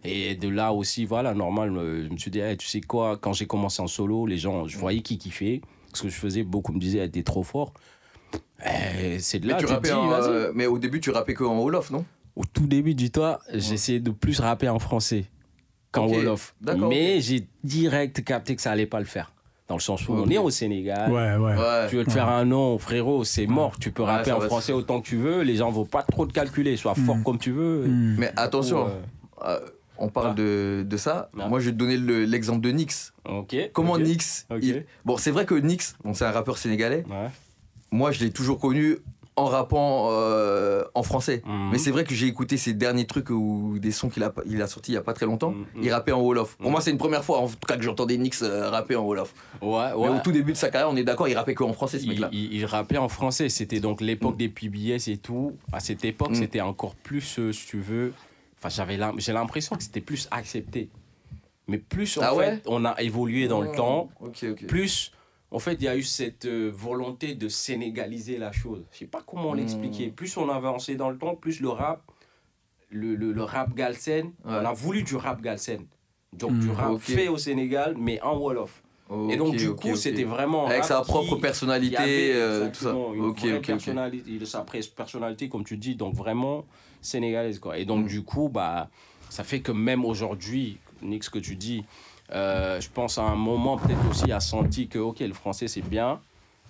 Et 0.03 0.35
de 0.35 0.49
là 0.49 0.73
aussi, 0.73 1.05
voilà, 1.05 1.35
normal, 1.35 1.77
euh, 1.77 2.05
je 2.07 2.09
me 2.09 2.17
suis 2.17 2.31
dit, 2.31 2.39
hey, 2.41 2.57
tu 2.57 2.67
sais 2.67 2.81
quoi, 2.81 3.19
quand 3.19 3.35
j'ai 3.35 3.45
commencé 3.47 3.83
en 3.83 3.87
solo, 3.87 4.25
les 4.27 4.39
gens, 4.39 4.67
je 4.67 4.79
voyais 4.79 5.03
qui 5.03 5.19
kiffait. 5.19 5.61
Ce 5.93 6.03
que 6.03 6.09
je 6.09 6.15
faisais, 6.15 6.43
beaucoup 6.43 6.73
me 6.73 6.81
disaient, 6.81 7.01
hey, 7.01 7.11
t'es 7.11 7.23
trop 7.23 7.43
fort. 7.43 7.75
Eh, 8.67 9.19
c'est 9.21 9.39
de 9.39 9.47
Mais, 9.47 9.53
là, 9.55 9.59
tu 9.59 9.65
tu 9.65 9.69
te 9.69 9.73
rappais 9.75 9.89
dis, 9.89 9.95
en, 9.95 10.09
vas-y. 10.09 10.29
euh, 10.31 10.53
mais 10.55 10.67
au 10.67 10.79
début, 10.79 11.01
tu 11.01 11.11
rappais 11.11 11.35
que 11.35 11.45
en 11.45 11.59
Wolof, 11.59 11.91
non? 11.91 12.05
Au 12.37 12.43
tout 12.45 12.67
début, 12.67 12.95
dis-toi, 12.95 13.41
j'essayais 13.53 14.01
de 14.01 14.11
plus 14.11 14.41
rapper 14.41 14.69
en 14.69 14.79
français 14.79 15.25
qu'en 15.93 16.07
Wolof. 16.07 16.55
d'accord, 16.61 16.89
Mais 16.89 17.21
j'ai 17.21 17.47
direct 17.65 18.23
capté 18.25 18.55
que 18.57 18.63
ça 18.63 18.71
allait 18.73 18.87
pas 18.87 18.99
le 19.01 19.07
faire. 19.07 19.33
Dans 19.69 19.77
le 19.77 19.81
sens 19.81 20.09
où 20.09 20.15
on 20.15 20.29
est 20.29 20.37
au 20.39 20.51
Sénégal. 20.51 21.13
Ouais, 21.13 21.37
ouais. 21.37 21.57
Ouais. 21.57 21.87
Tu 21.89 21.95
veux 21.97 22.05
te 22.05 22.11
faire 22.11 22.29
un 22.29 22.45
nom, 22.45 22.77
frérot, 22.79 23.23
c'est 23.23 23.47
mort. 23.47 23.79
Tu 23.79 23.93
peux 23.93 24.03
Ouais, 24.03 24.09
rapper 24.09 24.33
en 24.33 24.41
français 24.41 24.73
autant 24.73 25.01
que 25.01 25.07
tu 25.07 25.17
veux. 25.17 25.43
Les 25.43 25.55
gens 25.57 25.71
vont 25.71 25.85
pas 25.87 26.03
trop 26.03 26.27
te 26.27 26.33
calculer. 26.33 26.77
Sois 26.77 26.97
fort 26.97 27.17
Mm. 27.19 27.23
comme 27.23 27.39
tu 27.39 27.53
veux. 27.53 27.87
Hmm. 27.87 28.17
Mais 28.19 28.33
attention, 28.35 28.87
Ou, 28.87 28.89
euh, 28.89 29.45
euh, 29.47 29.61
on 29.97 30.09
parle 30.09 30.31
Ah. 30.33 30.35
de, 30.35 30.85
de 30.89 30.97
ça. 30.97 31.31
Ah. 31.39 31.47
Moi, 31.47 31.61
je 31.61 31.67
vais 31.67 31.71
te 31.73 31.77
donner 31.77 31.97
le- 31.99 32.25
l'exemple 32.25 32.61
de 32.63 32.71
Nix. 32.73 33.13
Ok. 33.25 33.55
Comment. 33.73 33.97
Nix 33.97 34.45
Ok. 34.51 34.59
il- 34.63 34.85
Bon, 35.05 35.17
c'est 35.17 35.31
vrai 35.31 35.45
que 35.47 35.55
Nix, 35.55 35.95
bon, 36.03 36.15
c'est 36.15 36.25
un 36.25 36.33
rappeur 36.33 36.59
sénégalais. 36.59 37.05
Ouais. 37.09 37.29
Moi, 37.91 38.13
je 38.13 38.25
l'ai 38.25 38.31
toujours 38.31 38.59
connu 38.59 38.99
en 39.37 39.45
rappant 39.47 40.09
euh, 40.11 40.85
en 40.95 41.03
français. 41.03 41.43
Mhm. 41.47 41.71
Mais 41.73 41.79
c'est 41.79 41.91
vrai 41.91 42.05
que 42.05 42.15
j'ai 42.15 42.27
écouté 42.27 42.57
ses 42.57 42.75
derniers 42.75 43.07
trucs 43.07 43.31
ou 43.31 43.79
des 43.79 43.91
sons 43.93 44.09
qu'il 44.11 44.23
a, 44.23 44.35
il 44.47 44.61
a 44.61 44.67
sortis 44.67 44.91
il 44.93 44.95
y 44.97 44.99
a 44.99 45.03
pas 45.03 45.15
très 45.15 45.25
longtemps. 45.25 45.53
Mhm. 45.53 45.65
Il 45.83 45.93
rappait 45.93 46.13
en 46.13 46.21
Wolof. 46.21 46.57
Pour 46.57 46.67
Mhm. 46.67 46.73
moi, 46.73 46.81
c'est 46.83 46.91
une 46.91 46.99
première 46.99 47.25
fois 47.25 47.39
en 47.39 47.49
tout 47.49 47.57
cas 47.67 47.77
que 47.77 47.83
j'entendais 47.83 48.19
Nix 48.19 48.43
euh, 48.43 48.69
rapper 48.69 48.97
en 48.97 49.05
Wolof. 49.05 49.33
Ouais, 49.63 49.69
Mais 49.89 49.95
ouais. 49.95 50.09
au 50.09 50.19
tout 50.19 50.33
début 50.33 50.53
de 50.53 50.57
sa 50.59 50.69
carrière, 50.69 50.91
on 50.91 50.97
est 50.97 51.05
d'accord, 51.05 51.27
il 51.29 51.35
rappait 51.37 51.55
que 51.55 51.63
en 51.65 51.73
français 51.73 51.99
ce 52.01 52.07
mec-là. 52.07 52.29
il- 52.33 52.53
il 52.53 52.65
rappait 52.67 52.99
en 52.99 53.09
français. 53.09 53.49
C'était 53.49 53.81
donc 53.81 54.01
l'époque 54.03 54.35
Mm. 54.35 54.39
des 54.39 54.49
PBS 54.49 55.09
et 55.09 55.17
tout. 55.17 55.57
À 55.73 55.81
cette 55.81 56.05
époque, 56.05 56.33
Mm. 56.33 56.35
c'était 56.35 56.61
encore 56.61 56.95
plus, 56.97 57.39
euh, 57.39 57.53
si 57.53 57.67
tu 57.67 57.81
veux. 57.81 58.13
Enfin, 58.59 58.69
j'avais 58.69 58.99
j'ai 59.17 59.33
l'impression 59.33 59.75
que 59.77 59.83
c'était 59.83 60.03
plus 60.03 60.29
accepté. 60.33 60.91
Mais 61.67 61.79
plus, 61.79 62.19
en 62.19 62.23
Ah 62.25 62.35
fait, 62.35 62.63
on 62.67 62.85
a 62.85 63.01
évolué 63.01 63.47
dans 63.49 63.61
le 63.63 63.71
temps. 63.73 64.11
Plus, 64.69 65.13
en 65.51 65.59
fait, 65.59 65.75
il 65.75 65.83
y 65.85 65.89
a 65.89 65.97
eu 65.97 66.03
cette 66.03 66.45
euh, 66.47 66.71
volonté 66.73 67.35
de 67.35 67.49
sénégaliser 67.49 68.39
la 68.39 68.53
chose. 68.53 68.85
Je 68.93 68.99
sais 68.99 69.07
pas 69.07 69.23
comment 69.27 69.53
Hmm. 69.53 69.57
l'expliquer. 69.59 70.09
Plus 70.09 70.37
on 70.37 70.49
a 70.49 70.55
avancé 70.55 70.95
dans 70.97 71.11
le 71.11 71.19
temps, 71.19 71.35
plus 71.35 71.61
le 71.61 71.69
rap, 71.71 72.03
le, 72.91 73.15
le, 73.15 73.33
le 73.33 73.43
rap 73.43 73.75
galsen, 73.75 74.27
Ouais. 74.27 74.33
on 74.45 74.65
a 74.65 74.73
voulu 74.73 75.03
du 75.03 75.17
rap 75.17 75.41
galsen. 75.41 75.87
Donc 76.33 76.53
Hmm. 76.53 76.61
du 76.61 76.71
rap 76.71 76.99
fait 76.99 77.29
au 77.29 77.37
Sénégal, 77.39 77.95
mais 77.99 78.21
en 78.23 78.37
Wolof. 78.39 78.83
et 79.29 79.37
donc 79.37 79.57
du 79.57 79.75
coup, 79.75 79.97
c'était 79.97 80.23
vraiment... 80.23 80.69
Avec 80.69 80.85
sa 80.85 81.01
propre 81.03 81.35
personnalité, 81.37 81.97
avait 81.97 82.33
euh, 82.35 82.69
tout 82.71 82.85
ça. 82.85 82.95
une 83.13 83.35
personnalité, 83.61 84.45
sa 84.47 84.65
personnalité, 84.97 85.49
comme 85.49 85.65
tu 85.65 85.77
dis, 85.77 85.97
donc 85.97 86.15
vraiment 86.15 86.65
sénégalaise. 87.01 87.59
Quoi. 87.59 87.79
Et 87.79 87.85
donc, 87.85 88.05
Mm. 88.05 88.09
du 88.09 88.23
coup, 88.23 88.49
bah, 88.49 88.89
ça 89.29 89.43
fait 89.43 89.61
que 89.61 89.73
même 89.73 90.05
aujourd'hui, 90.05 90.79
Nick, 91.03 91.25
ce 91.25 91.31
que 91.31 91.41
tu 91.41 91.57
dis, 91.57 91.85
je 92.33 92.89
pense 92.93 93.19
à 93.19 93.23
un 93.23 93.37
moment, 93.37 93.77
peut-être 93.79 94.09
aussi, 94.11 94.31
a 94.33 94.41
senti 94.41 94.89
que, 94.89 94.99
ok, 94.99 95.21
le 95.21 95.33
français, 95.35 95.69
c'est 95.69 95.83
bien, 95.87 96.21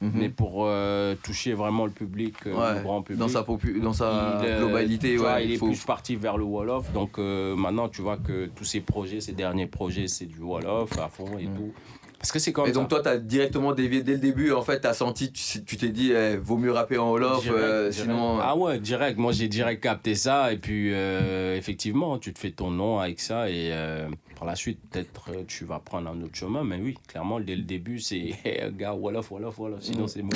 Mhm. 0.03 0.13
mais 0.15 0.29
pour 0.31 0.65
euh, 0.65 1.15
toucher 1.23 1.53
vraiment 1.53 1.85
le 1.85 1.91
public, 1.93 2.35
euh, 2.47 2.55
Ouais, 2.55 2.77
le 2.79 2.81
grand 2.83 3.03
public. 3.03 3.21
dans 3.21 3.29
sa, 3.29 3.43
dans 3.83 3.93
sa 3.93 4.39
il, 4.43 4.47
euh, 4.47 4.59
globalité, 4.61 5.17
vois, 5.19 5.35
ouais, 5.35 5.45
il 5.45 5.51
il 5.51 5.55
est 5.57 5.59
plus 5.59 5.85
parti 5.85 6.17
vers 6.17 6.39
le 6.39 6.45
Wolof. 6.45 6.91
Donc 6.95 7.19
euh, 7.19 7.55
maintenant, 7.55 7.89
tu 7.91 8.01
vois 8.01 8.17
que 8.17 8.47
tous 8.47 8.65
ces 8.65 8.81
projets, 8.81 9.21
ces 9.21 9.33
derniers 9.33 9.67
projets, 9.67 10.09
c'est 10.09 10.25
du 10.25 10.41
Wolof 10.41 10.99
à 10.99 11.09
fond 11.09 11.37
et 11.39 11.47
Mm. 11.49 11.55
tout. 11.57 11.73
Parce 12.19 12.33
que 12.33 12.39
c'est 12.39 12.53
comme 12.53 12.67
Et 12.67 12.73
ça. 12.73 12.81
donc 12.81 12.89
toi, 12.89 13.03
tu 13.03 13.09
as 13.09 13.17
directement 13.19 13.73
dévié 13.73 14.03
dès 14.03 14.13
le 14.13 14.19
début, 14.19 14.53
en 14.53 14.63
fait, 14.63 14.81
tu 14.81 14.87
as 14.87 14.93
senti, 14.95 15.33
tu 15.33 15.77
t'es 15.77 15.89
dit, 15.91 16.13
eh, 16.13 16.37
vaut 16.39 16.57
mieux 16.59 16.73
rapper 16.73 16.97
en 16.99 17.11
Wolof, 17.11 17.47
euh, 17.51 17.91
sinon... 17.93 18.39
Ah 18.41 18.57
ouais, 18.57 18.79
direct. 18.79 19.19
Moi, 19.19 19.33
j'ai 19.33 19.49
direct 19.49 19.83
capté 19.83 20.15
ça. 20.15 20.51
Et 20.53 20.57
puis, 20.59 20.93
euh, 20.95 21.57
effectivement, 21.57 22.19
tu 22.19 22.33
te 22.33 22.39
fais 22.39 22.51
ton 22.51 22.71
nom 22.71 22.99
avec 22.99 23.21
ça. 23.21 23.49
Et 23.51 23.71
euh, 23.73 24.07
par 24.41 24.49
la 24.49 24.57
suite, 24.57 24.81
peut-être 24.91 25.31
euh, 25.33 25.43
tu 25.47 25.67
vas 25.67 25.79
prendre 25.81 26.09
un 26.09 26.19
autre 26.23 26.35
chemin. 26.35 26.65
Mais 26.65 26.79
oui, 26.83 26.97
clairement, 27.07 27.41
dès 27.41 27.57
le 27.57 27.63
début, 27.63 28.01
c'est 28.01 28.17
hey, 28.45 28.73
gars, 28.73 28.95
Wolof, 28.95 29.31
Wolof, 29.31 29.59
Wolof. 29.59 29.83
Sinon, 29.83 30.05
Mm. 30.05 30.09
c'est 30.09 30.23
mort. 30.23 30.33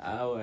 Ah 0.00 0.28
ouais. 0.32 0.42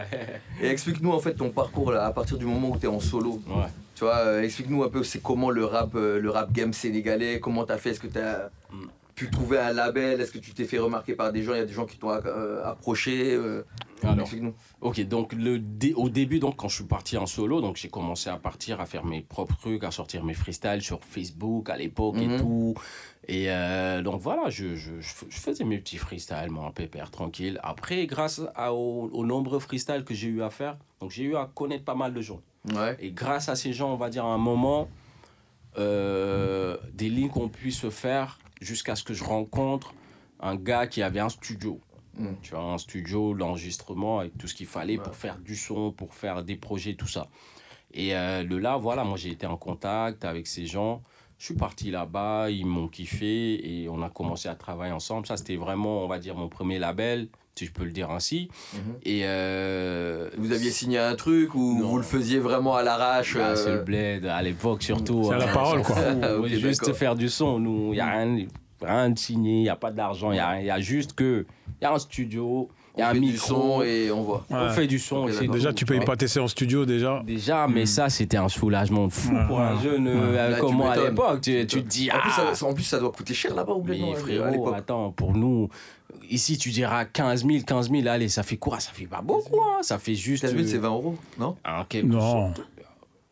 Et 0.62 0.68
explique-nous, 0.68 1.12
en 1.12 1.20
fait, 1.20 1.34
ton 1.34 1.50
parcours 1.50 1.92
là, 1.92 2.06
à 2.06 2.14
partir 2.14 2.38
du 2.38 2.46
moment 2.46 2.70
où 2.70 2.78
tu 2.78 2.86
es 2.86 2.88
en 2.88 3.02
solo. 3.02 3.42
Ouais. 3.48 3.66
Tu 3.96 4.06
vois, 4.06 4.16
euh, 4.20 4.42
explique-nous 4.44 4.82
un 4.84 4.88
peu, 4.90 5.04
c'est 5.04 5.22
comment 5.22 5.50
le 5.50 5.66
rap, 5.66 5.92
euh, 5.96 6.22
le 6.22 6.30
rap 6.30 6.54
game 6.54 6.72
sénégalais, 6.72 7.42
comment 7.42 7.66
tu 7.66 7.74
as 7.74 7.78
fait, 7.78 7.90
est-ce 7.90 8.00
que 8.00 8.08
tu 8.08 8.18
as. 8.18 8.50
Pu 9.16 9.30
trouver 9.30 9.60
un 9.60 9.74
label, 9.74 10.20
est-ce 10.22 10.32
que 10.32 10.40
tu 10.40 10.54
t'es 10.54 10.66
fait 10.66 10.80
remarquer 10.80 11.14
par 11.16 11.32
des 11.32 11.44
gens, 11.44 11.54
il 11.54 11.58
y 11.58 11.62
a 11.62 11.66
des 11.66 11.74
gens 11.74 11.86
qui 11.86 11.98
t'ont 11.98 12.12
euh, 12.12 12.64
approché, 12.66 13.34
euh, 13.36 13.64
Alors. 14.04 14.28
Ok, 14.82 15.00
donc 15.08 15.34
le 15.34 15.60
dé- 15.60 15.94
au 15.96 16.10
début, 16.10 16.40
donc 16.40 16.56
quand 16.56 16.68
je 16.70 16.76
suis 16.76 16.84
parti 16.86 17.18
en 17.18 17.26
solo, 17.28 17.62
donc 17.62 17.76
j'ai 17.76 17.90
commencé 17.90 18.30
à 18.30 18.38
partir 18.38 18.82
à 18.82 18.86
faire 18.86 19.06
mes 19.06 19.22
propres 19.22 19.56
trucs, 19.58 19.84
à 19.84 19.92
sortir 19.92 20.24
mes 20.24 20.34
freestyles 20.34 20.82
sur 20.82 21.04
Facebook 21.04 21.70
à 21.70 21.78
l'époque 21.78 22.16
Mhm. 22.16 22.32
et 22.32 22.38
tout. 22.40 22.74
Et 23.28 23.52
euh, 23.52 24.02
donc 24.02 24.20
voilà, 24.22 24.50
je, 24.50 24.76
je, 24.76 25.00
je 25.00 25.14
fais- 25.14 25.28
je 25.30 25.40
faisais 25.40 25.64
mes 25.64 25.78
petits 25.78 25.98
freestyles, 25.98 26.50
mon 26.50 26.72
pépère, 26.72 27.12
tranquille. 27.12 27.60
Après, 27.64 28.08
grâce 28.08 28.42
à- 28.56 28.74
aux, 28.74 29.10
aux 29.14 29.26
nombreux 29.26 29.60
freestyles 29.60 30.04
que 30.04 30.14
j'ai 30.16 30.28
eu 30.30 30.42
à 30.42 30.50
faire, 30.50 30.78
donc 31.00 31.12
j'ai 31.12 31.24
eu 31.26 31.36
à 31.36 31.50
connaître 31.54 31.84
pas 31.86 31.96
mal 31.96 32.14
de 32.14 32.22
gens. 32.22 32.42
Ouais. 32.74 32.98
Et 33.00 33.12
grâce 33.12 33.50
à 33.50 33.56
ces 33.56 33.72
gens, 33.74 33.92
on 33.94 33.98
va 33.98 34.10
dire 34.10 34.26
à 34.26 34.34
un 34.34 34.38
moment, 34.40 34.90
des 35.78 37.10
lignes 37.10 37.30
qu'on 37.30 37.50
puisse 37.50 37.78
se 37.80 37.90
faire 37.90 38.40
jusqu'à 38.62 38.96
ce 38.96 39.04
que 39.04 39.14
je 39.14 39.24
rencontre 39.24 39.94
un 40.40 40.56
gars 40.56 40.88
qui 40.88 41.02
avait 41.02 41.20
un 41.20 41.30
studio. 41.30 41.80
Mm. 42.18 42.28
Tu 42.42 42.52
vois, 42.52 42.64
un 42.64 42.78
studio, 42.78 43.34
l'enregistrement, 43.34 44.20
avec 44.20 44.38
tout 44.38 44.48
ce 44.48 44.56
qu'il 44.56 44.68
fallait 44.68 44.98
Ouais. 44.98 45.04
pour 45.04 45.16
faire 45.16 45.38
du 45.40 45.56
son, 45.56 45.92
pour 45.92 46.14
faire 46.14 46.44
des 46.44 46.56
projets, 46.56 46.96
tout 46.96 47.08
ça. 47.08 47.28
Et 47.94 48.16
euh, 48.16 48.44
de 48.44 48.56
là, 48.56 48.78
voilà, 48.78 49.04
moi 49.04 49.18
j'ai 49.18 49.30
été 49.32 49.46
en 49.46 49.58
contact 49.58 50.24
avec 50.24 50.48
ces 50.48 50.66
gens. 50.66 51.02
Je 51.38 51.46
suis 51.46 51.56
parti 51.56 51.90
là-bas, 51.92 52.50
ils 52.52 52.66
m'ont 52.66 52.88
kiffé 52.88 53.82
et 53.84 53.90
on 53.90 54.02
a 54.04 54.10
commencé 54.10 54.48
à 54.48 54.56
travailler 54.56 54.94
ensemble. 54.94 55.26
Ça, 55.26 55.38
c'était 55.38 55.56
vraiment, 55.56 56.04
on 56.04 56.08
va 56.08 56.20
dire, 56.20 56.36
mon 56.36 56.48
premier 56.50 56.78
label, 56.78 57.30
si 57.56 57.66
je 57.66 57.72
peux 57.72 57.84
le 57.84 57.92
dire 57.92 58.12
ainsi. 58.12 58.50
Mhm. 58.74 58.80
Et 59.04 59.22
euh, 59.26 60.30
Vous 60.38 60.52
aviez 60.52 60.72
signé 60.72 60.98
un 60.98 61.16
truc 61.16 61.54
ou 61.56 61.80
Non. 61.80 61.88
vous 61.88 61.98
le 61.98 62.04
faisiez 62.04 62.40
vraiment 62.40 62.76
à 62.76 62.84
l'arrache 62.84 63.36
ah, 63.40 63.50
euh, 63.50 63.56
c'est 63.56 63.72
le 63.72 63.82
bled, 63.84 64.26
à 64.26 64.42
l'époque 64.42 64.84
surtout. 64.84 65.26
C'est 65.28 65.36
à 65.36 65.38
la 65.38 65.50
hein, 65.50 65.54
parole, 65.54 65.80
on 65.80 65.84
s'en 65.84 65.94
quoi. 65.94 66.02
fout. 66.04 66.18
On 66.24 66.40
ok, 66.40 66.48
veut 66.50 66.58
juste 66.60 66.94
faire 66.94 67.16
du 67.16 67.30
son. 67.30 67.60
Nous, 67.60 67.90
il 67.90 67.96
n'y 67.96 68.00
a 68.00 68.10
rien, 68.12 68.46
rien 68.82 69.10
de 69.10 69.20
signé, 69.20 69.58
il 69.58 69.64
n'y 69.64 69.70
a 69.70 69.76
pas 69.76 69.92
d'argent, 69.92 70.32
il 70.32 70.38
y 70.38 70.40
a, 70.40 70.50
rien. 70.50 70.60
Il 70.62 70.66
y 70.66 70.72
a 70.72 70.80
juste 70.80 71.14
que 71.14 71.46
Il 71.82 71.84
y 71.84 71.86
a 71.86 71.94
un 71.94 72.00
studio, 72.00 72.70
y 73.02 73.04
On 73.04 73.08
a 73.08 73.10
un 73.10 73.14
fait 73.14 73.20
du 73.20 73.26
micro, 73.32 73.48
son 73.48 73.82
et 73.84 74.12
on 74.12 74.22
voit. 74.24 74.46
on 74.50 74.70
fait 74.70 74.88
du 74.88 75.00
son. 75.00 75.26
Ok. 75.28 75.50
Déjà, 75.52 75.74
tu 75.74 75.86
payes 75.86 76.00
pas 76.06 76.16
tes 76.16 76.28
séances 76.28 76.52
studio 76.52 76.86
déjà. 76.86 77.22
Déjà, 77.26 77.68
mais 77.68 77.86
ça, 77.86 78.10
c'était 78.10 78.38
un 78.38 78.50
soulagement 78.50 79.08
de 79.08 79.12
fou 79.14 79.34
Ouais, 79.34 79.48
pour 79.48 79.60
un 79.60 79.76
ouais. 79.76 79.84
jeune 79.84 80.08
euh, 80.08 80.58
comme 80.60 80.76
moi 80.76 80.92
à 80.92 80.98
l'époque. 81.10 81.42
Tu, 81.42 81.66
tu 81.68 81.84
te 81.84 81.88
dis, 81.88 82.10
En 82.12 82.20
plus, 82.20 82.32
ah, 82.38 82.56
ça, 82.56 82.66
en 82.66 82.74
plus, 82.74 82.84
ça 82.84 83.00
doit 83.00 83.12
coûter 83.12 83.34
cher 83.34 83.54
là-bas, 83.56 83.74
ou 83.74 83.82
bien 83.82 83.96
mais 84.12 84.16
frérot, 84.16 84.74
attends, 84.74 85.12
pour 85.12 85.34
nous, 85.34 85.70
ici, 86.30 86.58
tu 86.58 86.70
diras 86.70 87.06
15 87.06 87.46
000, 87.46 87.64
15 87.66 87.90
000, 87.92 88.08
allez, 88.08 88.30
ça 88.30 88.44
fait 88.44 88.58
quoi? 88.58 88.80
Ça 88.80 88.92
fait 88.94 89.06
pas 89.08 89.22
beaucoup, 89.22 89.60
hein, 89.62 89.80
ça 89.82 89.98
fait 89.98 90.16
juste. 90.16 90.44
15 90.44 90.52
000, 90.52 90.64
euh, 90.64 90.68
c'est 90.68 90.78
20 90.78 90.88
euros, 90.90 91.16
non? 91.40 91.56
En 91.66 91.84
quelque 91.86 92.08
Non. 92.08 92.54
sorte. 92.54 92.62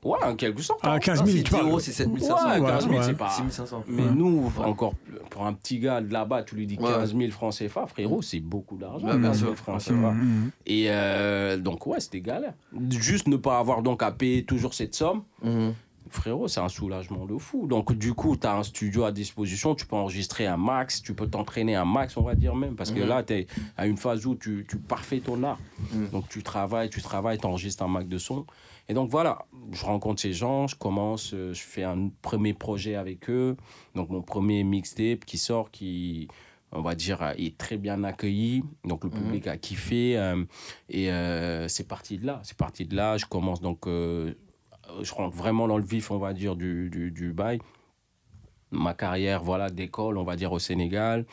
Ouais, 0.03 0.17
en 0.23 0.35
quelque 0.35 0.61
sorte. 0.61 0.79
Ah, 0.83 0.93
hein. 0.93 0.99
15 0.99 1.19
Non, 1.19 1.25
000, 1.25 1.37
si, 1.37 1.43
tu 1.43 1.49
10 1.49 1.55
parles. 1.57 1.67
euros, 1.69 1.79
c'est 1.79 1.91
7 1.91 2.07
500. 2.19 2.33
Ouais, 2.61 2.61
15 2.69 2.83
000, 2.87 2.95
ouais. 2.97 3.03
c'est 3.03 3.17
pas. 3.17 3.29
6 3.29 3.51
500. 3.51 3.83
Mais 3.87 4.03
nous, 4.15 4.49
encore 4.63 4.93
pour 5.29 5.45
un 5.45 5.51
petit 5.53 5.79
gars 5.79 5.99
de 5.99 6.11
là-bas, 6.13 6.43
tu 6.43 6.55
lui 6.55 6.67
dis 6.67 6.77
Ouais. 6.79 6.89
15 6.89 7.15
000 7.17 7.31
francs 7.31 7.53
CFA, 7.53 7.85
frérot, 7.85 8.21
c'est 8.21 8.39
beaucoup 8.39 8.77
d'argent. 8.77 9.07
Ouais, 9.07 9.17
bien 9.17 9.29
15 9.29 9.39
000 9.39 9.51
sûr, 9.51 9.57
francs 9.57 9.81
CFA. 9.81 9.93
Mhm. 10.11 10.51
Et 10.67 10.85
euh, 10.89 11.57
donc, 11.57 11.85
ouais, 11.85 11.99
c'était 11.99 12.21
galère. 12.21 12.53
Juste 12.89 13.27
ne 13.27 13.35
pas 13.35 13.59
avoir 13.59 13.81
donc 13.81 14.01
à 14.01 14.11
payer 14.11 14.43
toujours 14.45 14.73
cette 14.73 14.95
somme, 14.95 15.23
Mhm. 15.43 15.73
Frérot, 16.11 16.47
c'est 16.47 16.59
un 16.59 16.69
soulagement 16.69 17.25
de 17.25 17.37
fou. 17.37 17.67
Donc, 17.67 17.93
du 17.93 18.13
coup, 18.13 18.35
tu 18.37 18.45
as 18.47 18.55
un 18.55 18.63
studio 18.63 19.03
à 19.03 19.11
disposition, 19.11 19.75
tu 19.75 19.85
peux 19.85 19.95
enregistrer 19.95 20.45
un 20.47 20.57
max, 20.57 21.01
tu 21.01 21.13
peux 21.13 21.27
t'entraîner 21.27 21.75
un 21.75 21.85
max, 21.85 22.17
on 22.17 22.21
va 22.23 22.35
dire 22.35 22.55
même, 22.55 22.75
parce 22.75 22.91
que 22.91 22.99
Mhm. 23.01 23.07
là, 23.07 23.23
tu 23.23 23.33
es 23.33 23.47
à 23.77 23.87
une 23.87 23.97
phase 23.97 24.25
où 24.25 24.35
tu, 24.35 24.65
tu 24.69 24.77
parfais 24.77 25.19
ton 25.19 25.41
art. 25.43 25.59
Mhm. 25.93 26.09
Donc, 26.09 26.29
tu 26.29 26.43
travailles, 26.43 26.89
tu 26.89 27.01
travailles, 27.01 27.37
tu 27.37 27.45
enregistres 27.45 27.83
un 27.83 27.87
max 27.87 28.07
de 28.07 28.17
son. 28.17 28.45
Et 28.87 28.93
donc, 28.93 29.09
voilà, 29.09 29.45
je 29.71 29.85
rencontre 29.85 30.19
ces 30.21 30.33
gens, 30.33 30.67
je 30.67 30.75
commence, 30.75 31.31
euh, 31.33 31.53
je 31.53 31.61
fais 31.61 31.83
un 31.83 32.09
premier 32.21 32.53
projet 32.53 32.95
avec 32.95 33.29
eux. 33.29 33.55
Donc, 33.95 34.09
mon 34.09 34.21
premier 34.21 34.63
mixtape 34.63 35.25
qui 35.25 35.37
sort, 35.37 35.69
qui 35.71 36.27
on 36.71 36.81
va 36.83 36.93
dire, 36.93 37.23
euh, 37.23 37.33
est 37.35 37.57
très 37.57 37.77
bien 37.77 38.03
accueilli. 38.03 38.63
Donc 38.85 39.03
le 39.03 39.09
Mhm. 39.09 39.15
public 39.15 39.47
a 39.47 39.57
kiffé. 39.57 40.15
euh, 40.19 40.43
et 40.87 41.11
euh, 41.11 41.67
c'est 41.67 41.87
parti 41.87 42.19
de 42.19 42.27
là. 42.27 42.41
C'est 42.43 42.55
parti 42.57 42.85
de 42.85 42.95
là. 42.95 43.17
Je 43.17 43.25
commence 43.25 43.59
donc. 43.59 43.87
euh, 43.87 44.35
je 45.01 45.13
rentre 45.13 45.35
vraiment 45.35 45.67
dans 45.67 45.77
le 45.77 45.83
vif, 45.83 46.11
on 46.11 46.17
va 46.17 46.33
dire, 46.33 46.55
du, 46.55 46.89
du, 46.89 47.11
du 47.11 47.31
bail. 47.33 47.59
Ma 48.71 48.93
carrière 48.93 49.41
voilà, 49.41 49.71
d'école, 49.71 50.19
on 50.19 50.23
va 50.23 50.35
dire, 50.35 50.51
au 50.51 50.59
Sénégal. 50.59 51.25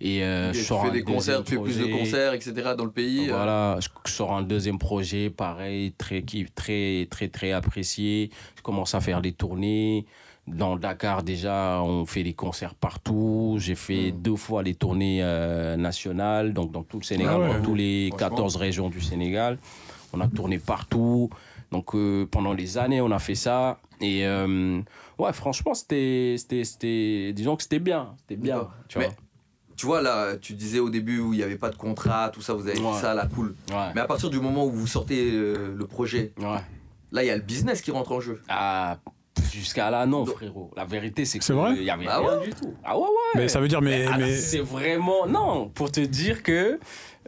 Et 0.00 0.22
euh, 0.22 0.50
Et 0.50 0.54
je 0.54 0.60
tu 0.60 0.64
fais 0.66 0.74
un 0.88 0.90
des 0.92 1.02
concerts, 1.02 1.42
tu 1.42 1.56
fais 1.56 1.60
plus 1.60 1.78
de 1.80 1.86
concerts, 1.86 2.34
etc. 2.34 2.52
dans 2.78 2.84
le 2.84 2.92
pays. 2.92 3.28
euh. 3.30 3.34
Voilà, 3.34 3.78
je 3.80 3.88
je 4.06 4.12
sors 4.12 4.32
un 4.32 4.42
deuxième 4.42 4.78
projet, 4.78 5.28
pareil, 5.28 5.92
très, 5.98 6.22
qui- 6.22 6.46
très, 6.54 7.08
très, 7.10 7.26
très 7.28 7.50
apprécié. 7.50 8.30
Je 8.56 8.62
commence 8.62 8.94
à 8.94 9.00
faire 9.00 9.20
des 9.22 9.32
tournées. 9.32 10.06
Dans 10.46 10.76
Dakar, 10.76 11.24
déjà, 11.24 11.80
on 11.82 12.04
fait 12.06 12.22
des 12.22 12.34
concerts 12.34 12.74
partout. 12.76 13.56
J'ai 13.58 13.74
fait 13.74 14.12
Mm. 14.12 14.20
deux 14.22 14.36
fois 14.36 14.62
les 14.62 14.74
tournées 14.76 15.18
euh, 15.22 15.74
nationales, 15.76 16.52
donc 16.52 16.70
dans 16.70 16.84
tout 16.84 16.98
le 16.98 17.04
Sénégal, 17.04 17.34
Ah 17.36 17.40
ouais. 17.40 17.56
dans 17.56 17.62
tous 17.64 17.74
les 17.74 18.08
Franchement. 18.10 18.28
14 18.28 18.56
régions 18.56 18.88
du 18.88 19.00
Sénégal. 19.00 19.58
On 20.12 20.20
a 20.20 20.28
tourné 20.28 20.58
partout. 20.60 21.28
Donc 21.70 21.94
euh, 21.94 22.26
pendant 22.30 22.52
les 22.52 22.78
années, 22.78 23.00
on 23.00 23.10
a 23.10 23.18
fait 23.18 23.34
ça. 23.34 23.78
Et 24.00 24.26
euh, 24.26 24.80
ouais, 25.18 25.32
franchement, 25.32 25.74
c'était, 25.74 26.34
c'était, 26.38 26.64
c'était, 26.64 27.32
disons 27.34 27.56
que 27.56 27.62
c'était 27.62 27.78
bien. 27.78 28.14
C'était 28.20 28.36
bien. 28.40 28.68
Tu 28.88 28.98
Mais- 28.98 29.06
vois. 29.06 29.14
Tu 29.76 29.86
vois, 29.86 30.00
là, 30.02 30.36
tu 30.36 30.52
disais 30.52 30.78
au 30.78 30.88
début 30.88 31.18
où 31.18 31.32
il 31.32 31.38
n'y 31.38 31.42
avait 31.42 31.56
pas 31.56 31.68
de 31.68 31.74
contrat, 31.74 32.30
tout 32.32 32.40
ça, 32.40 32.54
vous 32.54 32.68
avez 32.68 32.78
Ouais. 32.78 32.92
fait 32.92 33.00
ça 33.00 33.10
à 33.10 33.14
la 33.14 33.26
cool. 33.26 33.56
Ouais. 33.70 33.90
Mais 33.96 34.00
à 34.00 34.06
partir 34.06 34.30
du 34.30 34.38
moment 34.38 34.66
où 34.66 34.70
vous 34.70 34.86
sortez 34.86 35.30
euh, 35.32 35.74
le 35.76 35.86
projet, 35.88 36.32
ouais. 36.38 36.60
là, 37.10 37.24
il 37.24 37.26
y 37.26 37.30
a 37.30 37.34
le 37.36 37.42
business 37.42 37.82
qui 37.82 37.90
rentre 37.90 38.12
en 38.12 38.20
jeu. 38.20 38.40
Ah, 38.48 38.98
jusqu'à 39.52 39.90
là, 39.90 40.06
non, 40.06 40.26
frérot. 40.26 40.70
La 40.76 40.84
vérité, 40.84 41.24
c'est 41.24 41.40
que 41.40 41.44
C'est 41.44 41.52
vrai 41.54 41.72
il 41.76 41.82
y 41.82 41.90
avait 41.90 42.06
Ah 42.08 42.20
rien 42.20 42.40
du 42.40 42.50
tout. 42.50 42.72
Ah 42.84 42.96
ouais, 42.96 43.02
ouais. 43.02 43.08
Mais 43.34 43.48
ça 43.48 43.58
veut 43.60 43.66
dire, 43.66 43.82
mais. 43.82 44.06
Ah, 44.08 44.16
mais... 44.16 44.36
C'est 44.36 44.60
vraiment. 44.60 45.26
Non, 45.26 45.68
pour 45.70 45.90
te 45.90 45.98
dire 46.00 46.44
que 46.44 46.78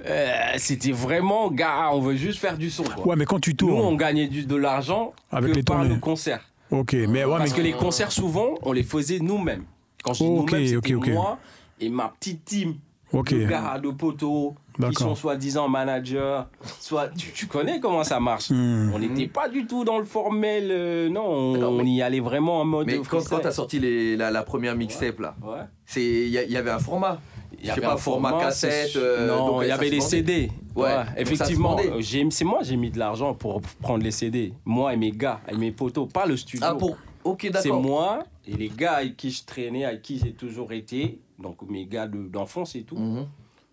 euh, 0.05 0.33
c'était 0.59 0.93
vraiment, 0.93 1.51
gars, 1.51 1.91
on 1.93 2.01
veut 2.01 2.17
juste 2.17 2.39
faire 2.39 2.59
du 2.59 2.71
son. 2.71 2.85
Quoi. 2.85 3.07
Ouais, 3.09 3.17
mais 3.17 3.25
quand 3.25 3.41
tu 3.41 3.55
Nous, 3.61 3.69
on 3.69 3.81
tournes 3.83 3.97
gagnait 3.97 4.29
du, 4.29 4.45
de 4.45 4.57
l'argent 4.57 5.13
avec 5.31 5.51
que 5.53 5.57
les 5.57 5.63
par 5.63 5.77
tournées. 5.79 5.95
le 5.95 6.01
concert. 6.01 6.41
Ok, 6.71 6.93
mais 6.95 7.25
ouais, 7.25 7.33
mais. 7.33 7.39
Parce 7.39 7.53
que 7.53 7.61
les 7.63 7.73
concerts, 7.73 8.13
souvent, 8.13 8.55
on 8.63 8.73
les 8.73 8.83
faisait 8.83 9.19
nous-mêmes. 9.21 9.65
Quand 10.03 10.13
je 10.13 10.25
dis 10.25 10.29
Ok, 10.31 10.53
nous-mêmes, 10.53 10.67
c'était 10.85 11.13
moi 11.13 11.39
et 11.81 11.89
ma 11.89 12.09
petite 12.19 12.45
team 12.45 12.75
Ok. 13.13 13.33
de 13.33 13.45
gars 13.47 13.79
de 13.83 13.91
poteaux 13.91 14.55
qui 14.91 14.95
sont 15.03 15.15
soi-disant 15.15 15.69
managers. 15.69 16.41
Soit, 16.81 17.09
tu, 17.17 17.31
tu 17.33 17.47
connais 17.47 17.81
comment 17.81 18.05
ça 18.05 18.19
marche. 18.21 18.51
Hmm. 18.51 18.91
On 18.95 18.99
n'était 18.99 19.27
pas 19.29 19.49
du 19.49 19.67
tout 19.67 19.85
dans 19.85 19.99
le 19.99 20.05
formel, 20.05 20.69
euh, 20.71 21.09
non, 21.09 21.25
on, 21.25 21.85
y 21.85 22.03
allait 22.03 22.21
vraiment 22.21 22.61
en 22.61 22.65
mode. 22.65 22.87
Mais 22.87 22.99
quand, 23.09 23.27
quand 23.29 23.39
tu 23.41 23.47
as 23.47 23.53
sorti 23.53 23.79
les- 23.79 24.17
la, 24.17 24.31
la 24.31 24.43
première 24.43 24.77
mixtape, 24.77 25.21
là, 25.21 25.35
Ouais. 25.43 25.61
c'est- 25.87 26.03
il 26.03 26.29
y, 26.29 26.39
a- 26.39 26.43
il 26.45 26.51
y 26.51 26.57
avait 26.57 26.71
un 26.71 26.79
format. 26.81 27.19
Il 27.67 27.69
y 27.69 27.71
avait 27.73 27.81
pas, 27.83 27.95
un 27.95 27.97
format 27.97 28.39
cassette, 28.39 28.91
c'est- 28.93 28.99
euh, 28.99 29.27
non, 29.27 29.61
il 29.63 29.69
y 29.69 29.71
avait 29.71 29.91
les. 29.91 30.01
CD. 30.01 30.51
Ouais, 30.75 30.95
effectivement. 31.17 31.77
euh, 31.79 32.01
C'est 32.31 32.45
moi, 32.45 32.61
j'ai 32.63 32.77
mis 32.77 32.91
de 32.91 32.99
l'argent 32.99 33.35
pour 33.35 33.61
prendre 33.81 34.03
les 34.05 34.11
CD. 34.11 34.53
Moi 34.65 34.93
et 34.95 34.97
mes 34.97 35.11
gars, 35.13 35.41
et 35.51 35.57
mes 35.57 35.73
potos, 35.73 36.07
pas 36.13 36.27
le 36.27 36.37
studio. 36.37 36.67
Ah, 36.69 36.75
pour. 36.75 36.97
Ok, 37.25 37.41
C'est 37.43 37.51
d'accord. 37.51 37.83
moi 37.83 38.23
et 38.47 38.53
les 38.57 38.69
gars 38.69 38.95
avec 38.95 39.17
qui 39.17 39.31
je 39.31 39.45
traînais, 39.45 39.85
avec 39.85 40.03
qui 40.03 40.19
j'ai 40.23 40.33
toujours 40.33 40.71
été, 40.73 41.19
donc 41.41 41.57
mes 41.69 41.85
gars 41.87 42.07
de- 42.07 42.29
d'enfance 42.29 42.77
et 42.77 42.83
tout. 42.83 42.97
Mhm. 42.97 43.27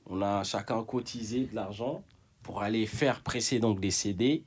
On 0.09 0.21
a 0.21 0.43
chacun 0.43 0.81
cotisé 0.83 1.41
de 1.51 1.55
l'argent 1.55 2.01
pour 2.41 2.61
aller 2.63 2.85
faire 2.87 3.21
presser 3.21 3.59
donc 3.59 3.79
des 3.79 3.91
CD 3.91 4.43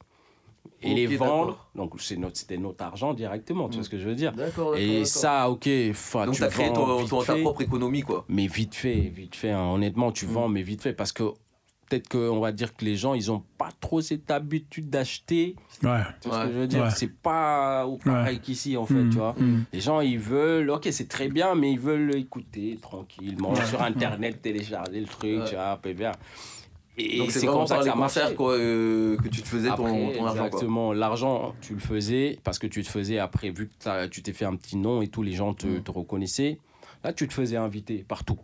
et 0.82 0.94
les 0.94 1.06
vendre. 1.16 1.68
Donc 1.74 1.94
c'est 2.00 2.16
notre- 2.16 2.36
c'était 2.36 2.58
notre 2.58 2.84
argent 2.84 3.14
directement, 3.14 3.68
tu 3.68 3.74
vois 3.74 3.80
Mm. 3.80 3.84
ce 3.84 3.88
que 3.90 3.98
je 3.98 4.08
veux 4.08 4.14
dire. 4.14 4.32
D'accord, 4.32 4.72
d'accord, 4.72 4.76
Et 4.76 4.88
d'accord. 4.92 5.06
ça, 5.06 5.50
ok, 5.50 5.68
enfin, 5.90 6.26
Donc 6.26 6.34
tu 6.34 6.44
as 6.44 6.48
créé 6.48 6.72
ton, 6.72 7.06
ta 7.06 7.34
fait. 7.34 7.42
propre 7.42 7.62
économie, 7.62 8.02
quoi. 8.02 8.24
Mais 8.28 8.46
vite 8.46 8.74
fait, 8.74 8.94
vite 9.00 9.36
fait. 9.36 9.50
hein. 9.50 9.70
Honnêtement, 9.72 10.12
tu 10.12 10.26
Mm. 10.26 10.30
vends, 10.30 10.48
mais 10.48 10.62
vite 10.62 10.82
fait. 10.82 10.92
Parce 10.92 11.12
que 11.12 11.24
peut-être 11.88 12.08
qu'on 12.08 12.40
va 12.40 12.50
dire 12.50 12.74
que 12.74 12.84
les 12.84 12.96
gens, 12.96 13.14
ils 13.14 13.28
n'ont 13.28 13.44
pas 13.58 13.68
trop 13.80 14.00
cette 14.00 14.28
habitude 14.32 14.90
d'acheter. 14.90 15.54
Ouais. 15.84 16.00
Tu 16.20 16.28
vois 16.28 16.38
ce 16.38 16.42
Ouais. 16.42 16.46
que 16.48 16.52
je 16.54 16.58
veux 16.58 16.66
dire? 16.66 16.82
Ouais. 16.82 16.90
C'est 16.90 17.12
pas 17.20 17.86
au 17.86 17.96
pareil 17.98 18.40
qu'ici, 18.40 18.76
en 18.76 18.86
fait, 18.86 18.94
Hmm, 18.94 19.10
tu 19.10 19.18
vois. 19.18 19.34
hmm. 19.38 19.64
Les 19.72 19.80
gens, 19.80 20.00
ils 20.00 20.18
veulent, 20.18 20.70
ok, 20.70 20.88
c'est 20.90 21.06
très 21.08 21.28
bien, 21.28 21.54
mais 21.54 21.70
ils 21.70 21.78
veulent 21.78 22.16
écouter 22.16 22.76
tranquillement 22.82 23.54
sur 23.54 23.80
Internet, 23.82 24.42
télécharger 24.42 24.98
le 25.00 25.06
truc, 25.06 25.38
Ouais. 25.40 25.44
tu 25.48 25.54
vois, 25.54 25.78
bien. 25.94 26.10
Et 26.99 27.18
Donc 27.18 27.30
c'est 27.30 27.40
vraiment 27.40 27.59
comme 27.59 27.66
ça 27.66 27.74
par 27.74 27.80
que 27.82 27.84
les 27.86 27.90
ça 27.92 27.97
marche. 27.97 28.14
concerts 28.14 28.36
quoi, 28.36 28.53
euh, 28.55 29.16
que 29.18 29.28
tu 29.28 29.42
te 29.42 29.49
faisais 29.49 29.68
ton, 29.68 29.86
Après, 29.86 30.12
ton 30.16 30.26
argent. 30.26 30.44
Exactement. 30.47 30.92
L'argent, 30.94 31.55
tu 31.61 31.74
le 31.74 31.78
faisais 31.80 32.38
parce 32.42 32.59
que 32.59 32.66
tu 32.66 32.82
te 32.82 32.88
faisais 32.88 33.18
après, 33.18 33.51
vu 33.51 33.68
que 33.68 34.07
tu 34.07 34.22
t'es 34.22 34.32
fait 34.32 34.47
un 34.47 34.57
petit 34.57 34.76
nom 34.76 35.03
et 35.03 35.09
tous 35.09 35.22
les 35.22 35.32
gens 35.32 35.53
te, 35.53 35.66
Mm. 35.66 35.82
te 35.82 35.90
reconnaissaient. 35.90 36.59
Là, 37.05 37.12
tu 37.12 37.28
te 37.28 37.34
faisais 37.34 37.57
inviter 37.57 38.05
partout. 38.09 38.38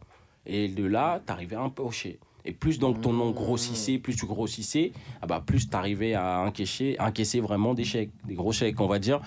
Et 0.45 0.69
de 0.69 0.85
là, 0.85 1.23
tu 1.27 1.33
arrivais 1.33 1.57
à 1.57 1.63
empocher. 1.63 2.19
Et 2.45 2.53
plus 2.53 2.79
donc 2.79 3.01
ton 3.01 3.13
nom 3.13 3.31
grossissait, 3.31 3.99
plus 3.99 4.17
tu 4.17 4.27
grossissais, 4.27 4.93
ah 5.21 5.27
bah, 5.27 5.43
plus 5.45 5.71
tu 5.71 5.77
arrivais 5.77 6.15
à 6.15 6.41
encaisser, 6.41 6.97
encaisser 6.99 7.39
vraiment 7.41 7.73
des 7.73 7.85
chèques, 7.85 8.11
des 8.27 8.35
gros 8.35 8.51
chèques, 8.53 8.81
on 8.81 8.87
va 8.89 8.99
dire. 8.99 9.21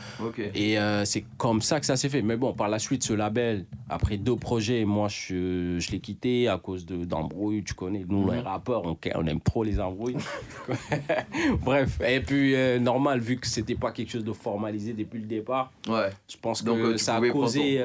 Et 0.53 0.77
euh, 0.77 1.05
c'est 1.05 1.23
comme 1.37 1.61
ça 1.61 1.79
que 1.79 1.85
ça 1.85 1.95
s'est 1.95 2.09
fait. 2.09 2.21
Mais 2.21 2.35
bon, 2.35 2.51
par 2.53 2.67
la 2.67 2.77
suite, 2.77 3.03
ce 3.03 3.13
label, 3.13 3.65
après 3.89 4.17
deux 4.17 4.35
projets, 4.35 4.83
moi, 4.83 5.07
je, 5.07 5.77
je 5.79 5.91
l'ai 5.91 5.99
quitté 5.99 6.47
à 6.49 6.57
cause 6.57 6.85
de- 6.85 7.05
d'embrouilles. 7.05 7.63
Tu 7.63 7.73
connais, 7.73 8.05
nous, 8.07 8.29
les 8.29 8.37
Mhm. 8.39 8.43
rappeurs, 8.43 8.83
on, 8.85 8.97
on 9.15 9.25
aime 9.27 9.39
trop 9.41 9.63
les 9.63 9.79
embrouilles. 9.79 10.17
Bref, 11.61 11.99
et 12.05 12.19
puis, 12.19 12.55
euh, 12.55 12.79
normal, 12.79 13.19
vu 13.19 13.37
que 13.37 13.47
c'était 13.47 13.75
pas 13.75 13.91
quelque 13.91 14.11
chose 14.11 14.23
de 14.23 14.33
formalisé 14.33 14.93
depuis 14.93 15.19
le 15.19 15.25
départ, 15.25 15.71
Ouais. 15.87 16.09
je 16.29 16.35
pense 16.41 16.61
que 16.61 16.69
euh, 16.69 16.97
ça 16.97 17.15
a 17.17 17.29
causé. 17.29 17.81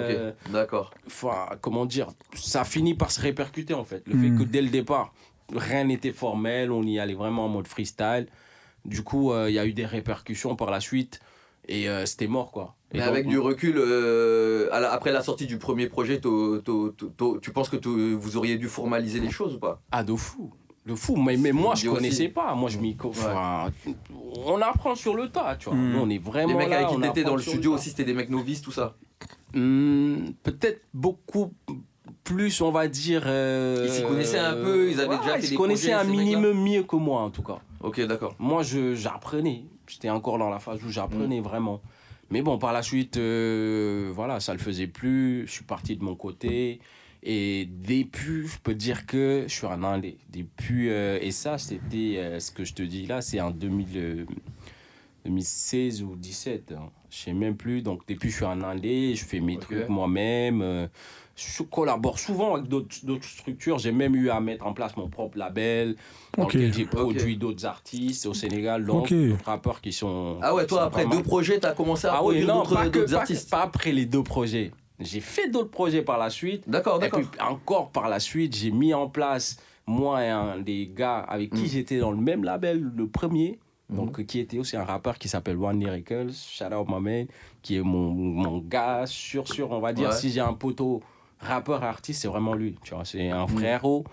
D'accord. 0.51 0.91
enfin, 1.07 1.47
comment 1.61 1.87
dire, 1.87 2.09
ça 2.35 2.63
a 2.63 2.65
fini 2.65 2.95
par 2.95 3.11
se 3.11 3.21
répercuter 3.21 3.75
en 3.75 3.85
fait. 3.85 4.03
Le 4.07 4.15
Mm. 4.15 4.23
fait 4.39 4.45
que 4.45 4.51
dès 4.51 4.63
le 4.63 4.69
départ, 4.69 5.13
rien 5.55 5.85
n'était 5.85 6.13
formel, 6.13 6.71
on 6.73 6.83
y 6.83 6.99
allait 6.99 7.15
vraiment 7.15 7.47
en 7.47 7.49
mode 7.49 7.67
freestyle. 7.69 8.27
Du 8.85 9.03
coup, 9.03 9.33
euh, 9.33 9.51
il 9.51 9.55
y 9.55 9.59
a 9.59 9.67
eu 9.67 9.73
des 9.73 9.87
répercussions 9.87 10.57
par 10.57 10.71
la 10.71 10.81
suite 10.81 11.21
et 11.69 11.89
euh, 11.89 12.07
c'était 12.07 12.27
mort 12.27 12.51
quoi. 12.51 12.77
Et 12.93 12.99
Mais 12.99 13.05
donc, 13.05 13.09
avec 13.13 13.29
du 13.29 13.39
recul, 13.39 13.77
euh, 13.79 14.69
à 14.73 14.81
la- 14.81 14.93
après 14.93 15.13
la 15.13 15.23
sortie 15.23 15.47
du 15.47 15.59
premier 15.59 15.87
projet, 15.89 16.21
tu 16.21 17.51
penses 17.53 17.69
que 17.69 17.89
vous 18.15 18.37
auriez 18.37 18.57
dû 18.59 18.69
formaliser 18.69 19.21
les 19.21 19.31
choses 19.31 19.55
ou 19.55 19.59
pas? 19.59 19.81
Ah, 19.93 20.03
de 20.03 20.15
fou. 20.17 20.51
De 20.87 20.95
fou. 20.95 21.17
Mais, 21.17 21.37
mais 21.37 21.53
moi, 21.53 21.75
je 21.75 21.89
aussi. 21.89 21.97
connaissais 21.97 22.29
pas. 22.29 22.55
Moi, 22.55 22.71
je 22.71 22.79
m'y. 22.79 22.97
enfin, 23.05 23.71
On 24.35 24.61
apprend 24.63 24.95
sur 24.95 25.15
le 25.15 25.29
tas, 25.29 25.57
tu 25.57 25.69
vois. 25.69 25.77
Mm. 25.79 25.93
Nous, 25.93 25.99
on 25.99 26.11
est 26.11 26.19
vraiment. 26.19 26.49
Les 26.49 26.55
mecs 26.55 26.71
là, 26.71 26.77
avec 26.79 26.89
qui 26.89 26.95
on 26.95 27.01
t'étais 27.01 27.21
apprend 27.21 27.31
dans 27.33 27.37
le 27.37 27.43
studio 27.43 27.75
aussi, 27.75 27.91
c'était 27.91 28.05
des 28.05 28.15
mecs 28.15 28.31
novices, 28.31 28.63
tout 28.63 28.73
ça? 28.73 28.97
Hmm, 29.55 30.31
Peut-être 30.43 30.81
beaucoup 30.95 31.53
plus, 32.25 32.61
on 32.61 32.71
va 32.71 32.89
dire. 32.89 33.23
euh, 33.27 33.85
Ils 33.87 33.93
s'y 33.93 34.03
connaissaient 34.03 34.39
un 34.39 34.55
peu, 34.55 34.91
ils 34.91 35.01
avaient 35.01 35.19
déjà 35.19 35.37
fait 35.39 35.47
Ils 35.47 35.51
des 35.51 35.57
connaissaient 35.57 35.93
projets, 35.93 36.09
un 36.09 36.11
minimum 36.11 36.63
mieux 36.63 36.83
que 36.83 36.97
moi, 36.97 37.23
en 37.23 37.31
tout 37.31 37.43
cas. 37.43 37.59
Ok, 37.83 38.01
d'accord. 38.07 38.35
Moi, 38.39 38.63
je- 38.63 38.95
j'apprenais. 38.95 39.65
J'étais 39.87 40.11
encore 40.11 40.39
dans 40.39 40.51
la 40.51 40.59
phase 40.59 40.83
où 40.85 40.89
j'apprenais 40.91 41.41
vraiment. 41.41 41.81
Mais 42.31 42.43
bon, 42.43 42.59
par 42.59 42.73
la 42.73 42.83
suite, 42.83 43.17
euh, 43.17 44.11
voilà, 44.15 44.39
ça 44.41 44.53
le 44.53 44.59
faisait 44.61 44.87
plus. 44.87 45.47
Je 45.47 45.51
suis 45.53 45.65
parti 45.65 45.97
de 45.97 46.05
mon 46.05 46.15
côté. 46.15 46.81
Et 47.23 47.67
depuis, 47.67 48.47
je 48.47 48.59
peux 48.63 48.75
dire 48.75 49.05
que 49.07 49.45
je 49.49 49.53
suis 49.53 49.67
un 49.67 49.83
indé. 49.83 50.17
Depuis, 50.33 50.89
euh, 50.91 51.19
et 51.21 51.33
ça, 51.33 51.59
c'était 51.59 52.39
ce 52.39 52.51
que 52.51 52.65
je 52.65 52.73
te 52.75 52.83
dis 52.83 53.07
là, 53.07 53.21
c'est 53.21 53.41
en 53.41 53.51
2000, 53.51 53.89
euh, 53.97 54.25
2016 55.25 56.03
ou 56.03 56.17
17. 56.17 56.73
hein. 56.73 56.91
Je 57.11 57.17
sais 57.17 57.33
même 57.33 57.57
plus. 57.57 57.83
Donc, 57.83 58.03
depuis, 58.09 58.31
je 58.31 58.37
suis 58.37 58.45
en 58.45 58.63
Indé, 58.63 59.15
je 59.17 59.25
fais 59.25 59.41
mes 59.41 59.59
trucs 59.59 59.89
moi-même. 59.89 60.89
Je 61.37 61.63
collabore 61.63 62.19
souvent 62.19 62.55
avec 62.57 62.69
d'autres 62.69 63.25
structures. 63.25 63.79
J'ai 63.79 63.93
même 63.93 64.15
eu 64.15 64.31
à 64.31 64.41
mettre 64.41 64.67
en 64.67 64.73
place 64.73 64.97
mon 64.97 65.09
propre 65.09 65.39
label, 65.39 65.97
dans 66.37 66.45
Ok. 66.45 66.55
lequel 66.55 66.73
j'ai 66.75 66.85
produit 66.85 67.37
d'autres 67.37 67.65
artistes 67.67 68.27
au 68.27 68.35
Sénégal, 68.35 68.85
donc 68.85 69.05
Ok. 69.05 69.15
d'autres 69.15 69.45
rappeurs 69.47 69.81
qui 69.81 69.93
sont. 69.93 70.39
Ah 70.43 70.55
ouais, 70.55 70.67
toi, 70.67 70.83
après 70.85 71.07
mal. 71.07 71.17
deux 71.17 71.23
projets, 71.23 71.59
t'as 71.59 71.73
commencé 71.73 72.07
à 72.07 72.13
Ah 72.15 72.19
oui, 72.23 72.37
produire 72.43 72.47
non, 72.47 72.63
d'autres 72.63 73.05
pas- 73.07 73.15
artistes. 73.17 73.51
pas 73.51 73.63
après 73.63 73.93
les 73.93 74.07
deux 74.07 74.23
projets. 74.23 74.71
J'ai 74.99 75.21
fait 75.21 75.49
d'autres 75.49 75.71
projets 75.71 76.03
par 76.03 76.19
la 76.19 76.29
suite. 76.29 76.69
D'accord, 76.69 76.97
Et 76.99 77.01
d'accord. 77.01 77.21
puis 77.21 77.41
encore 77.41 77.91
par 77.91 78.09
la 78.11 78.21
suite, 78.21 78.55
j'ai 78.55 78.71
mis 78.71 78.93
en 78.93 79.09
place, 79.09 79.57
moi 79.87 80.23
et 80.23 80.29
un 80.29 80.59
des 80.59 80.91
gars 80.95 81.21
avec 81.21 81.55
qui 81.55 81.63
Mm. 81.63 81.67
j'étais 81.69 81.99
dans 81.99 82.11
le 82.11 82.19
même 82.19 82.45
label, 82.45 82.91
le 82.95 83.07
premier, 83.09 83.59
Mhm. 83.89 83.97
donc 83.97 84.27
qui 84.27 84.39
était 84.41 84.59
aussi 84.59 84.77
un 84.77 84.85
rappeur 84.85 85.17
qui 85.19 85.27
s'appelle 85.29 85.57
One 85.57 85.81
Lyrical, 85.81 86.31
shout 86.35 86.65
out 86.67 86.87
my 86.89 87.01
man, 87.01 87.27
qui 87.63 87.77
est 87.77 87.83
mon, 87.83 88.11
mon 88.11 88.59
gars 88.59 89.05
sûr, 89.07 89.49
sûr, 89.49 89.71
on 89.71 89.81
va 89.81 89.95
dire, 89.95 90.11
Ouais. 90.11 90.15
si 90.15 90.31
j'ai 90.31 90.41
un 90.41 90.53
poteau 90.53 91.01
rappeur 91.41 91.83
artiste, 91.83 92.23
c'est 92.23 92.29
vraiment 92.29 92.55
lui, 92.55 92.77
tu 92.83 92.95
vois, 92.95 93.05
c'est 93.05 93.31
un 93.31 93.45
Mm. 93.45 93.49
frérot. 93.49 94.05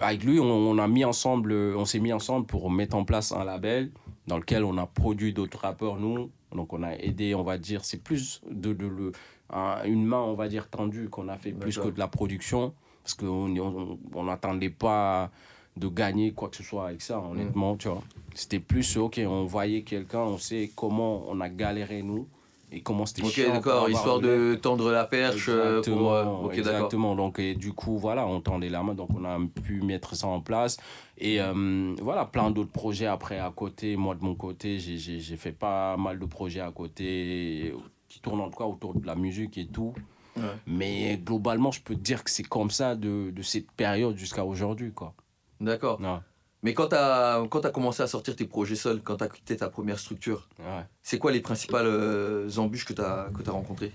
Avec 0.00 0.24
lui, 0.24 0.38
on, 0.40 0.44
on 0.44 0.78
a 0.78 0.86
mis 0.88 1.04
ensemble, 1.04 1.52
on 1.52 1.84
s'est 1.86 2.00
mis 2.00 2.12
ensemble 2.12 2.46
pour 2.46 2.70
mettre 2.70 2.96
en 2.96 3.04
place 3.04 3.32
un 3.32 3.44
label 3.44 3.90
dans 4.26 4.36
lequel 4.36 4.62
on 4.64 4.76
a 4.76 4.86
produit 4.86 5.32
d'autres 5.32 5.58
rappeurs, 5.60 5.96
nous. 5.96 6.30
Donc 6.54 6.72
on 6.72 6.82
a 6.82 6.92
aidé, 6.96 7.34
on 7.34 7.42
va 7.42 7.56
dire, 7.56 7.84
c'est 7.84 8.02
plus 8.02 8.42
de, 8.50 8.72
de, 8.74 9.12
un- 9.50 9.82
une 9.84 10.04
main, 10.04 10.20
on 10.20 10.34
va 10.34 10.48
dire, 10.48 10.68
tendue 10.68 11.08
qu'on 11.08 11.28
a 11.28 11.36
fait 11.38 11.52
plus 11.52 11.78
que 11.78 11.88
de 11.88 11.98
la 11.98 12.08
production. 12.08 12.74
Parce 13.02 13.14
qu'on 13.14 13.56
on- 13.56 13.98
on 14.14 14.24
n'attendait 14.24 14.68
pas 14.70 15.30
de 15.76 15.88
gagner 15.88 16.32
quoi 16.32 16.48
que 16.50 16.56
ce 16.56 16.62
soit 16.62 16.88
avec 16.88 17.00
ça, 17.00 17.18
honnêtement, 17.20 17.76
tu 17.76 17.88
vois. 17.88 18.02
C'était 18.34 18.60
plus, 18.60 18.96
ok, 18.98 19.18
on 19.26 19.44
voyait 19.46 19.82
quelqu'un, 19.82 20.20
on 20.20 20.36
sait 20.38 20.70
comment 20.76 21.24
on 21.28 21.40
a 21.40 21.48
galéré, 21.48 22.02
nous, 22.02 22.28
et 22.72 22.82
comment 22.82 23.04
c'était 23.06 23.22
Ok, 23.22 23.52
d'accord, 23.52 23.88
histoire 23.90 24.20
de 24.20 24.54
tendre 24.54 24.90
la 24.90 25.04
perche. 25.04 25.46
euh, 25.48 25.82
pour, 25.82 26.12
euh, 26.12 26.50
Exactement. 26.50 27.14
Donc, 27.16 27.38
et 27.38 27.54
du 27.54 27.72
coup, 27.72 27.98
voilà, 27.98 28.26
on 28.26 28.40
tendait 28.40 28.68
la 28.68 28.82
main, 28.82 28.94
donc 28.94 29.08
on 29.14 29.24
a 29.24 29.38
pu 29.64 29.82
mettre 29.82 30.14
ça 30.14 30.26
en 30.28 30.40
place. 30.40 30.76
Et 31.18 31.40
euh, 31.40 31.94
voilà, 32.00 32.24
plein 32.24 32.50
d'autres 32.50 32.70
projets 32.72 33.06
après 33.06 33.38
à 33.38 33.50
côté. 33.54 33.96
Moi, 33.96 34.14
de 34.14 34.24
mon 34.24 34.34
côté, 34.34 34.78
j'ai- 34.78 35.20
fait 35.36 35.52
pas 35.52 35.96
mal 35.96 36.18
de 36.18 36.26
projets 36.26 36.60
à 36.60 36.70
côté 36.70 37.74
qui 38.08 38.20
tournent 38.20 38.40
en 38.40 38.50
tout 38.50 38.58
cas 38.58 38.64
autour 38.64 38.94
de 38.94 39.06
la 39.06 39.14
musique 39.14 39.56
et 39.58 39.66
tout. 39.66 39.94
Ouais. 40.36 40.42
Mais 40.66 41.16
globalement, 41.24 41.70
je 41.72 41.80
peux 41.80 41.94
te 41.94 42.00
dire 42.00 42.22
que 42.24 42.30
c'est 42.30 42.42
comme 42.44 42.70
ça 42.70 42.94
de, 42.94 43.30
de 43.30 43.42
cette 43.42 43.70
période 43.72 44.16
jusqu'à 44.16 44.44
aujourd'hui, 44.44 44.92
quoi. 44.92 45.12
D'accord. 45.60 46.00
Ouais, 46.00 46.18
Mais 46.62 46.74
quand 46.74 46.88
t'as 46.88 47.46
quand 47.48 47.64
as 47.64 47.70
commencé 47.70 48.02
à 48.02 48.06
sortir 48.06 48.36
tes 48.36 48.44
projets 48.44 48.76
seuls, 48.76 49.00
quand 49.02 49.16
t'as 49.16 49.28
quitté 49.28 49.56
ta 49.56 49.68
première 49.70 49.98
structure, 49.98 50.48
ouais. 50.58 50.84
c'est 51.02 51.18
quoi 51.18 51.32
les 51.32 51.40
principales 51.40 51.86
euh, 51.86 52.50
embûches 52.58 52.84
que 52.84 52.92
t'as 52.92 53.30
que 53.30 53.42
t'as 53.42 53.52
rencontrées? 53.52 53.92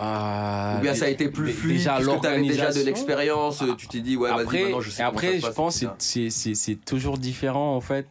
Ah, 0.00 0.76
Ou 0.78 0.82
bien 0.82 0.94
ça 0.94 1.06
a 1.06 1.08
été 1.08 1.28
plus 1.28 1.50
fluide 1.52 1.78
déjà, 1.78 1.94
parce 1.94 2.06
que 2.06 2.20
t'avais 2.22 2.36
déjà 2.42 2.52
de 2.54 2.58
l'organisation. 2.58 2.84
l'expérience, 2.86 3.62
euh, 3.62 3.74
tu 3.74 3.88
t'es 3.88 4.00
dit 4.00 4.16
ouais 4.16 4.30
vas-y 4.30 4.42
après, 4.42 4.62
maintenant 4.62 4.80
je 4.80 4.90
sais 4.90 5.02
et 5.02 5.04
après 5.04 5.40
ça 5.40 5.40
se 5.40 5.46
je 5.50 5.56
pense 5.56 5.80
que 5.80 5.86
c'est- 5.98 6.30
c'est 6.30 6.54
c'est 6.54 6.76
toujours 6.76 7.18
différent 7.18 7.74
en 7.74 7.80
fait 7.80 8.06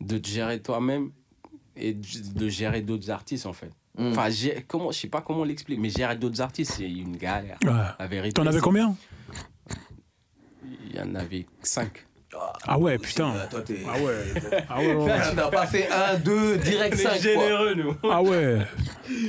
de 0.00 0.16
te 0.16 0.26
gérer 0.26 0.62
toi-même 0.62 1.10
et 1.76 1.92
de 1.92 2.48
gérer 2.48 2.80
d'autres 2.80 3.10
artistes 3.10 3.44
en 3.44 3.52
fait. 3.52 3.70
Hmm. 3.98 4.12
Enfin, 4.12 4.28
comment, 4.68 4.90
je 4.92 4.98
sais 5.00 5.08
pas 5.08 5.20
comment 5.20 5.44
l'expliquer, 5.44 5.80
mais 5.80 5.90
gérer 5.90 6.16
d'autres 6.16 6.40
artistes, 6.40 6.72
c'est 6.76 6.88
une 6.88 7.16
galère. 7.16 7.58
Ouais. 7.64 7.72
La 7.98 8.06
vérité. 8.06 8.32
T'en 8.34 8.46
avais 8.46 8.60
combien? 8.60 8.96
Il 10.88 10.96
y 10.96 11.00
en 11.00 11.14
avait 11.14 11.46
cinq. 11.62 12.06
Ah 12.66 12.78
ouais, 12.78 12.98
putain. 12.98 13.32
Toi, 13.50 13.60
Ah 13.88 14.02
ouais. 14.02 14.14
Ah 14.68 14.78
ouais, 14.80 14.94
ouais, 14.94 15.04
ouais. 15.04 15.20
Tu 15.30 15.36
n'as 15.36 15.48
pas 15.48 15.66
fait 15.66 15.88
un, 15.90 16.18
deux, 16.18 16.58
direct 16.58 16.96
cinq 16.96 17.22
quoi. 17.34 17.74
nous. 17.74 17.94
Ah 18.10 18.22
ouais. 18.22 18.58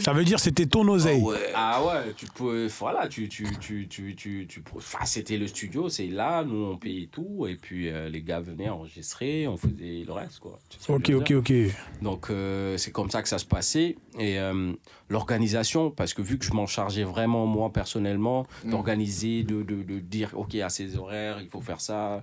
Ça 0.01 0.11
veut 0.11 0.25
dire 0.25 0.39
c'était 0.39 0.65
ton 0.65 0.85
Ah 0.87 0.91
oseille. 0.91 1.21
ouais. 1.21 1.37
Ah 1.55 1.81
ouais, 1.85 2.13
tu 2.17 2.25
peux, 2.27 2.67
voilà, 2.79 3.07
tu, 3.07 3.29
tu, 3.29 3.45
tu, 3.59 3.87
tu, 3.87 4.15
tu, 4.15 4.45
tu- 4.47 4.63
enfin, 4.75 5.05
c'était 5.05 5.37
le 5.37 5.47
studio, 5.47 5.87
c'est 5.87 6.07
là, 6.07 6.43
nous 6.43 6.65
on 6.65 6.77
payait 6.77 7.07
tout, 7.09 7.47
et 7.47 7.55
puis 7.55 7.89
euh, 7.89 8.09
les 8.09 8.21
gars 8.21 8.41
venaient 8.41 8.67
enregistrer, 8.69 9.47
on 9.47 9.55
faisait 9.55 10.03
le 10.05 10.11
reste, 10.11 10.39
quoi. 10.39 10.59
Ok, 10.89 11.09
ok, 11.11 11.31
ok. 11.37 11.53
Donc 12.01 12.29
euh, 12.29 12.75
c'est 12.77 12.91
comme 12.91 13.09
ça 13.09 13.21
que 13.21 13.29
ça 13.29 13.37
se 13.39 13.45
passait. 13.45 13.95
Et 14.17 14.37
euh, 14.39 14.73
l'organisation, 15.07 15.91
parce 15.91 16.13
que 16.13 16.21
vu 16.21 16.37
que 16.37 16.45
je 16.45 16.51
m'en 16.53 16.65
chargeais 16.67 17.03
vraiment 17.03 17.45
moi 17.45 17.71
personnellement, 17.71 18.45
Mm. 18.65 18.71
d'organiser, 18.71 19.43
de, 19.43 19.63
de, 19.63 19.83
de 19.83 19.99
dire 19.99 20.31
ok 20.35 20.55
à 20.55 20.69
ces 20.69 20.97
horaires, 20.97 21.37
il 21.41 21.47
faut 21.49 21.61
faire 21.61 21.79
ça, 21.81 22.21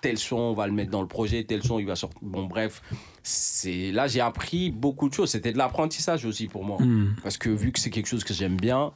tel 0.00 0.18
son 0.18 0.36
on 0.36 0.52
va 0.54 0.66
le 0.66 0.72
mettre 0.72 0.90
dans 0.90 1.02
le 1.02 1.08
projet, 1.08 1.44
tel 1.44 1.62
son 1.62 1.78
il 1.78 1.86
va 1.86 1.96
sortir. 1.96 2.18
Bon 2.22 2.44
bref, 2.46 2.82
c'est 3.22 3.92
là 3.92 4.06
j'ai 4.08 4.20
appris 4.20 4.70
beaucoup 4.70 5.08
de 5.08 5.14
choses. 5.14 5.30
C'était 5.30 5.52
de 5.52 5.58
l'apprentissage 5.58 6.24
aussi 6.24 6.46
pour 6.48 6.64
moi, 6.64 6.78
Hmm. 6.80 7.14
parce 7.22 7.36
que 7.38 7.48
vu 7.50 7.72
que 7.72 7.78
c'est 7.80 7.90
quelque 7.90 8.06
chose 8.08 8.24
que 8.24 8.34
j'aime 8.34 8.56
bien. 8.56 8.92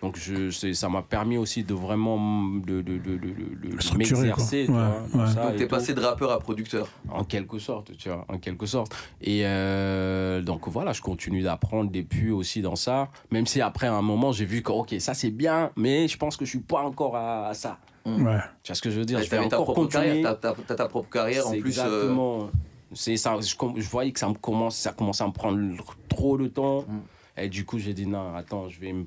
Donc 0.00 0.16
je, 0.16 0.50
c'est- 0.50 0.74
ça 0.74 0.88
m'a 0.88 1.02
permis 1.02 1.36
aussi 1.38 1.64
de 1.64 1.74
vraiment 1.74 2.18
de, 2.54 2.82
de, 2.82 2.98
de, 2.98 3.16
de, 3.16 3.96
m'exercer 3.96 4.64
tu 4.66 4.70
Ouais, 4.70 4.78
ouais. 4.78 5.34
Donc 5.34 5.56
t'es 5.56 5.66
passé 5.66 5.92
de 5.92 6.00
rappeur 6.00 6.30
à 6.30 6.38
producteur. 6.38 6.88
En 7.10 7.24
quelque 7.24 7.58
sorte, 7.58 7.96
tu 7.96 8.08
vois, 8.08 8.24
en 8.28 8.38
quelque 8.38 8.64
sorte. 8.66 8.94
Et 9.20 9.40
euh, 9.44 10.40
donc 10.40 10.68
voilà, 10.68 10.92
je 10.92 11.00
continue 11.02 11.42
d'apprendre 11.42 11.90
depuis 11.90 12.30
aussi 12.30 12.62
dans 12.62 12.76
ça. 12.76 13.08
Même 13.32 13.46
si 13.46 13.60
après, 13.60 13.88
à 13.88 13.94
un 13.94 14.02
moment, 14.02 14.30
j'ai 14.30 14.44
vu 14.44 14.62
que, 14.62 14.70
ok, 14.70 14.94
ça 15.00 15.14
c'est 15.14 15.30
bien, 15.32 15.70
mais 15.74 16.06
je 16.06 16.16
pense 16.16 16.36
que 16.36 16.44
je 16.44 16.50
suis 16.50 16.60
pas 16.60 16.82
encore 16.82 17.16
à, 17.16 17.48
à 17.48 17.54
ça. 17.54 17.78
Ouais. 18.16 18.38
Tu 18.62 18.72
vois 18.72 18.74
ce 18.76 18.82
que 18.82 18.90
je 18.90 18.98
veux 18.98 19.04
dire 19.04 19.18
Je 19.18 19.24
vais 19.24 19.28
T'avais 19.36 19.48
ta 19.48 19.56
encore 19.60 19.74
propre 19.74 19.80
continuer. 19.82 20.06
carrière, 20.22 20.38
t'as 20.40 20.52
t'as- 20.54 20.62
t'as 20.66 20.74
ta 20.74 20.88
propre 20.88 21.10
carrière 21.10 21.46
en 21.46 21.50
plus. 21.50 21.60
euh, 21.60 21.66
Exactement. 21.84 22.50
C'est 22.94 23.16
ça. 23.16 23.36
Je, 23.40 23.88
voyais 23.90 24.12
que 24.12 24.18
ça 24.20 24.28
me 24.28 24.34
commence, 24.34 24.76
ça 24.76 24.92
commençait 24.92 25.22
à 25.24 25.26
me 25.26 25.32
prendre 25.32 25.58
trop 26.08 26.38
de 26.38 26.46
temps. 26.48 26.82
Mm. 26.88 27.00
Et 27.42 27.48
du 27.48 27.64
coup, 27.64 27.78
j'ai 27.78 27.92
dit 27.94 28.06
non, 28.06 28.34
attends, 28.34 28.68
je 28.68 28.80
vais 28.80 28.92
me 28.92 29.04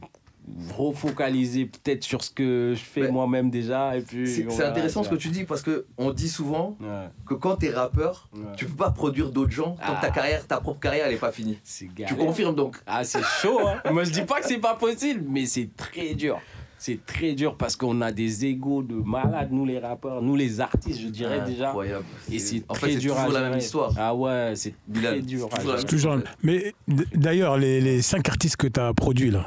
refocaliser 0.77 1.65
peut-être 1.65 2.03
sur 2.03 2.23
ce 2.23 2.31
que 2.31 2.73
je 2.75 2.81
fais 2.83 3.09
moi-même 3.11 3.49
déjà. 3.49 3.95
Et 3.97 4.01
puis, 4.01 4.27
C'est 4.27 4.63
intéressant 4.63 5.01
tu 5.01 5.05
ce 5.05 5.11
que 5.11 5.15
tu 5.19 5.29
dis 5.29 5.43
parce 5.43 5.61
que 5.61 5.85
on 5.97 6.11
dit 6.11 6.29
souvent. 6.29 6.77
Ouais, 6.79 7.09
que 7.25 7.33
quand 7.33 7.57
t'es 7.57 7.69
rappeur, 7.71 8.29
ouais. 8.33 8.41
tu 8.57 8.65
peux 8.65 8.75
pas 8.75 8.91
produire 8.91 9.31
d'autres 9.31 9.51
gens 9.51 9.75
tant 9.85 9.95
que 9.95 10.01
ta 10.01 10.07
Ah. 10.07 10.11
carrière, 10.11 10.45
ta 10.47 10.59
propre 10.59 10.79
carrière, 10.79 11.07
elle 11.07 11.13
est 11.13 11.17
pas 11.17 11.31
finie. 11.31 11.59
Tu 11.63 12.15
confirmes 12.15 12.55
donc? 12.55 12.77
Ah, 12.85 13.03
c'est 13.03 13.23
chaud, 13.23 13.59
hein. 13.67 13.81
Moi, 13.91 14.03
je 14.03 14.11
dis 14.11 14.23
pas 14.23 14.41
que 14.41 14.47
c'est 14.47 14.57
pas 14.59 14.75
possible, 14.75 15.23
mais 15.27 15.45
c'est 15.45 15.69
très 15.75 16.13
dur. 16.15 16.39
C'est 16.83 17.05
très 17.05 17.33
dur 17.33 17.57
parce 17.57 17.75
qu'on 17.75 18.01
a 18.01 18.11
des 18.11 18.43
égos 18.47 18.81
de 18.81 18.95
malades, 18.95 19.49
nous 19.51 19.65
les 19.67 19.77
rappeurs, 19.77 20.23
nous 20.23 20.35
les 20.35 20.59
artistes, 20.61 20.99
je 20.99 21.09
dirais 21.09 21.41
déjà. 21.45 21.67
Incroyable. 21.67 22.05
Et 22.31 22.39
c'est 22.39 22.63
en 22.67 22.73
très 22.73 22.87
fait, 22.87 22.93
c'est 22.93 22.99
dur 23.01 23.15
à 23.15 23.25
toujours 23.27 23.39
la 23.39 23.49
même 23.49 23.59
histoire. 23.59 23.93
Ah 23.95 24.15
ouais, 24.15 24.53
c'est 24.55 24.73
très 24.91 25.19
dur. 25.21 25.47
c'est 25.61 25.69
à 25.69 25.83
toujours. 25.83 26.17
Mais 26.41 26.73
d'ailleurs, 26.87 27.59
les, 27.59 27.81
les 27.81 28.01
cinq 28.01 28.27
artistes 28.29 28.57
que 28.57 28.65
tu 28.65 28.79
as 28.79 28.95
produits 28.95 29.29
là, 29.29 29.45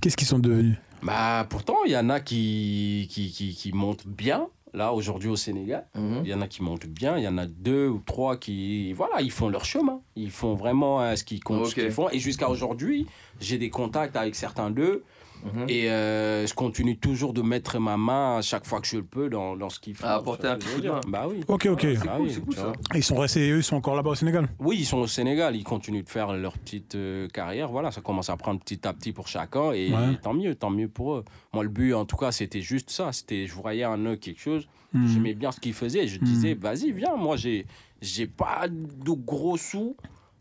qu'est-ce 0.00 0.16
qu'ils 0.16 0.26
sont 0.26 0.38
devenus? 0.38 0.78
Bah, 1.02 1.46
pourtant, 1.50 1.76
il 1.84 1.92
y 1.92 1.96
en 1.98 2.08
a 2.08 2.18
qui, 2.20 3.08
qui, 3.10 3.30
qui, 3.30 3.54
qui 3.54 3.72
montent 3.74 4.06
bien, 4.06 4.46
là, 4.72 4.94
aujourd'hui 4.94 5.28
au 5.28 5.36
Sénégal. 5.36 5.86
Mhm. 5.94 6.22
Il 6.24 6.30
y 6.30 6.34
en 6.34 6.40
a 6.40 6.48
qui 6.48 6.62
montent 6.62 6.86
bien, 6.86 7.18
il 7.18 7.24
y 7.24 7.28
en 7.28 7.36
a 7.36 7.44
deux 7.46 7.88
ou 7.88 8.02
trois 8.06 8.38
qui, 8.38 8.94
voilà, 8.94 9.20
ils 9.20 9.30
font 9.32 9.50
leur 9.50 9.66
chemin. 9.66 10.00
Ils 10.16 10.30
font 10.30 10.54
vraiment 10.54 11.02
euh, 11.02 11.14
ce 11.14 11.24
qu'ils 11.24 11.42
font. 11.90 12.08
Et 12.10 12.18
jusqu'à 12.18 12.48
aujourd'hui, 12.48 13.06
j'ai 13.38 13.58
des 13.58 13.68
contacts 13.68 14.16
avec 14.16 14.34
certains 14.34 14.70
d'eux. 14.70 15.04
Mhm. 15.44 15.64
Et 15.68 15.90
euh, 15.90 16.46
je 16.46 16.54
continue 16.54 16.96
toujours 16.98 17.32
de 17.32 17.42
mettre 17.42 17.78
ma 17.78 17.96
main 17.96 18.38
à 18.38 18.42
chaque 18.42 18.66
fois 18.66 18.80
que 18.80 18.86
je 18.86 18.96
le 18.96 19.02
peux 19.02 19.28
dans, 19.28 19.56
dans 19.56 19.70
ce 19.70 19.80
qu'ils 19.80 19.94
font. 19.94 20.06
À 20.06 20.14
apporter 20.14 20.46
un 20.48 20.56
petit 20.56 20.68
coup 20.68 20.76
de 20.76 20.80
dire 20.82 21.00
Bah 21.08 21.26
oui. 21.28 21.40
Ok, 21.48 21.66
ok. 21.66 21.86
Ah 22.08 22.16
cool, 22.16 22.26
oui, 22.26 22.54
ça. 22.54 22.72
Ils 22.94 23.02
sont 23.02 23.16
restés, 23.16 23.50
eux, 23.50 23.58
ils 23.58 23.62
sont 23.64 23.76
encore 23.76 23.94
là-bas 23.96 24.10
au 24.10 24.14
Sénégal? 24.14 24.48
Oui, 24.58 24.76
ils 24.80 24.84
sont 24.86 24.98
au 24.98 25.06
Sénégal, 25.06 25.54
ils 25.56 25.64
continuent 25.64 26.02
de 26.04 26.08
faire 26.08 26.32
leur 26.32 26.58
petite 26.58 26.94
euh, 26.94 27.28
carrière. 27.28 27.68
Voilà, 27.70 27.90
ça 27.90 28.00
commence 28.00 28.30
à 28.30 28.36
prendre 28.36 28.60
petit 28.60 28.86
à 28.86 28.92
petit 28.92 29.12
pour 29.12 29.28
chacun 29.28 29.72
et, 29.72 29.92
Ouais. 29.92 30.16
tant 30.22 30.34
mieux, 30.34 30.54
tant 30.54 30.70
mieux 30.70 30.88
pour 30.88 31.14
eux. 31.16 31.24
Moi, 31.52 31.62
le 31.62 31.70
but, 31.70 31.94
en 31.94 32.04
tout 32.04 32.16
cas, 32.16 32.32
c'était 32.32 32.60
juste 32.62 32.90
ça. 32.90 33.12
C'était, 33.12 33.46
je 33.46 33.54
voyais 33.54 33.84
en 33.84 33.98
eux 33.98 34.16
quelque 34.16 34.40
chose, 34.40 34.66
Hmm. 34.94 35.06
j'aimais 35.06 35.34
bien 35.34 35.52
ce 35.52 35.60
qu'ils 35.60 35.74
faisaient. 35.74 36.04
et 36.04 36.08
Je 36.08 36.18
Mhm. 36.18 36.24
disais, 36.24 36.54
vas-y, 36.54 36.92
viens. 36.92 37.14
Moi, 37.16 37.36
j'ai, 37.36 37.66
j'ai 38.00 38.26
pas 38.26 38.68
de 38.68 39.10
gros 39.10 39.56
sous, 39.58 39.96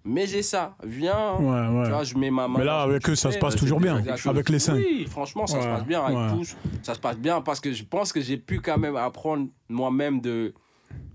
mais 0.07 0.25
j'ai 0.25 0.41
ça. 0.41 0.75
Viens. 0.83 1.35
Ouais, 1.35 1.83
Tu 1.85 1.91
vois, 1.91 2.03
je 2.03 2.15
mets 2.17 2.31
ma 2.31 2.47
main. 2.47 2.59
Mais 2.59 2.65
là, 2.65 2.81
avec 2.81 3.07
eux, 3.09 3.15
ça 3.15 3.31
se 3.31 3.37
passe 3.37 3.55
toujours 3.55 3.79
bien. 3.79 4.01
Avec 4.25 4.49
les 4.49 4.59
cinq. 4.59 4.75
Oui, 4.75 5.05
franchement, 5.09 5.45
ça 5.45 5.61
se 5.61 5.67
passe 5.67 5.85
bien 5.85 6.03
avec 6.03 6.17
ouais. 6.17 6.37
tous. 6.39 6.55
Ça 6.81 6.93
se 6.95 6.99
passe 6.99 7.17
bien 7.17 7.41
parce 7.41 7.59
que 7.59 7.71
je 7.73 7.83
pense 7.83 8.11
que 8.13 8.21
j'ai 8.21 8.37
pu 8.37 8.59
quand 8.61 8.77
même 8.77 8.95
apprendre 8.95 9.47
moi-même 9.69 10.21
de, 10.21 10.53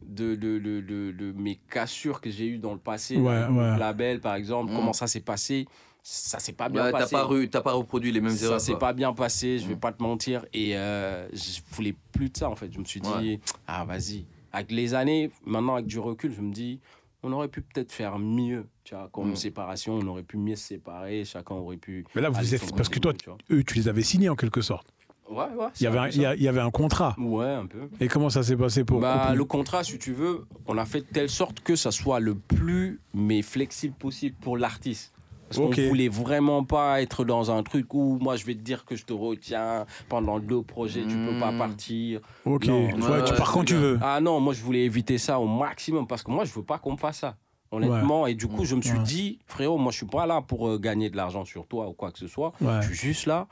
de, 0.07 0.35
de, 0.35 0.59
de, 0.59 0.81
de- 0.81 1.13
de 1.13 1.33
mes 1.33 1.57
cassures 1.71 2.21
que 2.21 2.31
j'ai 2.31 2.47
eues 2.47 2.59
dans 2.59 2.73
le 2.73 2.79
passé. 2.79 3.17
Ouais, 3.17 3.35
avec 3.35 3.57
ouais. 3.57 3.73
le 3.73 3.79
label, 3.79 4.21
par 4.21 4.35
exemple, 4.35 4.71
Mm. 4.73 4.77
comment 4.77 4.93
ça 4.93 5.07
s'est 5.07 5.21
passé. 5.21 5.67
Ça 6.05 6.41
s'est 6.41 6.53
pas 6.53 6.69
bien 6.69 6.83
Ouais, 6.85 6.91
T'as 6.93 6.99
passé. 6.99 7.13
pas, 7.15 7.25
re- 7.25 7.49
pas 7.63 7.73
reproduit 7.73 8.11
les 8.11 8.21
mêmes 8.21 8.33
ça 8.35 8.47
erreurs. 8.47 8.61
s'est 8.61 8.73
quoi. 8.73 8.81
pas 8.81 8.93
bien 8.93 9.13
passé, 9.13 9.59
je 9.61 9.69
vais 9.69 9.77
Mm. 9.77 9.81
pas 9.81 9.93
te 9.93 10.03
mentir. 10.03 10.45
Et 10.53 10.77
euh, 10.77 11.29
je 11.33 11.61
voulais 11.71 11.95
plus 12.13 12.29
de 12.29 12.37
ça, 12.37 12.51
en 12.51 12.57
fait. 12.57 12.71
Je 12.73 12.79
me 12.79 12.85
suis 12.85 13.01
dit, 13.01 13.09
Ouais. 13.09 13.41
ah, 13.67 13.85
vas-y. 13.85 14.27
Avec 14.53 14.71
les 14.73 14.95
années, 14.95 15.31
maintenant, 15.47 15.75
avec 15.75 15.87
du 15.87 15.99
recul, 16.01 16.33
je 16.37 16.43
me 16.43 16.53
dis, 16.53 16.81
on 17.23 17.33
aurait 17.33 17.49
pu 17.49 17.63
peut-être 17.63 17.93
faire 17.93 18.19
mieux. 18.19 18.67
Tu 18.85 18.95
vois, 18.95 19.09
comme 19.13 19.31
Mm. 19.33 19.37
séparation, 19.37 19.95
on 19.95 20.07
aurait 20.09 20.23
pu 20.23 20.37
mieux 20.37 20.57
se 20.57 20.67
séparer. 20.69 21.25
Chacun 21.25 21.55
aurait 21.55 21.77
pu. 21.77 22.05
Mais 22.15 22.23
là, 22.23 22.31
vous 22.31 22.55
êtes. 22.55 22.75
Parce 22.77 22.89
que 22.89 22.99
toi, 22.99 23.13
tu 23.15 23.31
eux, 23.51 23.63
tu 23.65 23.75
les 23.77 23.89
avais 23.89 24.03
signés 24.03 24.29
en 24.29 24.37
quelque 24.37 24.61
sorte. 24.61 24.89
Ouais, 25.31 25.45
ouais. 25.57 25.69
Il 25.81 25.85
y 25.85 25.87
avait 25.87 25.99
un- 25.99 26.09
il 26.09 26.21
y 26.21 26.27
a- 26.27 26.35
il 26.35 26.43
y 26.43 26.49
avait 26.49 26.61
un 26.61 26.71
contrat. 26.71 27.15
Ouais, 27.19 27.47
un 27.47 27.65
peu. 27.67 27.89
Et 28.01 28.09
comment 28.09 28.29
ça 28.29 28.43
s'est 28.43 28.57
passé 28.57 28.85
pour 28.85 29.01
Bah, 29.01 29.33
le 29.35 29.45
contrat, 29.45 29.83
si 29.83 29.99
tu 29.99 30.13
veux, 30.13 30.45
on 30.67 30.77
a 30.77 30.85
fait 30.85 31.01
de 31.01 31.07
telle 31.07 31.31
sorte 31.31 31.61
que 31.61 31.75
ça 31.75 31.91
soit 31.91 32.21
le 32.21 32.35
plus 32.35 33.01
mais 33.15 33.41
flexible 33.41 33.95
possible 33.95 34.37
pour 34.41 34.59
l'artiste. 34.59 35.15
Parce 35.55 35.67
Ok. 35.69 35.77
qu'on 35.77 35.89
voulait 35.89 36.09
vraiment 36.09 36.65
pas 36.65 37.03
être 37.03 37.25
dans 37.25 37.51
un 37.51 37.63
truc 37.63 37.93
où 37.93 38.19
moi 38.21 38.37
je 38.37 38.45
vais 38.47 38.55
te 38.55 38.61
dire 38.61 38.85
que 38.87 38.97
je 38.97 39.05
te 39.05 39.13
retiens 39.13 39.85
pendant 40.09 40.39
deux 40.41 40.63
projets, 40.63 41.05
tu 41.07 41.17
peux 41.19 41.39
pas 41.39 41.53
Hmm. 41.53 41.59
partir. 41.59 42.21
Ok, 42.47 42.67
Non, 42.67 42.91
ouais, 42.95 43.25
tu 43.25 43.35
pars 43.35 43.53
quand 43.53 43.65
tu 43.65 43.75
veux. 43.75 43.99
Ah 44.01 44.21
non, 44.21 44.41
moi 44.41 44.55
je 44.55 44.63
voulais 44.63 44.85
éviter 44.85 45.19
ça 45.19 45.39
au 45.39 45.47
maximum 45.47 46.07
parce 46.07 46.23
que 46.23 46.31
moi 46.31 46.45
je 46.45 46.53
veux 46.55 46.63
pas 46.65 46.79
qu'on 46.79 46.93
me 46.93 46.97
fasse 46.97 47.19
ça. 47.19 47.37
Honnêtement, 47.71 48.27
et 48.27 48.35
du 48.35 48.49
coup, 48.49 48.65
je 48.67 48.75
me 48.75 48.83
suis 48.83 48.99
Ouais. 48.99 49.03
dit, 49.05 49.39
frérot, 49.47 49.79
moi 49.79 49.93
je 49.93 49.97
suis 49.99 50.07
pas 50.07 50.27
là 50.27 50.43
pour 50.43 50.69
euh, 50.69 50.79
gagner 50.79 51.09
de 51.11 51.17
l'argent 51.17 51.45
sur 51.47 51.67
toi 51.67 51.89
ou 51.89 51.93
quoi 51.95 52.11
que 52.13 52.19
ce 52.19 52.27
soit. 52.29 52.53
Je 52.61 52.87
suis 52.87 52.95
juste 52.95 53.27
là 53.27 53.47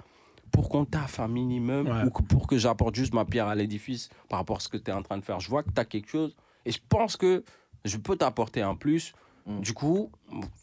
pour 0.52 0.68
qu'on 0.68 0.84
taffe 0.84 1.20
un 1.20 1.28
minimum 1.28 1.86
ou 2.06 2.10
que- 2.10 2.22
pour 2.22 2.46
que 2.46 2.56
j'apporte 2.58 2.94
juste 2.94 3.14
ma 3.14 3.24
pierre 3.24 3.46
à 3.46 3.54
l'édifice 3.54 4.08
par 4.28 4.38
rapport 4.40 4.56
à 4.56 4.60
ce 4.60 4.68
que 4.68 4.76
tu 4.78 4.90
es 4.90 4.94
en 4.94 5.02
train 5.02 5.16
de 5.18 5.24
faire. 5.24 5.38
Je 5.40 5.48
vois 5.48 5.62
que 5.62 5.70
tu 5.70 5.80
as 5.80 5.84
quelque 5.84 6.08
chose 6.08 6.34
et 6.66 6.72
je 6.72 6.78
pense 6.88 7.16
que 7.16 7.44
je 7.84 7.96
peux 7.98 8.16
t'apporter 8.16 8.60
un 8.62 8.74
plus. 8.74 9.12
Mm. 9.46 9.60
Du 9.60 9.72
coup, 9.72 10.10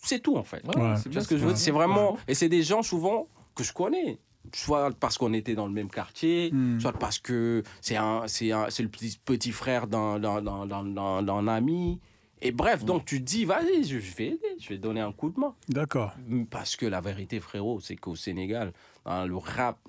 c'est 0.01 0.19
tout 0.19 0.37
en 0.37 0.43
fait. 0.43 0.65
Ouais, 0.67 0.95
c'est 0.97 1.03
Tu 1.03 1.09
bien 1.09 1.19
vois 1.19 1.21
ce 1.23 1.27
que 1.27 1.37
je 1.37 1.43
veux 1.43 1.49
ça. 1.49 1.55
dire 1.55 1.63
C'est 1.63 1.71
vraiment. 1.71 2.17
Et 2.27 2.33
c'est 2.33 2.49
des 2.49 2.63
gens 2.63 2.81
souvent 2.83 3.27
que 3.55 3.63
je 3.63 3.73
connais. 3.73 4.19
Soit 4.53 4.91
parce 4.97 5.17
qu'on 5.17 5.33
était 5.33 5.55
dans 5.55 5.67
le 5.67 5.73
même 5.73 5.89
quartier, 5.89 6.51
Hmm. 6.53 6.79
soit 6.79 6.93
parce 6.93 7.19
que 7.19 7.63
c'est 7.81 7.97
un, 7.97 8.23
c'est 8.27 8.51
un, 8.53 8.69
c'est 8.69 8.81
le 8.83 8.87
petit, 8.89 9.19
petit 9.25 9.51
frère 9.51 9.87
d'un, 9.87 10.19
d'un, 10.19 10.41
d'un, 10.41 10.65
d'un- 10.65 10.83
d'un- 10.85 11.21
d'un 11.23 11.47
ami. 11.49 11.99
Et 12.41 12.51
bref, 12.51 12.85
donc 12.85 13.03
tu 13.03 13.19
te 13.19 13.25
dis, 13.25 13.43
vas-y, 13.45 13.83
je 13.83 13.99
je 13.99 14.15
vais 14.15 14.27
aider, 14.27 14.55
je 14.59 14.69
vais 14.69 14.77
donner 14.77 15.01
un 15.01 15.11
coup 15.11 15.31
de 15.31 15.39
main. 15.39 15.53
D'accord. 15.67 16.13
Parce 16.49 16.75
que 16.77 16.85
la 16.85 17.01
vérité, 17.01 17.39
frérot, 17.41 17.79
c'est 17.81 17.95
qu'au 17.97 18.15
Sénégal, 18.15 18.71
dans 19.05 19.25
le 19.25 19.35
rap, 19.35 19.79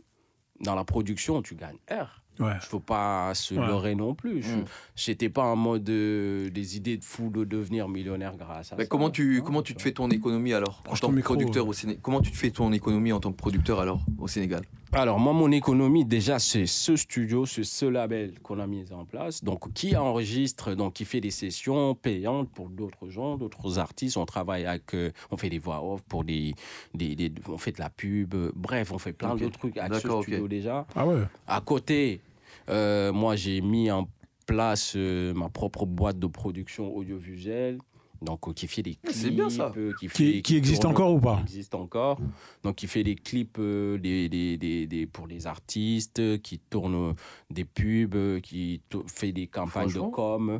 dans 0.61 0.75
la 0.75 0.83
production, 0.85 1.41
tu 1.43 1.55
gagnes 1.55 1.77
R. 1.91 2.23
Ouais. 2.41 2.53
Il 2.55 2.67
faut 2.67 2.81
pas 2.81 3.35
se 3.35 3.55
Ouais. 3.55 3.67
leurrer 3.67 3.95
non 3.95 4.15
plus. 4.15 4.43
Je- 4.43 4.57
Mm. 4.57 4.65
J'étais 4.97 5.29
pas 5.29 5.45
en 5.45 5.57
mode 5.57 5.89
euh, 5.91 6.51
des 6.51 6.77
idées 6.77 6.97
de 6.97 7.05
fou 7.05 7.31
de 7.31 7.45
devenir 7.45 7.89
millionnaire 7.89 8.37
grâce 8.37 8.73
à 8.73 8.77
Mais 8.77 8.85
ça. 8.85 8.89
comment 8.89 9.11
tu 9.11 9.39
Non, 9.39 9.45
comment 9.45 9.63
tu 9.63 9.75
te 9.75 9.83
fais 9.83 9.93
ton 9.93 10.09
économie 10.11 10.53
alors 10.53 10.83
en 10.89 10.95
tant 10.95 11.09
que 11.09 11.15
micro, 11.15 11.35
producteur 11.35 11.65
ouais. 11.65 11.71
au 11.71 11.73
Sénégal 11.73 12.01
Comment 12.03 12.21
tu 12.21 12.31
te 12.31 12.37
fais 12.37 12.51
ton 12.51 12.73
économie 12.73 13.13
en 13.13 13.21
tant 13.21 13.31
que 13.33 13.37
producteur 13.37 13.81
alors 13.81 14.01
au 14.19 14.29
Sénégal? 14.29 14.63
Alors, 14.93 15.19
moi, 15.21 15.35
mon 15.35 15.51
économie, 15.53 16.07
déjà, 16.07 16.39
c'est 16.39 16.65
ce 16.65 16.97
studio, 16.97 17.45
c'est 17.45 17.63
ce 17.63 17.85
label 17.85 18.39
qu'on 18.43 18.59
a 18.59 18.67
mis 18.67 18.91
en 18.91 19.05
place. 19.05 19.45
Donc, 19.45 19.71
qui 19.75 19.95
enregistre, 19.95 20.75
donc, 20.75 20.95
qui 20.95 21.05
fait 21.05 21.21
des 21.21 21.31
sessions 21.31 21.95
payantes 21.95 22.49
pour 22.51 22.71
d'autres 22.71 23.11
gens, 23.11 23.37
d'autres 23.37 23.79
artistes. 23.79 24.17
On 24.17 24.25
travaille 24.25 24.65
avec, 24.65 24.95
euh, 24.95 25.11
on 25.31 25.37
fait 25.37 25.51
des 25.51 25.59
voix 25.59 25.85
off 25.85 26.01
pour 26.09 26.25
des, 26.25 26.55
des, 26.95 27.15
des- 27.15 27.31
on 27.49 27.59
fait 27.59 27.73
de 27.73 27.81
la 27.81 27.91
pub. 27.91 28.35
euh, 28.35 28.51
bref, 28.57 28.91
on 28.91 28.99
fait 28.99 29.13
plein 29.13 29.33
Ok. 29.33 29.41
d'autres 29.41 29.59
trucs 29.59 29.77
avec 29.77 30.01
ce 30.01 30.09
studio 30.23 30.49
déjà. 30.49 30.87
Ah 30.97 31.07
ouais. 31.07 31.21
À 31.47 31.61
côté, 31.61 32.23
euh, 32.69 33.13
moi, 33.13 33.37
j'ai 33.37 33.61
mis 33.61 33.91
en 33.91 34.09
place 34.47 34.95
euh, 34.97 35.35
ma 35.35 35.49
propre 35.49 35.85
boîte 35.87 36.19
de 36.19 36.27
production 36.27 36.95
audiovisuelle. 36.97 37.79
Donc, 38.21 38.49
euh, 38.49 38.53
qui 38.53 38.67
fait 38.67 38.83
des 38.83 38.97
clips. 38.97 39.15
C'est 39.15 39.31
bien, 39.31 39.49
ça. 39.49 39.73
euh, 39.77 39.93
Qui, 40.01 40.09
Qui- 40.09 40.33
fait- 40.35 40.43
qui 40.43 40.57
existe 40.57 40.83
tourne- 40.83 40.95
encore 40.95 41.15
ou 41.15 41.21
pas? 41.21 41.37
Qui 41.37 41.43
existe 41.43 41.75
encore. 41.77 42.19
Donc, 42.65 42.75
qui 42.75 42.89
fait 42.89 43.05
des 43.05 43.15
clips 43.15 43.59
euh, 43.61 43.97
des, 43.97 44.29
des, 44.29 44.57
des, 44.57 44.89
des- 44.89 45.07
pour 45.07 45.29
les 45.29 45.47
artistes, 45.47 46.41
qui 46.43 46.59
tourne 46.59 47.15
des 47.49 47.65
pubs, 47.65 48.41
qui 48.41 48.81
fait 49.07 49.31
des 49.31 49.47
campagnes 49.47 49.93
de 49.93 50.01
com. 50.01 50.59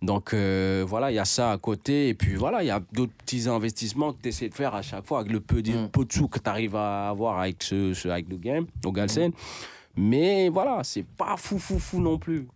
Donc, 0.00 0.32
euh, 0.32 0.84
voilà, 0.88 1.10
il 1.12 1.16
y 1.16 1.18
a 1.18 1.26
ça 1.26 1.52
à 1.52 1.58
côté. 1.58 2.08
Et 2.08 2.14
puis, 2.14 2.34
voilà, 2.34 2.62
il 2.62 2.66
y 2.66 2.70
a 2.70 2.80
d'autres 2.94 3.12
petits 3.12 3.46
investissements 3.46 4.14
que 4.14 4.22
tu 4.22 4.28
essaies 4.30 4.48
de 4.48 4.54
faire 4.54 4.74
à 4.74 4.80
chaque 4.80 5.04
fois 5.04 5.20
avec 5.20 5.32
le 5.32 5.40
peu 5.40 5.60
de, 5.60 5.72
Mm. 5.72 5.88
peu 5.90 6.04
de 6.06 6.12
sous 6.12 6.28
que 6.28 6.38
tu 6.38 6.48
arrives 6.48 6.76
à 6.76 7.10
avoir 7.10 7.40
avec, 7.40 7.62
ce, 7.62 7.92
ce- 7.92 8.08
avec 8.08 8.28
le 8.30 8.38
game, 8.38 8.64
au 8.86 8.92
Galsen. 8.92 9.32
Mais 9.96 10.48
voilà, 10.48 10.82
c'est 10.84 11.04
pas 11.04 11.36
fou, 11.36 11.58
fou, 11.58 11.78
fou 11.78 12.00
non 12.00 12.18
plus. 12.18 12.46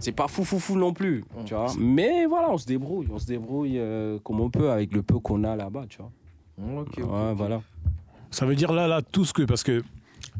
C'est 0.00 0.12
pas 0.12 0.28
fou, 0.28 0.44
fou, 0.44 0.58
fou 0.60 0.76
non 0.78 0.92
plus, 0.92 1.24
tu 1.44 1.54
vois. 1.54 1.72
Mais 1.78 2.26
voilà, 2.26 2.50
on 2.50 2.58
se 2.58 2.66
débrouille. 2.66 3.08
On 3.12 3.18
se 3.18 3.26
débrouille 3.26 3.78
euh, 3.78 4.18
comme 4.20 4.40
on 4.40 4.48
peut 4.50 4.70
avec 4.70 4.92
le 4.94 5.02
peu 5.02 5.18
qu'on 5.18 5.42
a 5.44 5.56
là-bas, 5.56 5.86
tu 5.88 5.98
vois. 5.98 6.12
Ouais, 6.58 7.34
voilà. 7.34 7.60
Ça 8.30 8.46
veut 8.46 8.54
dire 8.54 8.72
là, 8.72 8.86
là, 8.86 9.02
tout 9.02 9.24
ce 9.24 9.32
que. 9.32 9.42
Parce 9.42 9.62
que. 9.64 9.82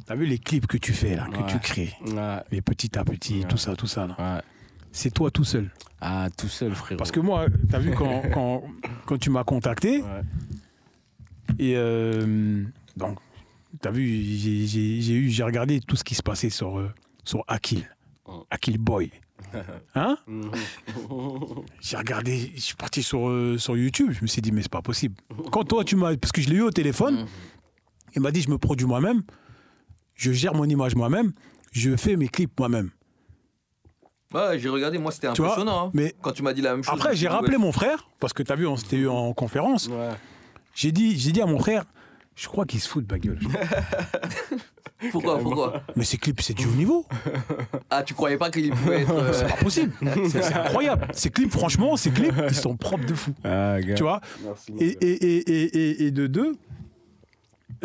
T'as 0.06 0.14
vu 0.14 0.26
les 0.26 0.38
clips 0.38 0.66
que 0.66 0.76
tu 0.78 0.92
fais 0.92 1.16
là, 1.16 1.26
que 1.26 1.38
Ouais. 1.38 1.46
tu 1.48 1.58
crées, 1.58 1.92
Ouais, 2.06 2.38
les 2.52 2.62
petit 2.62 2.96
à 2.96 3.04
petit, 3.04 3.40
Ouais. 3.40 3.44
tout 3.48 3.56
ça, 3.56 3.74
tout 3.74 3.86
ça. 3.88 4.06
là. 4.06 4.16
ouais. 4.36 4.42
C'est 4.92 5.10
toi 5.12 5.30
tout 5.30 5.44
seul? 5.44 5.70
Ah, 6.00 6.28
tout 6.36 6.48
seul, 6.48 6.72
frérot. 6.74 6.98
Parce 6.98 7.10
que 7.10 7.20
moi, 7.20 7.46
t'as 7.68 7.78
vu 7.78 7.90
quand, 7.90 8.22
quand, 8.32 8.62
quand 9.06 9.18
tu 9.18 9.28
m'as 9.30 9.44
contacté, 9.44 10.02
Ouais. 10.02 10.22
et 11.58 11.74
euh, 11.76 12.62
donc, 12.96 13.18
t'as 13.80 13.90
vu, 13.90 14.06
j'ai- 14.66 15.42
regardé 15.44 15.80
tout 15.80 15.96
ce 15.96 16.04
qui 16.04 16.14
se 16.14 16.22
passait 16.22 16.50
sur, 16.50 16.78
euh, 16.78 16.90
sur 17.24 17.44
Akil, 17.48 17.88
Mm. 18.26 18.32
Akil 18.50 18.78
Boy. 18.78 19.10
Hein? 19.94 20.18
Mhm. 20.26 20.50
J'ai 21.80 21.96
regardé, 21.96 22.52
je 22.54 22.60
suis 22.60 22.74
parti 22.74 23.02
sur, 23.02 23.28
euh, 23.28 23.56
sur 23.58 23.76
YouTube, 23.76 24.10
je 24.12 24.20
me 24.22 24.26
suis 24.26 24.42
dit, 24.42 24.52
mais 24.52 24.62
c'est 24.62 24.70
pas 24.70 24.82
possible. 24.82 25.14
Quand 25.52 25.64
toi, 25.64 25.84
tu 25.84 25.96
m'as. 25.96 26.16
Parce 26.16 26.32
que 26.32 26.40
je 26.42 26.48
l'ai 26.50 26.56
eu 26.56 26.62
au 26.62 26.70
téléphone, 26.70 27.20
Mhm. 27.20 27.26
il 28.16 28.22
m'a 28.22 28.30
dit, 28.30 28.42
je 28.42 28.50
me 28.50 28.58
produis 28.58 28.86
moi-même, 28.86 29.22
je 30.14 30.32
gère 30.32 30.54
mon 30.54 30.64
image 30.64 30.94
moi-même, 30.96 31.32
je 31.72 31.96
fais 31.96 32.16
mes 32.16 32.28
clips 32.28 32.58
moi-même. 32.58 32.90
Ouais, 34.34 34.58
j'ai 34.58 34.68
regardé, 34.68 34.98
moi 34.98 35.10
c'était 35.10 35.32
Tu 35.32 35.40
vois, 35.40 35.52
impressionnant. 35.52 35.86
hein. 35.86 35.90
Mais 35.94 36.14
Quand 36.20 36.32
tu 36.32 36.42
m'as 36.42 36.52
dit 36.52 36.60
la 36.60 36.72
même 36.74 36.84
chose. 36.84 36.92
après, 36.94 37.16
j'ai 37.16 37.28
rappelé 37.28 37.52
ouais. 37.56 37.62
mon 37.62 37.72
frère, 37.72 38.08
parce 38.20 38.32
que 38.34 38.42
t'as 38.42 38.56
vu, 38.56 38.66
on 38.66 38.76
s'était 38.76 38.96
eu 38.98 39.08
en 39.08 39.32
conférence. 39.32 39.86
Ouais. 39.88 40.10
J'ai 40.74 40.92
dit, 40.92 41.18
j'ai 41.18 41.32
dit 41.32 41.40
à 41.40 41.46
mon 41.46 41.58
frère, 41.58 41.84
je 42.38 42.46
crois 42.46 42.64
qu'il 42.64 42.80
se 42.80 42.88
fout 42.88 43.04
de 43.06 43.12
ma 43.12 43.18
gueule. 43.18 43.38
Pourquoi 45.12 45.38
Pourquoi? 45.38 45.82
Mais 45.96 46.04
ces 46.04 46.16
clips, 46.18 46.40
c'est 46.40 46.54
du 46.54 46.66
haut 46.66 46.70
niveau. 46.74 47.06
Ah, 47.88 48.02
tu 48.02 48.14
croyais 48.14 48.36
pas 48.36 48.50
qu'il 48.50 48.70
pouvait 48.70 49.02
être. 49.02 49.12
euh, 49.12 49.32
C'est 49.32 49.46
pas 49.48 49.56
possible. 49.56 49.92
C'est 50.28 50.42
c'est 50.42 50.54
incroyable. 50.54 51.06
Ces 51.12 51.30
clips, 51.30 51.52
franchement, 51.52 51.96
ces 51.96 52.10
clips, 52.10 52.34
ils 52.48 52.54
sont 52.54 52.76
propres 52.76 53.06
de 53.06 53.14
fou. 53.14 53.32
Ah, 53.44 53.80
gars. 53.80 53.94
Tu 53.94 54.02
vois? 54.02 54.20
Merci, 54.44 54.72
mon 54.72 54.78
et, 54.78 54.86
gars. 54.92 54.98
et, 55.00 55.06
et, 55.12 55.36
et, 55.50 55.62
et- 55.78 56.02
et 56.06 56.10
de 56.10 56.26
deux, 56.26 56.56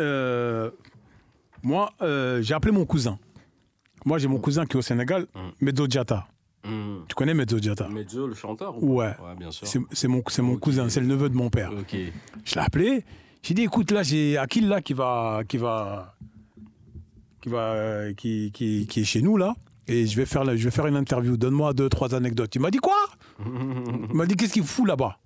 euh, 0.00 0.70
moi, 1.62 1.92
euh, 2.02 2.42
j'ai 2.42 2.54
appelé 2.54 2.72
mon 2.72 2.84
cousin. 2.84 3.18
Moi, 4.04 4.18
j'ai 4.18 4.28
mon 4.28 4.38
cousin 4.38 4.66
qui 4.66 4.72
est 4.76 4.78
au 4.78 4.82
Sénégal, 4.82 5.26
Medzo 5.60 5.86
Diata. 5.86 6.26
Mhm. 6.66 7.04
Tu 7.08 7.14
connais 7.14 7.34
Medzo 7.34 7.60
Diata 7.60 7.88
Mezzo, 7.88 8.26
le 8.26 8.34
chanteur 8.34 8.82
ou 8.82 8.96
Ouais. 9.00 9.14
pas? 9.14 9.22
Ouais, 9.30 9.34
bien 9.36 9.50
sûr. 9.50 9.66
C'est 9.68 9.78
c'est 9.92 10.08
mon, 10.08 10.22
c'est 10.28 10.42
mon 10.42 10.56
cousin, 10.56 10.88
c'est 10.88 11.00
le 11.00 11.06
neveu 11.06 11.28
de 11.28 11.36
mon 11.36 11.48
père. 11.50 11.70
Ok. 11.78 11.94
Je 12.44 12.54
l'ai 12.54 12.60
appelé. 12.60 13.04
J'ai 13.46 13.52
dit, 13.52 13.62
écoute, 13.62 13.90
là, 13.90 14.02
j'ai 14.02 14.38
Akil 14.38 14.66
là 14.68 14.80
qui 14.80 14.94
va, 14.94 15.42
qui 15.46 15.58
va, 15.58 16.14
qui 17.42 17.50
va, 17.50 17.58
euh, 17.58 18.14
qui, 18.14 18.50
qui, 18.52 18.86
qui 18.86 19.00
est 19.00 19.04
chez 19.04 19.20
nous 19.20 19.36
là, 19.36 19.54
et 19.86 20.06
je 20.06 20.16
vais 20.16 20.24
faire, 20.24 20.44
je 20.56 20.64
vais 20.64 20.70
faire 20.70 20.86
une 20.86 20.96
interview. 20.96 21.36
Donne-moi 21.36 21.74
deux, 21.74 21.90
trois 21.90 22.14
anecdotes. 22.14 22.54
Il 22.54 22.62
m'a 22.62 22.70
dit 22.70 22.78
quoi? 22.78 22.96
Il 23.44 24.14
m'a 24.16 24.24
dit 24.24 24.34
qu'est-ce 24.34 24.54
qu'il 24.54 24.62
fout 24.64 24.86
là-bas? 24.88 25.18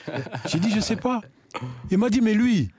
J'ai 0.46 0.58
dit, 0.58 0.70
je 0.70 0.80
sais 0.80 0.96
pas. 0.96 1.20
Il 1.90 1.98
m'a 1.98 2.08
dit, 2.08 2.22
mais 2.22 2.32
lui, 2.32 2.70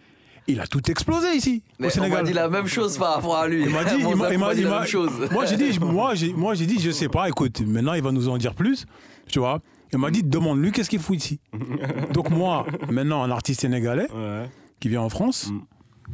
il 0.48 0.60
a 0.60 0.66
tout 0.66 0.90
explosé 0.90 1.36
ici 1.36 1.62
Mais 1.78 1.86
au 1.86 1.90
on 1.90 1.94
Sénégal. 1.94 2.24
m'a 2.24 2.28
dit 2.28 2.34
la 2.34 2.50
même 2.50 2.66
chose 2.66 2.98
par 2.98 3.14
rapport 3.16 3.38
à 3.38 3.48
lui. 3.48 3.62
Il 3.66 3.70
m'a 3.70 3.84
dit, 3.84 3.96
il 4.00 4.16
m'a- 4.16 4.24
Zap 4.26 4.34
il 4.34 4.40
m'a 4.40 4.56
dit 4.56 4.64
la 4.64 4.80
même 4.80 4.88
chose. 4.88 5.12
Moi 5.32 5.46
j'ai 5.46 5.58
dit, 5.58 5.74
je- 5.74 5.80
moi 5.80 6.16
j'ai, 6.16 6.34
moi 6.34 6.56
j'ai 6.56 6.66
dit, 6.66 6.80
je 6.80 6.90
sais 6.90 7.08
pas. 7.10 7.28
Écoute, 7.30 7.62
maintenant 7.62 7.94
il 7.94 8.02
va 8.02 8.12
nous 8.12 8.30
en 8.30 8.38
dire 8.40 8.56
plus, 8.56 8.88
tu 9.30 9.38
vois. 9.38 9.62
Il 9.94 10.00
m'a 10.00 10.10
dit, 10.10 10.24
demande-lui 10.24 10.72
qu'est-ce 10.72 10.90
qu'il 10.90 11.00
fout 11.00 11.18
ici. 11.18 11.40
Donc 12.14 12.32
moi, 12.32 12.66
maintenant 12.90 13.22
un 13.24 13.30
artiste 13.30 13.62
sénégalais 13.62 14.08
Ouais. 14.12 14.50
Qui 14.80 14.90
vient 14.90 15.02
en 15.02 15.10
France, 15.10 15.50
Mm. 15.50 15.60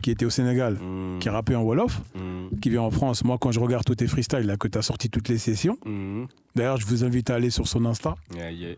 qui 0.01 0.11
était 0.11 0.25
au 0.25 0.29
Sénégal, 0.29 0.79
Mhm. 0.81 1.19
qui 1.19 1.29
rappait 1.29 1.55
en 1.55 1.61
Wolof, 1.63 2.01
Mhm. 2.15 2.59
qui 2.59 2.69
vient 2.69 2.81
en 2.81 2.91
France. 2.91 3.23
Moi, 3.23 3.37
quand 3.39 3.51
je 3.51 3.59
regarde 3.59 3.85
tous 3.85 3.95
tes 3.95 4.07
freestyles, 4.07 4.45
là, 4.45 4.57
que 4.57 4.67
tu 4.67 4.77
as 4.77 4.81
sorti 4.81 5.09
toutes 5.09 5.29
les 5.29 5.37
sessions, 5.37 5.77
Mhm. 5.85 6.27
d'ailleurs, 6.55 6.77
je 6.77 6.85
vous 6.85 7.03
invite 7.03 7.29
à 7.29 7.35
aller 7.35 7.49
sur 7.49 7.67
son 7.67 7.85
Insta, 7.85 8.15
Yeah, 8.35 8.51
yeah. 8.51 8.75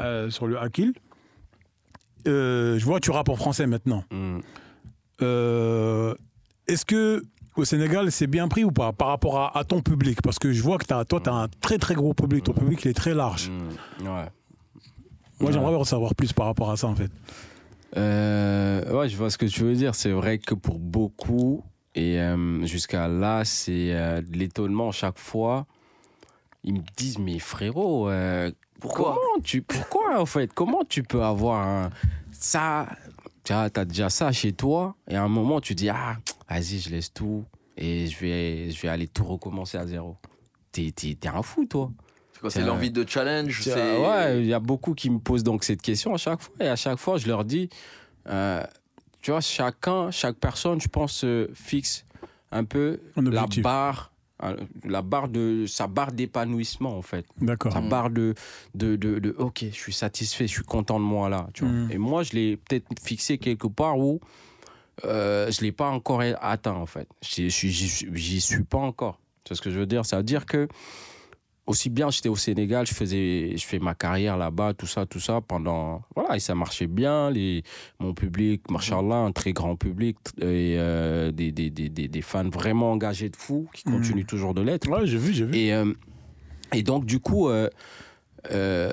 euh, 0.00 0.30
sur 0.30 0.46
le 0.46 0.58
Akil. 0.58 0.92
Euh, 2.26 2.78
je 2.78 2.84
vois, 2.84 3.00
tu 3.00 3.10
rappes 3.10 3.28
en 3.28 3.36
français 3.36 3.66
maintenant. 3.66 4.04
Mhm. 4.10 4.40
Euh, 5.22 6.14
Est-ce 6.66 6.86
que 6.86 7.22
au 7.56 7.64
Sénégal, 7.66 8.10
c'est 8.10 8.26
bien 8.26 8.48
pris 8.48 8.64
ou 8.64 8.72
pas 8.72 8.92
par 8.92 9.08
rapport 9.08 9.38
à, 9.38 9.58
à 9.58 9.64
ton 9.64 9.82
public? 9.82 10.22
Parce 10.22 10.38
que 10.38 10.50
je 10.52 10.62
vois 10.62 10.78
que 10.78 10.92
as, 10.94 11.04
toi, 11.04 11.20
tu 11.22 11.28
as 11.28 11.34
un 11.34 11.48
très 11.60 11.76
très 11.76 11.94
gros 11.94 12.14
public. 12.14 12.44
Ton 12.44 12.54
public, 12.54 12.82
il 12.84 12.88
est 12.90 12.94
très 12.94 13.12
large. 13.14 13.50
Ouais. 14.00 14.24
Moi, 15.40 15.52
j'aimerais 15.52 15.74
en 15.74 15.84
savoir 15.84 16.14
plus 16.14 16.32
par 16.32 16.46
rapport 16.46 16.70
à 16.70 16.76
ça, 16.78 16.86
en 16.88 16.94
fait. 16.96 17.10
Euh, 17.96 18.92
ouais, 18.92 19.08
je 19.08 19.16
vois 19.16 19.30
ce 19.30 19.38
que 19.38 19.46
tu 19.46 19.62
veux 19.62 19.74
dire. 19.74 19.94
C'est 19.94 20.10
vrai 20.10 20.38
que 20.38 20.54
pour 20.54 20.78
beaucoup, 20.78 21.62
et 21.94 22.20
euh, 22.20 22.64
jusqu'à 22.66 23.08
là, 23.08 23.44
c'est 23.44 23.92
euh, 23.94 24.20
de 24.20 24.36
l'étonnement 24.36 24.90
chaque 24.92 25.18
fois. 25.18 25.66
Ils 26.64 26.74
me 26.74 26.80
disent, 26.96 27.18
mais 27.18 27.38
frérot, 27.38 28.08
euh, 28.08 28.50
Pourquoi? 28.80 29.14
comment 29.14 29.42
tu, 29.44 29.62
pourquoi 29.62 30.20
en 30.20 30.26
fait, 30.26 30.52
comment 30.52 30.82
tu 30.88 31.02
peux 31.02 31.22
avoir 31.22 31.60
un- 31.66 31.90
ça 32.32 32.88
Tu 33.44 33.52
as 33.52 33.68
déjà 33.84 34.08
ça 34.08 34.32
chez 34.32 34.52
toi, 34.54 34.96
et 35.08 35.14
à 35.16 35.22
un 35.22 35.28
moment, 35.28 35.60
tu 35.60 35.74
dis, 35.74 35.90
ah, 35.90 36.16
vas-y, 36.48 36.78
je 36.78 36.88
laisse 36.90 37.12
tout, 37.12 37.44
et 37.76 38.06
je 38.06 38.18
vais, 38.18 38.70
je 38.70 38.80
vais 38.80 38.88
aller 38.88 39.06
tout 39.08 39.24
recommencer 39.24 39.76
à 39.76 39.86
zéro. 39.86 40.16
T'es 40.72 40.92
un 41.26 41.42
fou, 41.42 41.66
toi. 41.66 41.92
C'est 42.50 42.60
C'est 42.60 42.66
l'envie 42.66 42.90
de 42.90 43.04
challenge. 43.08 43.62
C'est- 43.62 43.98
Ouais, 43.98 44.40
il 44.40 44.46
y 44.46 44.54
a 44.54 44.60
beaucoup 44.60 44.94
qui 44.94 45.10
me 45.10 45.18
posent 45.18 45.42
donc 45.44 45.64
cette 45.64 45.82
question 45.82 46.14
à 46.14 46.18
chaque 46.18 46.40
fois. 46.42 46.54
Et 46.60 46.68
à 46.68 46.76
chaque 46.76 46.98
fois, 46.98 47.16
je 47.18 47.26
leur 47.26 47.44
dis, 47.44 47.68
euh, 48.28 48.62
tu 49.20 49.30
vois, 49.30 49.40
chacun, 49.40 50.10
chaque 50.10 50.36
personne, 50.36 50.80
je 50.80 50.88
pense, 50.88 51.24
euh, 51.24 51.48
fixe 51.54 52.04
un 52.52 52.64
peu 52.64 53.00
Un 53.16 53.22
la 53.30 53.46
barre, 53.62 54.12
euh, 54.42 54.56
la 54.84 55.02
barre 55.02 55.28
de 55.28 55.64
sa 55.66 55.86
barre 55.86 56.12
d'épanouissement 56.12 56.96
en 56.96 57.02
fait. 57.02 57.26
D'accord. 57.40 57.72
Sa 57.72 57.80
barre 57.80 58.10
de, 58.10 58.34
de, 58.74 58.96
de, 58.96 59.18
de, 59.18 59.34
ok, 59.38 59.64
je 59.72 59.76
suis 59.76 59.92
satisfait, 59.92 60.46
je 60.46 60.52
suis 60.52 60.62
content 60.62 60.98
de 61.00 61.04
moi 61.04 61.28
là. 61.28 61.48
Tu 61.54 61.64
vois. 61.64 61.72
Mm. 61.72 61.92
Et 61.92 61.98
moi, 61.98 62.22
je 62.22 62.32
l'ai 62.32 62.56
peut-être 62.56 62.86
fixé 63.02 63.38
quelque 63.38 63.66
part 63.66 63.98
où 63.98 64.20
euh, 65.04 65.50
je 65.50 65.60
l'ai 65.62 65.72
pas 65.72 65.88
encore 65.88 66.22
atteint 66.40 66.74
en 66.74 66.86
fait. 66.86 67.08
J'y 67.22 68.40
suis 68.40 68.62
pas 68.64 68.78
encore. 68.78 69.18
C'est 69.48 69.54
ce 69.54 69.62
que 69.62 69.70
je 69.70 69.78
veux 69.78 69.86
dire? 69.86 70.06
Ça 70.06 70.18
veut 70.18 70.22
dire 70.22 70.46
que 70.46 70.68
aussi 71.66 71.88
bien 71.90 72.10
j'étais 72.10 72.28
au 72.28 72.36
Sénégal, 72.36 72.86
je 72.86 72.92
faisais, 72.94 73.56
je 73.56 73.64
fais 73.66 73.78
ma 73.78 73.94
carrière 73.94 74.36
là-bas, 74.36 74.74
tout 74.74 74.86
ça, 74.86 75.06
tout 75.06 75.20
ça 75.20 75.40
pendant, 75.40 76.02
voilà, 76.14 76.36
et 76.36 76.40
ça 76.40 76.54
marchait 76.54 76.86
bien. 76.86 77.30
Les, 77.30 77.62
mon 78.00 78.12
public, 78.14 78.70
machallah, 78.70 79.16
un 79.16 79.32
très 79.32 79.52
grand 79.52 79.74
public 79.76 80.16
et 80.40 80.76
euh, 80.78 81.32
des, 81.32 81.52
des, 81.52 81.70
des, 81.70 81.88
des, 81.88 82.08
des 82.08 82.22
fans 82.22 82.48
vraiment 82.50 82.92
engagés 82.92 83.30
de 83.30 83.36
fou 83.36 83.68
qui 83.74 83.88
Mhm. 83.88 83.94
continuent 83.96 84.26
toujours 84.26 84.52
de 84.54 84.60
l'être. 84.62 84.88
Ouais, 84.90 85.06
j'ai 85.06 85.16
vu, 85.18 85.32
j'ai 85.32 85.44
vu. 85.46 85.56
Et, 85.56 85.72
euh, 85.72 85.92
et 86.72 86.82
donc, 86.82 87.06
du 87.06 87.18
coup, 87.20 87.48
euh, 87.48 87.70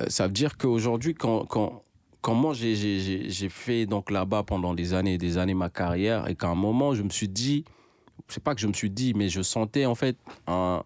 ça 0.07 0.27
veut 0.27 0.33
dire 0.33 0.57
qu'aujourd'hui, 0.57 1.13
quand, 1.13 1.45
quand, 1.45 1.83
quand 2.21 2.35
moi 2.35 2.53
j'ai- 2.53 2.75
j'ai 2.75 2.99
j'ai- 2.99 3.29
j'ai 3.29 3.49
fait 3.49 3.85
donc 3.85 4.11
là-bas 4.11 4.43
pendant 4.43 4.73
des 4.73 4.93
années 4.93 5.15
et 5.15 5.17
des 5.17 5.37
années 5.37 5.53
ma 5.55 5.69
carrière, 5.69 6.27
et 6.29 6.35
qu'à 6.35 6.47
un 6.47 6.55
moment, 6.55 6.93
je 6.93 7.03
me 7.03 7.09
suis 7.09 7.27
dit, 7.27 7.65
c'est 8.27 8.43
pas 8.43 8.55
que 8.55 8.61
je 8.61 8.67
me 8.67 8.73
suis 8.73 8.89
dit, 8.89 9.13
mais 9.13 9.27
je 9.27 9.41
sentais 9.41 9.85
en 9.85 9.95
fait 9.95 10.15
un, 10.47 10.83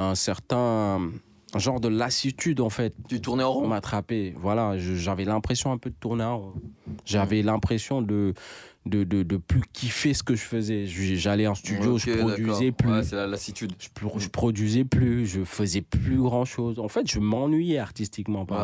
un 0.00 0.14
certain 0.14 1.10
genre 1.56 1.80
de 1.80 1.88
lassitude 1.88 2.60
en 2.60 2.70
fait 2.70 2.94
Tu 3.08 3.20
tournais 3.20 3.42
en 3.44 3.52
rond 3.52 3.66
m'attraper. 3.66 4.34
Voilà, 4.38 4.78
j'avais 4.78 5.24
l'impression 5.24 5.72
un 5.72 5.78
peu 5.78 5.90
de 5.90 5.96
tourner 5.98 6.24
en 6.24 6.38
rond. 6.38 6.54
J'avais 7.04 7.42
l'impression 7.42 8.02
de, 8.02 8.34
de, 8.86 9.02
de, 9.04 9.22
de 9.24 9.36
plus 9.36 9.62
kiffer 9.72 10.14
ce 10.14 10.22
que 10.22 10.34
je 10.36 10.42
faisais. 10.42 10.86
J'allais 10.86 11.46
en 11.48 11.54
studio, 11.56 11.98
je 11.98 12.12
produisais 12.18 12.70
plus 12.72 12.90
Ouais, 12.90 13.02
c'est 13.02 13.16
la 13.16 13.26
lassitude. 13.26 13.72
je, 13.80 13.88
pro- 13.92 14.18
je 14.18 14.28
produisais 14.28 14.84
plus, 14.84 15.26
je 15.26 15.42
faisais 15.44 15.82
plus 15.82 16.18
grand 16.18 16.44
chose. 16.44 16.78
En 16.78 16.88
fait, 16.88 17.10
je 17.10 17.18
m'ennuyais 17.18 17.78
artistiquement. 17.78 18.46
Ouais. 18.48 18.56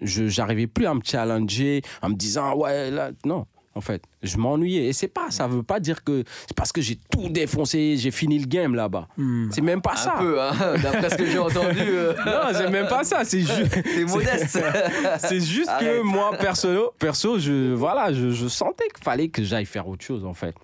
Je 0.00 0.26
j'arrivais 0.26 0.66
plus 0.66 0.86
à 0.86 0.94
me 0.94 1.00
challenger, 1.04 1.82
en 2.00 2.08
me 2.08 2.14
disant 2.14 2.54
ouais 2.56 2.90
là 2.90 3.10
non. 3.26 3.44
En 3.80 3.82
fait, 3.82 4.02
je 4.22 4.36
m'ennuyais 4.36 4.88
et 4.88 4.92
c'est 4.92 5.08
pas 5.08 5.30
ça 5.30 5.48
veut 5.48 5.62
pas 5.62 5.80
dire 5.80 6.04
que 6.04 6.22
c'est 6.46 6.54
parce 6.54 6.70
que 6.70 6.82
j'ai 6.82 6.96
tout 7.10 7.30
défoncé, 7.30 7.96
j'ai 7.96 8.10
fini 8.10 8.38
le 8.38 8.44
game 8.44 8.74
là-bas. 8.74 9.08
Hmm. 9.16 9.48
C'est 9.50 9.62
même 9.62 9.80
pas 9.80 9.94
Un 9.94 9.96
ça. 9.96 10.14
peu, 10.18 10.38
hein, 10.38 10.52
d'après 10.82 11.08
ce 11.08 11.14
que 11.16 11.24
j'ai 11.24 11.38
entendu. 11.38 11.78
euh, 11.80 12.12
Non, 12.26 12.52
c'est 12.52 12.68
même 12.68 12.88
pas 12.88 13.04
ça, 13.04 13.24
c'est 13.24 13.40
juste 13.40 13.74
modeste. 14.06 14.62
c'est 15.18 15.40
juste 15.40 15.70
que 15.80 16.02
moi 16.02 16.32
perso 16.38 16.92
perso 16.98 17.38
je 17.38 17.72
voilà, 17.72 18.12
je, 18.12 18.28
je 18.28 18.48
sentais 18.48 18.88
qu'il 18.94 19.02
fallait 19.02 19.28
que 19.28 19.42
j'aille 19.42 19.64
faire 19.64 19.88
autre 19.88 20.04
chose 20.04 20.26
en 20.26 20.34
fait. 20.34 20.54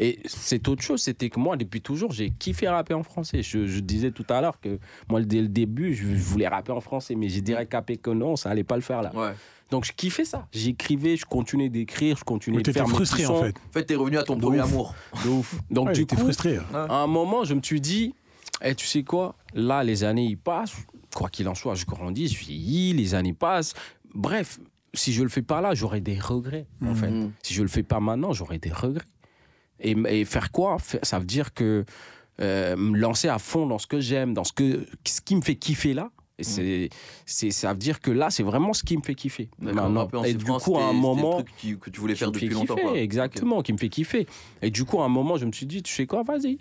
Et 0.00 0.18
cette 0.24 0.66
autre 0.66 0.82
chose, 0.82 1.00
c'était 1.00 1.28
que 1.30 1.38
moi, 1.38 1.56
depuis 1.56 1.80
toujours, 1.80 2.10
j'ai 2.10 2.30
kiffé 2.30 2.66
rapper 2.68 2.94
en 2.94 3.04
français. 3.04 3.44
Je, 3.44 3.66
je 3.68 3.78
disais 3.78 4.10
tout 4.10 4.26
à 4.28 4.40
l'heure 4.40 4.58
que 4.60 4.80
moi, 5.08 5.20
dès 5.22 5.40
le 5.40 5.46
début, 5.46 5.94
je, 5.94 6.02
je 6.02 6.22
voulais 6.24 6.48
rapper 6.48 6.72
en 6.72 6.80
français, 6.80 7.14
mais 7.14 7.28
j'ai 7.28 7.40
direct 7.42 7.70
capé 7.70 7.96
que 7.96 8.10
non, 8.10 8.34
ça 8.34 8.50
allait 8.50 8.64
pas 8.64 8.74
le 8.74 8.82
faire 8.82 9.02
là. 9.02 9.12
Ouais. 9.14 9.30
Donc, 9.74 9.84
je 9.86 9.92
kiffais 9.92 10.24
ça. 10.24 10.46
J'écrivais, 10.52 11.16
je 11.16 11.24
continuais 11.26 11.68
d'écrire, 11.68 12.16
je 12.16 12.22
continuais 12.24 12.58
Mais 12.58 12.62
de 12.62 12.70
faire 12.72 12.86
mes 12.86 12.94
frustré 12.94 13.26
en 13.26 13.42
fait. 13.42 13.56
En 13.68 13.72
fait, 13.72 13.84
t'es 13.84 13.96
revenu 13.96 14.18
à 14.18 14.22
ton 14.22 14.36
De 14.36 14.40
premier 14.40 14.60
ouf. 14.60 14.64
amour. 14.70 14.94
De 15.24 15.28
ouf. 15.30 15.54
Donc, 15.70 15.88
Ouais, 15.88 15.92
du 15.94 16.00
t'étais 16.06 16.14
coup, 16.16 16.22
frustré. 16.22 16.58
à 16.72 16.94
un 17.02 17.06
moment, 17.08 17.42
je 17.44 17.54
me 17.54 17.60
suis 17.62 17.80
dit, 17.80 18.14
eh, 18.62 18.74
tu 18.76 18.86
sais 18.86 19.02
quoi, 19.02 19.34
là, 19.52 19.82
les 19.82 20.04
années, 20.04 20.26
ils 20.26 20.38
passent. 20.38 20.76
Quoi 21.14 21.28
qu'il 21.28 21.48
en 21.48 21.54
soit, 21.56 21.74
je 21.74 21.84
grandis, 21.86 22.28
je 22.28 22.38
vieillis, 22.38 22.92
les 22.92 23.14
années 23.16 23.32
passent. 23.34 23.74
Bref, 24.14 24.60
si 24.94 25.12
je 25.12 25.24
le 25.24 25.28
fais 25.28 25.42
pas 25.42 25.60
là, 25.60 25.74
j'aurai 25.74 26.00
des 26.00 26.18
regrets, 26.20 26.66
en 26.86 26.94
fait. 26.94 27.10
Mhm. 27.10 27.32
Si 27.42 27.52
je 27.52 27.62
le 27.62 27.68
fais 27.68 27.82
pas 27.82 27.98
maintenant, 27.98 28.32
j'aurai 28.32 28.58
des 28.58 28.72
regrets. 28.72 29.04
Et, 29.80 29.96
et 30.08 30.24
faire 30.24 30.52
quoi? 30.52 30.76
Ça 31.02 31.18
veut 31.18 31.24
dire 31.26 31.52
que 31.52 31.84
euh, 32.40 32.76
me 32.76 32.96
lancer 32.96 33.26
à 33.28 33.40
fond 33.40 33.66
dans 33.66 33.78
ce 33.78 33.88
que 33.88 33.98
j'aime, 34.00 34.34
dans 34.34 34.44
ce, 34.44 34.52
que, 34.52 34.86
ce 35.04 35.20
qui 35.20 35.34
me 35.34 35.40
fait 35.40 35.56
kiffer 35.56 35.94
là. 35.94 36.10
Et 36.38 36.42
c'est, 36.42 36.88
c'est, 37.26 37.50
ça 37.52 37.72
veut 37.72 37.78
dire 37.78 38.00
que 38.00 38.10
là, 38.10 38.28
c'est 38.28 38.42
vraiment 38.42 38.72
ce 38.72 38.82
qui 38.82 38.96
me 38.96 39.02
fait 39.02 39.14
kiffer. 39.14 39.48
Maintenant. 39.60 40.08
Et 40.24 40.34
du 40.34 40.44
coup, 40.44 40.76
à 40.76 40.86
un 40.88 40.92
moment, 40.92 41.34
truc 41.34 41.48
qui- 41.56 41.78
que 41.78 41.90
tu 41.90 42.00
voulais 42.00 42.16
faire 42.16 42.32
depuis 42.32 42.48
longtemps. 42.48 42.74
kiffer, 42.74 42.88
quoi. 42.88 42.98
exactement, 42.98 43.62
qui 43.62 43.72
me 43.72 43.78
fait 43.78 43.88
kiffer. 43.88 44.26
Et 44.60 44.70
du 44.70 44.84
coup, 44.84 45.00
à 45.00 45.04
un 45.04 45.08
moment, 45.08 45.36
je 45.36 45.46
me 45.46 45.52
suis 45.52 45.66
dit, 45.66 45.82
tu 45.82 45.92
sais 45.94 46.06
quoi, 46.06 46.22
vas-y. 46.24 46.58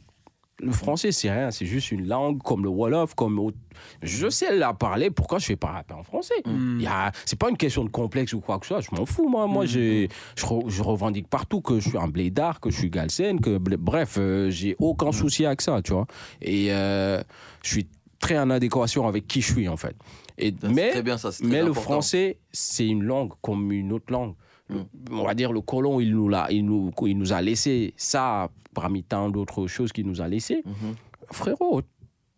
Le 0.60 0.72
français, 0.72 1.12
c'est 1.12 1.32
rien, 1.32 1.50
c'est 1.50 1.66
juste 1.66 1.91
une 1.91 2.08
langue 2.08 2.40
comme 2.44 2.64
le 2.64 2.70
Wolof, 2.70 3.16
comme 3.16 3.40
autre- 3.40 3.58
je 4.04 4.30
sais 4.30 4.56
la 4.56 4.74
parler. 4.76 5.10
Pourquoi 5.10 5.40
je 5.40 5.45
fais 5.48 5.56
pas 5.56 5.70
rapper 5.70 5.95
en 5.95 6.04
français? 6.04 6.36
Y 6.45 6.86
a, 6.86 7.12
c'est 7.26 7.40
pas 7.40 7.50
une 7.50 7.58
question 7.58 7.84
de 7.84 7.90
complexe 7.90 8.34
ou 8.34 8.40
quoi 8.41 8.60
que 8.60 8.68
ce 8.68 8.76
soit. 8.76 8.82
Je 8.82 8.95
m'en 8.95 9.08
fous, 9.08 9.28
moi. 9.28 9.48
Moi, 9.48 9.66
j'ai, 9.66 10.08
je, 10.38 10.45
re- 10.45 10.70
je 10.70 10.84
revendique 10.84 11.28
partout 11.28 11.62
que 11.62 11.80
je 11.80 11.90
suis 11.90 11.98
un 11.98 12.08
blédard, 12.08 12.60
que 12.60 12.70
je 12.70 12.78
suis 12.78 12.91
galsen, 12.91 13.41
que 13.41 13.58
bref, 13.58 14.18
euh, 14.20 14.52
j'ai 14.52 14.76
aucun 14.78 15.12
souci 15.12 15.48
avec 15.48 15.62
ça, 15.62 15.82
tu 15.82 15.94
vois. 15.94 16.06
Et 16.44 16.72
euh, 16.72 17.24
je 17.64 17.70
suis 17.70 17.88
très 18.24 18.40
en 18.40 18.50
adéquation 18.50 19.06
avec 19.08 19.28
qui 19.28 19.41
je 19.41 19.52
suis, 19.52 19.68
en 19.68 19.78
fait. 19.78 19.95
Et 20.38 20.54
mais 20.64 20.91
très 20.91 21.04
bien 21.04 21.18
ça. 21.18 21.30
mais 21.44 21.62
le 21.62 21.74
français, 21.74 22.40
c'est 22.52 22.88
une 22.88 23.04
langue 23.04 23.34
comme 23.41 23.72
une 23.72 23.91
autre 23.91 24.12
langue. 24.12 24.34
Mm. 24.70 24.82
On 25.12 25.24
va 25.26 25.34
dire 25.34 25.52
le 25.52 25.62
colon, 25.62 26.00
il 26.00 26.12
nous, 26.12 26.30
l'a, 26.30 26.48
il, 26.50 26.66
nous, 26.66 26.91
il 27.06 27.18
nous 27.18 27.34
a 27.34 27.41
laissé 27.41 27.94
ça 27.98 28.50
parmi 28.74 29.04
tant 29.04 29.30
d'autres 29.30 29.68
choses 29.68 29.91
qu'il 29.91 30.08
nous 30.08 30.22
a 30.22 30.28
laissé. 30.28 30.64
Mhm. 30.66 30.95
Frérot, 31.32 31.82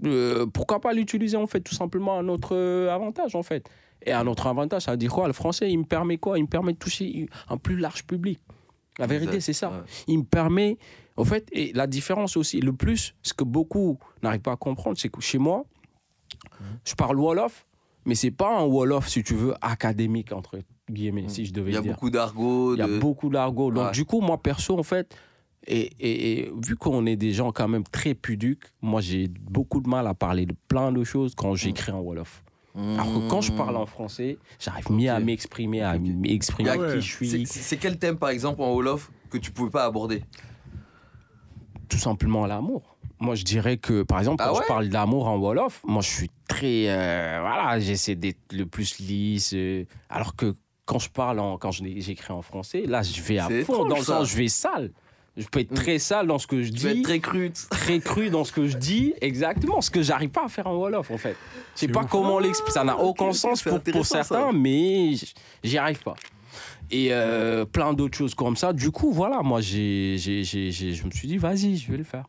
euh, 0.05 0.45
pourquoi 0.47 0.81
pas 0.81 0.91
l'utiliser 0.91 1.37
en 1.37 1.47
fait 1.47 1.61
tout 1.61 1.75
simplement 1.75 2.19
à 2.19 2.23
notre 2.23 2.55
euh, 2.55 2.93
avantage 2.93 3.35
en 3.35 3.43
fait 3.43 3.69
Et 4.05 4.11
à 4.11 4.23
notre 4.23 4.47
avantage, 4.47 4.83
ça 4.83 4.91
veut 4.91 4.97
dire 4.97 5.11
quoi? 5.11 5.27
Le 5.27 5.33
français, 5.33 5.71
il 5.71 5.77
me 5.77 5.85
permet 5.85 6.17
quoi? 6.17 6.37
Il 6.37 6.43
me 6.43 6.49
permet 6.49 6.73
de 6.73 6.77
toucher 6.77 7.27
un 7.47 7.57
plus 7.57 7.77
large 7.77 8.03
public. 8.05 8.39
La 8.97 9.07
vérité, 9.07 9.39
c'est 9.39 9.53
ça. 9.53 9.69
ouais. 9.69 9.77
Il 10.07 10.19
me 10.19 10.23
permet, 10.23 10.77
en 11.17 11.25
fait, 11.25 11.47
et 11.51 11.71
la 11.73 11.85
différence 11.85 12.37
aussi, 12.37 12.61
le 12.61 12.73
plus, 12.73 13.13
ce 13.23 13.33
que 13.33 13.43
beaucoup 13.43 13.97
n'arrivent 14.23 14.41
pas 14.41 14.53
à 14.53 14.57
comprendre, 14.57 14.97
c'est 14.97 15.09
que 15.09 15.21
chez 15.21 15.37
moi, 15.37 15.65
je 16.85 16.93
parle 16.95 17.17
Wolof, 17.19 17.65
mais 18.05 18.15
c'est 18.15 18.31
pas 18.31 18.59
un 18.59 18.63
Wolof, 18.65 19.07
si 19.07 19.23
tu 19.23 19.33
veux, 19.35 19.53
académique, 19.61 20.31
entre 20.31 20.59
guillemets, 20.89 21.27
si 21.27 21.45
je 21.45 21.53
devais 21.53 21.71
Il 21.71 21.73
y 21.73 21.77
a 21.77 21.81
dire. 21.81 21.93
beaucoup 21.93 22.09
d'argot. 22.09 22.75
Il 22.75 22.79
y 22.79 22.81
a 22.81 22.99
beaucoup 22.99 23.29
d'argot. 23.29 23.71
Donc, 23.71 23.85
Ouais. 23.87 23.91
du 23.91 24.05
coup, 24.05 24.21
moi, 24.21 24.37
perso, 24.37 24.77
en 24.77 24.83
fait, 24.83 25.15
et, 25.67 25.79
et- 25.99 26.39
et 26.45 26.51
vu 26.63 26.75
qu'on 26.75 27.05
est 27.07 27.15
des 27.15 27.31
gens 27.31 27.51
quand 27.51 27.67
même 27.67 27.83
très 27.83 28.13
pudiques, 28.13 28.65
moi, 28.81 29.01
j'ai 29.01 29.27
beaucoup 29.27 29.81
de 29.81 29.89
mal 29.89 30.05
à 30.05 30.13
parler 30.13 30.45
de 30.45 30.55
plein 30.67 30.91
de 30.91 31.03
choses 31.03 31.33
quand 31.35 31.55
j'écris 31.55 31.91
en 31.91 32.01
Wolof. 32.01 32.43
Alors 32.75 33.05
que 33.07 33.29
quand 33.29 33.39
je 33.39 33.53
parle 33.53 33.77
en 33.77 33.85
français, 33.85 34.37
j'arrive 34.59 34.91
mieux 34.91 35.09
à 35.09 35.19
m'exprimer, 35.21 35.81
à 35.81 35.97
m'exprimer 35.97 36.71
Il 36.75 36.81
y 36.81 36.83
a- 36.83 36.93
qui 36.95 37.01
je 37.01 37.15
suis. 37.15 37.45
c'est 37.47 37.77
quel 37.77 37.97
thème, 37.97 38.17
par 38.17 38.29
exemple, 38.29 38.61
en 38.61 38.73
Wolof 38.73 39.11
que 39.29 39.37
tu 39.37 39.49
pouvais 39.51 39.69
pas 39.71 39.85
aborder? 39.85 40.23
Tout 41.87 41.97
simplement 41.97 42.45
l'amour. 42.45 42.94
Moi, 43.19 43.35
je 43.35 43.43
dirais 43.43 43.77
que, 43.77 44.03
par 44.03 44.19
exemple, 44.19 44.43
Ah 44.43 44.49
quand 44.49 44.55
ouais 44.57 44.63
je 44.63 44.67
parle 44.67 44.89
d'amour 44.89 45.27
en 45.27 45.37
Wolof, 45.37 45.81
moi, 45.85 46.01
je 46.01 46.09
suis 46.09 46.31
très. 46.47 46.89
euh, 46.89 47.37
voilà, 47.41 47.79
j'essaie 47.79 48.15
d'être 48.15 48.51
le 48.51 48.65
plus 48.65 48.99
lisse. 48.99 49.53
euh, 49.53 49.85
alors 50.09 50.35
que 50.35 50.53
quand 50.85 50.99
je 50.99 51.09
parle, 51.09 51.39
en, 51.39 51.57
quand 51.57 51.71
j'écris 51.71 52.33
en 52.33 52.41
français, 52.41 52.83
là, 52.85 53.01
je 53.01 53.21
vais 53.21 53.39
à 53.39 53.45
fond, 53.47 53.55
étrange, 53.59 53.87
dans 53.89 53.97
le 53.97 54.03
sens, 54.03 54.29
je 54.29 54.35
vais 54.37 54.47
sale. 54.49 54.91
Je 55.37 55.45
peux 55.47 55.59
être 55.59 55.71
Mm. 55.71 55.75
très 55.75 55.99
sale 55.99 56.27
dans 56.27 56.37
ce 56.39 56.47
que 56.47 56.61
je 56.61 56.69
Tu 56.69 56.75
dis, 56.77 56.87
être 56.87 57.01
très... 57.03 57.19
très 57.19 57.99
cru. 57.99 57.99
cru 57.99 58.29
dans 58.29 58.43
ce 58.45 58.51
que 58.53 58.67
je 58.67 58.77
dis, 58.77 59.13
exactement, 59.19 59.81
ce 59.81 59.89
que 59.91 60.01
j'arrive 60.01 60.29
pas 60.29 60.45
à 60.45 60.47
faire 60.47 60.67
en 60.67 60.75
Wolof, 60.75 61.09
en 61.11 61.17
fait. 61.17 61.35
Je 61.75 61.79
sais 61.81 61.87
pas 61.89 62.03
ouf. 62.03 62.09
comment 62.09 62.39
l'expliquer, 62.39 62.71
ça 62.71 62.83
n'a 62.85 62.95
Ah, 62.97 63.03
aucun 63.03 63.33
sens 63.33 63.61
pour, 63.63 63.71
pour 63.71 63.79
intéressant, 63.79 64.03
ça. 64.17 64.23
certains, 64.23 64.51
mais 64.53 65.13
j'y 65.63 65.77
arrive 65.77 66.01
pas. 66.03 66.15
Et 66.91 67.07
euh, 67.11 67.65
plein 67.65 67.93
d'autres 67.93 68.17
choses 68.17 68.35
comme 68.35 68.55
ça. 68.55 68.71
Du 68.71 68.91
coup, 68.91 69.11
voilà, 69.11 69.41
moi, 69.41 69.59
j'ai, 69.59 70.15
j'ai, 70.19 70.43
j'ai- 70.43 70.71
j'ai- 70.71 70.93
je 70.93 71.03
me 71.05 71.11
suis 71.11 71.27
dit, 71.27 71.37
vas-y, 71.37 71.75
je 71.77 71.91
vais 71.91 71.97
le 71.97 72.03
faire. 72.03 72.25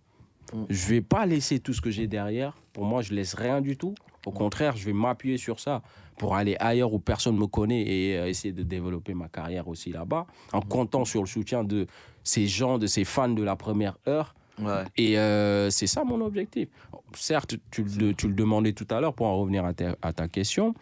Mm. 0.52 0.64
Je 0.68 0.86
vais 0.88 1.00
pas 1.00 1.26
laisser 1.26 1.58
tout 1.60 1.72
ce 1.72 1.80
que 1.80 1.90
j'ai 1.90 2.06
derrière. 2.06 2.56
Pour 2.72 2.84
moi, 2.84 3.02
je 3.02 3.12
laisse 3.14 3.34
rien 3.34 3.60
du 3.60 3.76
tout. 3.76 3.94
Au 4.26 4.30
contraire, 4.32 4.76
je 4.76 4.84
vais 4.86 4.92
m'appuyer 4.92 5.36
sur 5.38 5.60
ça 5.60 5.82
pour 6.18 6.34
aller 6.34 6.56
ailleurs 6.58 6.92
où 6.92 6.98
personne 6.98 7.36
me 7.36 7.46
connaît 7.46 7.82
et 7.82 8.18
euh, 8.18 8.26
essayer 8.28 8.52
de 8.52 8.62
développer 8.62 9.14
ma 9.14 9.28
carrière 9.28 9.68
aussi 9.68 9.90
là-bas, 9.92 10.26
en 10.52 10.60
comptant 10.62 11.04
sur 11.04 11.20
le 11.20 11.26
soutien 11.26 11.62
de 11.62 11.86
ces 12.24 12.46
gens, 12.48 12.78
de 12.78 12.86
ces 12.86 13.04
fans 13.04 13.28
de 13.28 13.42
la 13.42 13.54
première 13.54 13.98
heure. 14.08 14.34
Ouais. 14.58 14.82
Et 14.96 15.18
euh, 15.18 15.68
c'est 15.70 15.86
ça 15.86 16.02
mon 16.04 16.20
objectif. 16.22 16.68
Certes, 17.14 17.56
tu, 17.70 17.84
le- 17.84 18.14
tu 18.14 18.26
le 18.28 18.34
demandais 18.34 18.72
tout 18.72 18.86
à 18.90 19.00
l'heure 19.00 19.12
pour 19.14 19.26
en 19.26 19.36
revenir 19.38 19.64
à 19.64 19.74
ta, 19.74 19.94
à 20.02 20.12
ta 20.12 20.26
question. 20.28 20.74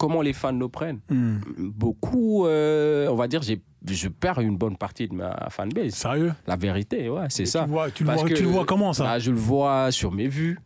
Comment 0.00 0.22
les 0.22 0.32
fans 0.32 0.52
le 0.52 0.66
prennent 0.68 1.00
Hmm. 1.10 1.36
Beaucoup, 1.58 2.46
euh, 2.46 3.06
on 3.10 3.14
va 3.16 3.28
dire, 3.28 3.42
j'ai- 3.42 3.60
je 3.86 4.08
perds 4.08 4.40
une 4.40 4.56
bonne 4.56 4.76
partie 4.78 5.06
de 5.08 5.14
ma 5.14 5.48
fanbase. 5.50 5.92
Sérieux? 5.92 6.32
La 6.46 6.56
vérité, 6.56 7.08
ouais, 7.10 7.26
c'est 7.28 7.44
ça. 7.46 7.64
Tu, 7.64 7.70
vois, 7.70 7.90
tu, 7.90 8.02
le 8.02 8.06
Parce 8.08 8.20
vois, 8.22 8.28
que- 8.30 8.34
tu 8.34 8.42
le 8.42 8.48
vois 8.48 8.64
comment 8.64 8.92
ça? 8.94 9.04
Bah, 9.04 9.18
je 9.18 9.30
le 9.30 9.36
vois 9.36 9.90
sur 9.92 10.10
mes 10.10 10.26
vues. 10.26 10.58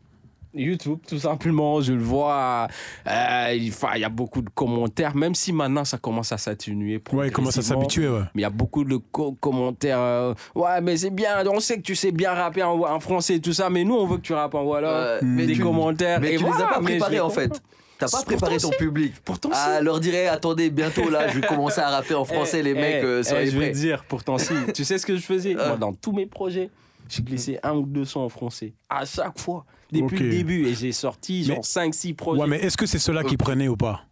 YouTube, 0.57 0.99
tout 1.09 1.19
simplement, 1.19 1.81
je 1.81 1.93
le 1.95 2.03
vois. 2.03 2.69
euh, 3.09 3.49
il 3.53 3.73
y 4.01 4.05
a 4.05 4.09
beaucoup 4.09 4.41
de 4.41 4.49
commentaires, 4.51 5.17
même 5.17 5.35
si 5.35 5.53
maintenant 5.53 5.85
ça 5.85 5.99
commence 5.99 6.31
à 6.31 6.39
s'atténuer. 6.39 7.03
Ouais, 7.13 7.27
il 7.27 7.33
commence 7.33 7.59
à 7.59 7.63
s'habituer, 7.63 8.09
ouais. 8.09 8.21
Mais 8.37 8.43
il 8.43 8.43
y 8.43 8.45
a 8.45 8.51
beaucoup 8.51 8.85
de 8.85 8.97
co- 9.11 9.33
commentaires. 9.41 9.99
euh, 9.99 10.33
ouais, 10.55 10.81
mais 10.81 10.97
c'est 10.97 11.11
bien, 11.11 11.45
on 11.53 11.59
sait 11.59 11.79
que 11.79 11.83
tu 11.83 11.97
sais 11.97 12.13
bien 12.13 12.33
rapper 12.35 12.63
en, 12.63 12.79
en 12.83 13.01
français 13.01 13.35
et 13.35 13.41
tout 13.41 13.53
ça, 13.53 13.69
mais 13.69 13.83
nous 13.83 13.95
on 13.97 14.07
veut 14.07 14.19
que 14.19 14.23
tu 14.23 14.33
rappes 14.33 14.55
en 14.55 14.63
voilà. 14.63 15.15
Ouais, 15.17 15.19
mais 15.27 15.47
des 15.47 15.55
tu- 15.55 15.61
commentaires. 15.63 16.21
Mais 16.21 16.35
et 16.35 16.37
tu 16.37 16.45
les 16.45 16.49
voilà, 16.51 16.67
as 16.69 16.75
pas 16.75 16.81
préparés 16.81 17.15
les 17.15 17.21
en 17.21 17.31
fait. 17.31 17.61
T'as 17.99 18.09
pas 18.09 18.23
préparé 18.23 18.55
pourtant 18.57 18.69
ton 18.69 18.73
si. 18.73 18.79
public. 18.79 19.15
Pourtant, 19.25 19.51
Ah, 19.53 19.77
si. 19.79 19.85
leur 19.85 20.01
dirait, 20.01 20.27
attendez, 20.27 20.71
bientôt 20.71 21.09
là, 21.11 21.29
je 21.29 21.39
vais 21.39 21.47
commencer 21.47 21.81
à 21.81 21.91
rapper 21.91 22.15
en 22.15 22.25
français, 22.25 22.63
les 22.63 22.71
Eh, 22.71 22.75
mecs, 22.75 22.95
eh, 23.03 23.05
euh, 23.05 23.23
eh, 23.25 23.47
Je 23.51 23.59
vais 23.59 23.71
te 23.73 23.77
dire, 23.77 24.05
pourtant 24.09 24.37
si. 24.39 24.53
tu 24.75 24.85
sais 24.85 24.99
ce 24.99 25.07
que 25.07 25.17
je 25.17 25.23
faisais? 25.23 25.55
Ah. 25.59 25.69
Moi, 25.69 25.77
dans 25.77 25.93
tous 25.93 26.13
mes 26.13 26.27
projets, 26.27 26.71
j'ai 27.09 27.23
glissé 27.23 27.59
un 27.63 27.75
ou 27.75 27.87
deux 27.87 28.05
sons 28.05 28.21
en 28.21 28.29
français. 28.29 28.73
À 28.89 29.05
chaque 29.05 29.39
fois. 29.39 29.65
Depuis 29.93 30.19
le 30.19 30.31
début. 30.31 30.67
Et 30.67 30.75
j'ai 30.75 30.91
sorti 30.93 31.45
Mais- 31.47 31.55
genre 31.55 31.65
5-6 31.65 32.15
projets. 32.15 32.41
Ouais, 32.43 32.49
mais 32.49 32.59
est-ce 32.59 32.77
que 32.77 32.87
c'est 32.87 32.99
ceux-là 32.99 33.23
qui 33.23 33.37
prenaient 33.37 33.69
ou 33.69 33.77
pas? 33.77 34.03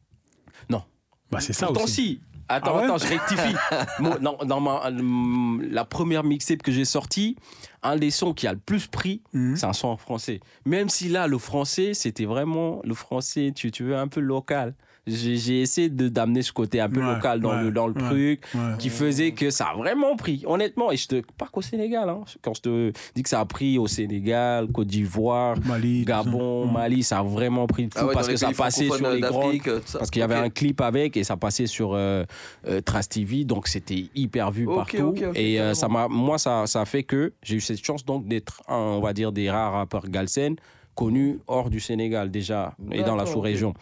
Non. 0.70 0.82
Bah, 1.30 1.40
c'est 1.40 1.52
ça 1.52 1.66
Pourtant, 1.66 1.84
aussi. 1.84 1.92
si. 1.94 2.20
Attends, 2.54 2.72
Ah 2.74 2.78
ouais 2.78 2.84
attends, 2.84 2.98
je 2.98 3.06
rectifie. 3.08 3.54
Dans, 4.20 4.36
dans 4.44 4.60
ma, 4.60 4.86
euh, 4.86 5.58
la 5.70 5.84
première 5.84 6.24
mixtape 6.24 6.62
que 6.62 6.72
j'ai 6.72 6.84
sortie, 6.84 7.36
un 7.82 7.96
des 7.96 8.10
sons 8.10 8.32
qui 8.34 8.46
a 8.46 8.52
le 8.52 8.58
plus 8.58 8.86
pris, 8.86 9.22
Mhm. 9.32 9.56
c'est 9.56 9.66
un 9.66 9.72
son 9.72 9.88
en 9.88 9.96
français. 9.96 10.40
Même 10.66 10.88
si 10.88 11.08
là, 11.08 11.26
le 11.26 11.38
français, 11.38 11.94
c'était 11.94 12.24
vraiment 12.26 12.80
le 12.84 12.94
français, 12.94 13.52
tu, 13.54 13.70
tu 13.70 13.84
veux, 13.84 13.96
un 13.96 14.08
peu 14.08 14.20
local. 14.20 14.74
J'ai 15.08 15.60
essayé 15.62 15.88
de- 15.88 16.08
d'amener 16.08 16.42
ce 16.42 16.52
côté 16.52 16.80
un 16.80 16.88
peu 16.88 17.00
Ouais, 17.00 17.14
local 17.16 17.40
dans 17.40 17.50
ouais, 17.56 17.64
le, 17.64 17.72
dans 17.72 17.88
le 17.88 17.94
ouais. 17.94 18.02
truc 18.08 18.44
Ouais. 18.54 18.60
qui 18.78 18.88
faisait 18.88 19.32
que 19.32 19.50
ça 19.50 19.66
a 19.66 19.74
vraiment 19.74 20.14
pris, 20.14 20.44
honnêtement. 20.46 20.92
Et 20.92 20.96
je 20.96 21.08
te 21.08 21.22
pas 21.36 21.46
qu'au 21.50 21.60
Sénégal, 21.60 22.08
hein. 22.08 22.20
quand 22.40 22.54
je 22.54 22.60
te 22.62 22.92
dis 23.16 23.24
que 23.24 23.28
ça 23.28 23.40
a 23.40 23.44
pris 23.44 23.78
au 23.78 23.88
Sénégal, 23.88 24.68
Côte 24.68 24.86
d'Ivoire, 24.86 25.56
Mali. 25.66 26.04
tout 26.04 26.12
ça. 26.12 26.22
Gabon. 26.22 26.66
Mali, 26.66 27.02
ça 27.02 27.18
a 27.18 27.22
vraiment 27.24 27.66
pris 27.66 27.82
le 27.84 27.88
coup 27.88 27.96
Ah 27.98 28.06
ouais, 28.06 28.14
parce 28.14 28.28
que 28.28 28.36
ça 28.36 28.52
passait 28.56 28.84
sur 28.84 29.10
les 29.10 29.20
ça. 29.20 29.98
parce 29.98 30.10
qu'il 30.10 30.20
y 30.20 30.22
avait 30.22 30.36
un 30.36 30.50
clip 30.50 30.80
avec 30.80 31.16
et 31.16 31.24
ça 31.24 31.36
passait 31.36 31.66
sur 31.66 31.94
euh, 31.94 32.24
euh, 32.68 32.80
Trace 32.80 33.08
TV, 33.08 33.44
donc 33.44 33.66
c'était 33.66 34.04
hyper 34.14 34.52
vu 34.52 34.66
partout. 34.66 35.14
et 35.34 35.60
euh, 35.60 35.74
ça 35.74 35.88
m'a, 35.88 36.06
moi, 36.06 36.38
ça, 36.38 36.68
ça 36.68 36.82
a 36.82 36.84
fait 36.84 37.02
que 37.02 37.32
j'ai 37.42 37.56
eu 37.56 37.60
cette 37.60 37.84
chance 37.84 38.04
donc 38.04 38.28
d'être, 38.28 38.62
un, 38.68 38.76
on 38.76 39.00
va 39.00 39.12
dire, 39.12 39.32
des 39.32 39.50
rares 39.50 39.72
rappeurs 39.72 40.08
galsen 40.08 40.54
connus 40.94 41.40
hors 41.48 41.70
du 41.70 41.80
Sénégal 41.80 42.30
déjà 42.30 42.76
et 42.92 43.02
dans 43.02 43.16
la 43.16 43.26
sous-région. 43.26 43.74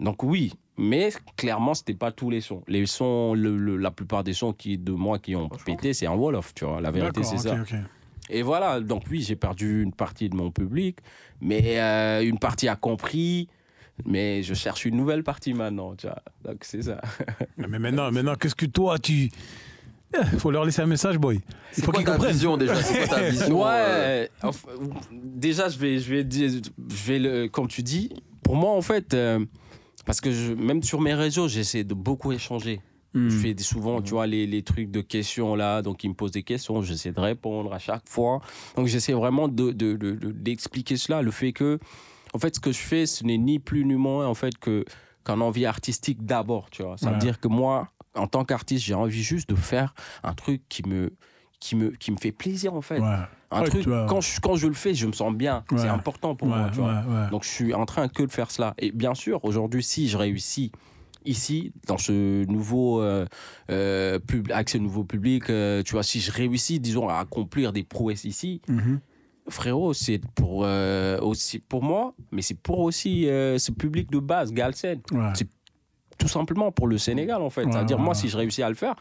Donc 0.00 0.22
oui, 0.22 0.52
mais 0.78 1.10
clairement, 1.36 1.74
c'était 1.74 1.94
pas 1.94 2.10
tous 2.10 2.30
les 2.30 2.40
sons. 2.40 2.62
Les 2.66 2.86
sons, 2.86 3.34
le- 3.34 3.56
le- 3.56 3.76
la 3.76 3.90
plupart 3.90 4.24
des 4.24 4.32
sons 4.32 4.52
qui, 4.52 4.78
de 4.78 4.92
moi 4.92 5.18
qui 5.18 5.36
ont 5.36 5.48
pété, 5.66 5.92
c'est 5.92 6.06
en 6.06 6.16
Wolof, 6.16 6.54
tu 6.54 6.64
vois. 6.64 6.80
La 6.80 6.90
vérité, 6.90 7.22
c'est 7.22 7.38
ça. 7.38 7.56
Et 8.30 8.42
voilà, 8.42 8.80
donc 8.80 9.02
oui, 9.10 9.22
j'ai 9.22 9.36
perdu 9.36 9.82
une 9.82 9.92
partie 9.92 10.28
de 10.28 10.36
mon 10.36 10.50
public, 10.50 10.98
mais 11.40 11.80
euh, 11.80 12.22
une 12.22 12.38
partie 12.38 12.68
a 12.68 12.76
compris. 12.76 13.48
Mais 14.06 14.42
je 14.42 14.54
cherche 14.54 14.86
une 14.86 14.96
nouvelle 14.96 15.22
partie 15.22 15.52
maintenant, 15.52 15.94
tu 15.94 16.06
vois. 16.06 16.22
Donc 16.42 16.58
c'est 16.62 16.80
ça. 16.80 17.02
Mais 17.58 17.78
maintenant, 17.78 18.10
maintenant 18.10 18.34
qu'est-ce 18.34 18.54
que 18.54 18.64
toi, 18.64 18.98
tu. 18.98 19.28
Il 20.32 20.38
faut 20.38 20.50
leur 20.50 20.64
laisser 20.64 20.80
un 20.80 20.86
message, 20.86 21.18
boy. 21.18 21.36
Il 21.36 21.42
C'est 21.72 21.84
faut 21.84 21.92
quoi 21.92 21.98
qu'ils 22.00 22.06
ta 22.06 22.12
comprennent. 22.12 22.32
vision 22.32 22.56
déjà? 22.56 22.74
C'est 22.76 23.06
quoi 23.06 23.18
ta 23.18 23.22
vision 23.28 23.60
euh, 23.66 24.22
Ouais. 24.22 24.30
enfin, 24.42 24.68
déjà, 25.12 25.68
je 25.68 25.78
vais, 25.78 25.98
je 25.98 26.14
vais 26.14 26.24
dire, 26.24 26.50
je 26.88 27.06
vais 27.12 27.18
le, 27.18 27.48
comme 27.48 27.68
tu 27.68 27.82
dis, 27.82 28.10
pour 28.42 28.56
moi 28.56 28.70
en 28.70 28.80
fait, 28.80 29.12
euh, 29.12 29.44
parce 30.04 30.20
que 30.20 30.30
je- 30.30 30.52
même 30.52 30.82
sur 30.82 31.00
mes 31.00 31.14
réseaux, 31.14 31.48
j'essaie 31.48 31.84
de 31.84 31.94
beaucoup 31.94 32.32
échanger. 32.32 32.80
Hmm. 33.12 33.28
Je 33.28 33.36
fais 33.36 33.56
souvent, 33.58 34.00
tu 34.00 34.10
vois, 34.12 34.26
les, 34.28 34.46
les 34.46 34.62
trucs 34.62 34.90
de 34.90 35.00
questions 35.00 35.56
là, 35.56 35.82
donc 35.82 36.04
ils 36.04 36.08
me 36.10 36.14
posent 36.14 36.30
des 36.30 36.44
questions, 36.44 36.80
j'essaie 36.80 37.10
de 37.10 37.18
répondre 37.20 37.72
à 37.72 37.78
chaque 37.80 38.08
fois. 38.08 38.40
Donc 38.76 38.86
j'essaie 38.86 39.12
vraiment 39.14 39.48
de, 39.48 39.72
de- 39.72 39.94
de- 39.96 40.12
de- 40.12 40.30
d'expliquer 40.30 40.96
cela, 40.96 41.20
le 41.20 41.32
fait 41.32 41.52
que, 41.52 41.78
en 42.34 42.38
fait, 42.38 42.54
ce 42.54 42.60
que 42.60 42.70
je 42.70 42.78
fais, 42.78 43.06
ce 43.06 43.24
n'est 43.24 43.36
ni 43.38 43.58
plus 43.58 43.84
ni 43.84 43.96
moins 43.96 44.26
en 44.28 44.34
fait 44.34 44.56
que 44.58 44.84
qu'un 45.24 45.40
envie 45.40 45.66
artistique 45.66 46.24
d'abord, 46.24 46.70
tu 46.70 46.82
vois. 46.84 46.96
Ça 46.98 47.06
Ouais. 47.08 47.14
veut 47.14 47.18
dire 47.18 47.40
que 47.40 47.48
moi, 47.48 47.88
en 48.14 48.28
tant 48.28 48.44
qu'artiste, 48.44 48.84
j'ai 48.84 48.94
envie 48.94 49.22
juste 49.22 49.48
de 49.50 49.54
faire 49.56 49.92
un 50.22 50.32
truc 50.34 50.62
qui 50.68 50.86
me 50.88 51.10
qui 51.58 51.74
me 51.76 51.90
qui 51.90 52.12
me 52.12 52.16
fait 52.16 52.32
plaisir 52.32 52.74
en 52.74 52.80
fait. 52.80 53.00
Un 53.50 53.62
Ouais, 53.62 53.68
truc, 53.68 53.84
quand 54.06 54.20
je, 54.20 54.40
quand 54.40 54.54
je 54.54 54.66
le 54.68 54.74
fais, 54.74 54.94
je 54.94 55.06
me 55.06 55.12
sens 55.12 55.34
bien. 55.34 55.64
Ouais. 55.72 55.78
C'est 55.78 55.88
important 55.88 56.34
pour 56.36 56.48
Ouais, 56.48 56.56
moi, 56.56 56.70
tu 56.72 56.78
vois. 56.80 57.02
Donc 57.30 57.42
je 57.44 57.48
suis 57.48 57.74
en 57.74 57.84
train 57.86 58.08
que 58.08 58.22
de 58.22 58.30
faire 58.30 58.50
cela. 58.50 58.74
Et 58.78 58.92
bien 58.92 59.14
sûr, 59.14 59.44
aujourd'hui, 59.44 59.82
si 59.82 60.08
je 60.08 60.16
réussis 60.16 60.70
ici, 61.24 61.72
dans 61.86 61.98
ce 61.98 62.44
nouveau, 62.46 63.02
euh, 63.02 63.26
euh, 63.70 64.18
pub- 64.18 64.50
avec 64.52 64.68
ce 64.70 64.78
nouveau 64.78 65.04
public, 65.04 65.50
euh, 65.50 65.82
tu 65.82 65.92
vois, 65.92 66.02
si 66.02 66.20
je 66.20 66.30
réussis, 66.32 66.80
disons, 66.80 67.08
à 67.08 67.18
accomplir 67.18 67.72
des 67.72 67.82
prouesses 67.82 68.24
ici, 68.24 68.62
Mhm. 68.68 69.00
frérot, 69.48 69.92
c'est 69.94 70.20
pour, 70.34 70.62
euh, 70.64 71.18
aussi 71.20 71.58
pour 71.58 71.82
moi, 71.82 72.14
mais 72.30 72.42
c'est 72.42 72.54
pour 72.58 72.78
aussi 72.78 73.28
euh, 73.28 73.58
ce 73.58 73.72
public 73.72 74.10
de 74.10 74.18
base, 74.20 74.52
Galsen. 74.52 75.00
C'est 75.34 75.48
tout 76.18 76.28
simplement 76.28 76.70
pour 76.70 76.86
le 76.86 76.98
Sénégal, 76.98 77.42
en 77.42 77.50
fait. 77.50 77.64
C'est-à-dire, 77.72 77.98
moi, 77.98 78.14
si 78.14 78.28
je 78.28 78.36
réussis 78.36 78.62
à 78.62 78.68
le 78.68 78.74
faire, 78.74 78.94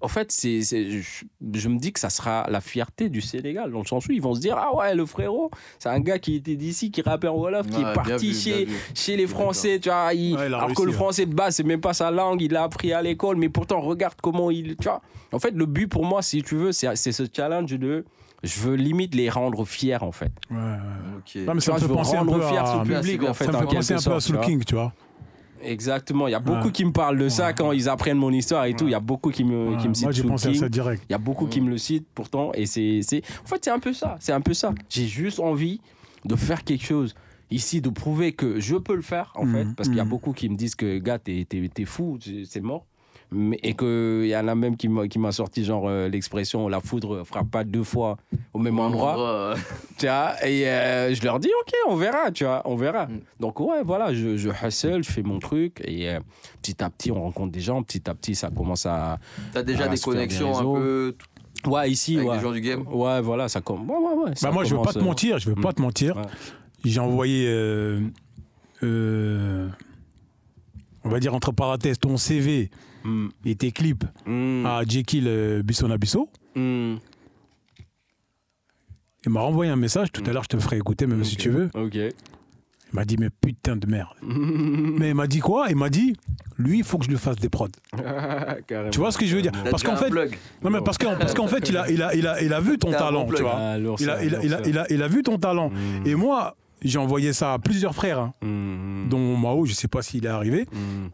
en 0.00 0.08
fait, 0.08 0.30
c'est, 0.30 0.60
je, 0.62 1.24
je 1.54 1.68
me 1.68 1.78
dis 1.78 1.92
que 1.92 1.98
ça 2.00 2.08
sera 2.10 2.46
la 2.48 2.60
fierté 2.60 3.08
du 3.08 3.20
Sénégal, 3.20 3.72
dans 3.72 3.80
le 3.80 3.84
sens 3.86 4.06
où 4.06 4.12
ils 4.12 4.22
vont 4.22 4.34
se 4.34 4.40
dire 4.40 4.56
Ah 4.56 4.74
ouais, 4.76 4.94
le 4.94 5.04
frérot, 5.06 5.50
c'est 5.78 5.88
un 5.88 5.98
gars 6.00 6.18
qui 6.18 6.36
était 6.36 6.54
d'ici, 6.54 6.90
qui 6.90 7.02
rappait 7.02 7.28
en 7.28 7.34
Wolof, 7.36 7.66
qui 7.68 7.82
Ouais, 7.82 7.90
est 7.90 7.94
parti 7.94 8.30
vu, 8.30 8.34
chez, 8.34 8.68
chez 8.94 9.16
les 9.16 9.26
Français, 9.26 9.80
tu 9.80 9.88
vois. 9.88 10.14
il- 10.14 10.34
Ouais, 10.36 10.40
il 10.46 10.54
a 10.54 10.56
alors 10.58 10.60
réussi, 10.62 10.74
que 10.76 10.82
le 10.82 10.90
ouais. 10.90 10.94
français 10.96 11.26
de 11.26 11.34
base, 11.34 11.56
c'est 11.56 11.64
même 11.64 11.80
pas 11.80 11.94
sa 11.94 12.10
langue, 12.10 12.40
il 12.42 12.52
l'a 12.52 12.62
appris 12.62 12.92
à 12.92 13.02
l'école, 13.02 13.36
mais 13.36 13.48
pourtant, 13.48 13.80
regarde 13.80 14.14
comment 14.22 14.50
il. 14.50 14.76
Tu 14.76 14.84
vois. 14.88 15.00
En 15.32 15.38
fait, 15.40 15.50
le 15.50 15.66
but 15.66 15.88
pour 15.88 16.04
moi, 16.04 16.22
si 16.22 16.42
tu 16.42 16.54
veux, 16.54 16.72
c'est, 16.72 16.94
c'est 16.96 17.12
ce 17.12 17.24
challenge 17.34 17.70
de. 17.72 18.04
Je 18.44 18.60
veux 18.60 18.76
limite 18.76 19.16
les 19.16 19.28
rendre 19.30 19.64
fiers, 19.64 20.00
en 20.00 20.12
fait. 20.12 20.30
Ouais, 20.48 20.56
ouais. 20.58 20.76
Ok. 21.18 21.42
Non, 21.44 21.54
mais 21.54 21.60
ça 21.60 21.72
vois, 21.72 21.74
me 21.74 21.80
je 21.80 21.84
fait 21.86 21.88
veux 21.88 21.94
penser 21.96 22.14
un 22.14 22.18
rendre 22.20 22.34
peu 22.38 22.46
fier 22.46 22.64
à. 22.64 22.82
public, 22.84 23.22
en 23.24 23.34
fait. 23.34 23.44
Ça 23.46 23.50
me 23.52 23.58
fait 23.58 23.64
penser 23.74 23.94
un 23.94 24.00
peu 24.00 24.12
à 24.14 24.20
Soul. 24.20 24.40
King, 24.42 24.62
tu 24.64 24.74
vois. 24.76 24.92
Exactement. 25.62 26.28
Il 26.28 26.32
y 26.32 26.34
a 26.34 26.40
beaucoup 26.40 26.66
Ouais. 26.66 26.72
qui 26.72 26.84
me 26.84 26.92
parlent 26.92 27.18
de 27.18 27.28
ça 27.28 27.52
quand 27.52 27.72
ils 27.72 27.88
apprennent 27.88 28.18
mon 28.18 28.30
histoire 28.32 28.64
et 28.66 28.74
tout. 28.74 28.86
Il 28.86 28.90
y 28.90 28.94
a 28.94 29.00
beaucoup 29.00 29.30
qui 29.30 29.44
me, 29.44 29.76
qui 29.76 29.88
me 29.88 29.94
citent 29.94 30.04
Moi, 30.04 30.12
j'ai 30.12 30.22
pensé 30.24 30.48
à 30.48 30.54
ça 30.54 30.68
direct. 30.68 31.02
Il 31.08 31.12
y 31.12 31.14
a 31.14 31.18
beaucoup 31.18 31.46
qui 31.46 31.60
me 31.60 31.70
le 31.70 31.78
citent 31.78 32.06
pourtant. 32.14 32.52
Et 32.54 32.66
c'est, 32.66 33.00
c'est... 33.02 33.22
En 33.44 33.46
fait, 33.46 33.64
c'est 33.64 33.70
un 33.70 33.78
peu 33.80 33.92
ça. 33.92 34.16
C'est 34.20 34.32
un 34.32 34.40
peu 34.40 34.54
ça. 34.54 34.72
J'ai 34.88 35.06
juste 35.06 35.40
envie 35.40 35.80
de 36.24 36.36
faire 36.36 36.64
quelque 36.64 36.84
chose 36.84 37.14
ici, 37.50 37.80
de 37.80 37.88
prouver 37.88 38.32
que 38.32 38.60
je 38.60 38.76
peux 38.76 38.94
le 38.94 39.02
faire, 39.02 39.32
en 39.34 39.46
Mhm, 39.46 39.52
fait. 39.54 39.66
Parce 39.76 39.88
qu'il 39.88 39.96
y 39.96 40.00
a 40.00 40.04
mhm. 40.04 40.10
beaucoup 40.10 40.32
qui 40.32 40.48
me 40.48 40.56
disent 40.56 40.74
que, 40.74 40.98
gars, 40.98 41.18
t'es, 41.18 41.46
t'es, 41.48 41.68
t'es 41.72 41.84
fou, 41.86 42.18
c'est 42.44 42.60
mort. 42.60 42.84
Mais, 43.30 43.58
et 43.62 43.74
qu'il 43.74 44.24
y 44.26 44.34
en 44.36 44.48
a 44.48 44.54
même 44.54 44.76
qui 44.76 44.88
m'a, 44.88 45.32
sorti 45.32 45.62
genre 45.62 45.86
euh, 45.86 46.08
l'expression 46.08 46.66
la 46.66 46.80
foudre 46.80 47.24
frappe 47.24 47.50
pas 47.50 47.62
deux 47.62 47.82
fois 47.84 48.16
au 48.54 48.58
même 48.58 48.78
endroit. 48.78 49.54
Tu 49.98 50.06
vois, 50.06 50.34
et 50.46 50.66
euh, 50.68 51.12
je 51.12 51.22
leur 51.24 51.38
dis, 51.40 51.50
ok, 51.60 51.72
on 51.88 51.96
verra, 51.96 52.30
tu 52.30 52.44
vois, 52.44 52.62
on 52.64 52.76
verra. 52.76 53.06
Mm. 53.06 53.20
Donc, 53.40 53.58
ouais, 53.60 53.82
voilà, 53.84 54.14
je, 54.14 54.36
je 54.36 54.48
hustle, 54.48 55.02
je 55.02 55.10
fais 55.10 55.22
mon 55.22 55.40
truc, 55.40 55.82
et 55.84 56.08
euh, 56.08 56.20
petit 56.62 56.82
à 56.82 56.88
petit, 56.88 57.10
on 57.10 57.20
rencontre 57.20 57.50
des 57.52 57.60
gens, 57.60 57.82
petit 57.82 58.08
à 58.08 58.14
petit, 58.14 58.34
ça 58.36 58.48
commence 58.48 58.86
à. 58.86 59.18
T'as 59.52 59.62
déjà 59.64 59.88
des 59.88 59.98
connexions 59.98 60.56
un 60.56 60.62
peu 60.80 61.14
Ouais, 61.66 61.90
ici, 61.90 62.16
avec 62.16 62.28
ouais. 62.28 62.36
des 62.36 62.42
gens 62.42 62.52
du 62.52 62.60
game 62.60 62.84
Ouais, 62.86 63.20
voilà, 63.20 63.48
ça 63.48 63.60
commence. 63.60 63.88
Ouais, 63.88 63.96
ouais, 63.96 64.24
ouais. 64.24 64.36
ça 64.36 64.46
Bah 64.46 64.54
moi, 64.54 64.62
je 64.64 64.74
veux 64.76 64.82
pas 64.82 64.92
te 64.92 65.00
mentir, 65.00 65.38
je 65.38 65.50
veux 65.50 65.56
pas 65.56 65.70
Mm. 65.70 65.74
te 65.74 65.82
mentir. 65.82 66.16
Ouais. 66.16 66.22
J'ai 66.84 67.00
envoyé, 67.00 67.46
euh, 67.48 68.00
euh, 68.84 69.68
on 71.04 71.08
va 71.08 71.18
dire 71.20 71.34
entre 71.34 71.50
parenthèses, 71.52 71.98
ton 71.98 72.16
CV 72.16 72.70
mm, 73.04 73.28
et 73.44 73.54
tes 73.56 73.72
clips 73.72 74.04
mm, 74.26 74.66
à 74.66 74.82
Jekyll 74.86 75.24
euh, 75.26 75.62
Bissona-Bisso. 75.62 76.28
mm. 76.54 76.96
Il 79.26 79.32
m'a 79.32 79.40
renvoyé 79.40 79.70
un 79.70 79.76
message, 79.76 80.12
tout 80.12 80.22
à 80.26 80.32
l'heure 80.32 80.44
je 80.44 80.48
te 80.48 80.58
ferai 80.58 80.76
écouter, 80.76 81.06
même 81.06 81.24
si 81.24 81.36
tu 81.36 81.50
veux. 81.50 81.68
Ok. 81.74 81.94
Il 81.94 82.94
m'a 82.94 83.04
dit, 83.04 83.16
mais 83.18 83.28
putain 83.28 83.76
de 83.76 83.86
merde. 83.86 84.14
mais 84.22 85.08
il 85.10 85.14
m'a 85.14 85.26
dit 85.26 85.40
quoi? 85.40 85.66
Il 85.68 85.76
m'a 85.76 85.90
dit, 85.90 86.14
lui, 86.56 86.78
il 86.78 86.84
faut 86.84 86.96
que 86.98 87.04
je 87.04 87.10
lui 87.10 87.18
fasse 87.18 87.36
des 87.36 87.48
prods. 87.50 87.68
Tu 88.92 88.98
vois 89.00 89.10
ce 89.12 89.18
que 89.18 89.26
je 89.26 89.34
veux 89.36 89.42
dire? 89.42 89.52
Parce 89.70 89.82
qu'en 89.82 89.96
fait, 89.96 90.08
non, 90.62 90.70
mais 90.70 90.80
parce 90.82 90.96
qu'en 90.98 91.16
parce 91.18 91.34
qu'en 91.34 91.48
fait, 91.48 91.68
il 91.68 91.76
a, 91.76 91.90
il, 91.90 92.00
a, 92.02 92.14
il, 92.14 92.26
a, 92.26 92.40
il 92.42 92.52
a 92.52 92.60
vu 92.60 92.78
ton 92.78 92.90
talent, 92.92 93.26
tu 93.26 93.42
vois. 93.42 93.56
Ah, 93.58 93.76
Il 93.78 94.08
a, 94.08 94.22
il, 94.24 94.34
a, 94.34 94.42
il, 94.44 94.54
a, 94.54 94.60
il, 94.66 94.78
a, 94.78 94.86
il 94.90 95.02
a 95.02 95.08
vu 95.08 95.22
ton 95.22 95.36
talent. 95.38 95.70
Mm. 95.70 96.06
Et 96.06 96.14
moi, 96.14 96.56
j'ai 96.80 96.98
envoyé 96.98 97.32
ça 97.32 97.54
à 97.54 97.58
plusieurs 97.58 97.94
frères, 97.94 98.20
hein, 98.20 98.32
Mm, 98.42 99.08
dont 99.10 99.36
Mao, 99.36 99.66
je 99.66 99.72
sais 99.74 99.88
pas 99.88 100.00
s'il 100.00 100.24
est 100.24 100.28
arrivé. 100.28 100.66
mm. 100.72 101.08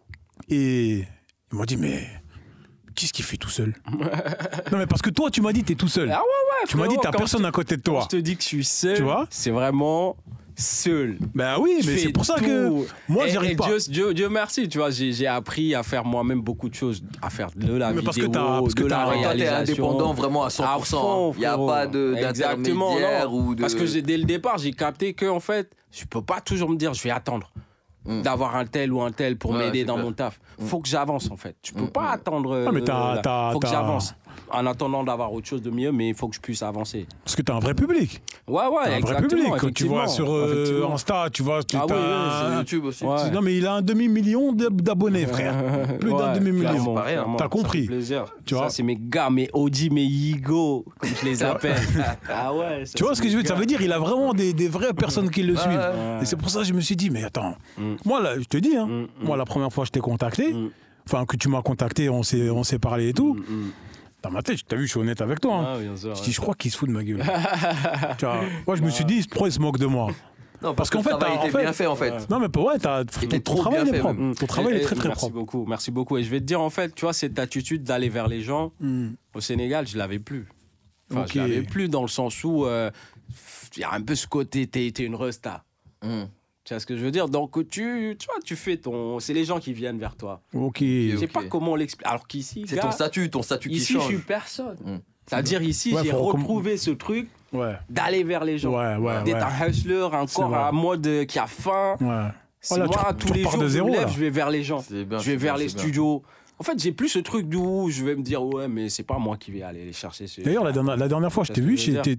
Et 0.50 1.04
ils 1.54 1.56
m'ont 1.56 1.64
dit, 1.64 1.76
mais 1.76 2.08
qu'est-ce 2.96 3.12
qu'il 3.12 3.24
fait 3.24 3.36
tout 3.36 3.48
seul 3.48 3.74
Non, 4.72 4.78
mais 4.78 4.86
parce 4.86 5.02
que 5.02 5.10
toi, 5.10 5.30
tu 5.30 5.40
m'as 5.40 5.52
dit, 5.52 5.62
t'es 5.62 5.76
tout 5.76 5.86
seul. 5.88 6.10
Ah 6.10 6.18
ouais, 6.18 6.22
ouais, 6.22 6.68
tu 6.68 6.76
m'as 6.76 6.88
dit, 6.88 6.96
t'as 7.00 7.12
personne 7.12 7.42
je 7.42 7.46
à 7.46 7.52
côté 7.52 7.76
de 7.76 7.82
Quand 7.82 7.92
toi. 7.92 8.00
je 8.10 8.16
te 8.16 8.20
dis 8.20 8.36
que 8.36 8.42
je 8.42 8.48
suis 8.48 8.64
seul, 8.64 8.96
Tu 8.96 9.02
vois 9.02 9.26
c'est 9.30 9.50
vraiment 9.50 10.16
seul. 10.56 11.16
Ben 11.34 11.56
oui, 11.60 11.80
mais 11.86 11.96
c'est 11.98 12.10
pour 12.12 12.24
ça 12.24 12.40
que 12.40 12.70
moi, 13.08 13.26
Et- 13.26 13.30
j'y 13.30 13.36
arrive 13.36 13.50
et 13.52 13.56
pas. 13.56 13.66
Dieu, 13.66 13.78
Dieu, 13.88 14.14
Dieu 14.14 14.28
merci, 14.28 14.68
tu 14.68 14.78
vois, 14.78 14.90
j'ai 14.90 15.26
appris 15.28 15.74
à 15.76 15.82
faire 15.84 16.04
moi-même 16.04 16.40
beaucoup 16.42 16.68
de 16.68 16.74
choses, 16.74 17.02
à 17.22 17.30
faire 17.30 17.50
de 17.54 17.72
la 17.76 17.92
Mais 17.92 18.02
parce 18.02 18.16
que 18.16 18.26
t'as- 18.26 18.60
parce 18.60 18.74
que 18.74 18.82
de 18.84 18.88
la 18.88 19.04
Toi, 19.04 19.12
réalisation. 19.12 19.56
indépendant 19.90 20.12
vraiment 20.14 20.44
à 20.44 20.48
100%. 20.50 20.64
À 20.64 20.78
fond, 20.84 21.32
Il 21.34 21.40
n'y 21.40 21.46
a 21.46 21.56
pas 21.58 21.86
d'intermédiaire 21.86 23.30
non. 23.30 23.36
ou 23.48 23.54
de. 23.54 23.60
Parce 23.60 23.74
que 23.74 24.00
dès 24.00 24.16
le 24.16 24.24
départ, 24.24 24.58
j'ai 24.58 24.72
capté 24.72 25.12
que 25.14 25.26
en 25.26 25.40
fait, 25.40 25.70
je 25.92 26.04
peux 26.04 26.22
pas 26.22 26.40
toujours 26.40 26.70
me 26.70 26.76
dire, 26.76 26.94
je 26.94 27.02
vais 27.02 27.10
attendre 27.10 27.50
Mm. 28.06 28.22
d'avoir 28.22 28.54
un 28.56 28.66
tel 28.66 28.92
ou 28.92 29.00
un 29.02 29.12
tel 29.12 29.36
pour 29.38 29.52
Ouais, 29.52 29.58
m'aider 29.58 29.84
dans 29.84 29.94
clair. 29.94 30.04
mon 30.06 30.12
taf. 30.12 30.38
Mm. 30.58 30.66
Faut 30.66 30.80
que 30.80 30.88
j'avance 30.88 31.30
en 31.30 31.36
fait. 31.36 31.56
Je 31.64 31.72
peux 31.72 31.84
Mm, 31.84 31.88
pas 31.90 32.10
attendre. 32.10 32.64
Ah, 32.68 32.72
mais 32.72 32.82
t'as- 32.82 33.16
euh, 33.16 33.20
t'as- 33.22 33.50
faut 33.52 33.60
que 33.60 33.66
j'avance. 33.68 34.14
En 34.50 34.66
attendant 34.66 35.02
d'avoir 35.02 35.32
autre 35.32 35.46
chose 35.48 35.62
de 35.62 35.70
mieux, 35.70 35.90
mais 35.90 36.08
il 36.10 36.14
faut 36.14 36.28
que 36.28 36.36
je 36.36 36.40
puisse 36.40 36.62
avancer. 36.62 37.06
Parce 37.24 37.34
que 37.34 37.42
t'as 37.42 37.54
un 37.54 37.58
vrai 37.60 37.74
public. 37.74 38.22
Ouais, 38.46 38.66
ouais, 38.66 38.94
un 38.96 39.00
vrai 39.00 39.22
public. 39.26 39.46
Quand 39.58 39.72
tu 39.72 39.84
vois 39.86 40.06
sur 40.06 40.32
euh. 40.32 40.86
Insta, 40.92 41.28
tu 41.32 41.42
vois, 41.42 41.62
tu 41.64 41.76
Ah 41.76 41.82
oui, 41.82 41.88
t'as- 41.88 41.94
oui, 41.96 42.48
Sur 42.50 42.58
YouTube 42.58 42.84
aussi. 42.84 43.04
Ouais. 43.04 43.30
Non, 43.32 43.40
mais 43.40 43.56
il 43.56 43.66
a 43.66 43.74
un 43.74 43.82
demi-million 43.82 44.52
d'ab- 44.52 44.80
d'abonnés, 44.80 45.26
frère. 45.26 45.54
Plus 45.98 46.12
d'un 46.12 46.34
demi-million. 46.34 46.70
clairement, 46.70 46.84
C'est 46.84 46.94
pas 46.94 47.02
rien. 47.02 47.14
clairement. 47.16 47.36
T'as 47.36 47.44
Ça 47.44 47.48
compris. 47.48 47.86
plaisir. 47.86 48.24
Tu 48.44 48.54
ça, 48.54 48.60
vois 48.60 48.70
c'est 48.70 48.82
mes 48.82 48.96
gars, 49.00 49.30
mes 49.30 49.48
OG, 49.52 49.90
mes 49.90 50.04
Yigo, 50.04 50.84
comme 50.98 51.10
je 51.20 51.24
les 51.24 51.42
appelle. 51.42 51.76
ah 52.28 52.54
ouais. 52.54 52.84
ça, 52.86 52.92
Tu 52.96 53.02
vois 53.04 53.14
ce 53.14 53.22
que 53.22 53.28
je 53.28 53.36
veux 53.36 53.42
dire? 53.42 53.52
Ça 53.54 53.58
veut 53.58 53.66
dire 53.66 53.80
il 53.82 53.92
a 53.92 53.98
vraiment 53.98 54.32
des, 54.34 54.52
des 54.52 54.68
vraies 54.68 54.92
personnes 54.94 55.30
qui 55.30 55.42
le 55.42 55.56
suivent. 55.56 55.74
ouais. 55.74 56.22
Et 56.22 56.24
c'est 56.26 56.36
pour 56.36 56.50
ça 56.50 56.60
que 56.60 56.66
je 56.66 56.72
me 56.74 56.80
suis 56.80 56.96
dit, 56.96 57.10
mais 57.10 57.24
attends, 57.24 57.54
Mm. 57.78 57.94
moi, 58.04 58.20
là, 58.22 58.38
je 58.38 58.44
te 58.44 58.56
dis, 58.58 58.76
hein, 58.76 58.86
Mm, 58.86 59.00
mm. 59.22 59.26
moi, 59.26 59.36
la 59.36 59.44
première 59.44 59.72
fois 59.72 59.82
que 59.84 59.88
je 59.88 59.92
t'ai 59.92 60.00
contacté, 60.00 60.52
Mm. 60.52 60.68
enfin, 61.08 61.24
que 61.24 61.36
tu 61.36 61.48
m'as 61.48 61.62
contacté, 61.62 62.08
on 62.08 62.22
s'est 62.22 62.50
on 62.50 62.62
s'est 62.62 62.78
parlé 62.78 63.08
et 63.08 63.12
tout, 63.12 63.34
Mm, 63.34 63.38
mm. 63.40 63.70
Dans 64.24 64.30
ma 64.30 64.42
tête, 64.42 64.58
t'as 64.66 64.76
vu, 64.76 64.86
je 64.86 64.90
suis 64.90 64.98
honnête 65.00 65.20
avec 65.20 65.40
toi. 65.40 65.56
hein. 65.56 65.74
Ah, 65.76 65.78
bien 65.78 65.96
sûr, 65.96 66.14
Je 66.14 66.20
ouais. 66.20 66.24
dis, 66.26 66.32
je 66.32 66.40
crois 66.40 66.54
qu'il 66.54 66.70
se 66.72 66.76
fout 66.78 66.88
de 66.88 66.94
ma 66.94 67.04
gueule. 67.04 67.22
Tu 68.18 68.24
vois, 68.24 68.40
moi, 68.66 68.74
je 68.76 68.82
me 68.82 68.90
suis 68.90 69.04
dit, 69.04 69.24
pourquoi 69.30 69.48
il 69.48 69.52
se 69.52 69.60
moque 69.60 69.78
de 69.78 69.86
moi? 69.86 70.06
Non, 70.62 70.74
Parce 70.74 70.88
parce, 70.88 70.90
qu'en 70.90 70.98
que 71.00 71.04
fait, 71.04 71.10
travail 71.10 71.34
t'as- 71.36 71.40
en 71.40 71.42
était 71.44 71.52
fait- 71.58 71.62
bien 71.62 71.72
fait 71.74 71.86
en 71.86 71.96
fait. 71.96 72.30
Non, 72.30 72.40
mais 72.40 72.48
pas- 72.48 72.60
ouais, 72.62 72.78
t'as, 72.78 73.04
ton, 73.04 73.20
était 73.20 73.40
ton 73.40 73.52
trop 73.52 73.60
travail 73.62 73.82
bien 73.84 73.92
est 73.92 73.96
fait, 73.96 74.00
propre. 74.00 74.18
même. 74.20 74.34
Ton 74.34 74.46
travail 74.46 74.72
Et- 74.74 74.76
est 74.78 74.80
très 74.80 74.96
très 74.96 75.08
merci 75.08 75.20
propre. 75.20 75.34
beaucoup, 75.34 75.66
merci 75.68 75.90
beaucoup. 75.90 76.16
Et 76.16 76.22
je 76.24 76.30
vais 76.30 76.40
te 76.40 76.44
dire, 76.46 76.60
en 76.62 76.70
fait, 76.70 76.94
tu 76.94 77.02
vois, 77.02 77.12
cette 77.12 77.38
attitude 77.38 77.82
d'aller 77.82 78.08
vers 78.08 78.28
les 78.28 78.40
gens, 78.40 78.72
Hmm. 78.80 79.10
au 79.34 79.40
Sénégal, 79.42 79.86
je 79.86 79.98
l'avais 79.98 80.18
plus. 80.20 80.48
Enfin, 81.10 81.24
Ok. 81.24 81.32
je 81.34 81.38
l'avais 81.40 81.62
plus 81.62 81.88
dans 81.90 82.00
le 82.00 82.08
sens 82.08 82.42
où 82.44 82.64
euh, 82.64 82.90
il 83.76 83.80
y 83.80 83.84
a 83.84 83.92
un 83.92 84.00
peu 84.00 84.14
ce 84.14 84.26
côté, 84.26 84.66
t'es 84.66 84.88
une 85.04 85.16
resta. 85.16 85.64
Hum. 86.02 86.28
Tu 86.64 86.72
vois 86.72 86.80
ce 86.80 86.86
que 86.86 86.96
je 86.96 87.04
veux 87.04 87.10
dire? 87.10 87.28
Donc, 87.28 87.52
tu, 87.68 88.16
tu 88.18 88.26
vois, 88.26 88.36
tu 88.42 88.56
fais 88.56 88.78
ton. 88.78 89.20
C'est 89.20 89.34
les 89.34 89.44
gens 89.44 89.58
qui 89.60 89.72
viennent 89.74 89.98
vers 89.98 90.16
toi. 90.16 90.40
Ok. 90.54 90.78
Je 90.80 91.16
sais 91.18 91.26
pas 91.26 91.42
comment 91.44 91.72
on 91.72 91.76
l'explique. 91.76 92.06
Alors 92.06 92.26
qu'ici, 92.26 92.64
C'est 92.66 92.76
ton 92.78 92.90
statut, 92.90 93.28
ton 93.30 93.42
statut 93.42 93.68
qui 93.68 93.76
ici, 93.76 93.92
je 93.92 93.98
change. 93.98 94.06
suis 94.08 94.18
personne. 94.18 94.76
Mm. 94.82 94.96
C'est-à-dire, 95.26 95.62
ici, 95.62 95.94
Ouais, 95.94 96.02
j'ai 96.04 96.12
retrouvé 96.12 96.76
ce 96.76 96.90
truc 96.90 97.28
Ouais, 97.52 97.74
d'aller 97.88 98.24
vers 98.24 98.44
les 98.44 98.58
gens. 98.58 98.70
ouais, 98.76 98.96
ouais. 98.96 99.22
D'être 99.24 99.36
ouais. 99.46 99.64
un 99.64 99.68
hustler, 99.68 100.08
un 100.12 100.26
corps 100.26 100.54
à 100.54 100.72
mode 100.72 101.26
qui 101.26 101.38
a 101.38 101.46
faim. 101.46 101.96
Ouais. 102.00 102.28
Tu- 102.66 102.78
moi, 102.80 103.14
tu 103.18 103.26
tous 103.26 103.32
les 103.34 103.42
jours, 103.42 103.58
de 103.58 103.68
je 103.68 103.78
me 103.82 103.90
lève, 103.90 104.00
là. 104.02 104.06
je 104.08 104.18
vais 104.18 104.30
vers 104.30 104.48
les 104.50 104.62
gens. 104.62 104.82
Bien, 104.90 105.18
je 105.18 105.30
vais 105.30 105.36
vers 105.36 105.54
bien, 105.56 105.64
les 105.66 105.70
bien. 105.72 105.78
studios. 105.78 106.22
En 106.58 106.62
fait, 106.62 106.80
j'ai 106.80 106.92
plus 106.92 107.08
ce 107.08 107.18
truc 107.18 107.48
d'où 107.48 107.90
je 107.90 108.04
vais 108.04 108.14
me 108.14 108.22
dire, 108.22 108.42
ouais, 108.44 108.68
mais 108.68 108.88
c'est 108.88 109.02
pas 109.02 109.18
moi 109.18 109.36
qui 109.36 109.50
vais 109.50 109.62
aller 109.62 109.84
les 109.84 109.92
chercher. 109.92 110.26
D'ailleurs, 110.44 110.62
la 110.62 110.72
dernière, 110.72 110.96
la 110.96 111.08
dernière 111.08 111.32
fois, 111.32 111.42
je 111.44 111.52
t'ai 111.52 111.60
vu, 111.60 111.76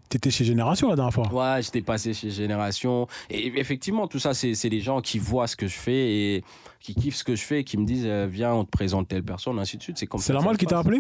t'étais 0.09 0.29
chez 0.29 0.43
Génération 0.43 0.89
la 0.89 0.95
dernière 0.95 1.13
fois. 1.13 1.31
Ouais, 1.31 1.61
j'étais 1.61 1.81
passé 1.81 2.13
chez 2.13 2.29
Génération. 2.29 3.07
Et 3.29 3.57
effectivement, 3.59 4.07
tout 4.07 4.19
ça, 4.19 4.33
c'est 4.33 4.69
des 4.69 4.81
gens 4.81 4.99
qui 5.01 5.19
voient 5.19 5.47
ce 5.47 5.55
que 5.55 5.67
je 5.67 5.77
fais 5.77 6.11
et 6.13 6.43
qui 6.81 6.93
kiffent 6.93 7.15
ce 7.15 7.23
que 7.23 7.35
je 7.35 7.43
fais, 7.43 7.63
qui 7.63 7.77
me 7.77 7.85
disent, 7.85 8.05
euh, 8.05 8.27
viens, 8.29 8.53
on 8.53 8.63
te 8.65 8.69
présente 8.69 9.07
telle 9.07 9.23
personne, 9.23 9.57
ainsi 9.57 9.77
de 9.77 9.81
suite. 9.81 9.97
C'est 9.97 10.05
comme 10.05 10.19
ça 10.19 10.37
C'est 10.39 10.49
se 10.49 10.57
qui 10.57 10.65
t'a 10.67 10.79
appelé 10.79 10.99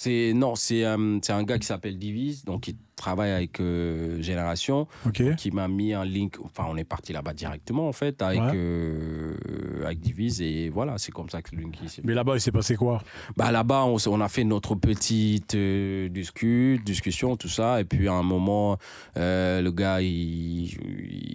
C'est 0.00 0.32
non, 0.32 0.54
c'est 0.54 0.84
euh, 0.84 1.18
c'est 1.22 1.32
un 1.32 1.42
gars 1.42 1.58
qui 1.58 1.66
s'appelle 1.66 1.98
Divise, 1.98 2.44
donc 2.44 2.68
il 2.68 2.76
travaille 2.94 3.32
avec 3.32 3.58
euh, 3.58 4.22
Génération, 4.22 4.86
qui 5.36 5.50
m'a 5.50 5.66
mis 5.66 5.92
un 5.92 6.04
link. 6.04 6.36
Enfin, 6.44 6.66
on 6.70 6.76
est 6.76 6.84
parti 6.84 7.12
là-bas 7.12 7.32
directement 7.32 7.88
en 7.88 7.92
fait 7.92 8.22
avec 8.22 8.40
Ouais. 8.40 8.52
euh, 8.54 9.34
avec 9.84 9.98
Divise 9.98 10.40
et 10.40 10.68
voilà, 10.68 10.98
c'est 10.98 11.10
comme 11.10 11.28
ça 11.28 11.42
que 11.42 11.56
le 11.56 11.62
link 11.62 11.74
Mais 12.04 12.14
là-bas, 12.14 12.34
il 12.36 12.40
s'est 12.40 12.52
passé 12.52 12.76
quoi? 12.76 13.02
Bah 13.36 13.50
là-bas, 13.50 13.86
on, 13.86 14.20
a 14.20 14.28
fait 14.28 14.44
notre 14.44 14.76
petite 14.76 15.56
discu- 15.56 16.80
discussion, 16.84 17.36
tout 17.36 17.48
ça. 17.48 17.80
Et 17.80 17.84
puis 17.84 18.06
à 18.06 18.12
un 18.12 18.22
moment, 18.22 18.78
le 19.16 19.70
gars, 19.70 20.00
il, 20.00 20.68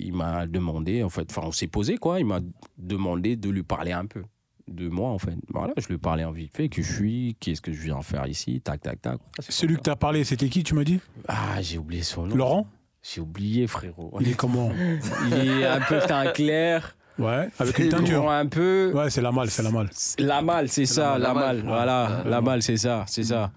il 0.05 0.13
m'a 0.13 0.47
demandé, 0.47 1.03
en 1.03 1.09
fait, 1.09 1.29
enfin, 1.29 1.47
on 1.47 1.51
s'est 1.51 1.67
posé, 1.67 1.97
quoi. 1.97 2.21
Il 2.21 2.25
m'a 2.27 2.39
demandé 2.77 3.35
de 3.35 3.49
lui 3.49 3.63
parler 3.63 3.91
un 3.91 4.05
peu 4.05 4.23
de 4.67 4.89
moi, 4.89 5.09
en 5.09 5.19
fait. 5.19 5.35
Voilà, 5.49 5.73
je 5.77 5.87
lui 5.87 5.97
parlais 5.97 6.23
en 6.23 6.31
vite 6.31 6.55
fait, 6.55 6.69
qui 6.69 6.83
je 6.83 6.93
suis, 6.93 7.37
qu'est-ce 7.39 7.61
que 7.61 7.71
je 7.71 7.81
viens 7.81 8.01
faire 8.01 8.27
ici, 8.27 8.61
tac, 8.61 8.81
tac, 8.81 9.01
tac. 9.01 9.19
C'est 9.39 9.51
Celui 9.51 9.75
que 9.75 9.81
t'as 9.81 9.95
parlé, 9.95 10.23
c'était 10.23 10.49
qui, 10.49 10.63
tu 10.63 10.73
m'as 10.73 10.83
dit? 10.83 10.99
Ah, 11.27 11.61
j'ai 11.61 11.77
oublié 11.77 12.03
son 12.03 12.27
nom. 12.27 12.35
Laurent? 12.35 12.67
J'ai 13.01 13.21
oublié, 13.21 13.67
frérot. 13.67 14.17
Il 14.21 14.29
est 14.29 14.35
comment? 14.35 14.71
Il 15.27 15.33
est 15.33 15.65
un 15.65 15.81
peu 15.81 15.99
teint 16.07 16.31
clair. 16.31 16.95
Ouais, 17.19 17.47
avec 17.59 17.77
une 17.77 17.89
teinture. 17.89 18.29
un 18.31 18.45
peu. 18.47 18.91
Ouais, 18.93 19.09
c'est 19.09 19.21
la 19.21 19.31
malle, 19.31 19.49
c'est 19.51 19.61
la 19.63 19.69
malle. 19.69 19.89
La 20.17 20.41
malle, 20.41 20.67
c'est 20.69 20.85
ça, 20.85 21.17
la 21.19 21.33
malle. 21.33 21.61
voilà, 21.65 22.21
Ouais, 22.25 22.29
la 22.31 22.41
malle, 22.41 22.61
c'est 22.63 22.77
ça, 22.77 23.03
c'est 23.07 23.23
ça. 23.23 23.51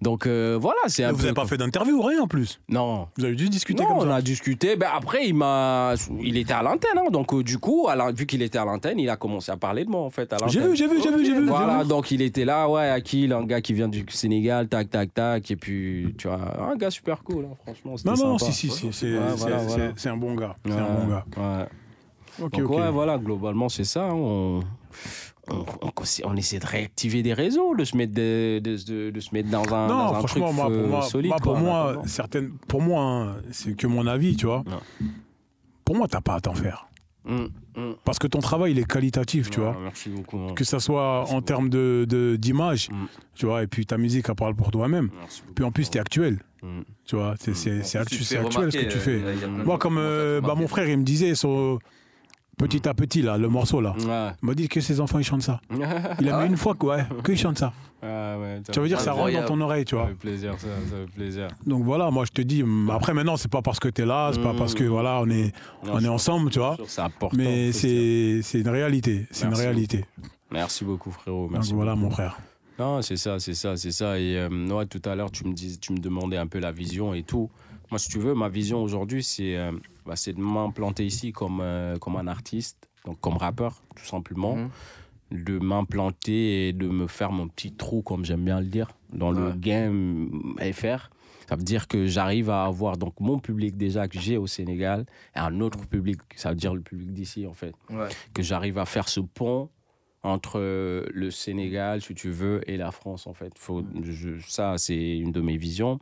Donc 0.00 0.26
euh, 0.26 0.58
voilà, 0.60 0.78
c'est 0.86 1.02
un 1.04 1.10
Vous 1.12 1.16
peu. 1.16 1.22
n'avez 1.24 1.34
pas 1.34 1.46
fait 1.46 1.56
d'interview 1.56 1.96
ou 1.96 2.02
rien 2.02 2.20
en 2.22 2.26
plus? 2.28 2.60
Non. 2.68 3.08
Vous 3.16 3.24
avez 3.24 3.34
discuté 3.34 3.82
Non, 3.82 3.88
comme 3.88 3.98
on 3.98 4.02
ça 4.10 4.16
a 4.16 4.22
discuté. 4.22 4.76
Ben 4.76 4.88
après, 4.94 5.26
il 5.26 5.34
m'a, 5.34 5.94
il 6.20 6.36
était 6.36 6.52
à 6.52 6.62
l'antenne, 6.62 6.96
hein. 6.98 7.10
donc 7.10 7.32
euh, 7.34 7.42
du 7.42 7.58
coup, 7.58 7.86
à 7.88 7.96
la- 7.96 8.12
vu 8.12 8.26
qu'il 8.26 8.42
était 8.42 8.58
à 8.58 8.64
l'antenne, 8.64 8.98
il 8.98 9.08
a 9.10 9.16
commencé 9.16 9.50
à 9.50 9.56
parler 9.56 9.84
de 9.84 9.90
moi 9.90 10.02
en 10.02 10.10
fait 10.10 10.32
J'ai 10.48 10.60
vu, 10.60 10.76
j'ai 10.76 10.86
vu, 10.86 11.00
j'ai 11.02 11.10
vu, 11.10 11.24
j'ai 11.24 11.34
vu. 11.34 11.46
Voilà, 11.46 11.84
donc 11.84 12.10
il 12.10 12.20
était 12.22 12.44
là, 12.44 12.68
ouais, 12.68 12.88
Akil, 12.88 13.32
un 13.32 13.44
gars 13.44 13.60
qui 13.60 13.72
vient 13.72 13.88
du 13.88 14.04
Sénégal, 14.10 14.68
tac, 14.68 14.90
tac, 14.90 15.12
tac, 15.14 15.50
et 15.50 15.56
puis 15.56 16.14
tu 16.18 16.28
vois, 16.28 16.38
un 16.70 16.76
gars 16.76 16.90
super 16.90 17.22
cool, 17.24 17.46
hein, 17.50 17.56
franchement. 17.64 17.94
Non, 18.04 18.12
non, 18.16 18.38
sympa. 18.38 18.52
si, 18.52 18.68
si, 18.70 18.92
si, 18.92 18.92
c'est 19.96 20.08
un 20.08 20.16
bon 20.16 20.34
gars. 20.34 20.56
C'est 20.66 20.72
un 20.72 20.84
bon 20.94 21.06
gars. 21.08 21.24
ouais. 21.36 21.66
Donc 22.50 22.70
ouais, 22.70 22.90
voilà, 22.90 23.18
globalement 23.18 23.68
c'est 23.68 23.84
ça. 23.84 24.04
hein, 24.06 24.12
On, 24.14 24.60
on, 25.50 25.64
on, 25.82 25.90
on 26.24 26.36
essaie 26.36 26.58
de 26.58 26.66
réactiver 26.66 27.22
des 27.22 27.34
réseaux, 27.34 27.74
de 27.74 27.84
se 27.84 27.96
mettre, 27.96 28.14
de, 28.14 28.60
de, 28.60 28.76
de- 28.86 29.10
de 29.10 29.20
se 29.20 29.30
mettre 29.34 29.50
dans 29.50 29.62
un, 29.74 29.88
Non, 29.88 30.12
dans 30.12 30.14
un 30.14 30.22
truc 30.22 30.38
moi, 30.42 30.50
pour 30.52 30.70
euh, 30.70 30.86
moi, 30.88 31.02
solide. 31.02 31.28
moi, 31.30 31.38
pour 31.38 31.52
quoi, 31.54 31.60
moi, 31.60 32.02
certaines, 32.06 32.50
pour 32.68 32.80
moi, 32.82 33.02
hein, 33.02 33.36
c'est 33.50 33.76
que 33.76 33.86
mon 33.86 34.06
avis, 34.06 34.36
tu 34.36 34.46
vois. 34.46 34.58
Ouais. 34.60 35.06
Pour 35.84 35.96
moi, 35.96 36.06
t'as 36.08 36.20
pas 36.20 36.34
à 36.36 36.40
t'en 36.40 36.54
faire. 36.54 36.86
Hum, 37.28 37.50
hum. 37.76 37.94
Parce 38.04 38.18
que 38.18 38.26
ton 38.26 38.40
travail, 38.40 38.72
il 38.72 38.78
est 38.80 38.84
qualitatif, 38.84 39.48
tu 39.50 39.60
Ouais, 39.60 39.66
vois. 39.66 39.76
Merci 39.80 40.08
beaucoup. 40.10 40.38
hein. 40.38 40.54
Que 40.54 40.64
ça 40.64 40.80
soit 40.80 41.18
Merci 41.20 41.34
en 41.34 41.40
termes 41.42 41.68
de 41.70 42.36
d'image, 42.36 42.90
Mm. 42.90 42.94
tu 43.34 43.46
vois, 43.46 43.62
et 43.62 43.66
puis 43.68 43.86
ta 43.86 43.96
musique, 43.96 44.26
elle 44.28 44.34
parle 44.34 44.54
pour 44.56 44.70
toi-même. 44.72 45.10
Puis 45.54 45.64
en 45.64 45.70
plus, 45.70 45.88
t'es 45.90 45.98
actuel, 46.00 46.38
tu 47.04 47.16
vois. 47.16 47.34
C'est 47.38 47.50
actuel 47.96 48.72
ce 48.72 48.76
que 48.78 48.90
tu 48.90 48.98
fais. 48.98 49.20
euh, 49.24 49.48
Moi, 49.64 49.78
comme 49.78 49.98
euh, 49.98 50.40
bah, 50.40 50.54
mon 50.56 50.66
frère, 50.68 50.88
il 50.88 50.98
me 50.98 51.04
disait, 51.04 51.34
petit 52.68 52.88
à 52.88 52.94
petit, 52.94 53.22
là, 53.22 53.36
le 53.38 53.48
morceau, 53.48 53.80
là. 53.80 53.94
Ouais. 53.98 54.30
Il 54.42 54.46
m'a 54.46 54.54
dit 54.54 54.68
que 54.68 54.80
ses 54.80 55.00
enfants, 55.00 55.18
ils 55.18 55.24
chantent 55.24 55.42
ça. 55.42 55.60
Il 56.20 56.28
a 56.28 56.36
Ah 56.38 56.42
mis 56.42 56.48
une 56.50 56.56
fois 56.56 56.74
que, 56.74 56.86
ouais, 56.86 57.04
qu'ils 57.24 57.36
chantent 57.38 57.58
ça. 57.58 57.72
Ah 58.04 58.36
ouais, 58.40 58.60
Ça 58.74 58.80
veut 58.80 58.88
dire 58.88 59.00
ça 59.00 59.12
rentre 59.12 59.32
dans 59.32 59.44
ton 59.44 59.60
oreille, 59.60 59.84
tu 59.84 59.90
Ça 59.94 59.96
vois. 60.02 60.08
fait 60.08 60.14
plaisir, 60.14 60.54
ça, 60.58 60.66
ça 60.66 60.96
fait 60.96 61.12
plaisir. 61.14 61.48
Donc 61.66 61.84
voilà, 61.84 62.10
moi 62.10 62.24
je 62.24 62.32
te 62.32 62.42
dis, 62.42 62.62
mm, 62.64 62.90
après 62.90 63.14
maintenant, 63.14 63.36
c'est 63.36 63.50
pas 63.50 63.62
parce 63.62 63.78
que 63.78 63.88
t'es 63.88 64.04
là, 64.04 64.30
c'est 64.34 64.42
pas 64.42 64.52
Mm. 64.52 64.56
parce 64.56 64.74
que 64.74 64.82
voilà, 64.84 65.20
on 65.22 65.30
est, 65.30 65.52
Non, 65.86 65.92
on 65.94 66.00
est 66.00 66.08
ensemble, 66.08 66.50
tu 66.50 66.58
vois. 66.58 66.76
C'est 66.88 67.00
important. 67.00 67.36
Mais 67.36 67.70
c'est 67.70 68.40
c'est 68.42 68.60
une 68.60 68.68
réalité, 68.68 69.26
c'est 69.30 69.44
une 69.44 69.50
Merci 69.50 69.62
réalité. 69.64 70.04
Merci 70.50 70.84
beaucoup, 70.84 71.12
frérot. 71.12 71.42
Donc 71.44 71.52
Merci 71.52 71.74
voilà, 71.74 71.92
beaucoup. 71.92 72.04
mon 72.06 72.10
frère. 72.10 72.36
Non, 72.78 73.02
c'est 73.02 73.16
ça, 73.16 73.38
c'est 73.38 73.54
ça, 73.54 73.76
c'est 73.76 73.92
ça. 73.92 74.18
Et 74.18 74.36
euh, 74.36 74.48
ouais, 74.70 74.86
tout 74.86 75.00
à 75.08 75.14
l'heure, 75.14 75.30
tu 75.30 75.44
me 75.46 75.52
dis, 75.52 75.78
tu 75.78 75.92
me 75.92 75.98
demandais 75.98 76.38
un 76.38 76.46
peu 76.48 76.58
la 76.58 76.72
vision 76.72 77.14
et 77.14 77.22
tout. 77.22 77.50
Moi, 77.92 77.98
si 77.98 78.08
tu 78.08 78.18
veux, 78.18 78.32
ma 78.32 78.48
vision 78.48 78.82
aujourd'hui, 78.82 79.22
c'est 79.22 79.54
euh, 79.54 79.70
bah, 80.06 80.14
de 80.26 80.40
m'implanter 80.40 81.04
ici 81.04 81.30
comme, 81.30 81.60
euh, 81.60 81.98
comme 81.98 82.16
un 82.16 82.26
artiste, 82.26 82.88
donc 83.04 83.20
comme 83.20 83.36
rappeur, 83.36 83.82
tout 83.94 84.06
simplement. 84.06 84.56
Mhm. 84.56 84.70
De 85.32 85.58
m'implanter 85.58 86.68
et 86.68 86.72
de 86.72 86.88
me 86.88 87.06
faire 87.06 87.32
mon 87.32 87.48
petit 87.48 87.70
trou, 87.72 88.00
comme 88.00 88.24
j'aime 88.24 88.44
bien 88.46 88.60
le 88.60 88.66
dire, 88.66 88.88
dans 89.12 89.30
le 89.30 89.52
game 89.52 90.54
FR. 90.72 91.10
Ça 91.48 91.56
veut 91.56 91.62
dire 91.64 91.86
que 91.86 92.06
j'arrive 92.06 92.48
à 92.48 92.64
avoir 92.64 92.96
donc 92.96 93.12
mon 93.20 93.38
public 93.38 93.76
déjà 93.76 94.08
que 94.08 94.18
j'ai 94.18 94.38
au 94.38 94.46
Sénégal 94.46 95.04
et 95.36 95.38
un 95.38 95.60
autre 95.60 95.86
public, 95.86 96.18
ça 96.36 96.48
veut 96.50 96.54
dire 96.56 96.74
le 96.74 96.80
public 96.80 97.12
d'ici 97.12 97.46
en 97.46 97.52
fait 97.52 97.74
Ouais. 97.90 98.08
que 98.32 98.42
j'arrive 98.42 98.78
à 98.78 98.86
faire 98.86 99.08
ce 99.08 99.20
pont 99.20 99.68
entre 100.22 100.58
euh, 100.58 101.04
le 101.12 101.30
Sénégal, 101.30 102.00
si 102.00 102.14
tu 102.14 102.30
veux, 102.30 102.60
et 102.70 102.76
la 102.78 102.90
France, 102.92 103.26
en 103.26 103.34
fait. 103.34 103.52
Faut, 103.58 103.82
je- 104.02 104.38
ça, 104.46 104.78
c'est 104.78 105.18
une 105.18 105.32
de 105.32 105.40
mes 105.40 105.56
visions. 105.56 105.98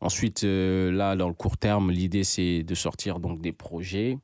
Ensuite, 0.00 0.44
euh, 0.44 0.92
là, 0.92 1.16
dans 1.16 1.28
le 1.28 1.34
court 1.34 1.56
terme, 1.56 1.90
l'idée, 1.90 2.24
c'est 2.24 2.62
de 2.62 2.74
sortir 2.74 3.18
donc 3.18 3.40
des 3.40 3.52
projets 3.52 4.18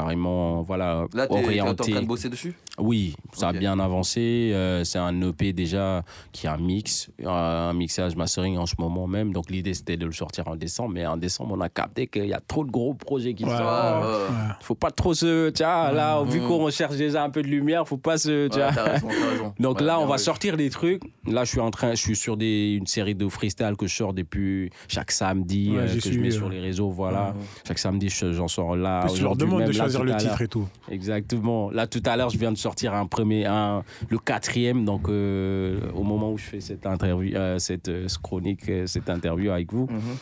carrément, 0.00 0.62
voilà, 0.62 1.06
Là, 1.14 1.26
t'es 1.26 1.42
t'es 1.42 1.60
en 1.60 1.74
train 1.74 2.00
de 2.02 2.06
bosser 2.06 2.28
dessus 2.28 2.54
Oui, 2.78 3.14
ça 3.32 3.48
a 3.48 3.52
bien 3.52 3.78
avancé. 3.78 4.50
euh, 4.52 4.84
c'est 4.84 4.98
un 4.98 5.20
EP 5.22 5.52
déjà 5.54 6.02
qui 6.32 6.46
a 6.46 6.52
un 6.54 6.58
mix, 6.58 7.08
un 7.24 7.72
mixage 7.72 8.14
mastering 8.14 8.58
en 8.58 8.66
ce 8.66 8.74
moment 8.78 9.06
même. 9.06 9.32
Donc 9.32 9.50
l'idée 9.50 9.72
c'était 9.74 9.96
de 9.96 10.04
le 10.06 10.12
sortir 10.12 10.48
en 10.48 10.56
décembre, 10.56 10.90
mais 10.94 11.06
en 11.06 11.16
décembre 11.16 11.54
on 11.56 11.60
a 11.62 11.68
capté 11.70 12.06
qu'il 12.06 12.26
y 12.26 12.34
a 12.34 12.40
trop 12.46 12.64
de 12.64 12.70
gros 12.70 12.92
projets 12.94 13.32
qui 13.34 13.44
Ouais, 13.44 13.50
sortent. 13.50 14.04
ouais, 14.04 14.08
ouais. 14.08 14.14
ouais. 14.14 14.52
Faut 14.60 14.74
pas 14.74 14.90
trop 14.90 15.14
se, 15.14 15.50
vois, 15.56 15.92
là, 15.92 16.22
vu 16.24 16.40
Mhm. 16.40 16.48
qu'on 16.48 16.70
cherche 16.70 16.96
déjà 16.96 17.24
un 17.24 17.30
peu 17.30 17.42
de 17.42 17.48
lumière, 17.48 17.88
faut 17.88 17.96
pas 17.96 18.18
se, 18.18 18.48
t'as 18.48 18.70
raison, 18.70 19.08
t'as 19.08 19.30
raison. 19.30 19.54
Donc 19.60 19.80
Ouais, 19.80 19.86
là, 19.86 19.98
on 20.00 20.06
va 20.06 20.18
sortir 20.18 20.56
des 20.56 20.68
trucs. 20.70 21.02
Là, 21.26 21.44
je 21.44 21.50
suis 21.50 21.60
en 21.60 21.70
train, 21.70 21.90
je 21.92 22.00
suis 22.00 22.16
sur 22.16 22.36
des, 22.36 22.74
une 22.78 22.86
série 22.86 23.14
de 23.14 23.28
freestyle 23.28 23.74
que 23.78 23.86
je 23.86 23.94
sors 23.94 24.12
depuis 24.12 24.70
chaque 24.88 25.10
samedi, 25.10 25.70
Ouais, 25.72 25.78
euh, 25.78 25.86
que 25.86 25.92
je 25.94 26.00
suivi, 26.00 26.18
mets 26.18 26.28
euh. 26.28 26.38
sur 26.38 26.48
les 26.48 26.60
réseaux, 26.60 26.90
voilà. 26.90 27.28
Ouais. 27.36 27.44
Chaque 27.66 27.78
samedi, 27.78 28.08
je- 28.10 28.32
j'en 28.32 28.48
sors 28.48 28.76
là. 28.76 29.06
Je 29.06 29.12
aujourd'hui 29.12 29.46
demande 29.46 29.60
même, 29.60 29.72
de 29.72 29.78
là, 29.78 29.85
choisir 29.88 30.04
le 30.04 30.16
titre 30.16 30.42
et 30.42 30.48
tout. 30.48 30.66
Exactement. 30.90 31.70
Là, 31.70 31.86
tout 31.86 32.02
à 32.04 32.16
l'heure, 32.16 32.30
je 32.30 32.38
viens 32.38 32.52
de 32.52 32.58
sortir 32.58 32.94
un 32.94 33.06
premier, 33.06 33.46
un, 33.46 33.82
le 34.08 34.18
quatrième. 34.18 34.84
Donc, 34.84 35.08
euh, 35.08 35.78
au 35.94 36.02
moment 36.02 36.32
où 36.32 36.38
je 36.38 36.44
fais 36.44 36.60
cette 36.60 36.86
interview, 36.86 37.36
euh, 37.36 37.58
cette 37.58 37.88
euh, 37.88 38.06
chronique, 38.22 38.70
cette 38.86 39.08
interview 39.08 39.50
avec 39.50 39.72
vous. 39.72 39.86
Mhm. 39.90 40.16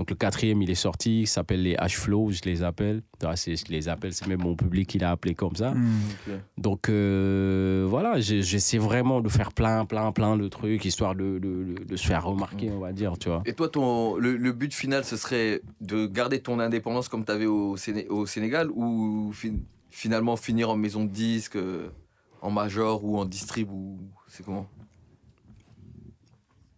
Donc, 0.00 0.08
le 0.08 0.16
quatrième, 0.16 0.62
il 0.62 0.70
est 0.70 0.74
sorti. 0.74 1.20
Il 1.20 1.26
s'appelle 1.26 1.62
les 1.62 1.74
H-Flow, 1.74 2.30
je 2.30 2.40
les 2.46 2.62
appelle. 2.62 3.02
Ah, 3.22 3.36
c'est- 3.36 3.54
Je 3.56 3.70
les 3.70 3.86
appelle, 3.90 4.14
c'est 4.14 4.26
même 4.28 4.40
mon 4.40 4.56
public 4.56 4.88
qui 4.88 4.98
l'a 4.98 5.10
appelé 5.10 5.34
comme 5.34 5.54
ça. 5.54 5.72
Mm. 5.72 5.90
Donc, 6.56 6.88
euh, 6.88 7.84
voilà, 7.86 8.18
j'essaie 8.18 8.78
vraiment 8.78 9.20
de 9.20 9.28
faire 9.28 9.52
plein, 9.52 9.84
plein, 9.84 10.10
plein 10.12 10.38
de 10.38 10.48
trucs, 10.48 10.86
histoire 10.86 11.14
de, 11.14 11.38
de, 11.38 11.64
de- 11.74 11.84
de 11.84 11.96
se 11.96 12.06
faire 12.06 12.24
remarquer, 12.24 12.70
on 12.70 12.78
va 12.78 12.92
dire, 12.94 13.18
tu 13.18 13.28
vois. 13.28 13.42
Et 13.44 13.52
toi, 13.52 13.68
ton, 13.68 14.16
le, 14.16 14.38
le 14.38 14.52
but 14.52 14.72
final, 14.72 15.04
ce 15.04 15.18
serait 15.18 15.60
de 15.82 16.06
garder 16.06 16.40
ton 16.40 16.60
indépendance 16.60 17.10
comme 17.10 17.26
tu 17.26 17.32
avais 17.32 17.44
au, 17.44 17.76
Séné- 17.76 18.08
au 18.08 18.24
Sénégal 18.24 18.70
ou 18.70 19.30
fin- 19.34 19.58
finalement 19.90 20.36
finir 20.36 20.70
en 20.70 20.76
maison 20.76 21.04
de 21.04 21.10
disque, 21.10 21.56
euh, 21.56 21.88
en 22.40 22.50
major 22.50 23.04
ou 23.04 23.18
en 23.18 23.26
distrib 23.26 23.70
ou 23.70 23.98
c'est 24.28 24.46
comment? 24.46 24.66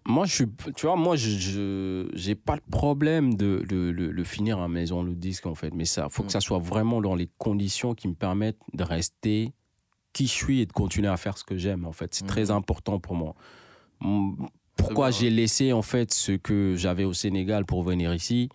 Moi, 0.07 0.27
je 0.27 0.35
suis, 0.35 0.47
tu 0.77 0.87
vois, 0.87 0.97
moi, 0.97 1.15
je, 1.17 2.09
j'ai 2.15 2.35
pas 2.35 2.57
de 2.57 2.63
problème 2.71 3.35
de, 3.35 3.65
de, 3.69 3.93
de- 3.93 4.13
de 4.13 4.25
finir 4.25 4.59
en 4.59 4.69
maison 4.69 5.03
le 5.03 5.15
disque 5.15 5.47
en 5.47 5.55
fait, 5.55 5.73
mais 5.73 5.85
ça, 5.85 6.09
faut 6.09 6.23
Mm. 6.23 6.27
que 6.27 6.33
ça 6.33 6.41
soit 6.41 6.59
vraiment 6.59 7.01
dans 7.01 7.15
les 7.15 7.29
conditions 7.39 7.95
qui 7.95 8.09
me 8.09 8.15
permettent 8.15 8.61
de 8.75 8.83
rester 8.85 9.53
qui 10.13 10.27
je 10.27 10.33
suis 10.33 10.61
et 10.61 10.67
de 10.67 10.73
continuer 10.73 11.09
à 11.09 11.17
faire 11.17 11.39
ce 11.39 11.45
que 11.45 11.57
j'aime 11.57 11.87
en 11.87 11.93
fait. 11.93 12.15
C'est 12.15 12.25
Mm. 12.25 12.29
très 12.29 12.51
important 12.51 12.99
pour 12.99 13.15
moi. 13.15 13.35
Mm, 14.01 14.47
pourquoi 14.77 15.11
j'ai 15.13 15.31
laissé 15.31 15.73
en 15.73 15.83
fait 15.83 16.13
ce 16.13 16.33
que 16.33 16.75
j'avais 16.77 17.05
au 17.05 17.13
Sénégal 17.13 17.65
pour 17.65 17.83
venir 17.85 18.13
ici? 18.13 18.49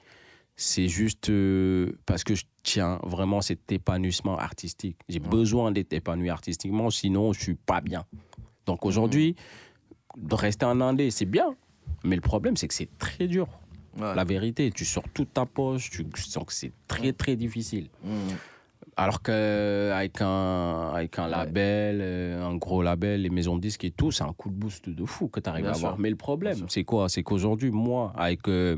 C'est 0.59 0.87
juste 0.87 1.29
euh, 1.29 1.93
parce 2.05 2.23
que 2.23 2.33
je 2.35 2.43
tiens 2.63 2.99
vraiment 3.03 3.41
cet 3.41 3.71
épanouissement 3.71 4.37
artistique. 4.37 4.97
J'ai 5.07 5.19
besoin 5.19 5.71
d'être 5.71 5.93
épanoui 5.93 6.29
artistiquement, 6.29 6.89
sinon 6.89 7.31
je 7.31 7.39
suis 7.39 7.53
pas 7.55 7.79
bien. 7.79 8.03
Donc 8.65 8.83
aujourd'hui, 8.85 9.35
de 10.17 10.35
rester 10.35 10.65
en 10.65 10.81
Indé, 10.81 11.09
c'est 11.11 11.25
bien. 11.25 11.55
Mais 12.03 12.15
le 12.15 12.21
problème, 12.21 12.57
c'est 12.57 12.67
que 12.67 12.73
c'est 12.73 12.89
très 12.97 13.27
dur. 13.27 13.47
Ouais. 13.97 14.13
La 14.15 14.23
vérité, 14.23 14.69
tu 14.71 14.85
sors 14.85 15.03
toute 15.13 15.33
ta 15.33 15.45
poche, 15.45 15.89
tu 15.89 16.05
sens 16.17 16.43
que 16.45 16.53
c'est 16.53 16.71
très 16.87 17.13
très 17.13 17.35
difficile. 17.35 17.89
Mmh. 18.03 18.09
Alors 18.95 19.21
qu'avec 19.21 20.21
un, 20.21 20.91
avec 20.93 21.17
un 21.19 21.27
label, 21.27 21.99
euh, 22.01 22.43
un 22.43 22.55
gros 22.55 22.81
label, 22.81 23.21
les 23.21 23.29
maisons 23.29 23.55
de 23.55 23.61
disques 23.61 23.83
et 23.85 23.91
tout, 23.91 24.11
c'est 24.11 24.23
un 24.23 24.33
coup 24.33 24.49
de 24.49 24.55
boost 24.55 24.89
de 24.89 25.05
fou 25.05 25.27
que 25.27 25.39
tu 25.39 25.49
arrives 25.49 25.65
Bien 25.65 25.73
à 25.73 25.75
avoir. 25.75 25.99
Mais 25.99 26.09
le 26.09 26.15
problème, 26.15 26.65
c'est 26.67 26.83
quoi? 26.83 27.07
C'est 27.09 27.21
qu'aujourd'hui, 27.23 27.69
moi, 27.71 28.11
avec 28.15 28.47
euh, 28.47 28.75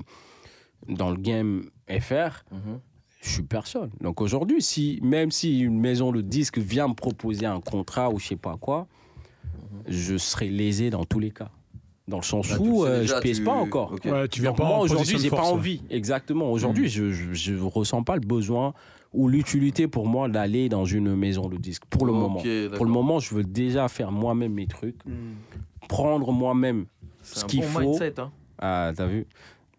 dans 0.87 1.09
le 1.09 1.17
game 1.17 1.63
FR, 1.89 2.43
Mhm. 2.51 2.79
je 3.21 3.29
suis 3.29 3.43
personne. 3.43 3.91
Donc 4.01 4.19
aujourd'hui, 4.21 4.61
si, 4.61 4.99
même 5.01 5.31
si 5.31 5.59
une 5.59 5.79
maison 5.79 6.11
de 6.11 6.21
disques 6.21 6.57
vient 6.57 6.87
me 6.89 6.93
proposer 6.95 7.45
un 7.45 7.61
contrat 7.61 8.09
ou 8.09 8.19
je 8.19 8.27
sais 8.27 8.35
pas 8.35 8.57
quoi, 8.57 8.87
je 9.87 10.17
serai 10.17 10.49
lésé 10.49 10.89
dans 10.89 11.05
tous 11.05 11.19
les 11.19 11.31
cas. 11.31 11.49
Dans 12.07 12.17
le 12.17 12.23
sens 12.23 12.49
Là, 12.49 12.55
le 12.55 12.61
où 12.61 12.85
euh, 12.85 13.01
déjà, 13.01 13.17
je 13.17 13.21
pèse 13.21 13.37
tu- 13.37 13.43
pas 13.43 13.53
encore. 13.53 13.91
Ok. 13.93 14.05
Ouais, 14.05 14.27
tu 14.27 14.41
viens 14.41 14.49
Donc 14.49 14.57
pas 14.57 14.65
moi 14.67 14.79
aujourd'hui, 14.79 15.17
j'ai 15.19 15.29
pas 15.29 15.43
envie. 15.43 15.81
Exactement. 15.91 16.51
Aujourd'hui, 16.51 16.89
je, 16.89 17.11
je, 17.11 17.33
je 17.33 17.55
ressens 17.55 18.01
pas 18.03 18.15
le 18.15 18.21
besoin 18.21 18.73
ou 19.13 19.27
l'utilité 19.27 19.87
pour 19.87 20.07
moi 20.07 20.27
d'aller 20.27 20.69
dans 20.69 20.85
une 20.85 21.15
maison 21.15 21.49
de 21.49 21.57
disques 21.57 21.83
pour 21.89 22.05
le 22.07 22.13
moment. 22.13 22.41
Pour 22.75 22.85
le 22.85 22.91
moment, 22.91 23.19
je 23.19 23.35
veux 23.35 23.43
déjà 23.43 23.87
faire 23.89 24.11
moi-même 24.11 24.53
mes 24.53 24.65
trucs, 24.67 24.97
prendre 25.87 26.31
moi-même 26.31 26.85
C'est 27.21 27.39
ce 27.39 27.45
un 27.45 27.47
qu'il 27.47 27.61
bon 27.61 27.67
faut. 27.67 27.79
mindset, 27.81 28.19
hein. 28.19 28.31
Ah, 28.59 28.91
t'as 28.95 29.05
vu? 29.05 29.25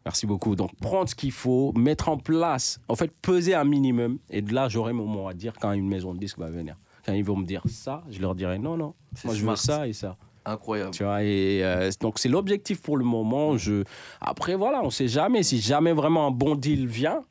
Merci 0.05 0.27
beaucoup. 0.27 0.57
Donc, 0.57 0.75
prendre 0.77 1.09
ce 1.09 1.15
qu'il 1.15 1.33
faut, 1.33 1.73
mettre 1.77 2.09
en 2.09 2.17
place, 2.17 2.81
en 2.89 2.95
fait, 2.97 3.13
peser 3.21 3.55
un 3.55 3.65
minimum. 3.65 4.19
Et 4.31 4.41
de 4.41 4.55
là, 4.55 4.69
j'aurai 4.69 4.93
mon 4.93 5.07
mot 5.07 5.29
à 5.29 5.35
dire 5.35 5.53
quand 5.61 5.73
une 5.73 5.87
maison 5.89 6.15
de 6.15 6.19
disques 6.19 6.39
va 6.39 6.49
venir. 6.51 6.77
Quand 7.05 7.13
ils 7.13 7.25
vont 7.25 7.37
me 7.37 7.45
dire 7.45 7.63
ça, 7.69 8.03
je 8.11 8.21
leur 8.21 8.35
dirai 8.35 8.59
non, 8.59 8.77
non. 8.77 8.95
Moi, 9.25 9.35
je 9.35 9.45
veux 9.45 9.57
ça 9.57 9.89
et 9.89 9.93
ça. 9.93 10.17
Incroyable. 10.45 10.93
Tu 10.93 11.05
vois, 11.05 11.23
et 11.23 11.63
euh, 11.63 11.91
donc 12.01 12.19
c'est 12.19 12.29
l'objectif 12.29 12.81
pour 12.81 12.97
le 12.97 13.05
moment. 13.05 13.57
Je... 13.57 13.85
Après, 14.21 14.55
voilà, 14.55 14.81
on 14.83 14.91
sait 14.91 15.09
jamais. 15.09 15.43
Si 15.43 15.61
jamais 15.61 15.93
vraiment 15.93 16.27
un 16.27 16.31
bon 16.31 16.55
deal 16.55 16.87
vient, 16.87 17.25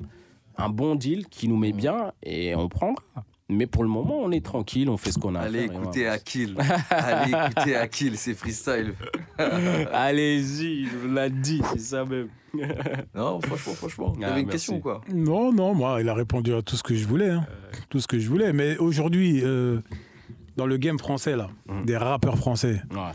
un 0.57 0.69
bon 0.69 0.95
deal 0.95 1.27
qui 1.27 1.47
nous 1.47 1.57
met 1.57 1.71
bien, 1.71 2.11
et 2.21 2.55
on 2.55 2.69
prendra. 2.69 3.03
Mais 3.51 3.65
pour 3.65 3.81
le 3.83 3.89
moment, 3.89 4.19
on 4.21 4.31
est 4.31 4.45
tranquille, 4.45 4.89
on 4.89 4.97
fait 4.97 5.11
ce 5.11 5.17
qu'on 5.19 5.33
a 5.33 5.39
à 5.39 5.43
Allez 5.45 5.61
faire. 5.67 5.71
et 5.71 5.75
écouter 5.75 5.99
voilà. 6.01 6.13
Akil. 6.13 6.55
Allez 6.91 7.31
écouter 7.31 7.75
Akil, 7.75 8.17
c'est 8.17 8.33
freestyle. 8.35 8.93
Allez-y, 9.93 10.85
je 10.85 10.97
vous 10.97 11.13
l'ai 11.13 11.29
dit, 11.29 11.61
c'est 11.73 11.79
ça 11.79 12.05
même. 12.05 12.27
Non, 13.15 13.39
franchement, 13.41 13.73
franchement. 13.73 14.13
Ah, 14.17 14.21
T'avais 14.27 14.41
une 14.41 14.47
merci. 14.47 14.51
question 14.57 14.75
ou 14.77 14.79
quoi 14.79 15.01
Non, 15.13 15.51
non, 15.53 15.73
moi, 15.75 15.99
il 16.01 16.09
a 16.09 16.13
répondu 16.13 16.53
à 16.53 16.61
tout 16.61 16.75
ce 16.75 16.83
que 16.83 16.95
je 16.95 17.07
voulais. 17.07 17.29
hein. 17.29 17.45
Tout 17.89 17.99
ce 17.99 18.07
que 18.07 18.19
je 18.19 18.27
voulais. 18.29 18.53
Mais 18.53 18.77
aujourd'hui, 18.77 19.41
euh, 19.43 19.79
dans 20.57 20.65
le 20.65 20.77
game 20.77 20.97
français, 20.99 21.35
là, 21.35 21.49
Mhm. 21.67 21.85
des 21.85 21.97
rappeurs 21.97 22.37
français, 22.37 22.81
Ouais. 22.91 23.11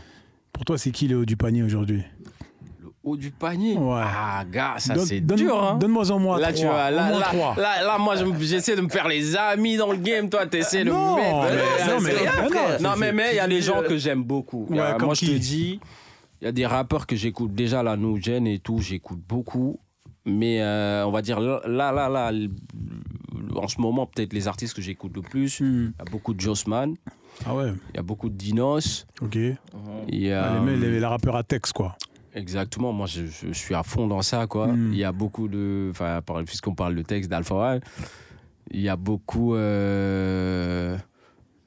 pour 0.53 0.63
toi, 0.65 0.77
c'est 0.77 0.91
qui 0.91 1.07
le 1.07 1.17
haut 1.17 1.25
du 1.25 1.35
panier 1.37 1.63
aujourd'hui? 1.63 2.03
Haut 3.05 3.15
du 3.15 3.31
panier. 3.31 3.77
Ouais. 3.77 4.01
Ah, 4.03 4.43
gars, 4.51 4.75
ça 4.79 4.95
c'est 4.97 5.21
dur. 5.21 5.63
Hein. 5.63 5.77
Donne-moi 5.79 6.11
en 6.11 6.19
moi 6.19 6.39
Là, 6.39 6.51
tu 6.51 6.65
vois, 6.65 6.89
là, 6.91 7.07
moins 7.09 7.19
là, 7.19 7.31
là, 7.57 7.83
là, 7.83 7.97
moi, 7.97 8.15
je- 8.15 8.25
j'essaie 8.45 8.75
de 8.75 8.81
me 8.81 8.89
faire 8.89 9.07
les 9.07 9.35
amis 9.35 9.77
dans 9.77 9.91
le 9.91 9.97
game. 9.97 10.29
Toi, 10.29 10.45
t'essaies 10.47 10.83
de 10.83 10.89
Non, 10.89 11.15
me 11.15 11.21
mettre. 11.21 11.31
mais- 12.01 12.79
non, 12.81 12.93
mais- 13.13 13.29
il 13.33 13.35
y 13.37 13.39
a 13.39 13.47
des 13.47 13.61
gens 13.61 13.81
euh, 13.83 13.87
que 13.87 13.97
j'aime 13.97 14.23
beaucoup. 14.23 14.65
Ouais, 14.69 14.79
Euh, 14.79 14.93
comme 14.95 15.05
moi, 15.05 15.13
je 15.15 15.25
te 15.27 15.31
dis, 15.37 15.79
il 16.41 16.45
y 16.45 16.47
a 16.47 16.51
des 16.51 16.65
rappeurs 16.65 17.05
que 17.07 17.15
j'écoute 17.15 17.53
déjà, 17.53 17.83
la 17.83 17.95
Nou 17.95 18.19
Gen 18.21 18.45
et 18.47 18.59
tout, 18.59 18.79
j'écoute 18.79 19.19
beaucoup. 19.27 19.79
Mais 20.25 20.61
euh, 20.61 21.05
on 21.05 21.11
va 21.11 21.21
dire, 21.21 21.39
là, 21.39 21.61
là, 21.91 22.09
là, 22.09 22.31
en 23.55 23.67
ce 23.67 23.79
moment, 23.79 24.05
peut-être 24.07 24.33
les 24.33 24.47
artistes 24.47 24.75
que 24.75 24.81
j'écoute 24.81 25.11
le 25.15 25.21
plus, 25.21 25.59
il 25.59 25.65
Hmm. 25.65 25.93
y 25.99 26.01
a 26.01 26.05
beaucoup 26.11 26.33
de 26.33 26.39
Jossman, 26.41 26.95
Ah 27.45 27.53
ouais, 27.53 27.67
il 27.93 27.97
y 27.97 27.99
a 27.99 28.01
beaucoup 28.01 28.29
de 28.29 28.35
Dinos. 28.35 29.05
ok. 29.21 29.35
Il 30.07 30.19
y 30.21 30.31
a, 30.31 30.53
Ah, 30.53 30.65
les, 30.65 30.75
les, 30.77 30.99
les 30.99 31.05
rappeurs 31.05 31.35
à 31.35 31.43
texte, 31.43 31.73
quoi. 31.73 31.95
Exactement, 32.35 32.91
moi 32.93 33.07
je, 33.07 33.25
je 33.25 33.51
suis 33.53 33.73
à 33.73 33.81
fond 33.83 34.07
dans 34.07 34.21
ça 34.21 34.45
quoi. 34.45 34.67
Mm. 34.67 34.91
Il 34.93 34.99
y 34.99 35.03
a 35.05 35.11
beaucoup 35.13 35.47
de, 35.47 35.87
enfin 35.91 36.21
puisqu'on 36.45 36.75
parle 36.75 36.93
de 36.93 37.01
texte 37.01 37.29
d'Alpha 37.31 37.55
One, 37.55 37.79
il 38.71 38.81
y 38.81 38.89
a 38.89 38.97
beaucoup. 38.97 39.55
euh, 39.55 40.97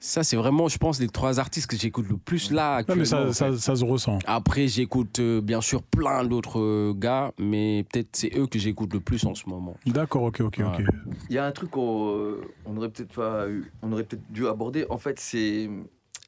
Ça 0.00 0.22
c'est 0.22 0.36
vraiment, 0.36 0.68
je 0.68 0.78
pense, 0.78 1.00
les 1.00 1.08
trois 1.08 1.40
artistes 1.40 1.68
que 1.68 1.76
j'écoute 1.76 2.06
le 2.08 2.18
plus 2.18 2.50
là. 2.52 2.82
Non, 2.86 2.94
mais 2.96 3.04
ça, 3.04 3.18
actuellement, 3.26 3.56
ça, 3.58 3.76
se 3.76 3.84
ressent. 3.84 4.18
Après 4.26 4.68
j'écoute 4.68 5.18
euh, 5.18 5.40
bien 5.40 5.60
sûr 5.60 5.82
plein 5.82 6.22
d'autres 6.24 6.60
euh, 6.60 6.92
gars, 6.94 7.32
mais 7.38 7.84
peut-être 7.90 8.10
c'est 8.12 8.36
eux 8.36 8.46
que 8.46 8.58
j'écoute 8.58 8.92
le 8.92 9.00
plus 9.00 9.24
en 9.24 9.34
ce 9.34 9.48
moment. 9.48 9.74
D'accord, 9.86 10.24
ok, 10.24 10.40
ok, 10.42 10.60
ok. 10.60 10.84
Il 11.30 11.34
y 11.34 11.38
a 11.38 11.46
un 11.46 11.52
truc 11.52 11.70
qu'on 11.70 12.36
on 12.66 12.76
aurait 12.76 12.90
peut-être 12.90 13.14
pas 13.14 13.48
eu- 13.48 13.72
on 13.82 13.90
aurait 13.92 14.04
peut-être 14.04 14.30
dû 14.30 14.46
aborder. 14.46 14.84
En 14.90 14.98
fait, 14.98 15.18
c'est 15.18 15.68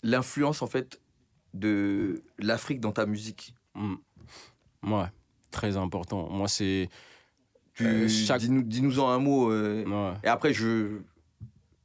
l'influence 0.03 0.63
en 0.63 0.67
fait 0.67 0.99
de 1.53 2.23
l'Afrique 2.39 2.81
dans 2.81 2.93
ta 2.93 3.07
musique. 3.07 3.55
Mm. 3.77 3.95
Ouais, 4.87 5.07
très 5.51 5.77
important. 5.77 6.29
Moi 6.31 6.49
c'est, 6.49 6.89
Euh, 7.81 8.09
chaque- 8.09 8.43
dis-nous, 8.43 8.99
en 9.01 9.09
un 9.09 9.19
mot. 9.19 9.51
euh, 9.51 9.85
ouais. 9.85 10.15
et 10.25 10.29
après, 10.29 10.53
je. 10.53 10.99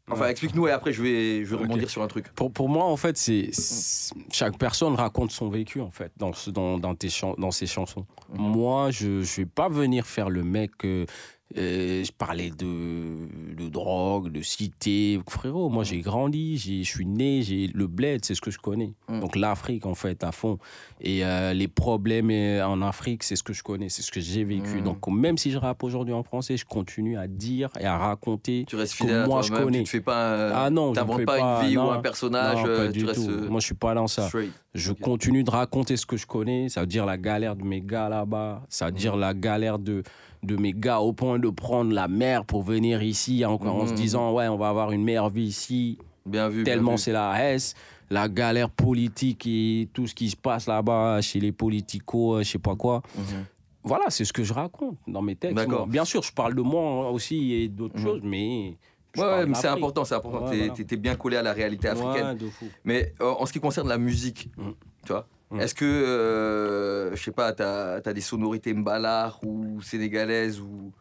Enfin, 0.07 0.25
Ouais. 0.25 0.31
explique-nous 0.31 0.67
et 0.67 0.71
après, 0.71 0.93
je 0.93 1.01
vais, 1.01 1.43
je 1.45 1.49
vais 1.55 1.61
rebondir 1.63 1.89
sur 1.89 2.03
un 2.03 2.07
truc. 2.07 2.27
Pour, 2.35 2.51
pour 2.51 2.69
moi, 2.69 2.85
en 2.85 2.95
fait, 2.97 3.17
c'est 3.17 3.49
chaque 4.31 4.55
personne 4.59 4.93
raconte 4.93 5.31
son 5.31 5.49
vécu, 5.49 5.81
en 5.81 5.89
fait, 5.89 6.11
dans, 6.17 6.31
ce- 6.33 6.51
dans, 6.51 6.77
dans, 6.77 6.93
tes 6.93 7.07
dans 7.39 7.49
ses 7.49 7.65
chansons. 7.65 8.05
Mhm. 8.33 8.39
Moi, 8.39 8.91
je 8.91 9.07
ne 9.07 9.21
vais 9.23 9.45
pas 9.47 9.67
venir 9.67 10.05
faire 10.05 10.29
le 10.29 10.43
mec. 10.43 10.71
euh, 10.85 11.05
euh, 11.57 12.03
je 12.03 12.11
parlais 12.11 12.49
de, 12.49 13.55
de 13.55 13.69
drogue, 13.69 14.31
de 14.31 14.41
cité. 14.41 15.19
Frérot, 15.29 15.69
moi, 15.69 15.83
j'ai 15.83 16.01
grandi, 16.01 16.57
je 16.57 16.83
suis 16.83 17.05
né, 17.05 17.43
j'ai 17.43 17.67
le 17.67 17.87
bled, 17.87 18.25
c'est 18.25 18.33
ce 18.33 18.41
que 18.41 18.51
je 18.51 18.57
connais. 18.57 18.93
Mhm. 19.07 19.19
Donc, 19.19 19.35
l'Afrique, 19.35 19.85
en 19.85 19.93
fait, 19.93 20.23
à 20.23 20.31
fond. 20.31 20.57
Et 20.99 21.23
euh, 21.23 21.53
les 21.53 21.67
problèmes 21.67 22.31
euh, 22.31 22.65
en 22.65 22.81
Afrique, 22.81 23.23
c'est 23.23 23.35
ce 23.35 23.43
que 23.43 23.53
je 23.53 23.61
connais, 23.61 23.89
c'est 23.89 24.01
ce 24.01 24.11
que 24.11 24.19
j'ai 24.19 24.43
vécu. 24.43 24.77
Mhm. 24.77 24.83
Donc, 24.83 25.07
même 25.07 25.37
si 25.37 25.51
je 25.51 25.57
rappe 25.57 25.83
aujourd'hui 25.83 26.13
en 26.13 26.23
français, 26.23 26.57
je 26.57 26.65
continue 26.65 27.17
à 27.17 27.27
dire 27.27 27.69
et 27.79 27.85
à 27.85 27.97
raconter. 27.97 28.65
Tu 28.67 28.75
restes 28.75 28.93
Que 28.93 29.05
fidèle 29.05 29.21
à 29.21 29.27
moi, 29.27 29.41
je 29.43 29.51
connais. 29.51 29.77
Tu 29.77 29.83
ne 29.83 29.87
fais 29.87 30.01
pas. 30.01 30.65
Ah 30.65 30.69
non, 30.71 30.93
je 30.93 30.99
fais 30.99 31.25
pas, 31.25 31.37
pas, 31.37 31.61
une 31.63 31.69
vie 31.69 31.77
ou 31.77 31.81
non. 31.81 31.91
un 31.91 32.01
personnage. 32.01 32.57
Non, 32.57 32.67
euh, 32.67 32.91
tu 32.91 33.05
restes 33.05 33.29
Moi, 33.29 33.59
je 33.59 33.65
suis 33.65 33.75
pas 33.75 33.93
dans 33.93 34.07
ça. 34.07 34.27
straight. 34.27 34.51
Je 34.73 34.91
continue 34.91 35.43
de 35.45 35.51
raconter 35.51 35.95
ce 35.95 36.05
que 36.05 36.17
je 36.17 36.25
connais, 36.27 36.67
ça 36.67 36.81
veut 36.81 36.87
dire 36.87 37.05
la 37.05 37.17
galère 37.17 37.55
de 37.55 37.63
mes 37.63 37.79
gars 37.79 38.09
là-bas, 38.09 38.61
ça 38.67 38.87
veut 38.87 38.91
dire 38.91 39.15
la 39.15 39.33
galère 39.33 39.79
de, 39.79 40.03
de 40.45 40.55
mes 40.55 40.73
gars 40.73 40.99
au 41.01 41.13
point 41.13 41.39
de 41.39 41.49
prendre 41.49 41.91
la 41.91 42.07
mer 42.07 42.45
pour 42.45 42.61
venir 42.63 43.01
ici 43.03 43.43
en, 43.45 43.53
en 43.55 43.85
se 43.87 43.91
Mhm. 43.91 43.97
disant 43.97 44.33
ouais 44.33 44.47
on 44.47 44.57
va 44.57 44.69
avoir 44.69 44.91
une 44.91 45.03
meilleure 45.03 45.29
vie 45.29 45.43
ici, 45.45 45.97
Bien 46.25 46.47
vu. 46.49 46.63
bien 46.63 46.73
tellement 46.73 46.91
vu. 46.93 46.97
c'est 46.99 47.11
la 47.11 47.53
S, 47.53 47.73
la 48.09 48.27
galère 48.29 48.69
politique 48.69 49.45
et 49.47 49.89
tout 49.93 50.07
ce 50.07 50.15
qui 50.15 50.29
se 50.29 50.35
passe 50.35 50.67
là-bas 50.67 51.21
chez 51.21 51.39
les 51.39 51.51
politicos, 51.51 52.35
euh, 52.35 52.43
je 52.43 52.51
sais 52.51 52.59
pas 52.59 52.75
quoi. 52.75 53.01
Mhm. 53.17 53.45
Voilà, 53.83 54.05
c'est 54.09 54.25
ce 54.25 54.33
que 54.33 54.43
je 54.43 54.53
raconte 54.53 54.97
dans 55.07 55.21
mes 55.21 55.35
textes. 55.35 55.55
D'accord. 55.57 55.85
Bien 55.87 56.05
sûr, 56.05 56.23
je 56.23 56.31
parle 56.31 56.55
de 56.55 56.61
moi 56.61 57.11
aussi 57.11 57.53
et 57.53 57.67
d'autres 57.67 57.97
Mhm. 57.99 58.03
choses, 58.03 58.21
mais... 58.23 58.77
je 59.15 59.21
Ouais, 59.21 59.45
mais 59.45 59.53
c'est 59.55 59.67
important, 59.67 60.03
c'est 60.05 60.15
important. 60.15 60.45
Ouais, 60.45 60.51
T'es- 60.51 60.57
voilà. 60.57 60.73
t'es- 60.73 60.83
T'es 60.85 60.97
bien 60.97 61.15
collé 61.15 61.37
à 61.37 61.41
la 61.43 61.53
réalité 61.53 61.87
africaine. 61.87 62.27
Ouais, 62.27 62.35
de 62.35 62.49
fou. 62.49 62.65
Mais 62.83 63.13
euh, 63.21 63.31
en 63.39 63.45
ce 63.45 63.53
qui 63.53 63.59
concerne 63.59 63.87
la 63.87 63.97
musique, 63.99 64.49
tu 65.05 65.11
vois, 65.13 65.27
Mm. 65.55 65.61
est-ce 65.61 65.75
que, 65.75 65.85
euh, 65.85 67.15
je 67.15 67.23
sais 67.23 67.31
pas, 67.31 67.53
t'as 67.53 68.01
as 68.05 68.13
des 68.13 68.21
sonorités 68.21 68.73
mbalar 68.73 69.39
ou 69.43 69.81
sénégalaises 69.81 70.59
ou, 70.59 70.91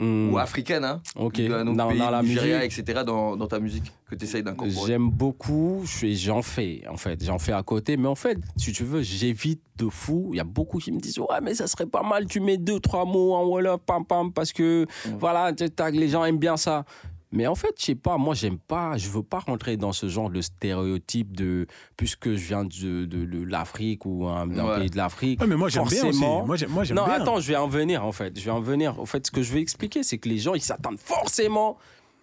ou 0.00 0.38
africaines, 0.38 0.84
hein, 0.84 1.02
ok, 1.16 1.40
dans, 1.74 1.88
pays, 1.88 1.98
la 1.98 2.22
Nigeria, 2.22 2.58
musique... 2.60 2.78
etc., 2.78 3.02
dans, 3.04 3.36
dans 3.36 3.46
ta 3.48 3.58
musique 3.58 3.92
que 4.08 4.14
tu 4.14 4.24
essayes 4.24 4.42
d'incorporer? 4.44 4.86
J'aime 4.86 5.10
beaucoup, 5.10 5.82
j'en 5.84 6.42
fais 6.42 6.82
en 6.88 6.96
fait, 6.96 7.24
j'en 7.24 7.38
fais 7.38 7.52
à 7.52 7.62
côté, 7.64 7.96
mais 7.96 8.06
en 8.06 8.14
fait, 8.14 8.38
si 8.56 8.72
tu 8.72 8.84
veux, 8.84 9.02
j'évite 9.02 9.60
de 9.76 9.88
fou. 9.88 10.30
Il 10.32 10.36
y 10.36 10.40
a 10.40 10.44
beaucoup 10.44 10.78
qui 10.78 10.92
me 10.92 11.00
disent 11.00 11.18
ouais, 11.18 11.40
mais 11.42 11.54
ça 11.54 11.66
serait 11.66 11.86
pas 11.86 12.02
mal, 12.02 12.26
tu 12.26 12.38
mets 12.40 12.58
deux 12.58 12.78
trois 12.80 13.04
mots 13.04 13.34
en 13.34 13.44
wolof, 13.46 13.80
pam 13.84 14.04
pam, 14.04 14.32
parce 14.32 14.52
que 14.52 14.86
Mm. 15.04 15.16
voilà, 15.18 15.52
tu- 15.52 15.64
les 15.92 16.08
gens 16.08 16.24
aiment 16.24 16.38
bien 16.38 16.56
ça. 16.56 16.84
Mais 17.30 17.46
en 17.46 17.54
fait, 17.54 17.74
je 17.78 17.84
sais 17.84 17.94
pas, 17.94 18.16
moi 18.16 18.34
j'aime 18.34 18.58
pas, 18.58 18.96
je 18.96 19.08
veux 19.10 19.22
pas 19.22 19.40
rentrer 19.40 19.76
dans 19.76 19.92
ce 19.92 20.08
genre 20.08 20.30
de 20.30 20.40
stéréotype 20.40 21.36
de 21.36 21.66
puisque 21.96 22.30
je 22.34 22.46
viens 22.46 22.64
de, 22.64 23.04
de, 23.04 23.24
de 23.26 23.44
l'Afrique 23.44 24.06
ou 24.06 24.26
un- 24.26 24.46
d'un 24.46 24.66
Ouais. 24.66 24.78
pays 24.78 24.90
de 24.90 24.96
l'Afrique. 24.96 25.40
Ouais, 25.40 25.46
mais 25.46 25.56
moi, 25.56 25.68
j'aime 25.68 25.84
bien 25.84 26.04
aussi. 26.06 26.18
Forcément. 26.20 26.46
Moi, 26.46 26.56
j'aime 26.56 26.70
moi, 26.70 26.84
j'aime 26.84 26.96
Non, 26.96 27.04
bien. 27.04 27.14
attends, 27.20 27.38
je 27.40 27.48
vais 27.48 27.56
en 27.56 27.68
venir 27.68 28.04
en 28.04 28.12
fait. 28.12 28.38
Je 28.38 28.44
vais 28.44 28.50
en 28.50 28.60
venir. 28.60 28.98
En 28.98 29.04
fait, 29.06 29.26
ce 29.26 29.30
que 29.30 29.42
je 29.42 29.52
vais 29.52 29.60
expliquer, 29.60 30.02
c'est 30.02 30.16
que 30.18 30.28
les 30.28 30.38
gens, 30.38 30.54
ils 30.54 30.62
s'attendent 30.62 30.98
forcément, 30.98 31.76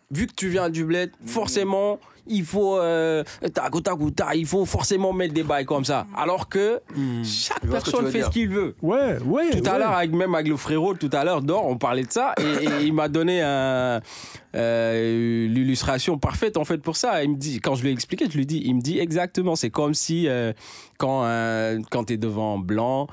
vu 0.10 0.26
que 0.28 0.34
tu 0.34 0.50
viens 0.50 0.70
du 0.70 0.86
bled, 0.86 1.12
forcément, 1.26 2.00
il 2.28 2.44
faut, 2.44 2.78
euh, 2.78 3.24
tac, 3.54 3.72
tac, 3.84 3.98
tac, 4.16 4.28
il 4.36 4.46
faut 4.46 4.66
forcément 4.66 5.14
mettre 5.14 5.34
des 5.34 5.44
bails 5.44 5.66
comme 5.66 5.86
ça. 5.86 6.08
Alors 6.16 6.50
que 6.50 6.82
Hmm. 6.96 7.24
chaque 7.24 7.62
que 7.62 7.68
personne 7.68 8.08
fait 8.08 8.20
dire. 8.20 8.28
ce 8.28 8.32
qu'il 8.32 8.50
veut. 8.50 8.76
Ouais, 8.82 9.18
ouais. 9.26 9.50
Tout 9.52 9.68
à 9.70 9.74
ouais. 9.74 9.80
l'heure, 9.80 9.92
avec, 9.92 10.12
même 10.14 10.34
avec 10.36 10.48
le 10.48 10.58
frérot, 10.58 10.94
tout 10.96 11.10
à 11.14 11.24
l'heure, 11.24 11.42
d'or, 11.42 11.66
on 11.68 11.78
parlait 11.78 12.04
de 12.04 12.12
ça, 12.12 12.34
et, 12.40 12.64
et 12.66 12.86
il 12.86 12.94
m'a 12.94 13.08
donné 13.10 13.42
un, 13.42 14.02
euh, 14.56 15.48
l'illustration 15.48 16.18
parfaite, 16.18 16.58
en 16.58 16.66
fait, 16.66 16.78
pour 16.78 16.96
ça. 16.96 17.24
Il 17.24 17.32
me 17.32 17.36
dit, 17.36 17.60
quand 17.60 17.76
je 17.76 17.84
lui 17.84 17.90
ai 17.90 17.94
expliqué, 17.94 18.26
je 18.30 18.38
lui 18.38 18.46
dis, 18.46 18.62
il 18.66 18.76
me 18.76 18.82
dit 18.82 19.00
exactement, 19.00 19.56
c'est 19.56 19.70
comme 19.70 19.94
si, 19.94 20.28
euh, 20.28 20.54
quand, 20.98 21.24
euh, 21.26 21.80
quand 21.92 22.06
tu 22.06 22.14
es 22.14 22.18
devant 22.18 22.56
un 22.56 22.60
blanc, 22.60 23.08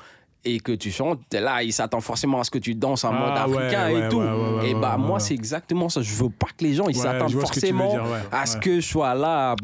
et 0.44 0.58
que 0.60 0.72
tu 0.72 0.90
chantes, 0.90 1.20
t'es 1.28 1.40
là, 1.40 1.62
il 1.62 1.72
s'attend 1.72 2.00
forcément 2.00 2.40
à 2.40 2.44
ce 2.44 2.50
que 2.50 2.58
tu 2.58 2.74
danses 2.74 3.04
en 3.04 3.12
mode 3.12 3.32
Ah, 3.36 3.44
africain 3.44 3.92
ouais, 3.92 4.06
et 4.06 4.08
tout. 4.08 4.18
ouais, 4.18 4.70
et 4.70 4.74
bah, 4.74 4.96
moi, 4.96 5.20
c'est 5.20 5.34
exactement 5.34 5.88
ça. 5.88 6.02
Je 6.02 6.12
veux 6.14 6.30
pas 6.30 6.48
que 6.56 6.64
les 6.64 6.74
gens, 6.74 6.88
ils 6.88 6.96
s'attendent 6.96 7.30
ce 7.30 7.38
forcément 7.38 7.90
dire, 7.90 8.04
à 8.32 8.46
ce 8.46 8.56
que 8.56 8.76
je 8.80 8.86
sois 8.86 9.14
là. 9.14 9.54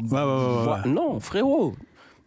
Non, 0.85 1.19
frérot, 1.19 1.73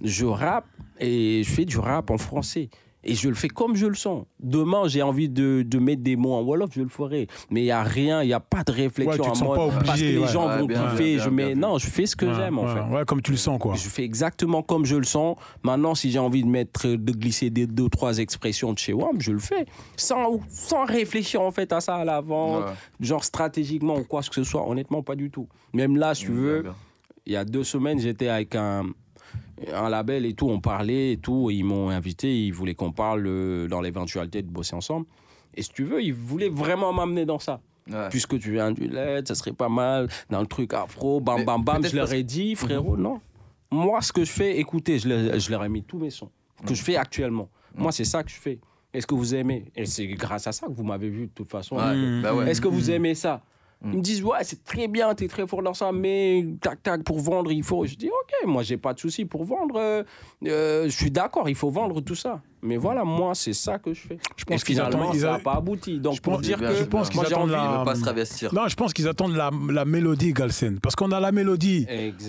je 0.03 0.27
rappe 0.27 0.67
et 1.01 1.43
je 1.45 1.51
fais 1.51 1.65
du 1.65 1.79
rap 1.79 2.11
en 2.11 2.19
français. 2.19 2.69
Et 3.05 3.15
je 3.15 3.29
le 3.29 3.35
fais 3.35 3.49
comme 3.49 3.75
je 3.75 3.87
le 3.87 3.95
sens. 3.95 4.25
Demain, 4.41 4.87
j'ai 4.87 5.03
envie 5.03 5.29
de, 5.29 5.63
de 5.67 5.79
mettre 5.81 6.03
des 6.03 6.15
mots 6.15 6.35
en 6.35 6.43
Wolof, 6.43 6.71
je 6.73 6.83
le 6.83 6.89
ferai. 6.89 7.27
Mais 7.51 7.63
il 7.63 7.65
n'y 7.65 7.71
a 7.73 7.83
rien, 7.83 8.23
il 8.23 8.29
n'y 8.29 8.33
a 8.33 8.39
pas 8.41 8.63
de 8.63 8.71
réflexion 8.71 9.11
Ouais, 9.11 9.17
tu 9.19 9.25
te 9.25 9.29
en 9.31 9.35
sens 9.35 9.49
mode. 9.49 9.57
pas 9.59 9.67
parce 9.69 9.85
que 9.85 9.91
obligé, 9.91 10.13
les 10.13 10.19
ouais. 10.19 10.29
gens 10.29 10.49
Ouais, 10.49 10.59
vont 10.61 10.67
bien, 10.67 10.91
kiffer. 10.91 11.15
bien, 11.17 11.25
je 11.25 11.31
mets, 11.31 11.47
bien. 11.55 11.69
non, 11.69 11.79
je 11.79 11.87
fais 11.89 12.07
ce 12.07 12.15
que 12.15 12.27
Ouais, 12.27 12.35
j'aime 12.37 12.59
en 12.61 12.67
fait. 12.69 12.95
Ouais, 12.95 13.05
comme 13.05 13.21
tu 13.21 13.33
le 13.33 13.37
sens, 13.37 13.59
quoi. 13.59 13.75
Je 13.75 13.89
fais 13.89 14.05
exactement 14.05 14.63
comme 14.63 14.85
je 14.85 14.95
le 14.97 15.03
sens. 15.05 15.37
Maintenant, 15.65 15.95
si 15.97 16.11
j'ai 16.13 16.21
envie 16.21 16.45
de 16.45 16.49
mettre, 16.49 16.87
de 16.89 17.13
glisser 17.13 17.51
des 17.51 17.67
deux, 17.67 17.89
trois 17.89 18.19
expressions 18.19 18.73
de 18.73 18.79
chez 18.79 18.93
WAM, 18.93 19.21
je 19.21 19.33
le 19.33 19.41
fais. 19.41 19.67
Sans, 19.97 20.39
sans 20.49 20.85
réfléchir 20.85 21.43
en 21.43 21.51
fait 21.51 21.73
à 21.73 21.81
ça 21.81 21.97
à 21.97 22.05
l'avant, 22.05 22.61
Ouais. 22.61 22.67
genre 23.01 23.25
stratégiquement 23.25 23.97
ou 23.97 24.05
quoi 24.05 24.21
que 24.23 24.33
ce 24.35 24.45
soit. 24.45 24.69
Honnêtement, 24.69 25.03
pas 25.03 25.17
du 25.17 25.29
tout. 25.31 25.49
Même 25.75 25.97
là, 25.97 26.15
si 26.15 26.27
tu 26.27 26.31
Bien, 26.33 26.41
veux, 26.41 26.65
il 27.27 27.33
y 27.33 27.37
a 27.37 27.45
deux 27.45 27.65
semaines, 27.65 27.99
j'étais 27.99 28.29
avec 28.29 28.55
un, 28.55 28.85
un 29.73 29.89
label 29.89 30.25
et 30.27 30.35
tout, 30.35 30.49
on 30.49 30.61
parlait 30.61 31.13
et 31.13 31.17
tout, 31.17 31.51
et 31.51 31.55
ils 31.55 31.65
m'ont 31.65 31.91
invité, 31.91 32.47
ils 32.47 32.53
voulaient 32.53 32.75
qu'on 32.75 32.93
parle 32.93 33.27
euh, 33.27 33.69
dans 33.69 33.81
l'éventualité 33.81 34.43
de 34.43 34.49
bosser 34.51 34.75
ensemble. 34.75 35.07
Et 35.55 35.63
si 35.63 35.71
tu 35.71 35.85
veux, 35.85 36.03
ils 36.03 36.15
voulaient 36.15 36.49
vraiment 36.49 36.93
m'amener 36.93 37.25
dans 37.27 37.39
ça. 37.39 37.61
Ouais. 37.91 38.09
Puisque 38.11 38.39
tu 38.39 38.53
viens 38.53 38.71
du 38.73 38.87
LED, 38.89 39.27
ça 39.29 39.35
serait 39.35 39.53
pas 39.53 39.69
mal, 39.69 40.09
dans 40.31 40.41
le 40.41 40.47
truc 40.47 40.73
afro, 40.73 41.21
bam 41.21 41.39
Mais 41.39 41.45
bam 41.45 41.63
bam. 41.65 41.85
Je 41.85 41.95
leur 41.97 42.13
ai 42.13 42.23
dit, 42.23 42.55
frérot, 42.55 42.97
non. 42.97 43.21
Moi, 43.71 44.01
ce 44.03 44.13
que 44.13 44.25
je 44.25 44.31
fais, 44.31 44.59
écoutez, 44.59 44.99
je, 44.99 45.09
leur- 45.09 45.39
je 45.39 45.51
leur 45.51 45.65
ai 45.65 45.69
mis 45.69 45.83
tous 45.83 45.99
mes 45.99 46.11
sons 46.11 46.31
que 46.67 46.75
je 46.75 46.83
fais 46.83 46.97
actuellement. 46.97 47.49
Moi, 47.75 47.91
c'est 47.91 48.05
ça 48.05 48.23
que 48.23 48.31
je 48.31 48.37
fais. 48.37 48.59
Est-ce 48.95 49.07
que 49.07 49.15
vous 49.15 49.35
aimez? 49.35 49.65
Et 49.75 49.87
c'est 49.87 50.07
grâce 50.07 50.47
à 50.47 50.53
ça 50.53 50.67
que 50.67 50.73
vous 50.73 50.85
m'avez 50.85 51.09
vu 51.09 51.27
de 51.27 51.33
toute 51.35 51.51
façon. 51.51 51.77
Ouais, 51.77 51.95
Mm. 51.97 52.23
bah 52.23 52.35
ouais. 52.35 52.51
Est-ce 52.51 52.61
que 52.61 52.69
vous 52.69 52.91
aimez 52.91 53.15
ça? 53.15 53.37
Mm. 53.37 53.41
Ils 53.85 53.99
me 53.99 54.03
disent, 54.03 54.23
ouais, 54.23 54.45
c'est 54.45 54.63
très 54.65 54.87
bien, 54.89 55.15
t'es 55.15 55.27
très 55.29 55.47
fort 55.47 55.63
dans 55.63 55.75
ça, 55.75 55.91
mais 55.93 56.47
tac, 56.61 56.83
tac, 56.83 57.03
pour 57.03 57.19
vendre, 57.19 57.51
il 57.51 57.63
faut. 57.65 57.85
Je 57.85 57.95
dis, 57.97 58.09
ok, 58.09 58.47
moi, 58.47 58.63
j'ai 58.63 58.77
pas 58.77 58.95
de 58.95 59.01
souci 59.01 59.25
pour 59.25 59.45
vendre. 59.45 59.77
euh, 59.77 60.03
euh, 60.47 60.85
je 60.85 60.91
suis 60.97 61.11
d'accord, 61.11 61.49
il 61.49 61.55
faut 61.57 61.71
vendre 61.71 62.01
tout 62.01 62.15
ça. 62.15 62.43
Mais 62.65 62.77
voilà, 62.77 63.03
moi, 63.03 63.35
c'est 63.35 63.55
ça 63.55 63.79
que 63.79 63.93
je 63.93 64.01
fais. 64.01 64.19
Je 64.37 64.45
pense 64.45 64.63
Et 64.63 64.65
qu'ils 64.65 64.77
finalement, 64.77 65.03
attendent- 65.03 65.15
ils 65.17 65.21
ça 65.23 65.27
n'a 65.31 65.35
a- 65.35 65.39
pas 65.41 65.55
abouti. 65.55 65.99
Donc, 65.99 66.15
Je 66.15 66.21
pour 66.21 66.35
pense- 66.35 66.43
dire 66.43 66.59
je 66.61 66.85
que. 66.85 66.89
pense 66.89 67.11
qu'ils 67.11 67.19
attendent 67.21 67.43
envie- 67.43 67.53
la- 67.53 67.71
Il 67.73 67.79
veut 67.79 67.85
pas 67.85 67.95
se 67.97 68.01
travestir. 68.03 68.55
Non, 68.55 68.69
je 68.69 68.77
pense 68.77 68.93
qu'ils 68.93 69.09
attendent 69.09 69.35
la, 69.35 69.51
la 69.71 69.85
mélodie, 69.85 70.33
Galsen. 70.33 70.79
Parce 70.81 70.95
qu'on 70.95 71.11
a 71.11 71.19
la 71.19 71.33
mélodie. 71.33 71.87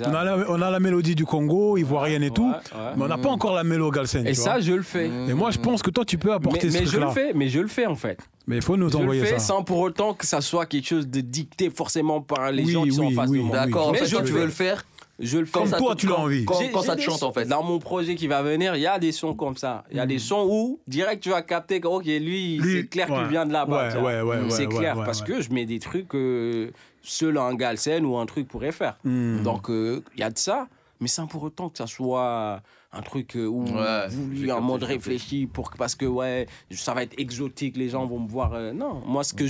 On 0.07 0.13
a 0.15 0.23
la, 0.23 0.37
on 0.49 0.59
a 0.61 0.71
la 0.71 0.79
mélodie 0.79 1.13
du 1.13 1.25
Congo, 1.25 1.77
ivoirienne 1.77 2.23
et 2.23 2.31
tout. 2.31 2.47
Ouais, 2.47 2.55
ouais. 2.79 2.91
Mais 2.97 3.03
on 3.03 3.07
n'a 3.07 3.17
pas 3.19 3.29
encore 3.29 3.53
la 3.53 3.63
mélodie, 3.63 3.91
Galsen. 3.95 4.25
Et 4.25 4.33
ça, 4.33 4.53
vois. 4.53 4.59
je 4.61 4.73
le 4.73 4.81
fais. 4.81 5.05
Et 5.07 5.33
moi, 5.35 5.51
je 5.51 5.59
pense 5.59 5.83
que 5.83 5.91
toi, 5.91 6.03
tu 6.03 6.17
peux 6.17 6.29
Mais, 6.29 6.33
apporter 6.35 6.71
ce 6.71 6.79
mais 6.79 6.85
je 6.87 6.97
le 6.99 7.09
fais, 7.09 7.33
mais 7.33 7.49
je 7.49 7.59
le 7.59 7.67
fais 7.67 7.85
en 7.85 7.95
fait. 7.95 8.17
Mais 8.47 8.57
il 8.57 8.61
faut 8.61 8.75
nous 8.75 8.89
Je 8.89 8.97
le 8.97 9.13
fais 9.23 9.33
ça. 9.33 9.39
sans 9.39 9.63
pour 9.63 9.77
autant 9.79 10.13
que 10.13 10.25
ça 10.25 10.41
soit 10.41 10.65
quelque 10.65 10.85
chose 10.87 11.07
de 11.07 11.21
dicté 11.21 11.69
forcément 11.69 12.19
par 12.21 12.51
les 12.51 12.65
Oui, 12.65 12.71
gens 12.73 12.83
qui 12.83 12.91
sont 12.91 13.05
en 13.05 13.11
face 13.11 13.29
oui, 13.29 13.37
de 13.37 13.43
moi. 13.43 13.55
D'accord, 13.55 13.87
en 13.87 13.91
Mais 13.93 13.99
fait, 13.99 14.05
je 14.07 14.11
toi, 14.15 14.21
tu 14.23 14.33
veux 14.33 14.43
le 14.43 14.51
faire 14.51 14.83
Je 15.23 15.37
le 15.39 15.45
fais. 15.45 15.51
Comme 15.53 15.67
ça 15.67 15.77
toi, 15.77 15.95
tu 15.95 16.07
l'as 16.07 16.19
envie. 16.19 16.45
Quand, 16.45 16.59
quand 16.71 16.81
ça 16.81 16.95
te 16.95 17.01
chante, 17.01 17.19
sons- 17.19 17.27
en 17.27 17.31
fait. 17.33 17.45
Dans 17.45 17.63
mon 17.63 17.79
projet 17.79 18.15
qui 18.15 18.27
va 18.27 18.41
venir, 18.43 18.75
il 18.75 18.81
y 18.81 18.87
a 18.87 18.99
des 18.99 19.11
sons 19.11 19.33
comme 19.33 19.55
ça. 19.57 19.83
Il 19.89 19.97
y 19.97 19.99
a 19.99 20.05
des 20.05 20.19
sons 20.19 20.45
où, 20.49 20.79
direct, 20.87 21.23
tu 21.23 21.29
vas 21.29 21.41
capter 21.41 21.79
que, 21.79 21.87
ok, 21.87 22.05
lui, 22.05 22.57
Lui, 22.57 22.73
c'est 22.81 22.87
clair 22.87 23.09
ouais. 23.09 23.17
qu'il 23.19 23.27
vient 23.27 23.45
de 23.45 23.53
là-bas. 23.53 23.97
Ouais, 24.01 24.21
ouais, 24.21 24.21
ouais, 24.21 24.49
c'est 24.49 24.67
ouais, 24.67 24.75
clair 24.77 24.97
ouais, 24.97 25.05
parce 25.05 25.21
ouais. 25.21 25.27
que 25.27 25.41
je 25.41 25.51
mets 25.51 25.65
des 25.65 25.79
trucs 25.79 26.07
que 26.09 26.71
seul 27.01 27.37
un 27.37 27.53
Galsen 27.55 28.05
ou 28.05 28.17
un 28.17 28.25
truc 28.25 28.47
pourrait 28.47 28.71
faire. 28.71 28.97
Hmm. 29.03 29.41
Donc, 29.43 29.69
euh, 29.69 30.03
il 30.15 30.19
y 30.19 30.23
a 30.23 30.29
de 30.29 30.37
ça, 30.37 30.67
mais 30.99 31.07
sans 31.07 31.27
pour 31.27 31.43
autant 31.43 31.69
que 31.69 31.77
ça 31.77 31.87
soit 31.87 32.61
un 32.95 33.01
truc 33.01 33.35
euh, 33.35 33.45
où 33.47 33.63
Ouais, 33.65 34.07
voulu, 34.09 34.51
en 34.51 34.61
mode 34.61 34.83
réfléchi, 34.83 35.47
pour, 35.47 35.71
que- 35.71 35.77
parce 35.77 35.95
que, 35.95 36.05
ouais, 36.05 36.47
ça 36.71 36.93
va 36.93 37.03
être 37.03 37.17
exotique, 37.19 37.75
les 37.75 37.89
gens 37.89 38.05
vont 38.05 38.19
me 38.19 38.27
voir. 38.29 38.53
euh, 38.53 38.71
non, 38.71 39.01
moi, 39.05 39.23
ce 39.23 39.33
que 39.33 39.45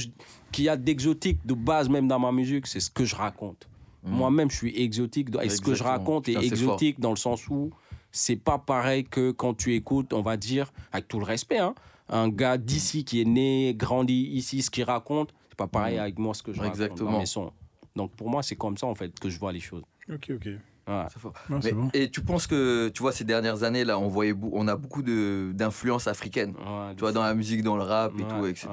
qu'il 0.51 0.65
y 0.65 0.69
a 0.69 0.77
d'exotique 0.77 1.39
de 1.45 1.53
base, 1.55 1.89
même 1.89 2.07
dans 2.07 2.19
ma 2.19 2.31
musique, 2.31 2.67
c'est 2.67 2.79
ce 2.79 2.89
que 2.89 3.05
je 3.05 3.15
raconte. 3.15 3.67
Moi-même, 4.03 4.51
je 4.51 4.55
suis 4.57 4.81
exotique. 4.81 5.29
Et 5.41 5.49
ce 5.49 5.61
que 5.61 5.73
je 5.73 5.83
raconte 5.83 6.27
est 6.27 6.33
Putain, 6.33 6.45
exotique 6.47 6.99
dans 6.99 7.09
le 7.11 7.15
sens 7.15 7.47
où 7.47 7.71
c'est 8.11 8.35
pas 8.35 8.57
pareil 8.59 9.05
que 9.05 9.31
quand 9.31 9.53
tu 9.55 9.73
écoutes, 9.73 10.13
on 10.13 10.21
va 10.21 10.37
dire, 10.37 10.71
avec 10.91 11.07
tout 11.07 11.19
le 11.19 11.25
respect, 11.25 11.57
hein, 11.57 11.73
un 12.09 12.29
gars 12.29 12.57
d'ici 12.57 13.05
qui 13.05 13.21
est 13.21 13.25
né, 13.25 13.73
grandi 13.75 14.13
ici, 14.33 14.61
ce 14.61 14.69
qu'il 14.69 14.83
raconte, 14.83 15.33
c'est 15.49 15.57
pas 15.57 15.67
pareil 15.67 15.97
avec 15.97 16.19
moi 16.19 16.33
ce 16.33 16.43
que 16.43 16.53
je 16.53 16.61
raconte 16.61 16.97
dans 17.05 17.17
mes 17.19 17.25
sons. 17.25 17.51
Donc 17.95 18.11
pour 18.15 18.29
moi, 18.29 18.43
c'est 18.43 18.55
comme 18.55 18.77
ça 18.77 18.87
en 18.87 18.95
fait 18.95 19.17
que 19.19 19.29
je 19.29 19.39
vois 19.39 19.51
les 19.51 19.59
choses. 19.59 19.83
Ok, 20.11 20.31
ok. 20.35 20.49
C'est 20.85 21.19
fort. 21.19 21.33
C'est 21.61 21.71
bon. 21.73 21.89
Et 21.93 22.09
tu 22.11 22.21
penses 22.21 22.45
que, 22.45 22.89
tu 22.89 23.01
vois, 23.01 23.13
ces 23.13 23.23
dernières 23.23 23.63
années, 23.63 23.85
là, 23.85 23.97
on, 23.97 24.09
voyait, 24.09 24.35
on 24.51 24.67
a 24.67 24.75
beaucoup 24.75 25.01
de- 25.01 25.51
d'influences 25.55 26.07
africaines. 26.07 26.51
Ouais, 26.57 26.93
Tu 26.95 26.99
vois, 26.99 27.13
dans 27.13 27.23
la 27.23 27.33
musique, 27.33 27.63
dans 27.63 27.77
le 27.77 27.83
rap 27.83 28.11
et 28.19 28.23
ouais, 28.23 28.27
tout, 28.27 28.45
etc. 28.45 28.67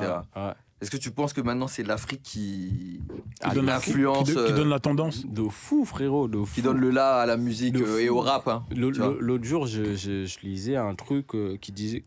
Est-ce 0.81 0.91
que 0.91 0.97
tu 0.97 1.11
penses 1.11 1.33
que 1.35 1.41
maintenant, 1.43 1.67
c'est 1.69 1.83
l'Afrique 1.83 2.23
qui, 2.23 3.01
Qui 3.43 3.49
qui 3.49 3.55
donne, 3.55 3.67
la, 3.67 3.77
influence, 3.77 4.29
qui, 4.29 4.33
qui 4.35 4.39
euh, 4.39 4.57
donne 4.57 4.71
la 4.71 4.81
tendance. 4.81 5.27
De 5.27 5.43
fou, 5.49 5.85
frérot, 5.85 6.27
de 6.29 6.39
fou. 6.43 6.55
qui 6.55 6.63
donne 6.63 6.79
le 6.79 6.91
là 6.91 7.19
à 7.21 7.27
la 7.27 7.37
musique 7.37 7.77
euh, 7.77 7.99
et 7.99 8.09
au 8.09 8.21
rap 8.21 8.49
hein, 8.49 8.65
L'autre 8.75 9.45
jour, 9.45 9.67
je, 9.67 9.95
je- 9.95 10.25
je 10.25 10.41
lisais 10.41 10.77
un 10.77 10.95
truc 10.95 11.35
euh, 11.35 11.57
qui, 11.61 11.73
disait, 11.73 12.05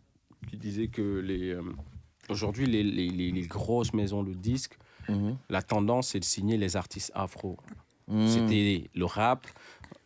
qui 0.49 0.57
disait 0.57 0.87
que 0.87 1.19
les, 1.19 1.51
euh, 1.51 1.61
aujourd'hui, 2.29 2.65
les, 2.65 2.81
les- 2.83 3.09
les- 3.09 3.31
les 3.31 3.41
grosses 3.47 3.93
maisons 3.93 4.23
de 4.23 4.33
disques, 4.33 4.77
Mhm. 5.09 5.35
la 5.49 5.61
tendance, 5.61 6.07
c'est 6.09 6.19
de 6.19 6.25
signer 6.25 6.57
les 6.57 6.75
artistes 6.77 7.11
afro. 7.13 7.57
Mhm. 8.07 8.27
C'était 8.27 8.89
le 8.95 9.05
rap. 9.05 9.45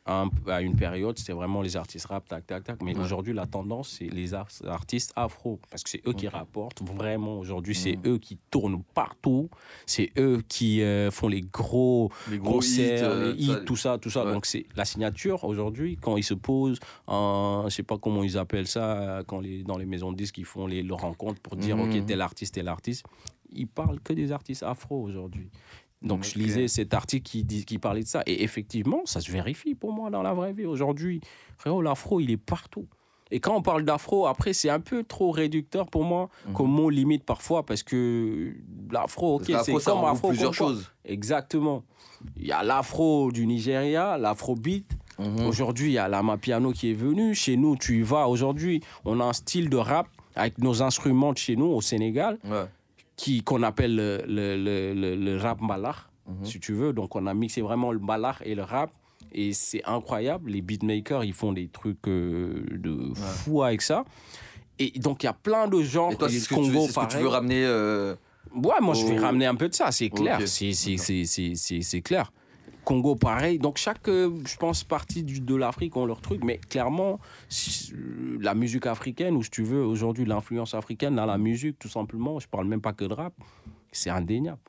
Un- 0.07 0.29
à 0.47 0.61
une 0.61 0.75
période, 0.75 1.17
c'était 1.19 1.33
vraiment 1.33 1.61
les 1.61 1.75
artistes 1.77 2.05
rap, 2.07 2.27
tac, 2.27 2.45
tac, 2.47 2.63
tac. 2.63 2.81
Mais 2.81 2.95
Ouais. 2.95 3.01
aujourd'hui, 3.03 3.33
la 3.33 3.45
tendance, 3.45 3.89
c'est 3.99 4.07
les 4.09 4.33
ar- 4.33 4.47
artistes 4.67 5.11
afro. 5.15 5.59
Parce 5.69 5.83
que 5.83 5.89
c'est 5.89 6.01
eux 6.07 6.13
qui 6.13 6.27
rapportent 6.27 6.81
vraiment. 6.81 7.37
Aujourd'hui, 7.39 7.75
c'est 7.75 7.97
Mhm. 7.97 8.13
eux 8.13 8.17
qui 8.17 8.37
tournent 8.51 8.83
partout. 8.93 9.49
C'est 9.85 10.11
eux 10.17 10.41
qui 10.47 10.81
euh, 10.81 11.11
font 11.11 11.27
les 11.27 11.41
gros 11.41 12.09
les 12.29 12.37
gros 12.37 12.49
hits, 12.51 12.53
concerts, 12.53 13.09
euh, 13.09 13.33
les 13.33 13.43
hits, 13.43 13.65
tout 13.65 13.75
ça, 13.75 13.97
tout 13.97 14.09
ça. 14.09 14.25
Ouais. 14.25 14.33
Donc 14.33 14.45
c'est 14.45 14.65
la 14.75 14.85
signature 14.85 15.43
aujourd'hui 15.43 15.97
quand 16.01 16.17
ils 16.17 16.23
se 16.23 16.33
posent, 16.33 16.79
en, 17.07 17.63
je 17.65 17.69
sais 17.75 17.83
pas 17.83 17.97
comment 17.97 18.23
ils 18.23 18.37
appellent 18.37 18.67
ça, 18.67 19.23
quand 19.27 19.39
les, 19.39 19.63
dans 19.63 19.77
les 19.77 19.85
maisons 19.85 20.11
de 20.11 20.17
disques 20.17 20.37
ils 20.37 20.45
font 20.45 20.67
les, 20.67 20.83
leurs 20.83 20.99
rencontres 21.01 21.41
pour 21.41 21.55
dire 21.55 21.77
Mhm. 21.77 21.89
ok 21.99 22.05
tel 22.05 22.21
artiste, 22.21 22.55
tel 22.55 22.67
artiste. 22.67 23.05
Ils 23.53 23.67
parlent 23.67 23.99
que 24.01 24.11
des 24.13 24.31
artistes 24.33 24.63
afro 24.63 25.01
aujourd'hui. 25.01 25.49
Donc 26.01 26.23
je 26.23 26.37
lisais 26.37 26.67
cet 26.67 26.93
article 26.93 27.23
qui, 27.29 27.43
dit, 27.43 27.65
qui 27.65 27.79
parlait 27.79 28.03
de 28.03 28.07
ça 28.07 28.21
et 28.27 28.43
effectivement 28.43 29.01
ça 29.05 29.19
se 29.19 29.31
vérifie 29.31 29.73
pour 29.75 29.91
moi 29.91 30.09
dans 30.09 30.21
la 30.21 30.33
vraie 30.33 30.53
vie 30.53 30.65
aujourd'hui. 30.65 31.21
Frérot, 31.57 31.81
l'afro 31.81 32.19
il 32.19 32.29
est 32.31 32.37
partout. 32.37 32.85
Et 33.29 33.41
quand 33.41 33.55
on 33.57 33.61
parle 33.61 33.83
d'afro, 33.83 34.25
après, 34.25 34.53
c'est 34.53 34.69
un 34.69 34.79
peu 34.79 35.03
trop 35.03 35.31
réducteur 35.31 35.87
pour 35.87 36.05
moi, 36.05 36.29
Mhm. 36.47 36.53
comme 36.53 36.71
mot 36.71 36.89
limite 36.89 37.25
parfois, 37.25 37.65
parce 37.65 37.83
que 37.83 38.53
l'afro, 38.89 39.35
ok, 39.35 39.51
c'est 39.65 39.73
comme 39.83 40.05
afro. 40.05 40.29
plusieurs 40.29 40.53
choses 40.53 40.89
Exactement. 41.03 41.83
Il 42.37 42.47
y 42.47 42.53
a 42.53 42.63
l'afro 42.63 43.29
du 43.33 43.45
Nigeria, 43.45 44.17
l'afrobeat. 44.17 44.85
Mhm. 45.19 45.45
Aujourd'hui, 45.45 45.89
il 45.89 45.93
y 45.93 45.97
a 45.97 46.07
la 46.07 46.23
Mapiano 46.23 46.71
qui 46.71 46.91
est 46.91 46.93
venue. 46.93 47.35
Chez 47.35 47.57
nous, 47.57 47.75
tu 47.75 47.99
y 47.99 48.01
vas. 48.01 48.29
Aujourd'hui, 48.29 48.81
on 49.03 49.19
a 49.19 49.25
un 49.25 49.33
style 49.33 49.69
de 49.69 49.75
rap 49.77 50.07
avec 50.35 50.57
nos 50.59 50.81
instruments 50.81 51.33
de 51.33 51.37
chez 51.37 51.57
nous 51.57 51.65
au 51.65 51.81
Sénégal 51.81 52.37
Ouais. 52.45 52.63
Qui 53.17 53.43
qu'on 53.43 53.63
appelle 53.63 53.95
le, 53.95 54.21
le, 54.27 54.93
le, 54.93 55.15
le- 55.15 55.37
rap 55.37 55.59
malach, 55.59 56.07
Mhm. 56.27 56.45
si 56.45 56.59
tu 56.59 56.73
veux. 56.73 56.93
Donc, 56.93 57.15
on 57.15 57.25
a 57.27 57.33
mixé 57.33 57.61
vraiment 57.61 57.91
le 57.91 57.99
malach 57.99 58.37
et 58.45 58.53
le 58.55 58.63
rap. 58.63 58.91
Et 59.33 59.51
c'est 59.53 59.83
incroyable. 59.85 60.51
Les 60.51 60.61
beatmakers, 60.61 61.23
ils 61.25 61.33
font 61.33 61.51
des 61.51 61.67
trucs 61.67 62.07
euh, 62.07 62.63
de 62.71 63.13
fou 63.15 63.63
avec 63.63 63.81
ça. 63.81 64.05
Et 64.79 64.91
donc, 64.99 65.23
il 65.23 65.25
y 65.25 65.29
a 65.29 65.33
plein 65.33 65.67
de 65.67 65.81
genres. 65.81 66.11
Et 66.13 66.15
toi, 66.15 66.29
c'est 66.29 66.39
ce, 66.39 66.45
ce 66.45 66.49
que 66.49 67.07
tu 67.09 67.17
veux 67.17 67.27
ramener 67.27 67.65
euh, 67.65 68.15
Ouais, 68.55 68.79
moi, 68.81 68.93
je 68.93 69.05
vais 69.05 69.17
ramener 69.19 69.45
un 69.45 69.55
peu 69.55 69.67
de 69.67 69.73
ça, 69.73 69.91
c'est 69.91 70.09
clair. 70.09 70.37
Ok. 70.39 70.47
C'est- 70.47 70.71
c'est- 70.73 70.97
c'est- 70.97 71.25
C'est 71.25 71.55
c'est- 71.55 71.81
c'est 71.81 72.01
clair. 72.01 72.31
Congo, 72.87 73.17
pareil. 73.17 73.59
Donc, 73.59 73.77
chaque, 73.77 74.07
euh, 74.07 74.31
je 74.45 74.55
pense, 74.55 74.85
partie 74.85 75.21
de 75.21 75.55
l'Afrique 75.55 75.97
ont 75.97 76.05
leur 76.05 76.21
truc. 76.21 76.41
Mais 76.45 76.57
clairement, 76.57 77.19
euh, 77.19 78.37
la 78.39 78.55
musique 78.55 78.85
africaine, 78.85 79.35
ou 79.35 79.43
si 79.43 79.49
tu 79.49 79.61
veux, 79.61 79.83
aujourd'hui, 79.83 80.23
l'influence 80.23 80.73
africaine 80.73 81.13
dans 81.13 81.25
la 81.25 81.37
musique, 81.37 81.77
tout 81.79 81.89
simplement, 81.89 82.39
je 82.39 82.47
parle 82.47 82.65
même 82.65 82.79
pas 82.79 82.93
que 82.93 83.03
de 83.03 83.13
rap, 83.13 83.33
c'est 83.91 84.09
indéniable. 84.09 84.61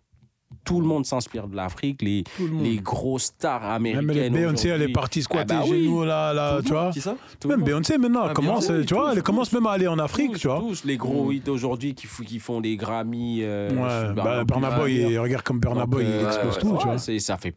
Tout 0.65 0.81
le 0.81 0.87
monde 0.87 1.07
s'inspire 1.07 1.47
de 1.49 1.57
l'Afrique. 1.57 2.03
Les, 2.03 2.25
le 2.39 2.63
les 2.63 2.77
grosses 2.77 3.25
stars 3.25 3.65
américaines. 3.65 4.07
Même 4.07 4.17
les 4.17 4.31
Beyoncé, 4.31 4.69
elle 4.69 4.83
est 4.83 4.93
partie 4.93 5.23
squatter 5.23 5.55
Ah 5.57 5.61
bah 5.61 5.65
chez 5.67 5.73
oui. 5.73 5.89
nous, 5.89 6.05
là, 6.05 6.33
là 6.35 6.59
tu 6.63 6.73
vois. 6.73 6.91
ça 6.93 7.15
Même. 7.47 7.63
Beyoncé, 7.63 7.97
maintenant, 7.97 8.21
Ah, 8.25 8.27
elle 8.29 8.35
commence, 8.35 8.69
Beyoncé, 8.69 8.87
tu 8.87 8.95
vois, 8.95 9.11
tous, 9.11 9.17
elle 9.17 9.23
commence 9.23 9.53
même 9.53 9.67
à 9.67 9.71
aller 9.73 9.87
en 9.87 9.99
Afrique, 9.99 10.33
tous, 10.33 10.39
tu 10.41 10.49
vois. 10.49 10.59
tous 10.61 10.85
les 10.85 10.97
gros 10.97 11.33
hits 11.33 11.43
aujourd'hui 11.49 11.95
qui, 11.95 12.07
font 12.39 12.61
des 12.61 12.77
Grammy. 12.77 13.41
euh, 13.43 13.71
Ouais, 13.71 14.15
bah, 14.15 14.45
Burna 14.45 14.71
Boy, 14.73 15.17
regarde 15.19 15.43
comme 15.43 15.61
Burna 15.61 15.87
Boy, 15.87 16.05
il 16.05 16.11
euh, 16.11 16.27
explose 16.27 16.59
tout, 16.59 16.69
ouais, 16.73 16.79
tu 16.79 16.87
vois. 16.87 17.19
ça 17.21 17.37
fait. 17.37 17.55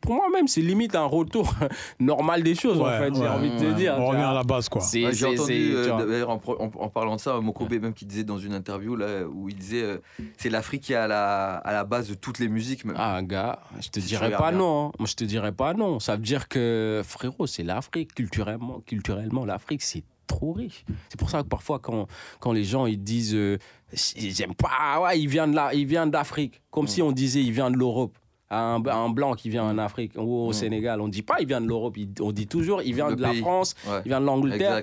Pour 0.00 0.14
moi 0.14 0.26
même, 0.32 0.46
c'est 0.48 0.60
limite 0.60 0.94
un 0.94 1.04
retour 1.04 1.52
normal 2.00 2.42
des 2.42 2.54
choses 2.54 2.80
en 2.80 2.84
Ouais, 2.84 2.98
fait. 2.98 3.14
J'ai 3.14 3.20
ouais, 3.22 3.28
envie 3.28 3.50
de 3.50 3.58
te 3.58 3.64
ouais. 3.64 3.74
dire. 3.74 3.94
On 3.98 4.06
revient 4.08 4.22
à 4.22 4.32
la 4.34 4.42
base, 4.42 4.68
quoi. 4.68 4.82
J'ai 4.92 5.06
entendu, 5.26 5.72
euh, 5.74 6.24
en, 6.26 6.38
pro- 6.38 6.60
en- 6.60 6.70
en 6.78 6.88
parlant 6.88 7.16
de 7.16 7.20
ça, 7.20 7.38
Mokobe 7.40 7.72
même 7.72 7.92
qui 7.94 8.06
disait 8.06 8.24
dans 8.24 8.38
une 8.38 8.54
interview 8.54 8.96
là, 8.96 9.26
où 9.26 9.48
il 9.48 9.56
disait 9.56 9.82
euh, 9.82 9.98
c'est 10.36 10.50
l'Afrique 10.50 10.82
qui 10.84 10.92
est 10.92 10.96
à 10.96 11.06
la, 11.06 11.54
à 11.56 11.72
la 11.72 11.84
base 11.84 12.08
de 12.08 12.14
toutes 12.14 12.38
les 12.38 12.48
musiques. 12.48 12.84
Même. 12.84 12.96
Ah, 12.98 13.20
gars, 13.22 13.60
je 13.80 13.88
te 13.88 14.00
Si 14.00 14.06
dirais 14.08 14.30
pas 14.30 14.50
bien. 14.50 14.58
non. 14.58 14.86
hein. 14.88 14.92
Moi, 14.98 15.08
je 15.08 15.14
te 15.14 15.24
dirais 15.24 15.52
pas 15.52 15.74
non. 15.74 16.00
Ça 16.00 16.16
veut 16.16 16.22
dire 16.22 16.48
que, 16.48 17.02
frérot, 17.04 17.46
c'est 17.46 17.62
l'Afrique, 17.64 18.14
culturellement. 18.14 18.80
Culturellement, 18.86 19.44
l'Afrique, 19.44 19.82
c'est 19.82 20.02
trop 20.26 20.52
riche. 20.52 20.84
C'est 21.08 21.18
pour 21.18 21.30
ça 21.30 21.42
que 21.42 21.48
parfois, 21.48 21.78
quand, 21.78 22.06
quand 22.40 22.52
les 22.52 22.64
gens 22.64 22.84
ils 22.86 23.02
disent 23.02 23.34
euh, 23.34 23.58
J'aime 24.16 24.54
pas, 24.54 25.00
ouais, 25.02 25.18
il 25.18 25.26
vient 25.28 26.06
d'Afrique. 26.06 26.60
Comme 26.70 26.86
si 26.86 27.00
on 27.00 27.12
disait 27.12 27.42
il 27.42 27.52
vient 27.52 27.70
de 27.70 27.76
l'Europe. 27.78 28.16
Un, 28.50 28.82
un 28.86 29.08
blanc 29.10 29.34
qui 29.34 29.50
vient 29.50 29.64
en 29.64 29.76
Afrique 29.76 30.12
ou 30.16 30.46
au 30.46 30.52
Sénégal, 30.54 31.00
on 31.02 31.08
dit 31.08 31.20
pas 31.22 31.36
il 31.40 31.46
vient 31.46 31.60
de 31.60 31.66
l'Europe, 31.68 31.96
on 32.20 32.32
dit 32.32 32.46
toujours 32.46 32.80
il 32.82 32.94
vient 32.94 33.10
Le 33.10 33.16
de 33.16 33.22
la. 33.22 33.34
France, 33.34 33.74
Ouais. 33.86 34.00
il 34.04 34.08
vient 34.08 34.20
de 34.20 34.26
l'Angleterre. 34.26 34.82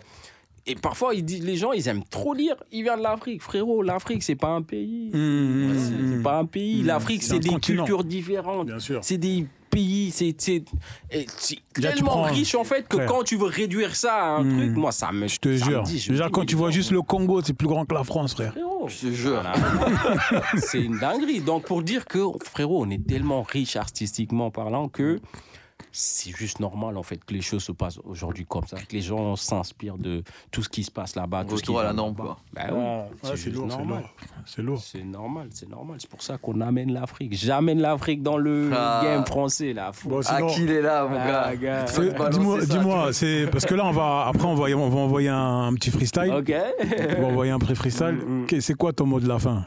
Et 0.68 0.74
parfois, 0.74 1.14
ils 1.14 1.24
disent, 1.24 1.44
les 1.46 1.58
gens, 1.58 1.74
ils 1.74 1.88
aiment 1.88 2.04
trop 2.10 2.34
dire 2.36 2.56
il 2.72 2.82
vient 2.84 2.98
de 2.98 3.04
l'Afrique. 3.04 3.42
Frérot, 3.42 3.84
l'Afrique, 3.84 4.24
c'est 4.24 4.36
pas 4.36 4.48
un 4.50 4.64
pays. 4.64 5.10
Mmh, 5.14 5.74
C'est 5.78 5.92
mmh. 5.92 6.18
c'est 6.18 6.24
pas 6.24 6.38
un 6.40 6.46
pays. 6.46 6.82
Mmh. 6.82 6.86
L'Afrique, 6.88 7.22
C'est 7.24 7.38
des 7.40 7.50
continent. 7.50 7.84
cultures 7.86 8.04
différentes. 8.04 8.66
Bien 8.68 8.80
sûr. 8.80 9.00
C'est 9.04 9.18
des 9.20 9.46
pays, 9.76 10.12
c'est 10.12 10.34
c'est- 10.38 10.64
et 11.12 11.26
c'est 11.38 11.58
Déjà, 11.76 11.90
tu 11.90 11.96
tellement 11.96 12.12
prends- 12.12 12.24
riche 12.24 12.56
en 12.56 12.64
fait 12.64 12.88
que 12.88 13.06
quand 13.08 13.24
tu 13.24 13.36
veux 13.38 13.48
réduire 13.48 13.96
ça 13.96 14.14
à 14.16 14.26
un 14.38 14.44
Mmh. 14.44 14.58
truc, 14.58 14.76
moi, 14.78 14.92
ça 14.92 15.12
me. 15.12 15.28
Je 15.28 15.38
te 15.40 15.54
jure. 15.56 15.84
dit, 15.84 16.00
je 16.00 16.12
Déjà, 16.12 16.30
quand 16.30 16.46
tu 16.46 16.56
vois 16.56 16.72
juste 16.72 16.92
le 16.92 17.02
Congo, 17.02 17.42
c'est 17.44 17.54
plus 17.54 17.68
grand 17.68 17.86
que 17.86 17.94
la 17.94 18.04
France, 18.04 18.34
frère. 18.34 18.52
frérot, 18.54 18.88
Je 18.88 19.08
te 19.08 19.12
jure. 19.14 19.42
voilà. 19.42 19.54
c'est 20.58 20.82
une 20.82 20.98
dinguerie. 21.00 21.42
Donc, 21.42 21.64
pour 21.66 21.82
dire 21.84 22.06
que, 22.06 22.20
frérot, 22.44 22.86
on 22.86 22.90
est 22.90 23.06
tellement 23.06 23.44
riche 23.44 23.76
artistiquement 23.76 24.52
parlant 24.52 24.88
que 24.88 25.20
c'est 25.98 26.32
juste 26.36 26.60
normal 26.60 26.98
en 26.98 27.04
fait 27.04 27.24
que 27.24 27.34
les 27.34 27.42
choses 27.42 27.64
se 27.64 27.72
passent 27.72 28.00
aujourd'hui 28.04 28.46
comme 28.46 28.68
ça, 28.68 28.78
que 28.78 28.92
les 28.94 29.02
gens 29.02 29.36
s'inspirent 29.38 29.98
de 29.98 30.24
tout 30.52 30.62
ce 30.62 30.68
qui 30.70 30.84
se 30.84 30.92
passe 30.92 31.16
là-bas. 31.16 31.46
tout 31.46 31.58
ce 31.58 31.64
qui 31.64 31.76
à 31.76 31.84
la 31.84 31.94
norme, 31.94 32.16
quoi. 32.16 32.38
Bah 32.54 32.64
oui, 32.72 32.78
Ouais, 32.78 33.06
c'est 33.24 33.38
c'est 33.38 33.50
lourd, 33.52 33.68
c'est 33.70 33.78
normal. 33.78 34.00
lourd. 34.00 34.10
C'est 34.46 34.62
lourd. 34.62 34.82
C'est 34.84 35.04
normal, 35.04 35.48
c'est 35.52 35.70
normal. 35.70 35.98
C'est 36.00 36.10
pour 36.10 36.22
ça 36.22 36.38
qu'on 36.38 36.60
amène 36.62 36.92
l'Afrique. 36.92 37.34
J'amène 37.36 37.80
l'Afrique 37.82 38.22
dans 38.22 38.38
le 38.38 38.70
Ah. 38.74 39.02
game 39.04 39.26
français 39.26 39.74
là. 39.74 39.92
Bon, 40.04 40.20
Ah, 40.26 40.36
sinon- 40.38 40.48
qui 40.48 40.64
il 40.64 40.72
est 40.72 40.82
là, 40.82 41.06
mon 41.08 41.18
Ah, 41.18 41.56
gars 41.56 41.56
gars. 41.56 41.88
C'est- 41.88 42.30
Dis-moi, 42.32 42.60
ça, 42.62 42.66
dis-moi, 42.66 43.14
c'est 43.14 43.48
parce 43.52 43.66
que 43.66 43.74
là 43.76 43.86
on 43.86 43.92
va 43.92 44.26
après 44.28 44.46
on 44.46 44.56
va, 44.56 44.66
on 44.76 44.90
va 44.90 45.00
envoyer 45.00 45.30
un, 45.30 45.68
un 45.68 45.74
petit 45.76 45.92
freestyle. 45.92 46.32
Ok. 46.34 46.54
On 47.18 47.22
va 47.22 47.28
envoyer 47.28 47.52
un 47.52 47.60
pré-freestyle. 47.60 48.16
Mm, 48.26 48.40
mm. 48.40 48.44
Ok, 48.44 48.56
C'est 48.60 48.74
quoi 48.76 48.92
ton 48.94 49.06
mot 49.06 49.20
de 49.20 49.28
la 49.28 49.40
fin? 49.40 49.66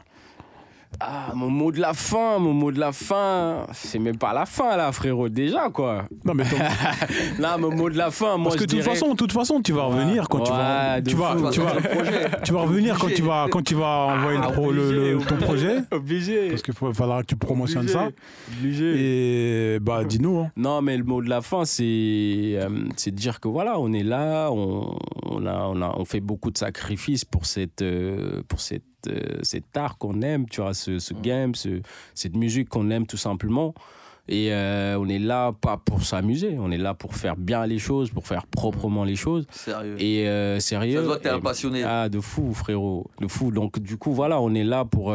Ah, 1.01 1.31
mon 1.33 1.49
mot 1.49 1.71
de 1.71 1.79
la 1.79 1.93
fin, 1.93 2.39
mon 2.39 2.51
mot 2.51 2.71
de 2.71 2.79
la 2.79 2.91
fin, 2.91 3.65
c'est 3.73 3.99
même 3.99 4.17
pas 4.17 4.33
la 4.33 4.45
fin 4.45 4.75
là, 4.75 4.91
frérot, 4.91 5.29
déjà 5.29 5.69
quoi. 5.69 6.05
Non 6.25 6.33
mais 6.33 6.43
ton- 6.43 6.57
Là, 7.41 7.57
mon 7.57 7.71
mot 7.73 7.89
de 7.89 7.97
la 7.97 8.11
fin, 8.11 8.35
moi 8.37 8.45
parce 8.45 8.55
que 8.55 8.61
de 8.63 8.65
toute 8.71 8.79
dirais- 8.81 8.89
façon, 8.95 9.11
de 9.11 9.15
toute 9.15 9.31
façon, 9.31 9.61
tu 9.61 9.71
vas 9.71 9.83
revenir 9.83 10.27
quand 10.27 10.39
tu 10.41 10.51
vas, 10.51 11.01
tu 11.01 11.15
vas, 11.15 11.37
fou. 11.37 11.49
tu 11.51 11.61
vas, 11.61 11.75
tu 12.43 12.51
vas 12.53 12.61
revenir 12.61 12.97
quand 12.99 13.07
tu 13.15 13.21
vas, 13.21 13.47
quand 13.49 13.61
tu 13.61 13.75
vas 13.75 14.07
envoyer 14.17 14.39
le 14.39 14.51
pro- 14.51 14.71
le- 14.71 14.91
le- 14.91 15.13
obligé, 15.15 15.27
ton 15.29 15.35
projet. 15.37 15.77
Obligé. 15.91 16.49
Parce 16.49 16.63
qu'il 16.63 16.73
faut- 16.73 16.93
faudra 16.93 17.21
que 17.21 17.27
tu 17.27 17.35
promotionnes 17.37 17.83
Obligé. 17.83 17.93
ça. 17.93 18.09
Obligé. 18.59 19.75
Et 19.75 19.79
bah 19.79 20.03
dis-nous. 20.03 20.39
hein. 20.39 20.51
Non, 20.57 20.81
mais 20.81 20.97
le 20.97 21.03
mot 21.05 21.21
de 21.21 21.29
la 21.29 21.41
fin, 21.41 21.63
c'est 21.65 21.83
euh, 21.85 22.67
c'est 22.97 23.11
de 23.11 23.15
dire 23.15 23.39
que 23.39 23.47
voilà, 23.47 23.79
on 23.79 23.93
est 23.93 24.03
là, 24.03 24.49
on, 24.51 24.97
on, 25.23 25.45
a, 25.45 25.65
on, 25.67 25.81
a, 25.81 25.93
on 25.97 26.03
fait 26.03 26.19
beaucoup 26.19 26.51
de 26.51 26.57
sacrifices 26.57 27.23
pour 27.25 27.45
cette, 27.45 27.81
euh, 27.83 28.41
pour 28.49 28.59
cette, 28.59 28.83
euh, 29.07 29.39
cet 29.43 29.75
art 29.77 29.97
qu'on 29.97 30.21
aime, 30.21 30.47
tu 30.49 30.61
vois, 30.61 30.73
ce, 30.73 30.99
ce 30.99 31.13
game, 31.13 31.55
ce, 31.55 31.81
cette 32.13 32.35
musique 32.35 32.69
qu'on 32.69 32.89
aime 32.91 33.05
tout 33.07 33.17
simplement. 33.17 33.73
Et 34.31 34.53
euh, 34.53 34.95
on 34.99 35.07
est 35.09 35.17
là 35.17 35.53
pas 35.59 35.77
pour 35.77 36.03
s'amuser, 36.03 36.55
on 36.59 36.69
est 36.69 36.77
là 36.77 36.93
pour 36.93 37.15
faire 37.15 37.35
bien 37.35 37.65
les 37.65 37.79
choses, 37.79 38.11
pour 38.11 38.27
faire 38.27 38.45
proprement 38.45 39.03
les 39.03 39.15
choses. 39.15 39.47
Sérieux. 39.49 39.95
Et 39.99 40.27
euh, 40.27 40.59
sérieux. 40.59 41.03
Ça 41.09 41.15
que 41.17 41.23
t'es 41.23 41.29
Et- 41.29 41.31
un 41.31 41.39
passionné. 41.39 41.83
Ah, 41.83 42.09
de 42.09 42.19
fou, 42.19 42.53
frérot. 42.53 43.09
De 43.19 43.27
fou. 43.27 43.49
Donc, 43.51 43.79
du 43.79 43.97
coup, 43.97 44.13
voilà, 44.13 44.39
on 44.39 44.53
est 44.53 44.63
là 44.63 44.85
pour, 44.85 45.11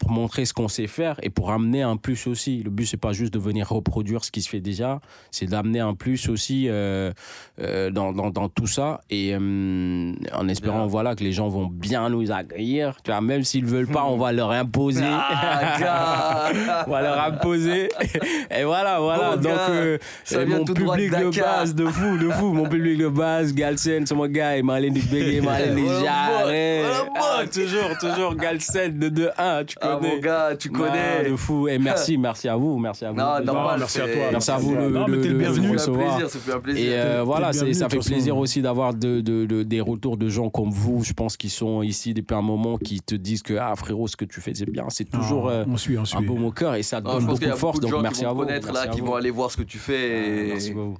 pour 0.00 0.10
montrer 0.10 0.46
ce 0.46 0.54
qu'on 0.54 0.66
sait 0.68 0.86
faire 0.86 1.16
et 1.22 1.30
pour 1.30 1.52
amener 1.52 1.82
un 1.82 1.96
plus 1.96 2.26
aussi. 2.26 2.62
Le 2.62 2.70
but, 2.70 2.86
c'est 2.86 2.96
pas 2.96 3.12
juste 3.12 3.32
de 3.34 3.38
venir 3.38 3.68
reproduire 3.68 4.24
ce 4.24 4.30
qui 4.30 4.40
se 4.40 4.48
fait 4.48 4.60
déjà, 4.60 5.00
c'est 5.30 5.46
d'amener 5.46 5.80
un 5.80 5.94
plus 5.94 6.28
aussi 6.28 6.66
euh, 6.68 7.12
euh, 7.60 7.90
dans, 7.90 8.12
dans, 8.12 8.30
dans 8.30 8.48
tout 8.48 8.66
ça. 8.66 9.02
Et 9.10 9.34
euh, 9.34 10.12
en 10.32 10.48
espérant, 10.48 10.86
voilà, 10.86 11.14
que 11.14 11.22
les 11.22 11.32
gens 11.32 11.48
vont 11.48 11.66
bien 11.66 12.08
nous 12.08 12.32
accueillir. 12.32 12.96
Tu 13.04 13.10
vois, 13.10 13.20
même 13.20 13.44
s'ils 13.44 13.66
veulent 13.66 13.86
pas, 13.86 14.04
on 14.04 14.16
va 14.16 14.32
leur 14.32 14.50
imposer. 14.50 15.04
Ah, 15.04 16.50
on 16.86 16.90
va 16.90 17.02
leur 17.02 17.22
imposer. 17.22 17.88
Et 18.58 18.64
voilà, 18.64 19.00
voilà. 19.00 19.36
Bon, 19.36 19.42
Donc, 19.42 20.00
ça 20.24 20.46
mon 20.46 20.64
de 20.64 20.72
public 20.72 21.10
de, 21.10 21.40
base, 21.40 21.74
de 21.74 21.86
fou, 21.86 22.16
de 22.16 22.30
fou. 22.30 22.54
Mon 22.54 22.68
public 22.68 22.98
de 22.98 23.08
base, 23.08 23.52
Galsen, 23.52 24.06
c'est 24.06 24.14
mon 24.14 24.26
gars, 24.26 24.56
et 24.56 24.62
Marlène 24.62 24.94
du 24.94 25.02
Bégué, 25.02 25.42
Marlène 25.42 25.78
Ah, 26.08 27.42
toujours, 27.52 27.98
toujours 28.00 28.34
Galsen 28.34 28.98
de 28.98 29.08
2-1, 29.10 29.66
tu 29.66 29.76
Ah, 29.92 29.96
connais. 29.96 30.14
mon 30.14 30.20
gars, 30.20 30.56
tu 30.58 30.70
Ah, 30.74 30.78
connais. 30.78 31.30
de 31.30 31.36
fou. 31.36 31.68
Et 31.68 31.78
merci, 31.78 32.16
merci 32.18 32.48
à 32.48 32.56
vous, 32.56 32.78
merci 32.78 33.04
à 33.04 33.10
vous. 33.12 33.16
Non, 33.18 33.38
déjà. 33.40 33.52
normal. 33.52 33.76
merci 33.78 34.00
à 34.00 34.08
toi. 34.08 34.22
Merci 34.32 34.50
à 34.50 34.56
vous 34.58 34.74
Non, 34.74 35.06
mais 35.08 35.16
le 35.16 35.22
de 35.22 35.34
bienvenu. 35.34 35.78
Ça 35.78 35.92
fait 36.38 36.52
un 36.52 36.60
plaisir. 36.60 36.84
Et 36.92 36.94
euh, 37.00 37.22
voilà, 37.24 37.52
ça 37.52 37.88
fait 37.88 37.98
plaisir 37.98 38.36
aussi 38.36 38.62
d'avoir 38.62 38.94
de, 38.94 39.20
de- 39.20 39.46
de- 39.46 39.62
des 39.62 39.80
retours 39.80 40.16
de 40.16 40.28
gens 40.28 40.50
comme 40.50 40.70
vous, 40.70 41.02
je 41.04 41.12
pense, 41.12 41.36
qui 41.36 41.48
sont 41.48 41.82
ici 41.82 42.14
depuis 42.14 42.34
un 42.34 42.42
moment, 42.42 42.76
qui 42.78 43.00
te 43.00 43.14
disent 43.14 43.42
que, 43.42 43.54
ah 43.54 43.74
frérot, 43.76 44.06
ce 44.08 44.16
que 44.16 44.24
tu 44.24 44.40
fais, 44.40 44.52
c'est 44.54 44.68
bien. 44.70 44.84
C'est 44.88 45.08
toujours 45.10 45.48
Ah, 45.48 45.52
euh, 45.52 45.64
on 45.68 45.76
suit, 45.76 45.96
on 45.98 46.02
un 46.16 46.22
beau 46.22 46.36
au 46.38 46.50
cœur 46.50 46.74
et 46.74 46.82
ça 46.82 47.00
te 47.00 47.06
Non, 47.06 47.12
je 47.14 47.18
donne 47.18 47.26
beaucoup 47.26 47.44
de 47.44 47.50
force. 47.52 47.80
Donc 47.80 47.92
qui 47.94 48.00
merci 48.02 48.24
à 48.24 48.28
vont 48.28 48.34
vous. 48.34 48.40
connaître 48.40 48.66
merci 48.72 48.86
là, 48.86 48.90
à 48.90 48.94
qui 48.94 49.00
vous. 49.00 49.06
vont 49.06 49.14
aller 49.14 49.30
voir 49.30 49.50
ce 49.50 49.56
que 49.56 49.62
tu 49.62 49.78
fais. 49.78 50.10
Ah, 50.12 50.26
Et 50.44 50.46
Merci 50.48 50.72
beaucoup. 50.72 50.98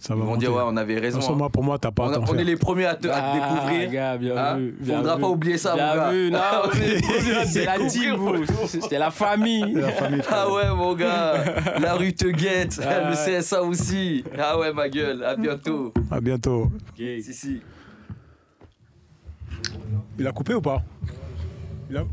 Ça 0.00 0.14
va 0.14 0.22
ils 0.22 0.26
vont 0.26 0.36
dire, 0.36 0.50
ouais, 0.52 0.62
on 0.66 0.76
avait 0.78 0.98
raison. 0.98 1.20
Hein. 1.20 1.34
moi, 1.36 1.50
pour 1.50 1.62
moi, 1.62 1.78
t'as 1.78 1.90
pas 1.90 2.04
On, 2.08 2.12
a- 2.14 2.18
on 2.30 2.38
est 2.38 2.44
les 2.44 2.56
premiers 2.56 2.86
à 2.86 2.94
te, 2.94 3.06
à 3.06 3.10
te 3.12 3.16
Ah, 3.22 3.34
découvrir. 3.34 3.90
gars, 3.90 4.16
bien 4.16 4.34
Hein 4.36 4.56
vu, 4.56 4.74
bien 4.80 4.96
Faudra 4.96 5.14
vu. 5.16 5.20
pas 5.20 5.28
oublier 5.28 5.58
ça, 5.58 5.74
Bien 5.74 5.88
mon 5.88 5.94
gars. 5.94 6.10
vu, 6.10 6.30
non, 6.30 6.38
c'est 7.46 7.64
la 7.66 7.78
team, 7.86 8.14
vous. 8.14 8.44
C'est 8.66 8.98
la 8.98 9.10
famille. 9.10 9.74
La 9.74 9.90
famille, 9.92 10.22
frère. 10.22 10.46
Ah 10.48 10.52
ouais, 10.52 10.74
mon 10.74 10.94
gars. 10.94 11.44
La 11.80 11.94
rue 11.94 12.14
te 12.14 12.26
guette. 12.28 12.80
Ah 12.82 13.10
Le. 13.10 13.14
CSA 13.40 13.62
aussi. 13.62 14.24
Ah 14.38 14.58
ouais, 14.58 14.72
ma 14.72 14.88
gueule. 14.88 15.22
À 15.22 15.36
bientôt. 15.36 15.92
À 16.10 16.18
bientôt. 16.20 16.70
Si, 16.96 17.22
si. 17.34 17.60
Il 20.18 20.26
a 20.26 20.32
coupé 20.32 20.54
ou 20.54 20.60
pas? 20.62 20.82
Il 21.90 21.96
a- 21.98 22.04